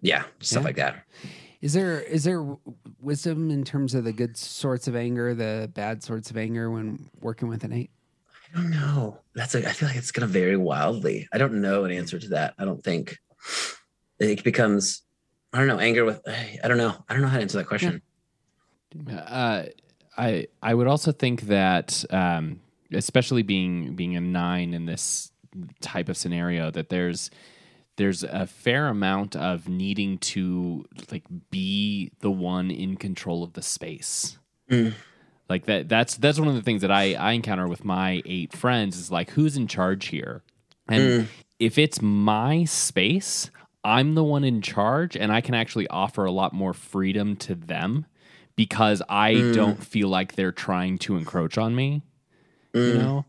yeah, 0.02 0.24
stuff 0.40 0.60
Yeah. 0.60 0.66
like 0.66 0.76
that. 0.76 1.04
Is 1.62 1.72
there 1.72 2.00
is 2.00 2.24
there 2.24 2.44
wisdom 3.00 3.50
in 3.50 3.64
terms 3.64 3.94
of 3.94 4.02
the 4.02 4.12
good 4.12 4.36
sorts 4.36 4.88
of 4.88 4.96
anger, 4.96 5.32
the 5.32 5.70
bad 5.72 6.02
sorts 6.02 6.28
of 6.28 6.36
anger 6.36 6.70
when 6.70 7.08
working 7.20 7.48
with 7.48 7.62
an 7.62 7.72
eight? 7.72 7.90
I 8.52 8.58
don't 8.58 8.70
know. 8.70 9.18
That's 9.34 9.54
a, 9.54 9.66
I 9.66 9.72
feel 9.72 9.88
like 9.88 9.96
it's 9.96 10.10
going 10.10 10.26
to 10.26 10.32
vary 10.32 10.56
wildly. 10.56 11.28
I 11.32 11.38
don't 11.38 11.60
know 11.60 11.84
an 11.84 11.92
answer 11.92 12.18
to 12.18 12.28
that. 12.30 12.54
I 12.58 12.64
don't 12.64 12.82
think 12.82 13.18
it 14.18 14.42
becomes, 14.42 15.02
I 15.52 15.58
don't 15.58 15.68
know, 15.68 15.78
anger 15.78 16.04
with, 16.04 16.20
I 16.28 16.66
don't 16.66 16.76
know. 16.76 16.94
I 17.08 17.14
don't 17.14 17.22
know 17.22 17.28
how 17.28 17.36
to 17.36 17.42
answer 17.42 17.58
that 17.58 17.68
question. 17.68 18.02
Uh, 19.10 19.64
I 20.18 20.48
I 20.60 20.74
would 20.74 20.88
also 20.88 21.12
think 21.12 21.42
that, 21.42 22.04
um, 22.10 22.60
especially 22.92 23.42
being 23.42 23.94
being 23.94 24.16
a 24.16 24.20
nine 24.20 24.74
in 24.74 24.84
this 24.84 25.30
type 25.80 26.08
of 26.08 26.16
scenario, 26.16 26.70
that 26.72 26.88
there's 26.88 27.30
there's 28.02 28.24
a 28.24 28.48
fair 28.48 28.88
amount 28.88 29.36
of 29.36 29.68
needing 29.68 30.18
to 30.18 30.84
like 31.12 31.22
be 31.52 32.10
the 32.18 32.32
one 32.32 32.68
in 32.68 32.96
control 32.96 33.44
of 33.44 33.52
the 33.52 33.62
space. 33.62 34.38
Mm. 34.68 34.94
Like 35.48 35.66
that 35.66 35.88
that's 35.88 36.16
that's 36.16 36.40
one 36.40 36.48
of 36.48 36.56
the 36.56 36.62
things 36.62 36.80
that 36.80 36.90
I 36.90 37.14
I 37.14 37.30
encounter 37.32 37.68
with 37.68 37.84
my 37.84 38.20
eight 38.24 38.52
friends 38.52 38.96
is 38.98 39.12
like 39.12 39.30
who's 39.30 39.56
in 39.56 39.68
charge 39.68 40.06
here, 40.06 40.42
and 40.88 41.04
Mm. 41.04 41.26
if 41.60 41.78
it's 41.78 42.02
my 42.02 42.64
space, 42.64 43.52
I'm 43.84 44.16
the 44.16 44.24
one 44.24 44.42
in 44.42 44.62
charge, 44.62 45.16
and 45.16 45.30
I 45.30 45.40
can 45.40 45.54
actually 45.54 45.86
offer 45.86 46.24
a 46.24 46.32
lot 46.32 46.52
more 46.52 46.72
freedom 46.72 47.36
to 47.36 47.54
them 47.54 48.06
because 48.56 49.00
I 49.08 49.34
Mm. 49.34 49.54
don't 49.54 49.84
feel 49.84 50.08
like 50.08 50.34
they're 50.34 50.50
trying 50.50 50.98
to 50.98 51.16
encroach 51.16 51.56
on 51.56 51.76
me. 51.76 52.02
You 52.74 52.94
Mm. 52.94 52.98
know, 52.98 53.24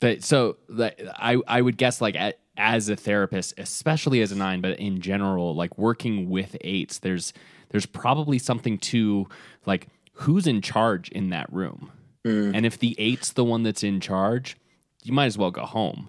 but 0.00 0.22
so 0.22 0.58
that 0.68 1.00
I 1.16 1.38
I 1.48 1.60
would 1.60 1.76
guess 1.76 2.00
like 2.00 2.14
a 2.14 2.34
as 2.56 2.88
a 2.88 2.96
therapist, 2.96 3.54
especially 3.58 4.20
as 4.20 4.32
a 4.32 4.36
nine, 4.36 4.60
but 4.60 4.78
in 4.78 5.00
general, 5.00 5.54
like 5.54 5.76
working 5.78 6.28
with 6.28 6.56
eights, 6.62 6.98
there's 6.98 7.32
there's 7.70 7.86
probably 7.86 8.38
something 8.38 8.78
to 8.78 9.26
like 9.66 9.88
who's 10.12 10.46
in 10.46 10.60
charge 10.60 11.08
in 11.10 11.30
that 11.30 11.50
room, 11.52 11.90
Mm. 12.24 12.52
and 12.54 12.64
if 12.66 12.78
the 12.78 12.94
eight's 12.98 13.32
the 13.32 13.44
one 13.44 13.62
that's 13.64 13.82
in 13.82 13.98
charge, 14.00 14.56
you 15.02 15.12
might 15.12 15.26
as 15.26 15.36
well 15.36 15.50
go 15.50 15.64
home. 15.64 16.08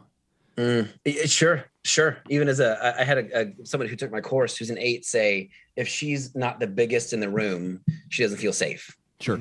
Mm, 0.57 0.87
sure, 1.25 1.65
sure. 1.83 2.17
Even 2.29 2.47
as 2.47 2.59
a, 2.59 2.95
I 2.99 3.03
had 3.03 3.17
a, 3.17 3.41
a 3.41 3.65
somebody 3.65 3.89
who 3.89 3.95
took 3.95 4.11
my 4.11 4.21
course 4.21 4.55
who's 4.55 4.69
an 4.69 4.77
eight 4.77 5.05
say 5.05 5.49
if 5.75 5.87
she's 5.87 6.35
not 6.35 6.59
the 6.59 6.67
biggest 6.67 7.13
in 7.13 7.19
the 7.19 7.29
room, 7.29 7.81
she 8.09 8.21
doesn't 8.21 8.37
feel 8.37 8.53
safe. 8.53 8.95
Sure. 9.19 9.39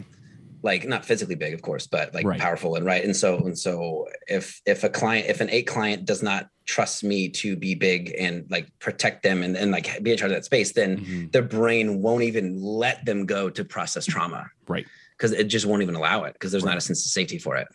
Like 0.63 0.87
not 0.87 1.05
physically 1.05 1.35
big, 1.35 1.55
of 1.55 1.63
course, 1.63 1.87
but 1.87 2.15
like 2.15 2.25
Right. 2.25 2.39
powerful 2.41 2.77
and 2.77 2.87
right. 2.87 3.05
And 3.05 3.17
so 3.17 3.39
and 3.39 3.59
so 3.59 4.07
if 4.29 4.61
if 4.65 4.85
a 4.85 4.89
client 4.89 5.29
if 5.29 5.41
an 5.41 5.51
eight 5.51 5.67
client 5.67 6.05
does 6.05 6.23
not 6.23 6.49
trust 6.65 7.03
me 7.03 7.29
to 7.29 7.57
be 7.57 7.75
big 7.75 8.15
and 8.19 8.49
like 8.49 8.69
protect 8.79 9.25
them 9.25 9.43
and, 9.43 9.57
and 9.57 9.73
like 9.73 10.01
be 10.03 10.13
in 10.13 10.17
charge 10.19 10.31
of 10.31 10.37
that 10.37 10.45
space, 10.45 10.73
then 10.73 10.99
Mhm. 10.99 11.33
their 11.33 11.43
brain 11.43 12.01
won't 12.01 12.23
even 12.23 12.63
let 12.63 13.05
them 13.05 13.27
go 13.27 13.51
to 13.51 13.65
process 13.65 14.07
trauma 14.07 14.49
Right. 14.69 14.87
because 15.17 15.33
it 15.33 15.45
just 15.45 15.67
won't 15.67 15.83
even 15.83 15.97
allow 15.97 16.23
it 16.25 16.35
because 16.35 16.53
there's 16.53 16.65
not 16.65 16.77
a 16.77 16.81
sense 16.81 17.05
of 17.05 17.11
safety 17.11 17.39
for 17.39 17.57
it. 17.57 17.67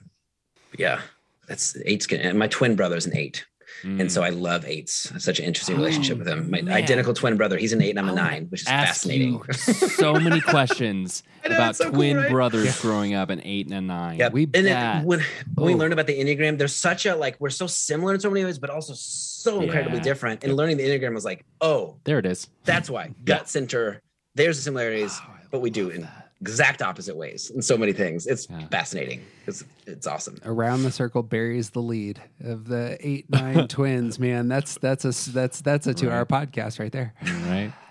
But 0.71 0.79
yeah, 0.79 1.01
that's 1.47 1.75
eight's 1.85 2.07
good. 2.07 2.21
And 2.21 2.39
my 2.39 2.47
twin 2.47 2.75
brother's 2.77 3.05
an 3.05 3.17
eight. 3.17 3.45
And 3.83 4.11
so 4.11 4.23
I 4.23 4.29
love 4.29 4.65
eights. 4.65 5.11
Such 5.23 5.39
an 5.39 5.45
interesting 5.45 5.75
relationship 5.77 6.17
with 6.17 6.27
him. 6.27 6.49
My 6.49 6.59
Mm. 6.59 6.65
man. 6.65 6.73
identical 6.75 7.13
twin 7.13 7.37
brother, 7.37 7.57
he's 7.57 7.73
an 7.73 7.81
eight 7.81 7.91
and 7.91 7.99
I'm 7.99 8.09
a 8.09 8.13
nine, 8.15 8.47
which 8.49 8.61
is 8.61 8.67
fascinating. 8.67 9.41
so 9.53 10.13
many 10.13 10.41
questions 10.53 11.23
know, 11.47 11.55
about 11.55 11.75
so 11.75 11.85
cool, 11.85 11.93
twin 11.93 12.17
right? 12.17 12.29
brothers 12.31 12.79
growing 12.81 13.13
up, 13.13 13.29
an 13.29 13.41
eight 13.43 13.67
and 13.67 13.75
a 13.75 13.81
nine. 13.81 14.17
Yep. 14.19 14.33
We 14.33 14.43
and 14.53 14.65
then 14.65 15.03
when, 15.05 15.19
when 15.55 15.67
we 15.67 15.73
Oh. 15.73 15.77
learned 15.77 15.93
about 15.93 16.07
the 16.07 16.19
Enneagram, 16.19 16.57
there's 16.57 16.75
such 16.75 17.05
a 17.05 17.15
like 17.15 17.35
we're 17.39 17.49
so 17.49 17.67
similar 17.67 18.13
in 18.13 18.19
so 18.19 18.29
many 18.29 18.43
ways, 18.45 18.57
but 18.59 18.69
also 18.69 18.93
so 18.95 19.61
incredibly 19.61 19.97
Yeah. 19.97 20.03
different. 20.03 20.43
And 20.43 20.55
learning 20.55 20.77
the 20.77 20.83
Enneagram 20.83 21.13
was 21.13 21.25
like, 21.25 21.45
oh, 21.61 21.95
There 22.03 22.19
it 22.19 22.25
is. 22.25 22.47
that's 22.65 22.89
why. 22.89 23.11
Gut 23.25 23.47
center, 23.49 24.01
there's 24.35 24.57
the 24.57 24.63
similarities, 24.63 25.17
Oh, 25.23 25.29
but 25.51 25.61
we 25.61 25.69
do 25.69 25.89
in 25.89 26.01
that. 26.01 26.26
Exact 26.41 26.81
opposite 26.81 27.15
ways 27.15 27.49
in 27.49 27.61
so 27.61 27.77
many 27.77 27.93
things. 27.93 28.27
It's 28.27 28.47
Yeah. 28.49 28.67
fascinating. 28.67 29.21
It's 29.47 29.63
it's 29.85 30.05
awesome. 30.07 30.37
Around 30.45 30.83
the 30.83 30.91
circle 30.91 31.23
buries 31.23 31.71
the 31.71 31.81
lead 31.81 32.21
of 32.41 32.67
the 32.67 32.97
eight 33.01 33.29
nine 33.29 33.67
twins. 33.77 34.19
Man, 34.19 34.47
that's 34.47 34.77
that's 34.77 35.05
a 35.05 35.31
that's 35.31 35.61
that's 35.61 35.87
a 35.87 35.93
two 35.93 36.11
hour 36.11 36.25
podcast 36.25 36.79
right 36.79 36.91
there. 36.91 37.13
Right. 37.47 37.71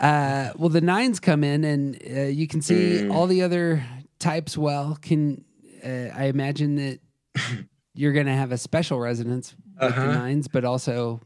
Uh, 0.00 0.50
well, 0.56 0.70
the 0.70 0.80
nines 0.80 1.20
come 1.20 1.44
in, 1.44 1.62
and 1.62 1.94
uh, 2.10 2.20
you 2.22 2.46
can 2.48 2.62
see 2.62 3.02
Mm. 3.04 3.12
all 3.14 3.26
the 3.26 3.42
other 3.42 3.84
types. 4.18 4.56
Well, 4.56 4.96
can 5.02 5.44
uh, 5.84 5.88
I 6.16 6.24
imagine 6.24 6.76
that 6.76 7.00
you're 7.94 8.14
going 8.14 8.24
to 8.24 8.32
have 8.32 8.50
a 8.50 8.56
special 8.56 8.98
resonance 8.98 9.54
with 9.78 9.94
the 9.94 10.00
Uh-huh. 10.00 10.12
nines, 10.12 10.48
but 10.48 10.64
also 10.64 11.20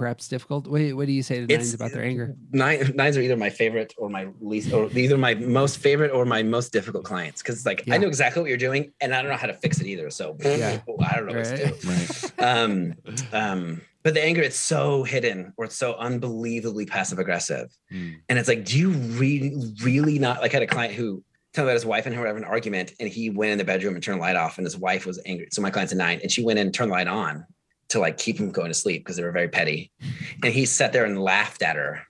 perhaps 0.00 0.28
difficult. 0.28 0.66
What, 0.66 0.80
what 0.98 1.06
do 1.06 1.12
you 1.12 1.22
say 1.22 1.34
to 1.36 1.40
nines 1.42 1.52
It's- 1.52 1.74
about 1.74 1.92
their 1.92 2.02
anger? 2.02 2.34
Nine, 2.52 2.92
nines 2.94 3.16
are 3.18 3.20
either 3.20 3.36
my 3.36 3.50
favorite 3.50 3.92
or 3.98 4.08
my 4.08 4.28
least, 4.40 4.72
or 4.72 4.90
either 4.90 5.18
my 5.18 5.34
most 5.34 5.76
favorite 5.76 6.10
or 6.10 6.24
my 6.24 6.42
most 6.42 6.72
difficult 6.72 7.04
clients. 7.04 7.42
Because 7.42 7.56
it's 7.56 7.66
like 7.66 7.84
Yeah. 7.86 7.94
I 7.94 7.98
know 7.98 8.08
exactly 8.08 8.40
what 8.42 8.48
you're 8.48 8.66
doing, 8.68 8.92
and 9.02 9.14
I 9.14 9.20
don't 9.20 9.30
know 9.30 9.36
how 9.36 9.46
to 9.46 9.58
fix 9.64 9.78
it 9.80 9.86
either. 9.86 10.08
So 10.10 10.36
Yeah. 10.40 10.80
I 11.10 11.16
don't 11.16 11.26
know 11.26 11.34
what 11.36 11.44
to 11.44 11.56
do. 11.56 11.88
Right. 11.88 12.22
Right. 12.38 12.42
um, 12.52 12.94
um, 13.32 13.82
but 14.02 14.14
the 14.14 14.24
anger, 14.24 14.40
it's 14.40 14.56
so 14.56 15.02
hidden 15.02 15.52
or 15.58 15.66
it's 15.66 15.76
so 15.76 15.94
unbelievably 15.96 16.86
passive 16.86 17.18
aggressive. 17.18 17.68
Mm. 17.92 18.14
And 18.30 18.38
it's 18.38 18.48
like, 18.48 18.64
do 18.64 18.78
you 18.78 18.90
really, 18.90 19.52
really 19.82 20.18
not? 20.18 20.40
Like, 20.40 20.52
I 20.54 20.56
had 20.56 20.62
a 20.62 20.66
client 20.66 20.94
who 20.94 21.22
told 21.52 21.66
me 21.66 21.70
about 21.70 21.74
his 21.74 21.84
wife 21.84 22.06
and 22.06 22.14
her 22.14 22.26
having 22.26 22.42
an 22.44 22.48
argument, 22.48 22.94
and 22.98 23.10
he 23.10 23.28
went 23.28 23.52
in 23.52 23.58
the 23.58 23.64
bedroom 23.64 23.94
and 23.96 24.02
turned 24.02 24.18
the 24.18 24.22
light 24.22 24.36
off, 24.36 24.56
and 24.56 24.64
his 24.66 24.78
wife 24.78 25.04
was 25.04 25.20
angry. 25.26 25.48
So 25.52 25.60
my 25.60 25.68
client's 25.68 25.92
a 25.92 25.96
nine, 25.96 26.20
and 26.22 26.32
she 26.32 26.42
went 26.42 26.58
in 26.58 26.68
and 26.68 26.74
turned 26.74 26.90
the 26.90 26.94
light 26.94 27.08
on 27.08 27.44
to 27.90 27.98
like 28.00 28.18
keep 28.18 28.38
him 28.38 28.50
going 28.50 28.68
to 28.68 28.74
sleep 28.74 29.02
because 29.02 29.16
they 29.16 29.22
were 29.24 29.32
very 29.32 29.48
petty. 29.48 29.90
And 30.42 30.52
he 30.52 30.64
sat 30.66 30.92
there 30.92 31.04
and 31.04 31.20
laughed 31.22 31.62
at 31.62 31.76
her. 31.76 32.02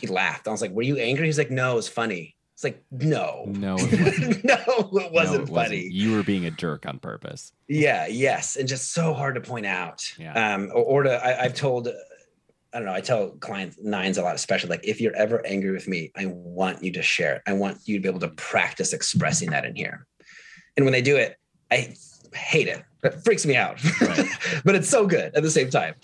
He 0.00 0.06
laughed. 0.08 0.48
I 0.48 0.50
was 0.50 0.60
like, 0.60 0.72
"Were 0.72 0.82
you 0.82 0.96
angry?" 0.96 1.26
He's 1.26 1.38
like, 1.38 1.50
"No, 1.52 1.72
it 1.72 1.76
was 1.76 1.88
funny." 1.88 2.34
It's 2.54 2.64
like, 2.64 2.82
"No, 2.90 3.44
No, 3.46 3.76
it 3.78 4.00
wasn't. 4.00 4.44
no, 4.44 4.56
it 5.00 5.12
wasn't 5.12 5.48
No, 5.48 5.60
it 5.60 5.64
funny." 5.64 5.88
You 5.88 6.16
were 6.16 6.24
being 6.24 6.46
a 6.46 6.50
jerk 6.50 6.84
on 6.84 6.98
purpose. 6.98 7.52
Yeah, 7.68 8.08
yes, 8.08 8.56
and 8.56 8.66
just 8.68 8.92
so 8.92 9.14
hard 9.14 9.36
to 9.36 9.40
point 9.40 9.66
out. 9.66 10.02
Yeah. 10.18 10.32
Um, 10.54 10.70
or, 10.74 10.82
or 10.82 11.02
to 11.04 11.24
I, 11.24 11.44
I've 11.44 11.54
told, 11.54 11.86
uh, 11.86 11.92
I 12.72 12.78
don't 12.78 12.86
know, 12.86 12.92
I 12.92 13.00
tell 13.00 13.28
clients 13.38 13.78
nines 13.80 14.18
a 14.18 14.22
lot, 14.22 14.34
especially 14.34 14.70
like 14.70 14.84
if 14.84 15.00
you're 15.00 15.14
ever 15.14 15.46
angry 15.46 15.70
with 15.70 15.86
me, 15.86 16.10
I 16.16 16.26
want 16.26 16.82
you 16.82 16.90
to 16.92 17.02
share 17.02 17.36
it. 17.36 17.42
I 17.46 17.52
want 17.52 17.78
you 17.86 17.96
to 17.98 18.02
be 18.02 18.08
able 18.08 18.18
to 18.20 18.28
practice 18.30 18.92
expressing 18.92 19.50
that 19.50 19.64
in 19.64 19.76
here. 19.76 20.06
And 20.76 20.84
when 20.84 20.92
they 20.92 21.02
do 21.02 21.16
it, 21.16 21.36
I 21.70 21.94
hate 22.34 22.66
it. 22.66 22.82
It 23.02 23.22
freaks 23.24 23.46
me 23.46 23.56
out, 23.56 23.82
Right. 24.00 24.26
but 24.64 24.74
it's 24.74 24.88
so 24.88 25.06
good 25.06 25.34
at 25.34 25.42
the 25.42 25.50
same 25.50 25.70
time. 25.70 25.94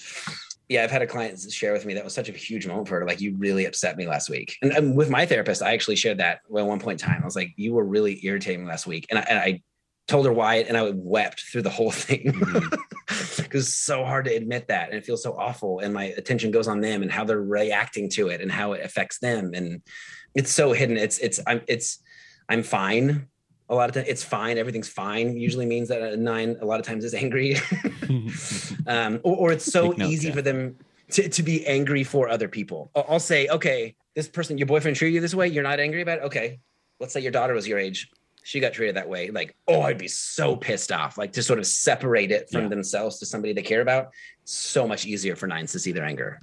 Yeah, 0.68 0.82
I've 0.82 0.90
had 0.90 1.02
a 1.02 1.06
client 1.06 1.38
share 1.52 1.72
with 1.72 1.84
me 1.84 1.94
that 1.94 2.04
was 2.04 2.14
such 2.14 2.28
a 2.28 2.32
huge 2.32 2.66
moment 2.66 2.88
for 2.88 2.98
her. 3.00 3.06
Like, 3.06 3.20
you 3.20 3.36
really 3.36 3.66
upset 3.66 3.96
me 3.96 4.06
last 4.06 4.30
week. 4.30 4.56
And, 4.62 4.72
and 4.72 4.96
with 4.96 5.10
my 5.10 5.26
therapist, 5.26 5.62
I 5.62 5.74
actually 5.74 5.96
shared 5.96 6.18
that 6.18 6.40
at 6.44 6.50
one 6.50 6.80
point 6.80 7.02
in 7.02 7.06
time. 7.06 7.20
I 7.20 7.24
was 7.24 7.36
like, 7.36 7.52
you 7.56 7.74
were 7.74 7.84
really 7.84 8.24
irritating 8.24 8.62
me 8.62 8.68
last 8.68 8.86
week. 8.86 9.06
And 9.10 9.18
I, 9.18 9.22
and 9.28 9.38
I 9.38 9.62
told 10.08 10.24
her 10.24 10.32
why, 10.32 10.56
and 10.56 10.76
I 10.76 10.90
wept 10.94 11.40
through 11.40 11.62
the 11.62 11.70
whole 11.70 11.90
thing 11.90 12.32
mm-hmm. 12.32 12.68
because 13.42 13.68
it's 13.68 13.76
so 13.76 14.04
hard 14.04 14.24
to 14.24 14.34
admit 14.34 14.68
that. 14.68 14.88
And 14.88 14.96
it 14.96 15.04
feels 15.04 15.22
so 15.22 15.36
awful. 15.36 15.80
And 15.80 15.92
my 15.92 16.04
attention 16.04 16.50
goes 16.50 16.68
on 16.68 16.80
them 16.80 17.02
and 17.02 17.10
how 17.10 17.24
they're 17.24 17.40
reacting 17.42 18.08
to 18.10 18.28
it 18.28 18.40
and 18.40 18.50
how 18.50 18.72
it 18.72 18.84
affects 18.84 19.18
them. 19.18 19.52
And 19.54 19.82
it's 20.34 20.50
so 20.50 20.72
hidden. 20.72 20.96
It's, 20.96 21.18
it's, 21.18 21.40
I'm, 21.46 21.60
it's, 21.68 22.02
I'm 22.48 22.62
fine. 22.62 23.28
A 23.70 23.74
lot 23.74 23.88
of 23.88 23.94
times 23.94 24.08
it's 24.08 24.22
fine. 24.22 24.58
Everything's 24.58 24.88
fine 24.88 25.36
usually 25.36 25.66
means 25.66 25.88
that 25.88 26.02
a 26.02 26.16
nine 26.16 26.56
a 26.60 26.66
lot 26.66 26.80
of 26.80 26.86
times 26.86 27.04
is 27.04 27.14
angry. 27.14 27.56
um, 28.86 29.20
or, 29.22 29.36
or 29.36 29.52
it's 29.52 29.64
so 29.64 29.88
notes, 29.88 30.02
easy 30.02 30.28
yeah. 30.28 30.34
for 30.34 30.42
them 30.42 30.76
to, 31.12 31.28
to 31.28 31.42
be 31.42 31.66
angry 31.66 32.04
for 32.04 32.28
other 32.28 32.48
people. 32.48 32.90
I'll, 32.94 33.06
I'll 33.08 33.20
say, 33.20 33.48
okay, 33.48 33.94
this 34.14 34.28
person, 34.28 34.58
your 34.58 34.66
boyfriend 34.66 34.96
treated 34.96 35.14
you 35.14 35.20
this 35.20 35.34
way. 35.34 35.48
You're 35.48 35.62
not 35.62 35.80
angry 35.80 36.02
about 36.02 36.18
it. 36.18 36.24
Okay. 36.24 36.60
Let's 37.00 37.12
say 37.12 37.20
your 37.20 37.32
daughter 37.32 37.54
was 37.54 37.66
your 37.66 37.78
age. 37.78 38.10
She 38.42 38.60
got 38.60 38.74
treated 38.74 38.96
that 38.96 39.08
way. 39.08 39.30
Like, 39.30 39.56
oh, 39.66 39.80
I'd 39.80 39.98
be 39.98 40.08
so 40.08 40.54
pissed 40.54 40.92
off. 40.92 41.16
Like 41.16 41.32
to 41.32 41.42
sort 41.42 41.58
of 41.58 41.66
separate 41.66 42.30
it 42.30 42.50
from 42.50 42.64
Yeah. 42.64 42.68
themselves 42.68 43.18
to 43.20 43.26
somebody 43.26 43.54
they 43.54 43.62
care 43.62 43.80
about. 43.80 44.10
So 44.44 44.86
much 44.86 45.06
easier 45.06 45.34
for 45.34 45.46
nines 45.46 45.72
to 45.72 45.78
see 45.78 45.92
their 45.92 46.04
anger. 46.04 46.38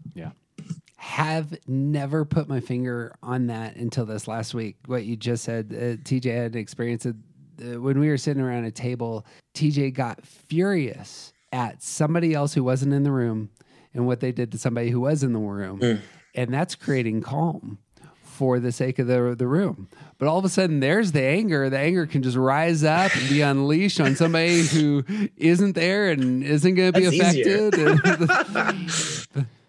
Have 1.02 1.58
never 1.68 2.24
put 2.26 2.48
my 2.48 2.60
finger 2.60 3.16
on 3.24 3.48
that 3.48 3.76
until 3.76 4.06
this 4.06 4.28
last 4.28 4.54
week. 4.54 4.76
What 4.86 5.04
you 5.04 5.16
just 5.16 5.44
said, 5.44 5.72
uh, 5.74 5.98
TJ 6.08 6.26
had 6.26 6.56
experienced 6.56 7.08
it 7.08 7.16
uh, 7.60 7.82
when 7.82 8.00
we 8.00 8.08
were 8.08 8.18
sitting 8.18 8.44
around 8.44 8.66
a 8.66 8.72
table. 8.72 9.26
TJ 9.56 9.96
got 9.96 10.24
furious 10.24 11.34
at 11.52 11.82
somebody 11.82 12.36
else 12.36 12.54
who 12.54 12.64
wasn't 12.64 12.94
in 12.94 13.02
the 13.02 13.12
room 13.12 13.50
and 13.96 14.06
what 14.06 14.20
they 14.20 14.32
did 14.32 14.52
to 14.52 14.60
somebody 14.60 14.92
who 14.92 15.02
was 15.02 15.24
in 15.24 15.34
the 15.34 15.40
room, 15.40 15.80
Mm. 15.80 16.02
and 16.36 16.54
that's 16.54 16.76
creating 16.76 17.22
calm 17.22 17.80
for 18.22 18.60
the 18.60 18.72
sake 18.72 19.00
of 19.00 19.08
the 19.08 19.34
the 19.36 19.48
room. 19.48 19.88
But 20.20 20.28
all 20.28 20.38
of 20.38 20.46
a 20.46 20.50
sudden, 20.50 20.82
there's 20.82 21.14
the 21.14 21.24
anger. 21.24 21.68
The 21.72 21.80
anger 21.80 22.06
can 22.06 22.22
just 22.22 22.38
rise 22.38 22.84
up 22.84 23.16
and 23.16 23.28
be 23.28 23.42
unleashed 23.42 24.00
on 24.00 24.16
somebody 24.16 24.62
who 24.68 25.04
isn't 25.36 25.74
there 25.74 26.12
and 26.12 26.44
isn't 26.44 26.76
going 26.76 26.94
to 26.94 27.00
be 27.00 27.06
That's 27.18 27.36
affected. 27.36 29.46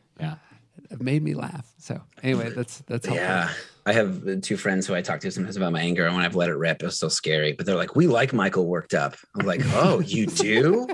yeah. 1.02 1.12
made 1.12 1.22
me 1.22 1.34
laugh. 1.34 1.72
So 1.78 2.00
anyway, 2.22 2.50
that's 2.50 2.78
that's 2.86 3.06
helpful. 3.06 3.24
Yeah. 3.24 3.50
I 3.84 3.92
have 3.92 4.40
two 4.42 4.56
friends 4.56 4.86
who 4.86 4.94
I 4.94 5.02
talk 5.02 5.20
to 5.20 5.30
sometimes 5.30 5.56
about 5.56 5.72
my 5.72 5.80
anger. 5.80 6.06
And 6.06 6.14
when 6.14 6.24
I've 6.24 6.36
let 6.36 6.48
it 6.48 6.54
rip, 6.54 6.82
it 6.82 6.86
was 6.86 6.98
so 6.98 7.08
scary. 7.08 7.52
But 7.52 7.66
they're 7.66 7.76
like, 7.76 7.96
we 7.96 8.06
like 8.06 8.32
Michael 8.32 8.66
worked 8.66 8.94
up. 8.94 9.16
I'm 9.38 9.44
like, 9.44 9.60
oh, 9.74 10.00
you 10.00 10.26
do? 10.26 10.88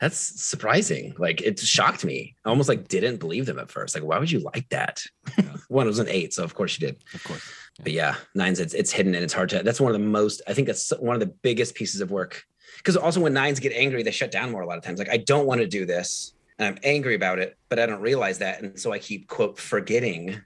That's 0.00 0.18
surprising. 0.18 1.14
Like 1.18 1.40
it 1.40 1.58
shocked 1.58 2.04
me. 2.04 2.36
I 2.44 2.50
almost 2.50 2.68
like 2.68 2.88
didn't 2.88 3.18
believe 3.18 3.46
them 3.46 3.58
at 3.58 3.70
first. 3.70 3.94
Like, 3.94 4.04
why 4.04 4.18
would 4.18 4.30
you 4.30 4.40
like 4.40 4.68
that? 4.68 5.02
One 5.68 5.86
was 5.86 5.98
an 5.98 6.08
eight, 6.08 6.34
so 6.34 6.44
of 6.44 6.54
course 6.54 6.78
you 6.78 6.86
did. 6.86 7.02
Of 7.14 7.24
course. 7.24 7.42
But 7.82 7.92
yeah, 7.92 8.16
nines, 8.34 8.60
it's 8.60 8.74
it's 8.74 8.92
hidden 8.92 9.14
and 9.14 9.24
it's 9.24 9.32
hard 9.32 9.48
to. 9.50 9.62
That's 9.62 9.80
one 9.80 9.94
of 9.94 10.00
the 10.00 10.06
most. 10.06 10.42
I 10.46 10.52
think 10.52 10.66
that's 10.66 10.90
one 10.98 11.16
of 11.16 11.20
the 11.20 11.34
biggest 11.42 11.74
pieces 11.74 12.00
of 12.00 12.10
work. 12.10 12.44
Because 12.78 12.96
also 12.96 13.20
when 13.20 13.32
nines 13.32 13.60
get 13.60 13.72
angry, 13.72 14.02
they 14.02 14.10
shut 14.10 14.30
down 14.30 14.50
more 14.50 14.60
a 14.60 14.66
lot 14.66 14.76
of 14.76 14.84
times. 14.84 14.98
Like 14.98 15.10
I 15.10 15.16
don't 15.16 15.46
want 15.46 15.60
to 15.60 15.66
do 15.66 15.86
this, 15.86 16.34
and 16.58 16.68
I'm 16.68 16.78
angry 16.82 17.14
about 17.14 17.38
it, 17.38 17.56
but 17.68 17.78
I 17.78 17.86
don't 17.86 18.00
realize 18.00 18.38
that, 18.38 18.62
and 18.62 18.78
so 18.78 18.92
I 18.92 18.98
keep 18.98 19.28
quote 19.28 19.58
forgetting 19.58 20.40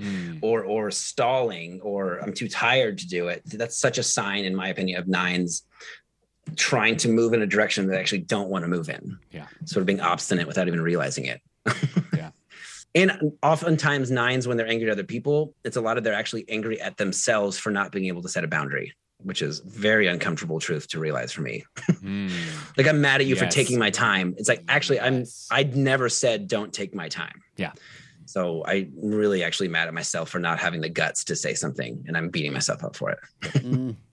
Mm. 0.00 0.38
or 0.42 0.62
or 0.62 0.92
stalling 0.92 1.80
or 1.80 2.18
I'm 2.18 2.32
too 2.32 2.48
tired 2.48 2.98
to 2.98 3.08
do 3.08 3.26
it. 3.26 3.42
That's 3.46 3.76
such 3.76 3.98
a 3.98 4.04
sign, 4.04 4.44
in 4.44 4.54
my 4.54 4.68
opinion, 4.68 5.00
of 5.00 5.08
nines 5.08 5.64
trying 6.54 6.96
to 6.98 7.08
move 7.08 7.32
in 7.32 7.42
a 7.42 7.46
direction 7.46 7.84
that 7.86 7.94
they 7.94 7.98
actually 7.98 8.20
don't 8.20 8.48
want 8.48 8.62
to 8.62 8.68
move 8.68 8.88
in. 8.88 9.18
Yeah. 9.32 9.48
Sort 9.64 9.80
of 9.80 9.86
being 9.86 10.00
obstinate 10.00 10.46
without 10.46 10.68
even 10.68 10.80
realizing 10.80 11.24
it. 11.24 11.40
Yeah. 12.16 12.30
And 12.94 13.32
oftentimes 13.42 14.10
nines, 14.12 14.46
when 14.46 14.56
they're 14.56 14.68
angry 14.68 14.88
at 14.88 14.92
other 14.92 15.02
people, 15.02 15.52
it's 15.64 15.76
a 15.76 15.80
lot 15.80 15.98
of 15.98 16.04
they're 16.04 16.14
actually 16.14 16.44
angry 16.48 16.80
at 16.80 16.96
themselves 16.96 17.58
for 17.58 17.70
not 17.72 17.90
being 17.90 18.06
able 18.06 18.22
to 18.22 18.28
set 18.28 18.44
a 18.44 18.48
boundary, 18.48 18.92
which 19.22 19.42
is 19.42 19.60
very 19.60 20.06
uncomfortable 20.06 20.60
truth 20.60 20.88
to 20.88 21.00
realize 21.00 21.32
for 21.32 21.42
me. 21.42 21.64
Mm. 21.90 22.30
Like 22.76 22.86
I'm 22.86 23.00
mad 23.00 23.20
at 23.20 23.26
you 23.26 23.34
for 23.34 23.46
taking 23.46 23.76
my 23.76 23.90
time. 23.90 24.36
It's 24.38 24.48
like 24.48 24.62
actually 24.68 25.00
I'm 25.00 25.24
I'd 25.50 25.74
never 25.74 26.08
said 26.08 26.46
don't 26.46 26.72
take 26.72 26.94
my 26.94 27.08
time. 27.08 27.42
Yeah. 27.56 27.72
So 28.26 28.64
I'm 28.66 28.92
really 28.94 29.42
actually 29.42 29.66
mad 29.68 29.88
at 29.88 29.94
myself 29.94 30.28
for 30.28 30.38
not 30.38 30.60
having 30.60 30.80
the 30.80 30.88
guts 30.88 31.24
to 31.24 31.34
say 31.34 31.54
something, 31.54 32.04
and 32.06 32.16
I'm 32.16 32.28
beating 32.28 32.52
myself 32.52 32.84
up 32.84 32.94
for 32.94 33.10
it. 33.10 33.96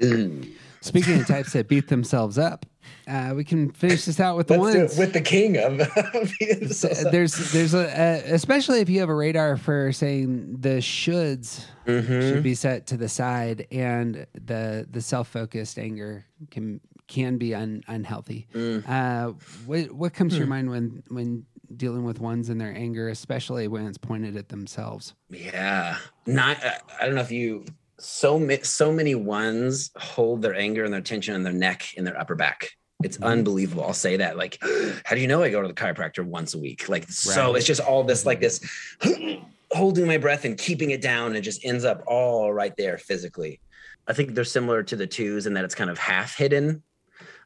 Mm. 0.00 0.52
Speaking 0.80 1.20
of 1.20 1.28
types 1.28 1.52
that 1.52 1.68
beat 1.68 1.88
themselves 1.88 2.38
up, 2.38 2.66
uh, 3.08 3.32
we 3.36 3.44
can 3.44 3.70
finish 3.70 4.04
this 4.04 4.20
out 4.20 4.36
with 4.36 4.48
the 4.48 4.58
ones. 4.58 4.96
with 4.98 5.12
the 5.12 5.20
king 5.20 5.56
of. 5.58 5.80
So, 6.72 6.88
there's 6.88 7.52
there's 7.52 7.74
a, 7.74 7.86
a 7.86 8.34
especially 8.34 8.80
if 8.80 8.88
you 8.88 9.00
have 9.00 9.08
a 9.08 9.14
radar 9.14 9.56
for 9.56 9.92
saying 9.92 10.56
the 10.60 10.78
shoulds 10.80 11.66
Mhm. 11.86 12.06
should 12.32 12.42
be 12.42 12.54
set 12.54 12.86
to 12.88 12.96
the 12.96 13.08
side 13.08 13.66
and 13.72 14.26
the 14.34 14.86
the 14.90 15.00
self 15.00 15.28
focused 15.28 15.78
anger 15.78 16.24
can 16.50 16.80
can 17.08 17.36
be 17.38 17.54
un, 17.54 17.82
unhealthy. 17.88 18.46
Mm. 18.54 18.88
Uh, 18.88 19.32
what 19.66 19.90
what 19.92 20.14
comes 20.14 20.32
to 20.32 20.36
Hmm. 20.36 20.40
your 20.42 20.48
mind 20.48 20.70
when 20.70 21.02
when 21.08 21.46
dealing 21.76 22.04
with 22.04 22.20
ones 22.20 22.48
and 22.50 22.60
their 22.60 22.74
anger, 22.74 23.08
especially 23.08 23.66
when 23.66 23.86
it's 23.86 23.98
pointed 23.98 24.36
at 24.36 24.48
themselves? 24.50 25.14
Yeah, 25.30 25.96
not. 26.26 26.58
I 27.00 27.06
don't 27.06 27.14
know 27.14 27.20
if 27.22 27.32
you. 27.32 27.64
So 28.02 28.38
ma- 28.38 28.56
so 28.62 28.92
many 28.92 29.14
ones 29.14 29.90
hold 29.96 30.42
their 30.42 30.54
anger 30.56 30.84
and 30.84 30.92
their 30.92 31.00
tension 31.00 31.34
in 31.36 31.44
their 31.44 31.52
neck 31.52 31.88
and 31.96 32.04
their 32.06 32.18
upper 32.18 32.34
back. 32.34 32.70
It's 33.04 33.16
Mm-hmm. 33.16 33.24
unbelievable. 33.26 33.84
I'll 33.84 33.92
say 33.94 34.16
that. 34.16 34.36
Like, 34.36 34.58
how 35.04 35.14
do 35.14 35.20
you 35.20 35.28
know 35.28 35.42
I 35.42 35.50
go 35.50 35.62
to 35.62 35.68
the 35.68 35.74
chiropractor 35.74 36.24
once 36.24 36.54
a 36.54 36.58
week? 36.58 36.88
Like, 36.88 37.08
so 37.10 37.54
it's 37.54 37.66
just 37.66 37.80
all 37.80 38.02
this, 38.04 38.26
like 38.26 38.40
this, 38.40 38.60
holding 39.70 40.06
my 40.06 40.18
breath 40.18 40.44
and 40.44 40.58
keeping 40.58 40.90
it 40.90 41.00
down, 41.00 41.28
and 41.28 41.36
it 41.36 41.42
just 41.42 41.64
ends 41.64 41.84
up 41.84 42.02
all 42.06 42.52
right 42.52 42.76
there 42.76 42.98
physically. 42.98 43.60
I 44.08 44.12
think 44.14 44.34
they're 44.34 44.44
similar 44.44 44.82
to 44.82 44.96
the 44.96 45.06
twos 45.06 45.46
in 45.46 45.54
that 45.54 45.64
it's 45.64 45.74
kind 45.76 45.90
of 45.90 45.98
half 45.98 46.36
hidden. 46.36 46.82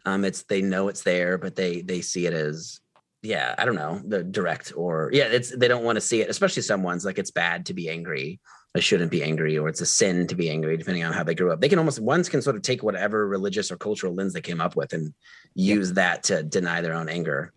Um, 0.07 0.25
it's 0.25 0.45
they 0.45 0.63
know 0.63 0.89
it's 0.89 1.03
there, 1.03 1.37
but 1.37 1.55
they 1.55 1.83
they 1.83 2.01
see 2.01 2.27
it 2.27 2.33
as 2.33 2.81
yeah, 3.23 3.55
I 3.59 3.65
don't 3.67 3.75
know, 3.75 4.01
the 4.07 4.23
direct 4.23 4.73
or 4.77 5.11
yeah, 5.13 5.25
it's 5.25 5.55
they 5.55 5.69
don't 5.69 5.85
want 5.85 5.97
to 5.97 6.01
see 6.01 6.23
it, 6.23 6.31
especially 6.31 6.63
some 6.63 6.83
ones 6.83 7.05
like 7.05 7.19
it's 7.19 7.31
bad 7.31 7.67
to 7.67 7.75
be 7.75 7.91
angry. 7.91 8.41
I 8.77 8.81
shouldn't 8.81 9.11
be 9.11 9.23
angry, 9.23 9.57
or 9.59 9.69
it's 9.69 9.81
a 9.81 9.87
sin 9.87 10.27
to 10.27 10.35
be 10.35 10.51
angry, 10.51 10.77
depending 10.77 11.03
on 11.05 11.13
how 11.13 11.23
they 11.23 11.35
grew 11.35 11.51
up. 11.51 11.61
They 11.61 11.69
can 11.69 11.79
almost 11.79 11.99
ones 12.01 12.29
can 12.29 12.43
sort 12.43 12.57
of 12.57 12.63
take 12.63 12.83
whatever 12.83 13.27
religious 13.27 13.71
or 13.73 13.77
cultural 13.77 14.15
lens 14.15 14.33
they 14.35 14.41
came 14.43 14.61
up 14.61 14.77
with 14.77 14.93
and 14.93 15.15
use 15.55 15.95
that 15.95 16.23
to 16.25 16.43
deny 16.43 16.81
their 16.83 16.93
own 16.95 17.09
anger. 17.09 17.53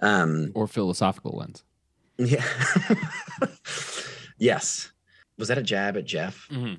Um, 0.00 0.52
or 0.54 0.66
philosophical 0.68 1.32
ones. 1.32 1.64
yeah. 2.18 2.44
yes. 4.38 4.92
Was 5.38 5.48
that 5.48 5.56
a 5.56 5.62
jab 5.62 5.96
at 5.96 6.04
Jeff? 6.04 6.46
Mhm. 6.50 6.78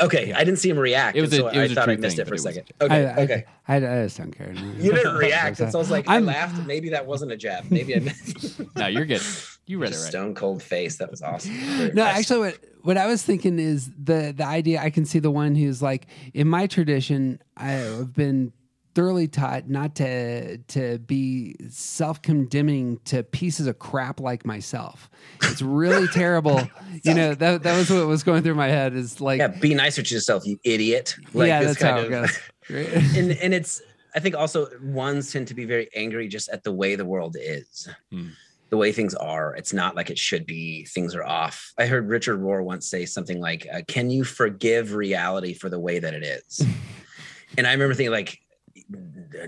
Okay, 0.00 0.32
I 0.32 0.42
didn't 0.42 0.58
see 0.58 0.68
him 0.68 0.78
react. 0.78 1.16
It 1.16 1.20
was 1.20 1.32
and 1.32 1.42
a- 1.42 1.42
so 1.42 1.48
it 1.48 1.60
was 1.62 1.70
I 1.70 1.72
a 1.72 1.74
thought 1.76 1.88
I 1.90 1.96
missed 1.96 2.16
thing, 2.16 2.22
it 2.22 2.28
for 2.28 2.34
but 2.34 2.38
a 2.40 2.42
second. 2.42 2.64
Okay, 2.80 3.06
I, 3.06 3.10
I, 3.12 3.16
okay. 3.22 3.44
I, 3.68 3.76
I 3.76 4.02
just 4.02 4.18
don't 4.18 4.32
care. 4.32 4.52
You 4.52 4.92
didn't 4.92 5.14
react, 5.14 5.60
and 5.60 5.70
so 5.72 5.78
I 5.78 5.80
was 5.80 5.92
like, 5.92 6.08
i 6.08 6.14
I'm- 6.14 6.26
laughed. 6.26 6.66
Maybe 6.66 6.88
that 6.88 7.06
wasn't 7.06 7.30
a 7.30 7.36
jab. 7.36 7.70
Maybe 7.70 7.94
I 7.94 7.98
missed. 8.10 8.60
No, 8.74 8.88
you're 8.88 9.06
good. 9.06 9.22
You 9.70 9.78
read 9.78 9.88
it 9.88 9.92
Just 9.92 10.04
right. 10.04 10.10
Stone 10.10 10.34
cold 10.34 10.62
face. 10.62 10.96
That 10.96 11.10
was 11.10 11.22
awesome. 11.22 11.52
Very 11.52 11.78
No, 11.78 12.02
impressed. 12.02 12.18
actually, 12.18 12.38
what 12.40 12.58
what 12.82 12.96
I 12.96 13.06
was 13.06 13.22
thinking 13.22 13.58
is 13.58 13.90
the 14.02 14.34
the 14.36 14.44
idea. 14.44 14.80
I 14.82 14.90
can 14.90 15.04
see 15.04 15.18
the 15.20 15.30
one 15.30 15.54
who's 15.54 15.80
like, 15.80 16.06
in 16.34 16.48
my 16.48 16.66
tradition, 16.66 17.40
I've 17.56 18.12
been 18.12 18.52
thoroughly 18.96 19.28
taught 19.28 19.68
not 19.68 19.94
to 19.94 20.58
to 20.58 20.98
be 20.98 21.54
self 21.68 22.20
condemning 22.22 22.98
to 23.04 23.22
pieces 23.22 23.68
of 23.68 23.78
crap 23.78 24.18
like 24.18 24.44
myself. 24.44 25.08
It's 25.44 25.62
really 25.62 26.08
terrible. 26.12 26.60
You 27.04 27.14
know 27.14 27.34
that 27.34 27.62
that 27.62 27.76
was 27.76 27.88
what 27.90 28.06
was 28.08 28.24
going 28.24 28.42
through 28.42 28.56
my 28.56 28.68
head. 28.68 28.94
Is 28.94 29.20
like, 29.20 29.38
yeah, 29.38 29.46
be 29.46 29.74
nicer 29.74 30.02
to 30.02 30.14
yourself, 30.14 30.44
you 30.44 30.58
idiot. 30.64 31.14
Like 31.32 31.46
yeah, 31.48 31.60
this 31.62 31.78
that's 31.78 31.82
how 31.82 31.90
kind 32.00 32.06
it 32.06 32.12
of- 32.12 32.26
goes. 32.28 32.38
Right? 32.70 33.16
and 33.16 33.32
and 33.32 33.52
it's 33.54 33.82
I 34.14 34.20
think 34.20 34.34
also 34.36 34.68
ones 34.82 35.32
tend 35.32 35.46
to 35.48 35.54
be 35.54 35.64
very 35.64 35.88
angry 35.94 36.26
just 36.28 36.48
at 36.48 36.64
the 36.64 36.72
way 36.72 36.94
the 36.96 37.04
world 37.04 37.36
is. 37.38 37.88
Hmm. 38.10 38.28
The 38.70 38.76
way 38.76 38.92
things 38.92 39.14
are, 39.14 39.54
it's 39.56 39.72
not 39.72 39.96
like 39.96 40.10
it 40.10 40.18
should 40.18 40.46
be. 40.46 40.84
Things 40.84 41.14
are 41.14 41.24
off. 41.24 41.72
I 41.76 41.86
heard 41.86 42.08
Richard 42.08 42.40
Rohr 42.40 42.64
once 42.64 42.88
say 42.88 43.04
something 43.04 43.40
like, 43.40 43.66
uh, 43.72 43.82
"Can 43.86 44.10
you 44.10 44.24
forgive 44.24 44.94
reality 44.94 45.54
for 45.54 45.68
the 45.68 45.78
way 45.78 45.98
that 45.98 46.14
it 46.14 46.22
is?" 46.22 46.64
and 47.58 47.66
I 47.66 47.72
remember 47.72 47.94
thinking, 47.94 48.12
like, 48.12 48.40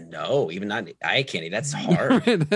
no, 0.08 0.50
even 0.50 0.68
not. 0.68 0.88
I 1.04 1.22
can't. 1.22 1.50
That's 1.50 1.72
hard. 1.76 2.26
and 2.26 2.48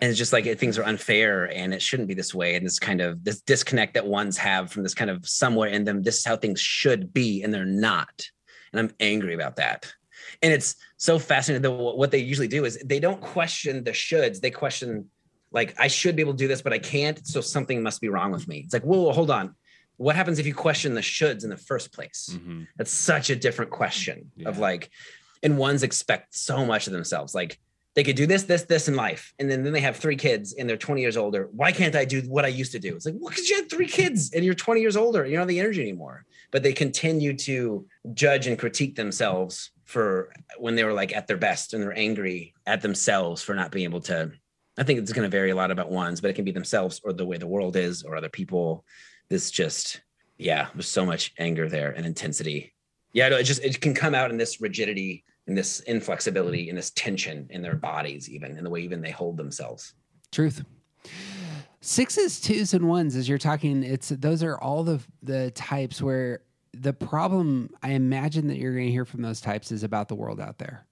it's 0.00 0.18
just 0.18 0.32
like 0.32 0.44
things 0.58 0.78
are 0.78 0.84
unfair 0.84 1.44
and 1.52 1.74
it 1.74 1.82
shouldn't 1.82 2.08
be 2.08 2.14
this 2.14 2.34
way 2.34 2.56
and 2.56 2.64
this 2.64 2.78
kind 2.78 3.00
of 3.00 3.24
this 3.24 3.40
disconnect 3.40 3.94
that 3.94 4.06
ones 4.06 4.38
have 4.38 4.70
from 4.70 4.82
this 4.82 4.94
kind 4.94 5.10
of 5.10 5.26
somewhere 5.28 5.68
in 5.68 5.84
them 5.84 6.02
this 6.02 6.18
is 6.18 6.24
how 6.24 6.36
things 6.36 6.60
should 6.60 7.12
be 7.12 7.42
and 7.42 7.52
they're 7.52 7.64
not 7.64 8.26
and 8.72 8.80
i'm 8.80 8.94
angry 9.00 9.34
about 9.34 9.56
that 9.56 9.92
and 10.42 10.52
it's 10.52 10.76
so 10.96 11.18
fascinating 11.18 11.62
that 11.62 11.72
what 11.72 12.10
they 12.10 12.18
usually 12.18 12.48
do 12.48 12.64
is 12.64 12.78
they 12.84 13.00
don't 13.00 13.20
question 13.20 13.84
the 13.84 13.90
shoulds 13.90 14.40
they 14.40 14.50
question 14.50 15.08
like 15.52 15.74
i 15.78 15.88
should 15.88 16.16
be 16.16 16.22
able 16.22 16.32
to 16.32 16.38
do 16.38 16.48
this 16.48 16.62
but 16.62 16.72
i 16.72 16.78
can't 16.78 17.26
so 17.26 17.40
something 17.40 17.82
must 17.82 18.00
be 18.00 18.08
wrong 18.08 18.30
with 18.32 18.46
me 18.48 18.58
it's 18.64 18.72
like 18.72 18.82
whoa, 18.84 19.02
whoa 19.02 19.12
hold 19.12 19.30
on 19.30 19.54
what 19.98 20.16
happens 20.16 20.38
if 20.38 20.46
you 20.46 20.54
question 20.54 20.94
the 20.94 21.00
shoulds 21.00 21.44
in 21.44 21.50
the 21.50 21.56
first 21.56 21.92
place 21.92 22.30
Mhm. 22.32 22.66
that's 22.76 22.90
such 22.90 23.30
a 23.30 23.36
different 23.36 23.70
question 23.70 24.32
of 24.46 24.58
like, 24.58 24.90
and 25.44 25.58
ones 25.58 25.82
expect 25.82 26.34
so 26.34 26.64
much 26.64 26.86
of 26.86 26.92
themselves. 26.92 27.34
Like 27.34 27.58
they 27.94 28.02
could 28.02 28.16
do 28.16 28.26
this, 28.26 28.44
this, 28.44 28.62
this 28.62 28.88
in 28.88 28.96
life. 28.96 29.32
And 29.38 29.50
then, 29.50 29.62
then 29.64 29.72
they 29.72 29.80
have 29.80 29.96
three 29.96 30.16
kids 30.16 30.54
and 30.54 30.68
they're 30.68 30.76
20 30.78 31.00
years 31.02 31.16
older. 31.16 31.48
Why 31.52 31.70
can't 31.72 31.94
I 31.94 32.04
do 32.04 32.22
what 32.22 32.44
I 32.44 32.48
used 32.48 32.72
to 32.72 32.78
do? 32.78 32.96
It's 32.96 33.04
like, 33.06 33.14
well, 33.18 33.28
because 33.28 33.48
you 33.48 33.56
had 33.56 33.68
three 33.70 33.86
kids 33.86 34.32
and 34.32 34.44
you're 34.44 34.54
20 34.54 34.80
years 34.80 34.96
older. 34.96 35.24
You 35.26 35.32
don't 35.32 35.40
have 35.40 35.48
the 35.48 35.60
energy 35.60 35.82
anymore. 35.82 36.24
But 36.50 36.62
they 36.62 36.72
continue 36.72 37.34
to 37.48 37.86
judge 38.14 38.46
and 38.46 38.58
critique 38.58 38.96
themselves 38.96 39.70
for 39.84 40.32
when 40.58 40.74
they 40.74 40.84
were 40.84 40.94
like 40.94 41.14
at 41.14 41.26
their 41.26 41.36
best 41.36 41.74
and 41.74 41.82
they're 41.82 41.96
angry 41.96 42.54
at 42.66 42.80
themselves 42.82 43.42
for 43.42 43.54
not 43.54 43.70
being 43.70 43.84
able 43.84 44.00
to. 44.02 44.32
I 44.78 44.84
think 44.84 44.98
it's 44.98 45.12
going 45.12 45.28
to 45.28 45.36
vary 45.36 45.50
a 45.50 45.56
lot 45.56 45.70
about 45.70 45.90
ones, 45.90 46.20
but 46.20 46.30
it 46.30 46.34
can 46.34 46.44
be 46.44 46.50
themselves 46.50 47.00
or 47.04 47.12
the 47.12 47.26
way 47.26 47.36
the 47.36 47.46
world 47.46 47.76
is 47.76 48.02
or 48.02 48.16
other 48.16 48.28
people. 48.28 48.84
This 49.28 49.50
just, 49.50 50.00
yeah, 50.38 50.68
there's 50.74 50.88
so 50.88 51.04
much 51.04 51.32
anger 51.38 51.68
there 51.68 51.92
and 51.92 52.06
intensity 52.06 52.74
yeah 53.14 53.28
no, 53.28 53.36
it 53.36 53.42
just 53.42 53.62
it 53.62 53.78
can 53.78 53.92
come 53.92 54.14
out 54.14 54.30
in 54.30 54.38
this 54.38 54.58
rigidity 54.58 55.22
in 55.46 55.54
this 55.54 55.80
inflexibility 55.80 56.70
in 56.70 56.76
this 56.76 56.90
tension 56.92 57.46
in 57.50 57.60
their 57.60 57.74
bodies 57.74 58.26
even 58.30 58.56
in 58.56 58.64
the 58.64 58.70
way 58.70 58.80
even 58.80 59.02
they 59.02 59.10
hold 59.10 59.36
themselves 59.36 59.92
Truth. 60.32 60.64
Sixes, 61.82 62.40
twos, 62.40 62.72
and 62.72 62.88
ones, 62.88 63.16
as 63.16 63.28
you're 63.28 63.38
talking, 63.38 63.82
it's 63.82 64.08
those 64.08 64.42
are 64.42 64.58
all 64.58 64.82
the 64.82 65.00
the 65.22 65.50
types 65.50 66.00
where 66.00 66.40
the 66.72 66.94
problem 66.94 67.68
I 67.82 67.90
imagine 67.90 68.48
that 68.48 68.56
you're 68.56 68.72
going 68.72 68.86
to 68.86 68.92
hear 68.92 69.04
from 69.04 69.20
those 69.20 69.40
types 69.40 69.70
is 69.70 69.82
about 69.82 70.08
the 70.08 70.14
world 70.14 70.40
out 70.40 70.58
there. 70.58 70.86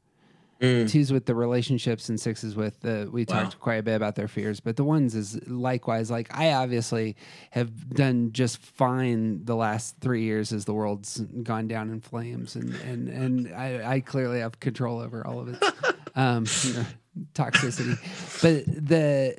Mm. 0.61 0.91
Twos 0.91 1.11
with 1.11 1.25
the 1.25 1.35
relationships 1.35 2.11
and 2.11 2.21
sixes 2.21 2.55
with 2.55 2.79
the 2.81 3.09
we 3.11 3.25
Wow. 3.25 3.45
talked 3.45 3.59
quite 3.61 3.77
a 3.77 3.83
bit 3.83 3.95
about 3.95 4.15
their 4.15 4.29
fears, 4.29 4.61
but 4.61 4.77
the 4.77 4.85
ones 4.85 5.15
is 5.15 5.41
likewise. 5.49 6.11
Like 6.11 6.29
I 6.37 6.53
obviously 6.53 7.17
have 7.53 7.89
done 7.95 8.33
just 8.33 8.59
fine 8.59 9.43
the 9.47 9.57
last 9.57 9.97
three 10.01 10.23
years 10.23 10.53
as 10.53 10.67
the 10.67 10.75
world's 10.75 11.19
gone 11.43 11.67
down 11.67 11.89
in 11.89 12.01
flames, 12.01 12.57
and 12.57 12.75
and 12.75 13.09
and 13.09 13.55
I, 13.55 13.95
I 13.95 14.01
clearly 14.01 14.41
have 14.41 14.61
control 14.61 15.01
over 15.01 15.27
all 15.27 15.41
of 15.41 15.49
it. 15.49 15.63
um, 16.15 16.45
you 16.63 16.75
know, 16.75 16.87
toxicity, 17.33 17.97
but 18.43 18.67
the 18.67 19.37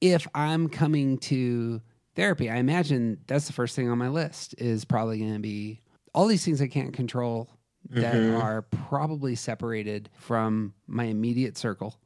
if 0.00 0.26
I'm 0.34 0.68
coming 0.70 1.18
to 1.18 1.82
therapy, 2.16 2.48
I 2.50 2.56
imagine 2.56 3.18
that's 3.26 3.46
the 3.46 3.52
first 3.52 3.76
thing 3.76 3.90
on 3.90 3.98
my 3.98 4.08
list 4.08 4.54
is 4.56 4.86
probably 4.86 5.18
going 5.18 5.34
to 5.34 5.40
be 5.40 5.80
all 6.14 6.26
these 6.26 6.44
things 6.44 6.62
I 6.62 6.68
can't 6.68 6.94
control 6.94 7.50
that 7.90 8.14
Mhm. 8.14 8.38
are 8.40 8.62
probably 8.62 9.34
separated 9.34 10.08
from 10.18 10.74
my 10.86 11.04
immediate 11.04 11.56
circle. 11.56 11.98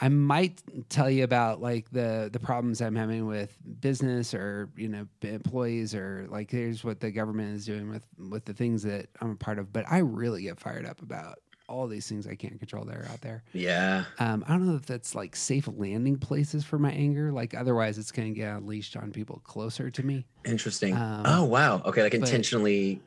I 0.00 0.08
might 0.08 0.62
tell 0.88 1.08
you 1.10 1.22
about 1.22 1.60
like 1.60 1.90
the 1.90 2.28
the 2.32 2.40
problems 2.40 2.80
I'm 2.80 2.96
having 2.96 3.26
with 3.26 3.56
business 3.80 4.34
or 4.34 4.68
you 4.76 4.88
know 4.88 5.06
employees 5.22 5.94
or 5.94 6.26
like 6.28 6.50
here's 6.50 6.82
what 6.82 6.98
the 7.00 7.10
government 7.12 7.54
is 7.56 7.66
doing 7.66 7.88
with 7.88 8.04
with 8.18 8.44
the 8.44 8.54
things 8.54 8.82
that 8.82 9.10
I'm 9.20 9.30
a 9.32 9.36
part 9.36 9.58
of. 9.58 9.72
But 9.72 9.84
I 9.88 9.98
really 9.98 10.42
get 10.42 10.58
fired 10.58 10.86
up 10.86 11.02
about 11.02 11.38
all 11.68 11.86
these 11.86 12.08
things 12.08 12.26
I 12.26 12.34
can't 12.34 12.58
control 12.58 12.84
that 12.86 12.96
are 12.96 13.06
out 13.10 13.20
there. 13.20 13.44
yeah 13.52 14.04
Um, 14.18 14.44
I 14.48 14.52
don't 14.52 14.66
know 14.66 14.74
if 14.74 14.86
that's 14.86 15.14
like 15.14 15.36
safe 15.36 15.68
landing 15.76 16.16
places 16.18 16.64
for 16.64 16.78
my 16.78 16.90
anger. 16.90 17.30
Like 17.30 17.54
otherwise, 17.54 17.96
it's 17.98 18.10
going 18.10 18.34
to 18.34 18.38
get 18.40 18.56
unleashed 18.56 18.96
on 18.96 19.12
people 19.12 19.40
closer 19.44 19.90
to 19.90 20.02
me. 20.02 20.26
interesting 20.44 20.96
Um, 20.96 21.22
oh 21.26 21.44
wow 21.44 21.80
okay 21.84 22.02
like 22.02 22.14
intentionally 22.14 23.00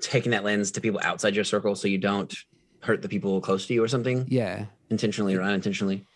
taking 0.00 0.32
that 0.32 0.44
lens 0.44 0.70
to 0.72 0.80
people 0.80 1.00
outside 1.02 1.34
your 1.34 1.44
circle 1.44 1.74
so 1.74 1.88
you 1.88 1.98
don't 1.98 2.34
hurt 2.80 3.02
the 3.02 3.08
people 3.08 3.40
close 3.40 3.66
to 3.66 3.74
you 3.74 3.82
or 3.82 3.88
something? 3.88 4.26
Yeah, 4.28 4.66
intentionally 4.88 5.34
or 5.34 5.42
unintentionally? 5.42 6.06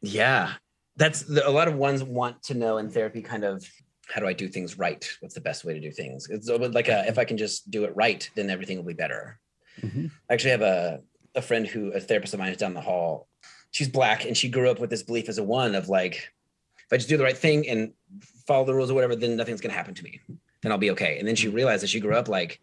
Yeah. 0.00 0.54
That's 0.96 1.22
the, 1.22 1.46
a 1.46 1.50
lot 1.50 1.68
of 1.68 1.74
ones 1.74 2.02
want 2.02 2.42
to 2.44 2.54
know 2.54 2.78
in 2.78 2.90
therapy 2.90 3.22
kind 3.22 3.44
of 3.44 3.66
how 4.08 4.20
do 4.20 4.26
i 4.26 4.32
do 4.32 4.48
things 4.48 4.76
right? 4.76 5.08
What's 5.20 5.34
the 5.34 5.40
best 5.40 5.64
way 5.64 5.72
to 5.74 5.80
do 5.80 5.90
things? 5.90 6.28
It's 6.28 6.48
like 6.48 6.88
a, 6.88 7.06
if 7.06 7.18
i 7.18 7.24
can 7.24 7.36
just 7.36 7.70
do 7.70 7.84
it 7.84 7.94
right 7.94 8.28
then 8.34 8.50
everything 8.50 8.76
will 8.76 8.84
be 8.84 8.94
better. 8.94 9.38
Mhm. 9.80 10.10
I 10.28 10.34
actually 10.34 10.50
have 10.50 10.62
a, 10.62 11.00
a 11.34 11.42
friend 11.42 11.66
who 11.66 11.92
a 11.92 12.00
therapist 12.00 12.34
of 12.34 12.40
mine 12.40 12.50
is 12.50 12.56
down 12.56 12.74
the 12.74 12.80
hall. 12.80 13.28
She's 13.70 13.88
black 13.88 14.24
and 14.24 14.36
she 14.36 14.48
grew 14.48 14.68
up 14.68 14.80
with 14.80 14.90
this 14.90 15.02
belief 15.02 15.28
as 15.28 15.38
a 15.38 15.44
one 15.44 15.74
of 15.74 15.88
like 15.88 16.32
if 16.86 16.92
i 16.92 16.96
just 16.96 17.08
do 17.08 17.16
the 17.16 17.24
right 17.24 17.38
thing 17.38 17.68
and 17.68 17.92
follow 18.46 18.64
the 18.64 18.74
rules 18.74 18.90
or 18.90 18.94
whatever 18.94 19.14
then 19.14 19.36
nothing's 19.36 19.60
going 19.60 19.70
to 19.70 19.76
happen 19.76 19.94
to 19.94 20.02
me 20.02 20.20
then 20.62 20.72
i'll 20.72 20.78
be 20.78 20.90
okay. 20.92 21.18
And 21.18 21.26
then 21.26 21.36
she 21.36 21.48
realized 21.48 21.82
that 21.82 21.88
she 21.88 22.00
grew 22.00 22.14
up 22.16 22.28
like 22.28 22.60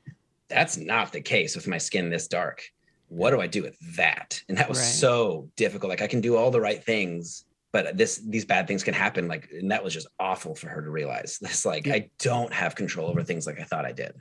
that's 0.50 0.78
not 0.78 1.12
the 1.12 1.22
case 1.22 1.56
with 1.56 1.68
my 1.68 1.78
skin 1.78 2.10
this 2.10 2.28
dark. 2.28 2.64
What 3.10 3.32
do 3.32 3.42
i 3.42 3.48
do 3.48 3.64
with 3.64 3.78
that? 3.98 4.42
And 4.50 4.58
that 4.58 4.70
was 4.70 4.78
Right. 4.80 4.86
so 4.86 5.50
difficult. 5.56 5.90
Like 5.90 6.02
i 6.02 6.08
can 6.08 6.22
do 6.22 6.36
all 6.36 6.52
the 6.52 6.62
right 6.62 6.84
things 6.84 7.46
but 7.74 7.98
this 7.98 8.18
these 8.26 8.46
bad 8.46 8.66
things 8.68 8.84
can 8.84 8.94
happen. 8.94 9.28
Like 9.28 9.50
and 9.52 9.72
that 9.72 9.84
was 9.84 9.94
just 9.94 10.08
awful 10.20 10.56
for 10.56 10.68
her 10.70 10.82
to 10.82 10.90
realize 10.90 11.38
this. 11.42 11.66
Like 11.66 11.86
Yeah. 11.86 11.96
i 11.96 12.10
don't 12.20 12.54
have 12.54 12.76
control 12.76 13.10
over 13.10 13.24
things 13.24 13.46
like 13.48 13.60
i 13.60 13.64
thought 13.64 13.86
i 13.86 13.92
did. 13.92 14.14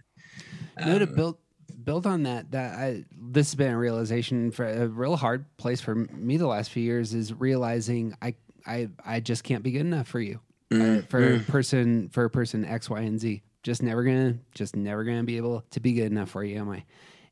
No, 0.85 0.99
to 0.99 1.07
Um, 1.09 1.15
build 1.15 1.37
build 1.85 2.07
on 2.07 2.25
that. 2.25 2.51
That 2.51 2.79
I, 2.79 3.05
this 3.31 3.49
has 3.49 3.55
been 3.55 3.73
a 3.73 3.79
realization 3.79 4.51
for 4.51 4.67
a 4.67 4.89
real 4.89 5.17
hard 5.17 5.45
place 5.57 5.81
for 5.81 5.95
me 5.95 6.37
the 6.37 6.47
last 6.47 6.71
few 6.71 6.83
years 6.83 7.15
is 7.15 7.33
realizing 7.33 8.15
I 8.21 8.35
I 8.67 8.89
I 9.05 9.21
just 9.21 9.43
can't 9.45 9.63
be 9.63 9.71
good 9.73 9.83
enough 9.83 10.09
for 10.09 10.21
you. 10.21 10.41
Mm, 10.73 10.99
uh, 10.99 11.07
for 11.07 11.39
person 11.51 12.09
for 12.09 12.25
a 12.25 12.31
person 12.31 12.65
X 12.65 12.91
Y 12.91 13.01
and 13.01 13.21
Z. 13.21 13.43
Just 13.67 13.83
never 13.83 14.05
gonna 14.05 14.39
just 14.55 14.77
never 14.77 15.03
gonna 15.03 15.25
be 15.25 15.39
able 15.39 15.65
to 15.73 15.81
be 15.81 15.93
good 15.93 16.13
enough 16.13 16.31
for 16.31 16.45
you, 16.45 16.61
am 16.61 16.71
I? 16.71 16.85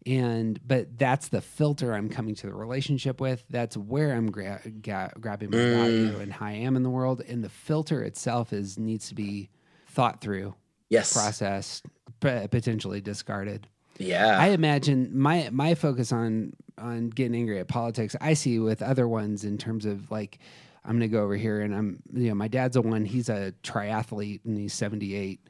And 0.04 0.58
but 0.66 0.98
that's 0.98 1.28
the 1.28 1.40
filter 1.40 1.94
I'm 1.94 2.08
coming 2.08 2.34
to 2.34 2.48
the 2.48 2.52
relationship 2.54 3.20
with. 3.20 3.44
That's 3.48 3.76
where 3.76 4.12
I'm 4.12 4.32
gra- 4.32 4.60
ga- 4.82 5.12
grabbing 5.20 5.50
my 5.52 5.56
Mm. 5.58 5.76
value 5.76 6.18
and 6.18 6.32
how 6.32 6.46
I 6.46 6.52
am 6.54 6.74
in 6.74 6.82
the 6.82 6.90
world. 6.90 7.20
And 7.28 7.44
the 7.44 7.48
filter 7.48 8.02
itself 8.02 8.52
is 8.52 8.76
needs 8.80 9.08
to 9.10 9.14
be 9.14 9.48
thought 9.86 10.20
through, 10.20 10.56
yes 10.90 11.12
processed, 11.12 11.86
p- 12.18 12.48
potentially 12.48 13.00
discarded. 13.00 13.68
yeah 13.98 14.36
I 14.40 14.48
imagine 14.48 15.16
my 15.16 15.48
my 15.52 15.76
focus 15.76 16.10
on 16.10 16.52
on 16.78 17.10
getting 17.10 17.36
angry 17.36 17.60
at 17.60 17.68
politics. 17.68 18.16
I 18.20 18.34
see 18.34 18.58
with 18.58 18.82
other 18.82 19.06
ones 19.06 19.44
in 19.44 19.56
terms 19.56 19.86
of 19.86 20.10
like 20.10 20.40
I'm 20.84 20.98
to 20.98 21.06
go 21.08 21.22
over 21.22 21.36
here 21.36 21.60
and 21.60 21.72
I'm 21.72 22.02
you 22.12 22.28
know 22.28 22.34
my 22.34 22.48
dad's 22.48 22.74
a 22.76 22.82
one. 22.82 23.04
He's 23.04 23.28
a 23.28 23.54
triathlete 23.62 24.44
and 24.44 24.58
he's 24.58 24.74
78, 24.74 25.40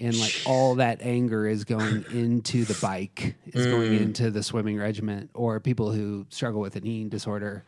and 0.00 0.18
like 0.18 0.34
all 0.46 0.74
that 0.76 1.00
anger 1.02 1.46
is 1.46 1.64
going 1.64 2.04
into 2.12 2.64
the 2.64 2.76
bike, 2.82 3.34
is 3.46 3.66
going 3.66 3.92
Mm. 3.92 4.00
into 4.00 4.30
the 4.30 4.42
swimming 4.42 4.78
regiment, 4.78 5.30
or 5.34 5.60
people 5.60 5.92
who 5.92 6.26
struggle 6.30 6.60
with 6.60 6.76
an 6.76 6.86
eating 6.86 7.08
disorder. 7.08 7.64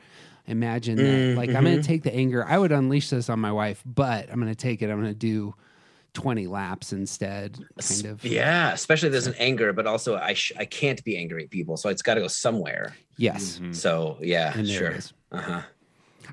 Imagine 0.49 0.99
Mm, 0.99 1.35
that. 1.35 1.37
Like 1.37 1.55
I'm 1.55 1.65
going 1.65 1.77
to 1.81 1.83
take 1.83 2.03
the 2.05 2.15
anger. 2.15 2.45
I 2.45 2.57
would 2.59 2.71
unleash 2.73 3.11
this 3.11 3.29
on 3.29 3.41
my 3.41 3.51
wife, 3.53 3.83
but 3.85 4.29
I'm 4.31 4.41
going 4.41 4.53
to 4.53 4.55
take 4.55 4.81
it. 4.83 4.91
I'm 4.91 5.01
going 5.01 5.13
to 5.13 5.19
do 5.19 5.55
20 6.15 6.47
laps 6.47 6.93
instead. 6.93 7.59
Kind 7.79 8.07
of. 8.07 8.25
yeah 8.25 8.73
especially 8.73 9.11
there's 9.11 9.27
an 9.27 9.35
anger 9.39 9.75
but 9.75 9.87
also 9.87 10.17
i 10.17 10.33
sh- 10.33 10.53
i 10.59 10.65
can't 10.65 11.05
be 11.05 11.15
angry 11.19 11.45
at 11.45 11.51
people 11.51 11.77
so 11.77 11.91
it's 11.91 12.01
got 12.01 12.15
to 12.15 12.21
go 12.23 12.27
somewhere 12.29 12.95
Yes. 13.19 13.61
Mhm. 13.63 13.75
so 13.75 14.17
yeah 14.23 14.57
And 14.57 14.67
sure 14.67 14.97
uh-huh 15.31 15.61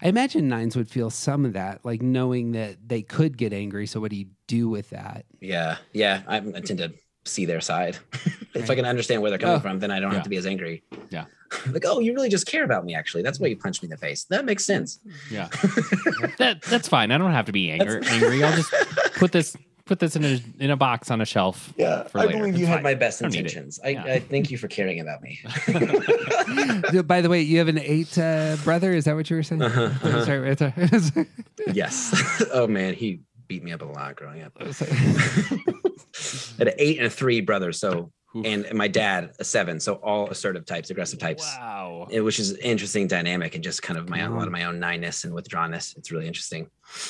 I 0.02 0.08
imagine 0.08 0.48
nines 0.48 0.76
would 0.76 0.90
feel 0.90 1.10
some 1.10 1.46
of 1.46 1.54
that, 1.54 1.84
like 1.86 2.02
knowing 2.02 2.52
that 2.54 2.78
they 2.88 3.02
could 3.02 3.38
get 3.38 3.54
angry. 3.54 3.86
So 3.88 4.00
what 4.00 4.10
do 4.12 4.18
you 4.18 4.28
do 4.48 4.70
with 4.70 4.90
that? 4.92 5.26
yeah 5.40 5.78
yeah 5.94 6.22
I, 6.28 6.38
I 6.38 6.62
tend 6.62 6.80
to 6.80 6.94
see 7.26 7.46
their 7.46 7.62
side 7.62 7.98
if 8.54 8.70
i 8.70 8.76
can 8.76 8.86
understand 8.86 9.22
where 9.22 9.30
they're 9.32 9.40
coming 9.40 9.56
Oh. 9.56 9.60
from 9.60 9.80
then 9.80 9.92
i 9.92 10.00
don't 10.00 10.12
Yeah. 10.12 10.16
have 10.16 10.24
to 10.24 10.30
be 10.30 10.36
as 10.38 10.46
angry 10.46 10.84
Yeah. 11.10 11.26
like 11.72 11.84
oh 11.86 12.00
you 12.00 12.14
really 12.14 12.30
just 12.30 12.46
care 12.48 12.64
about 12.66 12.84
me 12.86 12.94
actually 12.96 13.24
that's 13.24 13.40
why 13.40 13.48
you 13.48 13.56
punched 13.58 13.82
me 13.82 13.88
in 13.88 13.92
the 13.92 13.98
face 13.98 14.26
that 14.26 14.44
makes 14.46 14.66
sense 14.66 15.00
Yeah. 15.32 15.48
that 16.38 16.62
that's 16.64 16.88
fine. 16.88 17.12
I 17.12 17.18
don't 17.18 17.32
have 17.32 17.46
to 17.46 17.52
be 17.54 17.72
anger, 17.72 18.02
angry. 18.08 18.44
I'll 18.44 18.56
just 18.56 18.72
put 19.16 19.32
this 19.32 19.56
put 19.86 20.00
this 20.00 20.16
in 20.16 20.24
a 20.24 20.40
in 20.60 20.72
a 20.72 20.78
box 20.78 21.12
on 21.12 21.20
a 21.22 21.26
shelf. 21.26 21.74
Yeah, 21.78 22.04
for 22.04 22.20
I 22.20 22.26
later. 22.26 22.38
believe 22.40 22.56
you 22.58 22.62
It's 22.66 22.70
had 22.70 22.84
my 22.84 22.94
best 22.94 23.22
I 23.22 23.26
don't 23.26 23.32
need 23.34 23.40
it. 23.40 23.52
intentions. 23.52 23.80
I, 23.84 23.90
Yeah. 23.90 24.04
I 24.06 24.20
thank 24.20 24.50
you 24.52 24.58
for 24.58 24.68
caring 24.68 25.00
about 25.00 25.22
me. 25.22 25.40
By 27.04 27.22
the 27.22 27.28
way, 27.30 27.42
you 27.42 27.58
have 27.60 27.68
an 27.68 27.80
eight 27.80 28.18
uh, 28.18 28.58
brother. 28.64 28.92
Is 28.94 29.06
that 29.06 29.16
what 29.16 29.30
you 29.30 29.36
were 29.36 29.44
saying? 29.44 29.62
Uh-huh, 29.62 30.26
Sorry, 30.26 30.40
right 30.40 30.62
yes. 31.74 32.44
oh 32.54 32.68
man, 32.68 32.94
he 32.94 33.22
beat 33.48 33.64
me 33.64 33.72
up 33.74 33.82
a 33.82 33.86
lot 33.86 34.16
growing 34.16 34.42
up. 34.44 34.54
Sorry. 34.74 34.92
I 34.92 36.58
had 36.60 36.68
an 36.70 36.74
eight 36.78 36.98
and 36.98 37.08
a 37.08 37.10
three 37.10 37.42
brother. 37.42 37.72
so 37.72 38.12
Oof. 38.36 38.46
and 38.46 38.74
my 38.74 38.88
dad 38.88 39.32
a 39.40 39.44
seven, 39.44 39.80
so 39.80 39.96
all 39.96 40.30
assertive 40.30 40.66
types, 40.66 40.90
aggressive 40.90 41.20
types. 41.20 41.44
Wow. 41.60 42.08
It, 42.10 42.22
which 42.22 42.40
is 42.40 42.52
an 42.52 42.58
interesting 42.58 43.08
dynamic 43.08 43.56
and 43.56 43.64
just 43.64 43.82
kind 43.84 44.00
of 44.00 44.10
my 44.10 44.22
own, 44.22 44.30
a 44.30 44.32
Wow. 44.32 44.38
lot 44.40 44.48
of 44.48 44.52
my 44.54 44.64
own 44.66 44.80
nyness 44.80 45.24
and 45.26 45.34
withdrawnness. 45.34 45.96
It's 45.98 46.12
really 46.12 46.28
interesting. 46.28 46.70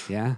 yeah. 0.09 0.35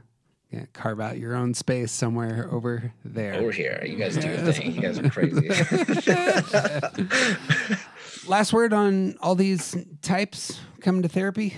Yeah. 0.56 0.66
Carve 0.74 1.02
out 1.02 1.18
your 1.18 1.36
own 1.36 1.54
space 1.54 1.92
somewhere 1.92 2.48
over 2.52 2.94
there. 3.04 3.34
Over 3.36 3.52
here, 3.52 3.84
you 3.86 3.98
guys 3.98 4.16
do 4.16 4.28
your 4.30 4.38
thing. 4.54 4.72
You 4.74 4.82
guys 4.82 4.98
are 5.00 5.10
crazy. 5.10 5.50
Last 8.28 8.54
word 8.54 8.74
on 8.74 9.16
all 9.22 9.36
these 9.36 9.76
types 10.02 10.60
coming 10.82 11.02
to 11.04 11.10
therapy. 11.10 11.58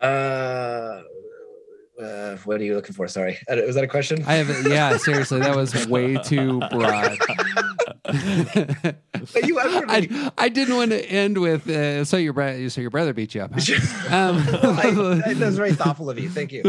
uh, 0.00 1.02
uh, 2.02 2.36
what 2.44 2.60
are 2.60 2.64
you 2.64 2.74
looking 2.74 2.94
for? 2.94 3.06
Sorry, 3.06 3.38
Uh, 3.48 3.56
was 3.66 3.76
that 3.76 3.84
a 3.84 3.88
question? 3.88 4.24
I 4.26 4.34
have, 4.34 4.66
yeah, 4.66 4.96
seriously, 4.96 5.38
that 5.40 5.54
was 5.54 5.86
way 5.88 6.16
too 6.16 6.58
broad. 6.70 7.18
you 9.44 9.58
I, 9.60 10.30
I 10.36 10.48
didn't 10.48 10.74
want 10.76 10.90
to 10.90 11.04
end 11.08 11.38
with 11.38 11.68
uh, 11.68 12.04
so 12.04 12.16
your 12.16 12.32
brother 12.32 12.68
so 12.70 12.80
your 12.80 12.90
brother 12.90 13.12
beat 13.12 13.34
you 13.36 13.42
up. 13.42 13.52
Huh? 13.54 13.74
Um, 14.10 14.38
I, 14.78 15.22
I- 15.26 15.34
that 15.34 15.46
was 15.46 15.56
very 15.56 15.74
thoughtful 15.74 16.10
of 16.10 16.18
you. 16.18 16.28
Thank 16.28 16.50
you. 16.50 16.62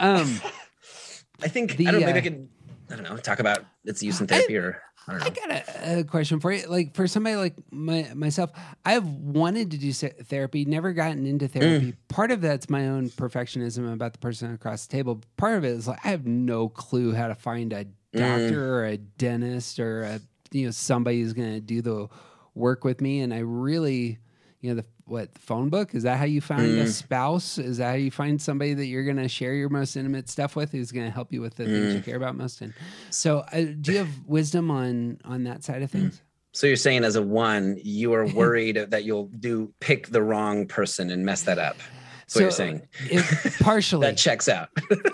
Um, 0.00 0.40
I 1.42 1.48
think 1.48 1.76
The, 1.76 1.86
I 1.88 1.90
don't 1.92 2.00
know. 2.00 2.06
Maybe 2.06 2.18
uh, 2.18 2.20
I 2.20 2.24
could 2.24 2.48
I 2.90 2.94
don't 2.96 3.04
know 3.04 3.16
talk 3.16 3.38
about 3.38 3.64
its 3.84 4.02
use 4.02 4.20
in 4.20 4.26
therapy 4.26 4.56
or 4.56 4.82
I 5.06 5.12
don't 5.12 5.20
know. 5.20 5.26
I 5.26 5.30
got 5.30 5.50
a, 5.50 6.00
a 6.00 6.04
question 6.04 6.40
for 6.40 6.52
you. 6.52 6.66
Like 6.66 6.94
for 6.94 7.06
somebody 7.06 7.36
like 7.36 7.54
my, 7.70 8.10
myself, 8.14 8.50
I've 8.84 9.06
wanted 9.06 9.70
to 9.70 9.78
do 9.78 9.92
therapy, 9.92 10.64
never 10.64 10.92
gotten 10.92 11.26
into 11.26 11.48
therapy. 11.48 11.94
Part 12.08 12.30
of 12.30 12.40
that's 12.40 12.68
my 12.68 12.88
own 12.88 13.08
perfectionism 13.10 13.92
about 13.92 14.12
the 14.12 14.18
person 14.18 14.52
across 14.52 14.86
the 14.86 14.92
table. 14.92 15.22
Part 15.36 15.56
of 15.56 15.64
it 15.64 15.68
is 15.68 15.88
like 15.88 16.04
I 16.04 16.08
have 16.08 16.26
no 16.26 16.68
clue 16.68 17.14
how 17.14 17.28
to 17.28 17.34
find 17.34 17.72
a 17.72 17.86
doctor 18.12 18.74
or 18.74 18.86
a 18.86 18.96
dentist 18.96 19.78
or 19.78 20.02
a 20.02 20.20
you 20.50 20.66
know 20.66 20.72
somebody 20.72 21.22
who's 21.22 21.32
going 21.32 21.54
to 21.54 21.60
do 21.60 21.80
the 21.80 22.08
work 22.54 22.84
with 22.84 23.00
me. 23.00 23.20
And 23.20 23.32
I 23.32 23.38
really, 23.38 24.18
you 24.60 24.70
know, 24.70 24.82
the 24.82 24.84
what 25.10 25.36
phone 25.36 25.68
book 25.68 25.94
is 25.94 26.04
that 26.04 26.18
how 26.18 26.24
you 26.24 26.40
find 26.40 26.78
a 26.78 26.84
mm. 26.84 26.88
spouse? 26.88 27.58
Is 27.58 27.78
that 27.78 27.88
how 27.88 27.96
you 27.96 28.10
find 28.10 28.40
somebody 28.40 28.74
that 28.74 28.86
you're 28.86 29.04
going 29.04 29.16
to 29.16 29.28
share 29.28 29.54
your 29.54 29.68
most 29.68 29.96
intimate 29.96 30.28
stuff 30.28 30.54
with, 30.54 30.72
who's 30.72 30.92
going 30.92 31.06
to 31.06 31.12
help 31.12 31.32
you 31.32 31.40
with 31.40 31.56
the 31.56 31.64
things 31.64 31.94
you 31.94 32.00
mm. 32.00 32.04
care 32.04 32.16
about 32.16 32.36
most? 32.36 32.60
And 32.60 32.72
so, 33.10 33.40
uh, 33.52 33.64
do 33.80 33.92
you 33.92 33.98
have 33.98 34.26
wisdom 34.26 34.70
on 34.70 35.18
on 35.24 35.44
that 35.44 35.64
side 35.64 35.82
of 35.82 35.90
mm. 35.90 35.92
things? 35.92 36.22
So 36.52 36.66
you're 36.66 36.76
saying 36.76 37.04
as 37.04 37.16
a 37.16 37.22
one, 37.22 37.78
you 37.82 38.14
are 38.14 38.26
worried 38.26 38.76
that 38.90 39.04
you'll 39.04 39.26
do 39.26 39.72
pick 39.80 40.08
the 40.08 40.22
wrong 40.22 40.66
person 40.66 41.10
and 41.10 41.24
mess 41.24 41.42
that 41.42 41.58
up. 41.58 41.76
That's 41.76 42.34
what 42.36 42.40
you're 42.42 42.50
saying. 42.52 42.82
It, 43.06 43.54
partially, 43.60 44.06
That 44.06 44.16
checks 44.16 44.48
out. 44.48 44.68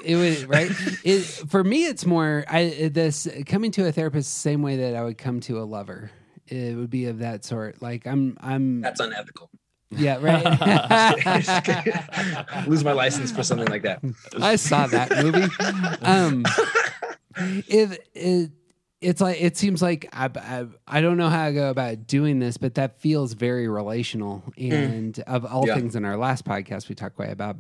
it 0.05 0.17
would 0.17 0.51
right. 0.51 0.71
It, 1.03 1.23
for 1.23 1.65
me, 1.65 1.87
it's 1.87 2.05
more 2.05 2.45
I 2.49 2.91
this 2.93 3.27
coming 3.47 3.71
to 3.73 3.87
a 3.87 3.93
therapist 3.93 4.35
the 4.35 4.41
same 4.41 4.61
way 4.61 4.77
that 4.77 4.95
I 4.95 5.03
would 5.03 5.17
come 5.17 5.41
to 5.41 5.59
a 5.59 5.65
lover. 5.65 6.11
It 6.47 6.77
would 6.77 6.91
be 6.91 7.07
of 7.07 7.21
that 7.21 7.45
sort. 7.45 7.81
Like 7.81 8.07
I'm, 8.07 8.37
I'm, 8.41 8.83
That's 8.83 9.01
unethical. 9.01 9.51
Yeah, 9.91 10.19
right. 10.21 10.45
Lose 12.67 12.85
my 12.85 12.93
license 12.93 13.31
for 13.33 13.43
something 13.43 13.69
like 13.69 13.83
that. 13.83 14.01
I 14.41 14.57
saw 14.57 14.87
that 14.87 15.11
movie. 15.23 15.49
Um, 16.03 16.45
it, 17.69 18.09
it 18.15 18.51
it's 19.01 19.21
like 19.21 19.41
it 19.41 19.57
seems 19.57 19.83
like 19.83 20.09
I, 20.13 20.31
I 20.35 20.67
I 20.87 21.01
don't 21.01 21.17
know 21.17 21.29
how 21.29 21.45
I 21.45 21.53
go 21.53 21.71
about 21.71 22.07
doing 22.07 22.39
this, 22.39 22.57
but 22.57 22.75
that 22.75 23.01
feels 23.01 23.35
very 23.35 23.69
relational. 23.69 24.43
And 24.59 25.19
of 25.27 25.45
all. 25.45 25.67
Yeah. 25.67 25.75
things 25.75 25.97
in 25.97 26.05
our 26.05 26.17
last 26.17 26.45
podcast, 26.45 26.89
we 26.89 26.95
talked 26.95 27.17
quite 27.17 27.31
about 27.31 27.57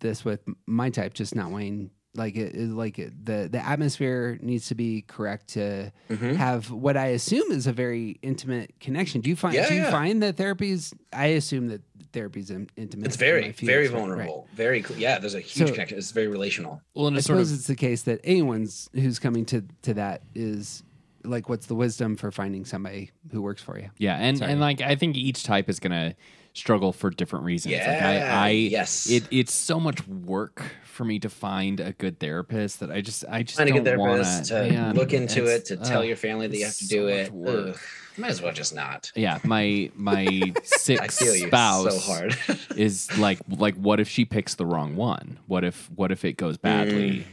this 0.00 0.24
with 0.24 0.40
my 0.66 0.90
type, 0.90 1.14
just 1.14 1.34
not 1.34 1.50
Wayne. 1.50 1.90
Like 2.14 2.34
it, 2.36 2.54
it- 2.56 2.70
like 2.70 2.98
it, 2.98 3.24
the 3.24 3.48
the 3.50 3.64
atmosphere 3.64 4.36
needs 4.42 4.66
to 4.68 4.74
be 4.74 5.02
correct 5.06 5.48
to 5.50 5.92
Mhm. 6.10 6.34
have 6.34 6.68
what 6.70 6.96
I 6.96 7.06
assume 7.08 7.52
is 7.52 7.68
a 7.68 7.72
very 7.72 8.18
intimate 8.20 8.74
connection. 8.80 9.20
Do 9.20 9.30
you 9.30 9.36
find 9.36 9.54
Yeah, 9.54 9.68
do 9.68 9.74
you 9.74 9.82
yeah. 9.82 9.90
find 9.92 10.20
that 10.24 10.36
therapy's? 10.36 10.92
I 11.12 11.26
assume 11.26 11.68
that 11.68 11.82
therapy's 12.12 12.50
in, 12.50 12.68
intimate. 12.76 13.06
It's 13.06 13.14
very, 13.16 13.42
my 13.42 13.52
very 13.52 13.52
fields, 13.52 13.70
right? 13.70 13.78
Right. 13.78 13.90
vulnerable. 14.26 14.48
Very, 14.56 14.84
yeah. 14.96 15.20
There's 15.20 15.34
a 15.34 15.40
huge 15.40 15.68
So- 15.68 15.72
connection. 15.72 15.98
It's 15.98 16.10
very 16.10 16.26
relational. 16.26 16.82
Well, 16.94 17.06
and 17.06 17.14
I 17.14 17.18
it's 17.18 17.28
sort 17.28 17.36
suppose 17.38 17.52
of 17.52 17.58
it's 17.58 17.68
the 17.68 17.76
case 17.76 18.02
that 18.02 18.20
anyone's 18.24 18.90
who's 18.92 19.20
coming 19.20 19.44
to 19.46 19.62
to 19.82 19.94
that 19.94 20.22
is 20.34 20.82
like, 21.22 21.48
what's 21.48 21.66
the 21.66 21.76
wisdom 21.76 22.16
for 22.16 22.32
finding 22.32 22.64
somebody 22.64 23.12
who 23.30 23.40
works 23.40 23.62
for 23.62 23.78
you? 23.78 23.88
yeah, 23.98 24.16
and 24.16 24.38
Sorry. 24.38 24.50
and 24.50 24.60
like 24.60 24.80
I 24.80 24.96
think 24.96 25.16
each 25.16 25.44
type 25.44 25.68
is 25.68 25.78
gonna 25.78 26.16
struggle 26.52 26.92
for 26.92 27.10
different 27.10 27.44
reasons. 27.44 27.74
like 27.74 27.82
I, 27.82 28.14
Yeah, 28.16 28.42
I 28.42 28.48
yes. 28.50 29.08
it 29.10 29.24
it's 29.30 29.52
so 29.52 29.78
much 29.80 30.06
work 30.08 30.62
for 30.84 31.04
me 31.04 31.18
to 31.20 31.28
find 31.30 31.80
a 31.80 31.92
good 31.92 32.18
therapist 32.18 32.80
that 32.80 32.90
I 32.90 33.00
just 33.00 33.24
I 33.28 33.42
just 33.42 33.56
Find 33.58 33.68
a 33.70 33.72
don't 33.72 33.84
good 33.84 33.96
therapist 33.96 34.50
wanna, 34.52 34.68
to 34.68 34.72
man, 34.74 34.94
look 34.96 35.12
into 35.12 35.46
it, 35.46 35.64
to 35.66 35.76
tell 35.76 36.04
your 36.04 36.16
family 36.16 36.46
that 36.48 36.56
you 36.56 36.64
have 36.64 36.76
to 36.76 36.88
do 36.88 37.02
so 37.02 37.06
it. 37.06 37.76
Might 38.18 38.30
as 38.32 38.42
well 38.42 38.52
just 38.52 38.74
not. 38.74 39.10
Yeah, 39.14 39.38
my 39.44 39.90
my 39.94 40.52
sick 40.64 41.10
spouse 41.10 42.04
so 42.04 42.12
hard. 42.12 42.36
is 42.76 43.16
like 43.18 43.38
like 43.48 43.76
what 43.76 44.00
if 44.00 44.08
she 44.08 44.24
picks 44.24 44.56
the 44.56 44.66
wrong 44.66 44.96
one? 44.96 45.38
What 45.46 45.64
if 45.64 45.88
what 45.94 46.10
if 46.12 46.24
it 46.24 46.36
goes 46.36 46.58
badly? 46.58 47.24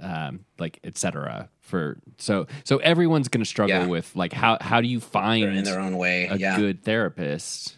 Mm. 0.00 0.28
Um, 0.28 0.40
like 0.58 0.80
etc. 0.82 1.50
For 1.60 1.98
so 2.18 2.46
so 2.64 2.78
everyone's 2.78 3.28
gonna 3.28 3.44
struggle 3.44 3.76
Yeah. 3.76 3.86
with 3.86 4.16
like 4.16 4.32
how 4.32 4.58
how 4.60 4.80
do 4.80 4.88
you 4.88 4.98
They're 4.98 5.08
find 5.08 5.56
in 5.56 5.64
their 5.64 5.78
own 5.78 5.96
way. 5.98 6.26
a 6.26 6.36
yeah. 6.36 6.56
good 6.56 6.82
therapist? 6.82 7.76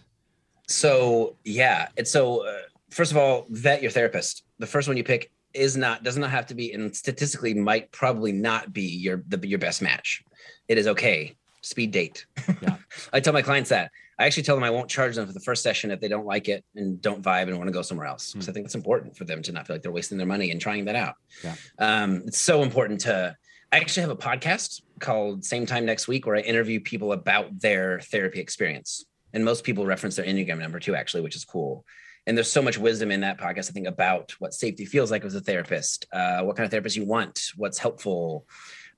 So 0.69 1.37
yeah, 1.45 1.89
it's 1.97 2.11
so. 2.11 2.47
Uh, 2.47 2.59
first 2.91 3.13
of 3.13 3.17
all, 3.17 3.47
vet 3.51 3.83
your 3.83 3.91
therapist. 3.91 4.45
The 4.59 4.67
first 4.67 4.89
one 4.89 4.97
you 4.97 5.05
pick 5.05 5.31
is 5.55 5.77
not 5.77 6.03
does 6.03 6.17
not 6.17 6.31
have 6.31 6.47
to 6.47 6.55
be, 6.55 6.73
and 6.73 6.95
statistically 6.95 7.55
might 7.55 7.93
probably 7.93 8.33
not 8.33 8.73
be 8.73 8.83
your 8.83 9.23
the, 9.29 9.47
your 9.47 9.59
best 9.59 9.83
match. 9.83 10.23
It 10.69 10.79
is 10.79 10.87
okay 10.89 11.37
speed 11.67 11.91
date. 11.91 12.27
Yeah. 12.63 12.77
I 13.13 13.21
tell 13.21 13.33
my 13.33 13.43
clients 13.43 13.71
that. 13.71 13.91
I 14.19 14.25
actually 14.25 14.45
tell 14.45 14.55
them 14.55 14.65
I 14.65 14.71
won't 14.71 14.89
charge 14.89 15.17
them 15.17 15.27
for 15.27 15.33
the 15.33 15.41
first 15.41 15.63
session 15.63 15.91
if 15.91 16.01
they 16.01 16.09
don't 16.09 16.25
like 16.25 16.49
it 16.49 16.65
and 16.75 17.03
don't 17.03 17.23
vibe 17.23 17.49
and 17.49 17.57
want 17.59 17.69
to 17.69 17.73
go 17.73 17.83
somewhere 17.83 18.07
else. 18.07 18.33
Because 18.33 18.49
I 18.49 18.53
think 18.53 18.65
it's 18.65 18.75
important 18.75 19.17
for 19.17 19.25
them 19.25 19.43
to 19.43 19.53
not 19.53 19.67
feel 19.67 19.75
like 19.75 19.83
they're 19.83 19.93
wasting 19.93 20.17
their 20.17 20.27
money 20.27 20.53
and 20.53 20.61
trying 20.61 20.85
that 20.87 20.97
out. 20.97 21.17
Yeah. 21.45 21.55
Um, 21.79 22.23
it's 22.27 22.41
so 22.41 22.63
important 22.63 23.01
to. 23.01 23.37
I 23.73 23.79
actually 23.79 24.03
have 24.03 24.11
a 24.11 24.17
podcast 24.17 24.81
called 25.01 25.45
Same 25.45 25.67
Time 25.67 25.85
Next 25.85 26.07
Week 26.07 26.25
where 26.25 26.37
I 26.37 26.41
interview 26.41 26.81
people 26.81 27.13
about 27.13 27.61
their 27.61 27.99
therapy 28.01 28.39
experience. 28.39 29.05
And 29.37 29.45
most 29.45 29.65
people 29.65 29.85
reference 29.85 30.17
their 30.17 30.25
Enneagram 30.25 30.59
number 30.59 30.81
too, 30.81 30.95
actually, 30.95 31.21
which 31.21 31.37
is 31.37 31.45
cool. 31.45 31.85
And 32.27 32.35
there's 32.35 32.51
so 32.51 32.63
much 32.63 32.79
wisdom 32.79 33.11
in 33.11 33.21
that 33.21 33.39
podcast, 33.39 33.69
I 33.69 33.73
think, 33.75 33.87
about 33.87 34.33
what 34.39 34.55
safety 34.55 34.87
feels 34.87 35.11
like 35.11 35.27
as 35.27 35.35
a 35.35 35.43
therapist, 35.43 36.07
uh, 36.11 36.41
what 36.41 36.57
kind 36.57 36.65
of 36.65 36.71
therapist 36.71 36.97
you 36.97 37.05
want, 37.05 37.53
what's 37.55 37.77
helpful. 37.77 38.47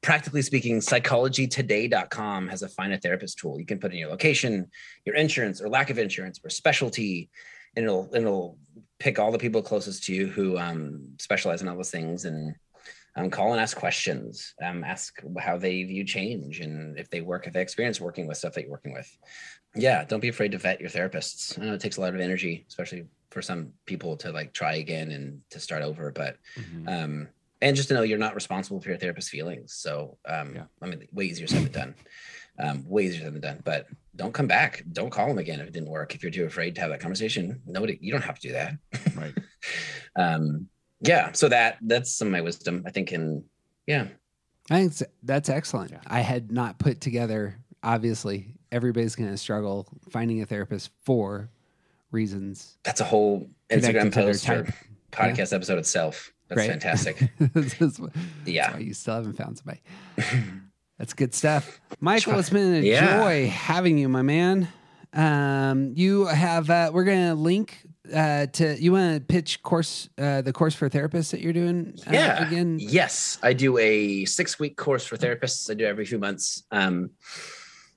Practically 0.01 0.43
speaking, 0.43 0.78
psychologytoday.com 0.78 2.47
has 2.47 2.62
a 2.62 2.69
find 2.69 2.93
a 2.93 2.98
therapist 2.98 3.39
tool. 3.39 3.59
You 3.59 3.66
can 3.66 3.81
put 3.81 3.90
in 3.90 3.98
your 3.98 4.10
location, 4.10 4.70
your 5.05 5.16
insurance 5.16 5.60
or 5.60 5.69
lack 5.69 5.90
of 5.90 5.98
insurance 5.98 6.39
or 6.44 6.51
specialty, 6.51 7.31
and 7.74 7.85
it'll, 7.85 8.09
it'll 8.15 8.59
pick 9.01 9.19
all 9.19 9.32
the 9.32 9.39
people 9.39 9.60
closest 9.60 10.05
to 10.05 10.15
you 10.15 10.28
who 10.28 10.56
um, 10.56 11.16
specialize 11.19 11.62
in 11.62 11.69
all 11.69 11.74
those 11.74 11.90
things 11.90 12.27
and 12.27 12.55
um, 13.19 13.31
call 13.31 13.52
and 13.52 13.60
ask 13.60 13.77
questions. 13.77 14.55
Um, 14.62 14.85
ask 14.85 15.20
how 15.39 15.59
they 15.59 15.82
view 15.82 16.05
change 16.05 16.60
and 16.60 16.98
if 16.98 17.10
they 17.10 17.20
work, 17.20 17.47
if 17.47 17.52
they 17.52 17.62
experience 17.62 18.01
working 18.01 18.27
with 18.27 18.39
stuff 18.39 18.55
that 18.55 18.62
you're 18.62 18.70
working 18.70 18.93
with. 18.93 19.10
Yeah, 19.74 20.05
don't 20.05 20.20
be 20.20 20.28
afraid 20.28 20.53
to 20.53 20.59
vet 20.59 20.81
your 20.81 20.90
therapists. 20.90 21.59
I 21.61 21.65
know 21.66 21.74
it 21.74 21.81
takes 21.81 21.97
a 21.99 22.01
lot 22.01 22.15
of 22.15 22.20
energy, 22.20 22.65
especially 22.69 23.07
for 23.31 23.43
some 23.43 23.73
people 23.86 24.16
to 24.16 24.32
like 24.32 24.53
try 24.53 24.74
again 24.77 25.11
and 25.11 25.40
to 25.51 25.61
start 25.61 25.82
over. 25.82 26.11
But 26.11 26.36
Mhm. 26.57 26.89
um, 26.89 27.28
and 27.61 27.77
just 27.77 27.89
to 27.89 27.95
know 27.95 28.03
you're 28.03 28.19
not 28.19 28.35
responsible 28.35 28.81
for 28.81 28.89
your 28.89 28.99
therapist's 28.99 29.31
feelings. 29.31 29.74
So 29.74 30.16
um, 30.27 30.55
Yeah. 30.55 30.65
I 30.81 30.86
mean, 30.86 31.07
way 31.12 31.24
easier 31.27 31.47
said 31.47 31.65
than 31.65 31.73
done. 31.73 31.95
Um, 32.59 32.89
way 32.89 33.05
easier 33.07 33.23
said 33.24 33.35
than 33.35 33.40
done. 33.40 33.61
But 33.65 33.86
don't 34.16 34.32
come 34.32 34.47
back. 34.47 34.82
Don't 34.93 35.11
call 35.11 35.28
them 35.28 35.39
again 35.39 35.61
if 35.61 35.66
it 35.69 35.73
didn't 35.73 35.89
work. 35.90 36.15
If 36.15 36.23
you're 36.23 36.32
too 36.32 36.45
afraid 36.47 36.74
to 36.77 36.81
have 36.81 36.90
that 36.90 37.01
conversation, 37.01 37.61
nobody. 37.66 37.99
You 38.01 38.12
don't 38.12 38.24
have 38.24 38.39
to 38.40 38.49
do 38.49 38.53
that. 38.55 38.74
right. 39.16 39.35
um, 40.16 40.69
yeah. 41.01 41.32
So 41.32 41.49
that 41.49 41.78
that's 41.82 42.12
some 42.12 42.28
of 42.28 42.32
my 42.32 42.40
wisdom. 42.40 42.82
I 42.86 42.90
think 42.90 43.12
in 43.12 43.45
yeah. 43.86 44.09
I 44.70 44.86
think 44.89 45.11
that's 45.23 45.49
excellent. 45.49 45.90
Yeah. 45.93 46.01
I 46.07 46.20
had 46.20 46.51
not 46.53 46.78
put 46.78 47.01
together. 47.01 47.59
Obviously, 47.82 48.55
everybody's 48.73 49.15
going 49.16 49.31
to 49.31 49.36
struggle 49.36 49.86
finding 50.11 50.43
a 50.43 50.47
therapist 50.47 50.90
for 51.03 51.51
reasons. 52.11 52.78
That's 52.85 53.01
a 53.01 53.05
whole 53.05 53.49
Instagram 53.70 54.12
post 54.12 54.49
or 54.49 54.66
podcast 55.12 55.53
episode 55.53 55.78
itself. 55.78 56.32
That's 56.49 56.57
Great. 56.59 56.70
fantastic. 56.70 57.31
This 57.39 57.81
is 57.81 57.99
wh- 57.99 58.07
Yeah. 58.47 58.62
That's 58.65 58.74
why 58.74 58.81
you 58.81 58.95
still 58.95 59.15
haven't 59.15 59.35
found 59.35 59.59
somebody. 59.59 59.81
That's 60.99 61.12
good 61.15 61.35
stuff. 61.35 61.81
Michael, 62.01 62.39
it's 62.39 62.51
been 62.51 62.74
a 62.77 62.81
Yeah. 62.81 63.19
joy 63.20 63.49
having 63.49 63.99
you, 63.99 64.09
my 64.09 64.23
man. 64.23 64.69
Um, 65.12 65.93
you 65.95 66.27
have 66.27 66.69
uh, 66.69 66.90
we're 66.93 67.05
gonna 67.05 67.35
link 67.35 67.78
uh, 68.15 68.47
to 68.47 68.77
you 68.78 68.93
want 68.93 69.15
to 69.15 69.20
pitch 69.20 69.62
course 69.62 70.09
uh, 70.19 70.43
the 70.43 70.53
course 70.53 70.74
for 70.74 70.90
therapists 70.90 71.31
that 71.31 71.40
you're 71.40 71.53
doing 71.55 71.95
uh, 72.07 72.11
yeah. 72.12 72.47
again. 72.47 72.78
Yes, 72.81 73.39
I 73.43 73.53
do 73.55 73.78
a 73.78 74.24
six 74.27 74.59
week 74.59 74.77
course 74.77 75.07
for 75.07 75.16
therapists. 75.16 75.70
I 75.70 75.74
do 75.74 75.86
every 75.86 76.05
few 76.05 76.19
months. 76.19 76.62
Um, 76.70 77.11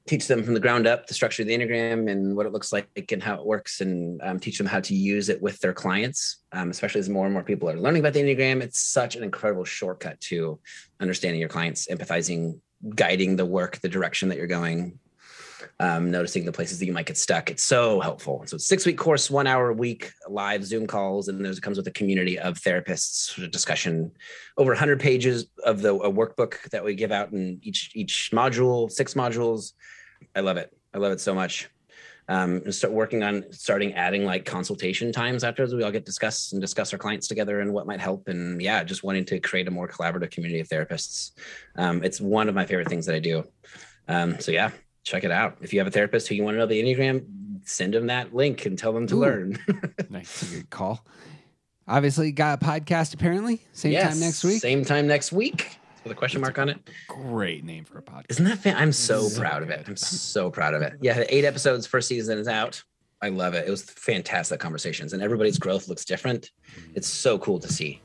teach 0.08 0.28
them 0.28 0.44
from 0.44 0.54
the 0.54 0.60
ground 0.60 0.88
up 0.88 1.08
the 1.08 1.14
structure 1.14 1.44
of 1.44 1.48
the 1.48 1.58
enneagram 1.58 2.10
and 2.10 2.36
what 2.36 2.46
it 2.46 2.52
looks 2.52 2.74
like 2.74 2.88
and 3.12 3.22
how 3.22 3.36
it 3.36 3.46
works, 3.46 3.82
and 3.82 4.22
um, 4.24 4.40
teach 4.40 4.58
them 4.58 4.68
how 4.68 4.80
to 4.80 4.96
use 4.96 5.30
it 5.30 5.42
with 5.42 5.60
their 5.60 5.74
clients. 5.74 6.38
Um, 6.52 6.70
especially 6.70 7.00
as 7.00 7.10
more 7.10 7.26
and 7.26 7.34
more 7.34 7.44
people 7.44 7.70
are 7.70 7.80
learning 7.80 8.02
about 8.02 8.14
the 8.14 8.22
enneagram, 8.22 8.62
it's 8.62 8.80
such 8.80 9.16
an 9.16 9.24
incredible 9.24 9.66
shortcut 9.66 10.20
to 10.22 10.60
understanding 11.00 11.40
your 11.40 11.50
clients, 11.50 11.88
empathizing, 11.88 12.60
guiding 12.96 13.36
the 13.36 13.46
work, 13.46 13.80
the 13.80 13.90
direction 13.90 14.30
that 14.30 14.38
you're 14.38 14.48
going. 14.48 15.00
Um, 15.80 16.12
noticing 16.12 16.46
the 16.46 16.52
places 16.52 16.80
that 16.80 16.86
you 16.86 16.94
might 16.94 17.06
get 17.06 17.18
stuck. 17.18 17.50
It's 17.50 17.64
so 17.64 18.00
helpful. 18.00 18.44
So 18.46 18.58
six 18.58 18.86
week 18.86 18.98
course, 18.98 19.30
one 19.30 19.48
hour 19.48 19.70
a 19.70 19.74
week, 19.74 20.12
live 20.30 20.64
Zoom 20.64 20.88
calls, 20.88 21.28
and 21.28 21.44
there's 21.44 21.58
it 21.58 21.62
comes 21.62 21.78
with 21.78 21.88
a 21.88 21.92
community 21.92 22.38
of 22.40 22.60
therapists 22.60 23.52
discussion. 23.52 24.12
Over 24.58 24.72
100 24.72 25.00
pages 25.00 25.48
of 25.64 25.82
the 25.82 25.96
a 25.96 26.12
workbook 26.12 26.62
that 26.72 26.84
we 26.84 26.96
give 26.96 27.12
out 27.12 27.32
in 27.32 27.60
each 27.62 27.92
each 27.96 28.32
module 28.34 28.92
six 28.92 29.14
modules. 29.14 29.74
I 30.36 30.42
love 30.42 30.58
it. 30.58 30.76
I 30.94 30.98
love 30.98 31.12
it 31.12 31.20
so 31.20 31.34
much. 31.34 31.70
Um 32.28 32.62
and 32.64 32.74
start 32.74 32.94
working 32.94 33.24
on 33.24 33.46
starting 33.52 33.94
adding 33.94 34.26
like 34.26 34.46
consultation 34.46 35.12
times 35.12 35.44
afterwards 35.44 35.74
we 35.74 35.84
all 35.84 35.92
get 35.92 36.06
discuss 36.06 36.52
and 36.52 36.62
discuss 36.62 36.94
our 36.94 37.00
clients 37.00 37.28
together 37.28 37.62
and 37.62 37.74
what 37.74 37.88
might 37.88 38.00
help. 38.00 38.28
And 38.28 38.62
yeah 38.62 38.84
just 38.84 39.04
wanting 39.04 39.26
to 39.26 39.40
create 39.40 39.68
a 39.68 39.72
more 39.72 39.88
collaborative 39.88 40.32
community 40.32 40.60
of 40.60 40.70
therapists. 40.70 41.32
Um 41.76 42.04
it's 42.04 42.22
one 42.22 42.48
of 42.48 42.56
my 42.56 42.66
favorite 42.66 42.90
things 42.90 43.06
that 43.08 43.16
i 43.16 43.20
do. 43.20 43.44
Um 44.08 44.40
so 44.40 44.52
yeah 44.52 44.72
check 45.04 45.24
it 45.24 45.32
out 45.32 45.58
if 45.62 45.74
you 45.74 45.80
have 45.80 45.88
a 45.88 45.92
therapist 45.92 46.28
who 46.28 46.36
you 46.36 46.44
want 46.44 46.56
to 46.56 46.60
know 46.60 46.66
the 46.66 46.82
enneagram 46.82 47.26
send 47.64 47.94
them 47.94 48.08
that 48.08 48.34
link 48.34 48.66
and 48.66 48.78
tell 48.78 48.92
them 48.94 49.06
to 49.08 49.16
Ooh. 49.16 49.20
learn 49.20 49.58
Nice. 50.10 50.52
Good 50.54 50.70
call. 50.70 51.06
Obviously, 51.88 52.32
got 52.32 52.62
a 52.62 52.66
podcast 52.66 53.14
apparently. 53.14 53.60
Same 53.74 53.92
Yes, 53.92 54.12
time 54.14 54.20
next 54.20 54.44
week. 54.44 54.62
same 54.62 54.86
time 54.86 55.08
next 55.08 55.32
week 55.32 55.78
with 56.04 56.12
a 56.12 56.16
question 56.16 56.42
mark 56.42 56.58
on 56.58 56.70
it 56.70 56.78
Great 57.08 57.64
name 57.64 57.86
for 57.86 57.98
a 58.00 58.02
podcast. 58.02 58.26
Isn't 58.30 58.46
that 58.46 58.60
fan? 58.60 58.76
I'm 58.78 58.92
so, 58.92 59.28
So 59.28 59.40
proud 59.40 59.62
of 59.64 59.70
it. 59.70 59.84
I'm 59.88 59.96
so 59.98 60.50
proud 60.50 60.74
of 60.74 60.82
it. 60.82 60.94
Yeah, 61.02 61.24
eight 61.30 61.46
episodes, 61.46 61.86
first 61.88 62.08
season 62.08 62.38
is 62.40 62.48
out. 62.48 62.82
I 63.24 63.30
love 63.30 63.54
it. 63.54 63.68
It 63.68 63.70
was 63.70 63.84
fantastic 63.84 64.60
conversations, 64.60 65.14
and 65.14 65.22
everybody's 65.22 65.60
growth 65.60 65.88
looks 65.88 66.04
different. 66.06 66.50
It's 66.96 67.08
so 67.08 67.38
cool 67.38 67.60
to 67.60 67.72
see. 67.72 68.02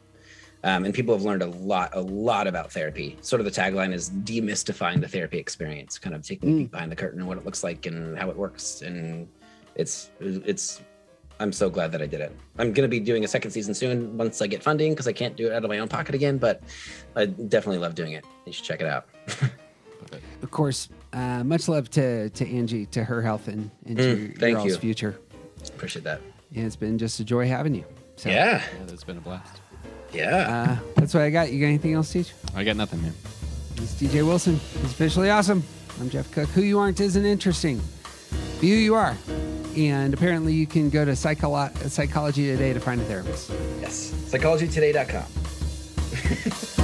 Um, 0.66 0.84
and 0.84 0.92
people 0.92 1.14
have 1.14 1.22
learned 1.22 1.42
a 1.42 1.46
lot, 1.46 1.90
a 1.92 2.00
lot 2.00 2.46
about 2.48 2.72
therapy. 2.72 3.16
Sort 3.20 3.38
of 3.40 3.44
the 3.44 3.52
tagline 3.52 3.92
is 3.94 4.10
demystifying 4.10 5.00
the 5.00 5.06
therapy 5.06 5.38
experience, 5.38 5.96
kind 5.96 6.14
of 6.14 6.22
taking 6.26 6.66
Mm. 6.66 6.70
behind 6.72 6.90
the 6.90 6.96
curtain 6.96 7.20
and 7.20 7.28
what 7.28 7.38
it 7.38 7.44
looks 7.44 7.62
like 7.62 7.86
and 7.86 8.18
how 8.18 8.30
it 8.30 8.36
works. 8.36 8.82
And 8.82 9.28
it's, 9.76 10.10
it's, 10.20 10.82
I'm 11.38 11.52
so 11.52 11.70
glad 11.70 11.92
that 11.92 12.02
I 12.02 12.06
did 12.06 12.20
it. 12.20 12.34
I'm 12.58 12.72
going 12.72 12.82
to 12.82 12.88
be 12.88 12.98
doing 12.98 13.24
a 13.24 13.28
second 13.28 13.52
season 13.52 13.74
soon 13.74 14.16
once 14.18 14.42
I 14.42 14.48
get 14.48 14.60
funding 14.62 14.92
because 14.92 15.06
I 15.06 15.12
can't 15.12 15.36
do 15.36 15.46
it 15.46 15.52
out 15.52 15.62
of 15.64 15.68
my 15.70 15.78
own 15.78 15.86
pocket 15.88 16.14
again. 16.16 16.36
But 16.38 16.62
I 17.14 17.26
definitely 17.26 17.78
love 17.78 17.94
doing 17.94 18.12
it. 18.12 18.24
You 18.44 18.52
should 18.52 18.64
check 18.64 18.80
it 18.80 18.86
out. 18.88 19.06
Of 20.42 20.50
course, 20.50 20.88
uh, 21.14 21.42
much 21.42 21.68
love 21.68 21.90
to 21.92 22.28
to 22.30 22.46
Angie, 22.46 22.86
to 22.86 23.02
her 23.02 23.22
health 23.22 23.48
and, 23.48 23.70
and 23.86 23.96
to 23.96 24.02
Mm, 24.02 24.18
your, 24.20 24.28
thank 24.36 24.40
your 24.52 24.58
all's 24.60 24.72
you. 24.72 24.76
future. 24.78 25.18
Appreciate 25.74 26.04
that. 26.04 26.20
And 26.54 26.66
it's 26.66 26.76
been 26.76 26.98
just 26.98 27.18
a 27.18 27.24
joy 27.24 27.48
having 27.48 27.74
you. 27.74 27.84
So, 28.16 28.28
Yeah. 28.28 28.62
Yeah, 28.78 28.84
that's 28.86 29.02
been 29.04 29.16
a 29.16 29.20
blast. 29.20 29.60
Yeah. 30.16 30.78
Uh, 30.78 30.78
that's 30.94 31.14
what 31.14 31.22
I 31.22 31.30
got. 31.30 31.52
You 31.52 31.60
got 31.60 31.66
anything 31.66 31.92
else, 31.94 32.12
to 32.12 32.22
Teach? 32.24 32.32
I 32.54 32.64
got 32.64 32.76
nothing, 32.76 33.02
man. 33.02 33.14
It's 33.76 33.94
TJ 33.94 34.24
Wilson. 34.26 34.54
He's 34.80 34.84
officially 34.92 35.30
awesome. 35.30 35.62
I'm 36.00 36.08
Jeff 36.10 36.30
Cook. 36.32 36.48
Who 36.50 36.62
you 36.62 36.78
aren't 36.78 37.00
isn't 37.00 37.24
interesting. 37.24 37.80
Be 38.60 38.70
who 38.70 38.76
you 38.76 38.94
are. 38.94 39.16
And 39.76 40.14
apparently, 40.14 40.54
you 40.54 40.66
can 40.66 40.88
go 40.88 41.04
to 41.04 41.12
Psycholo- 41.12 41.74
Psychology 41.90 42.46
Today 42.46 42.72
to 42.72 42.80
find 42.80 43.00
a 43.00 43.04
therapist. 43.04 43.50
yes. 43.80 44.10
Psychologytoday.com. 44.30 45.24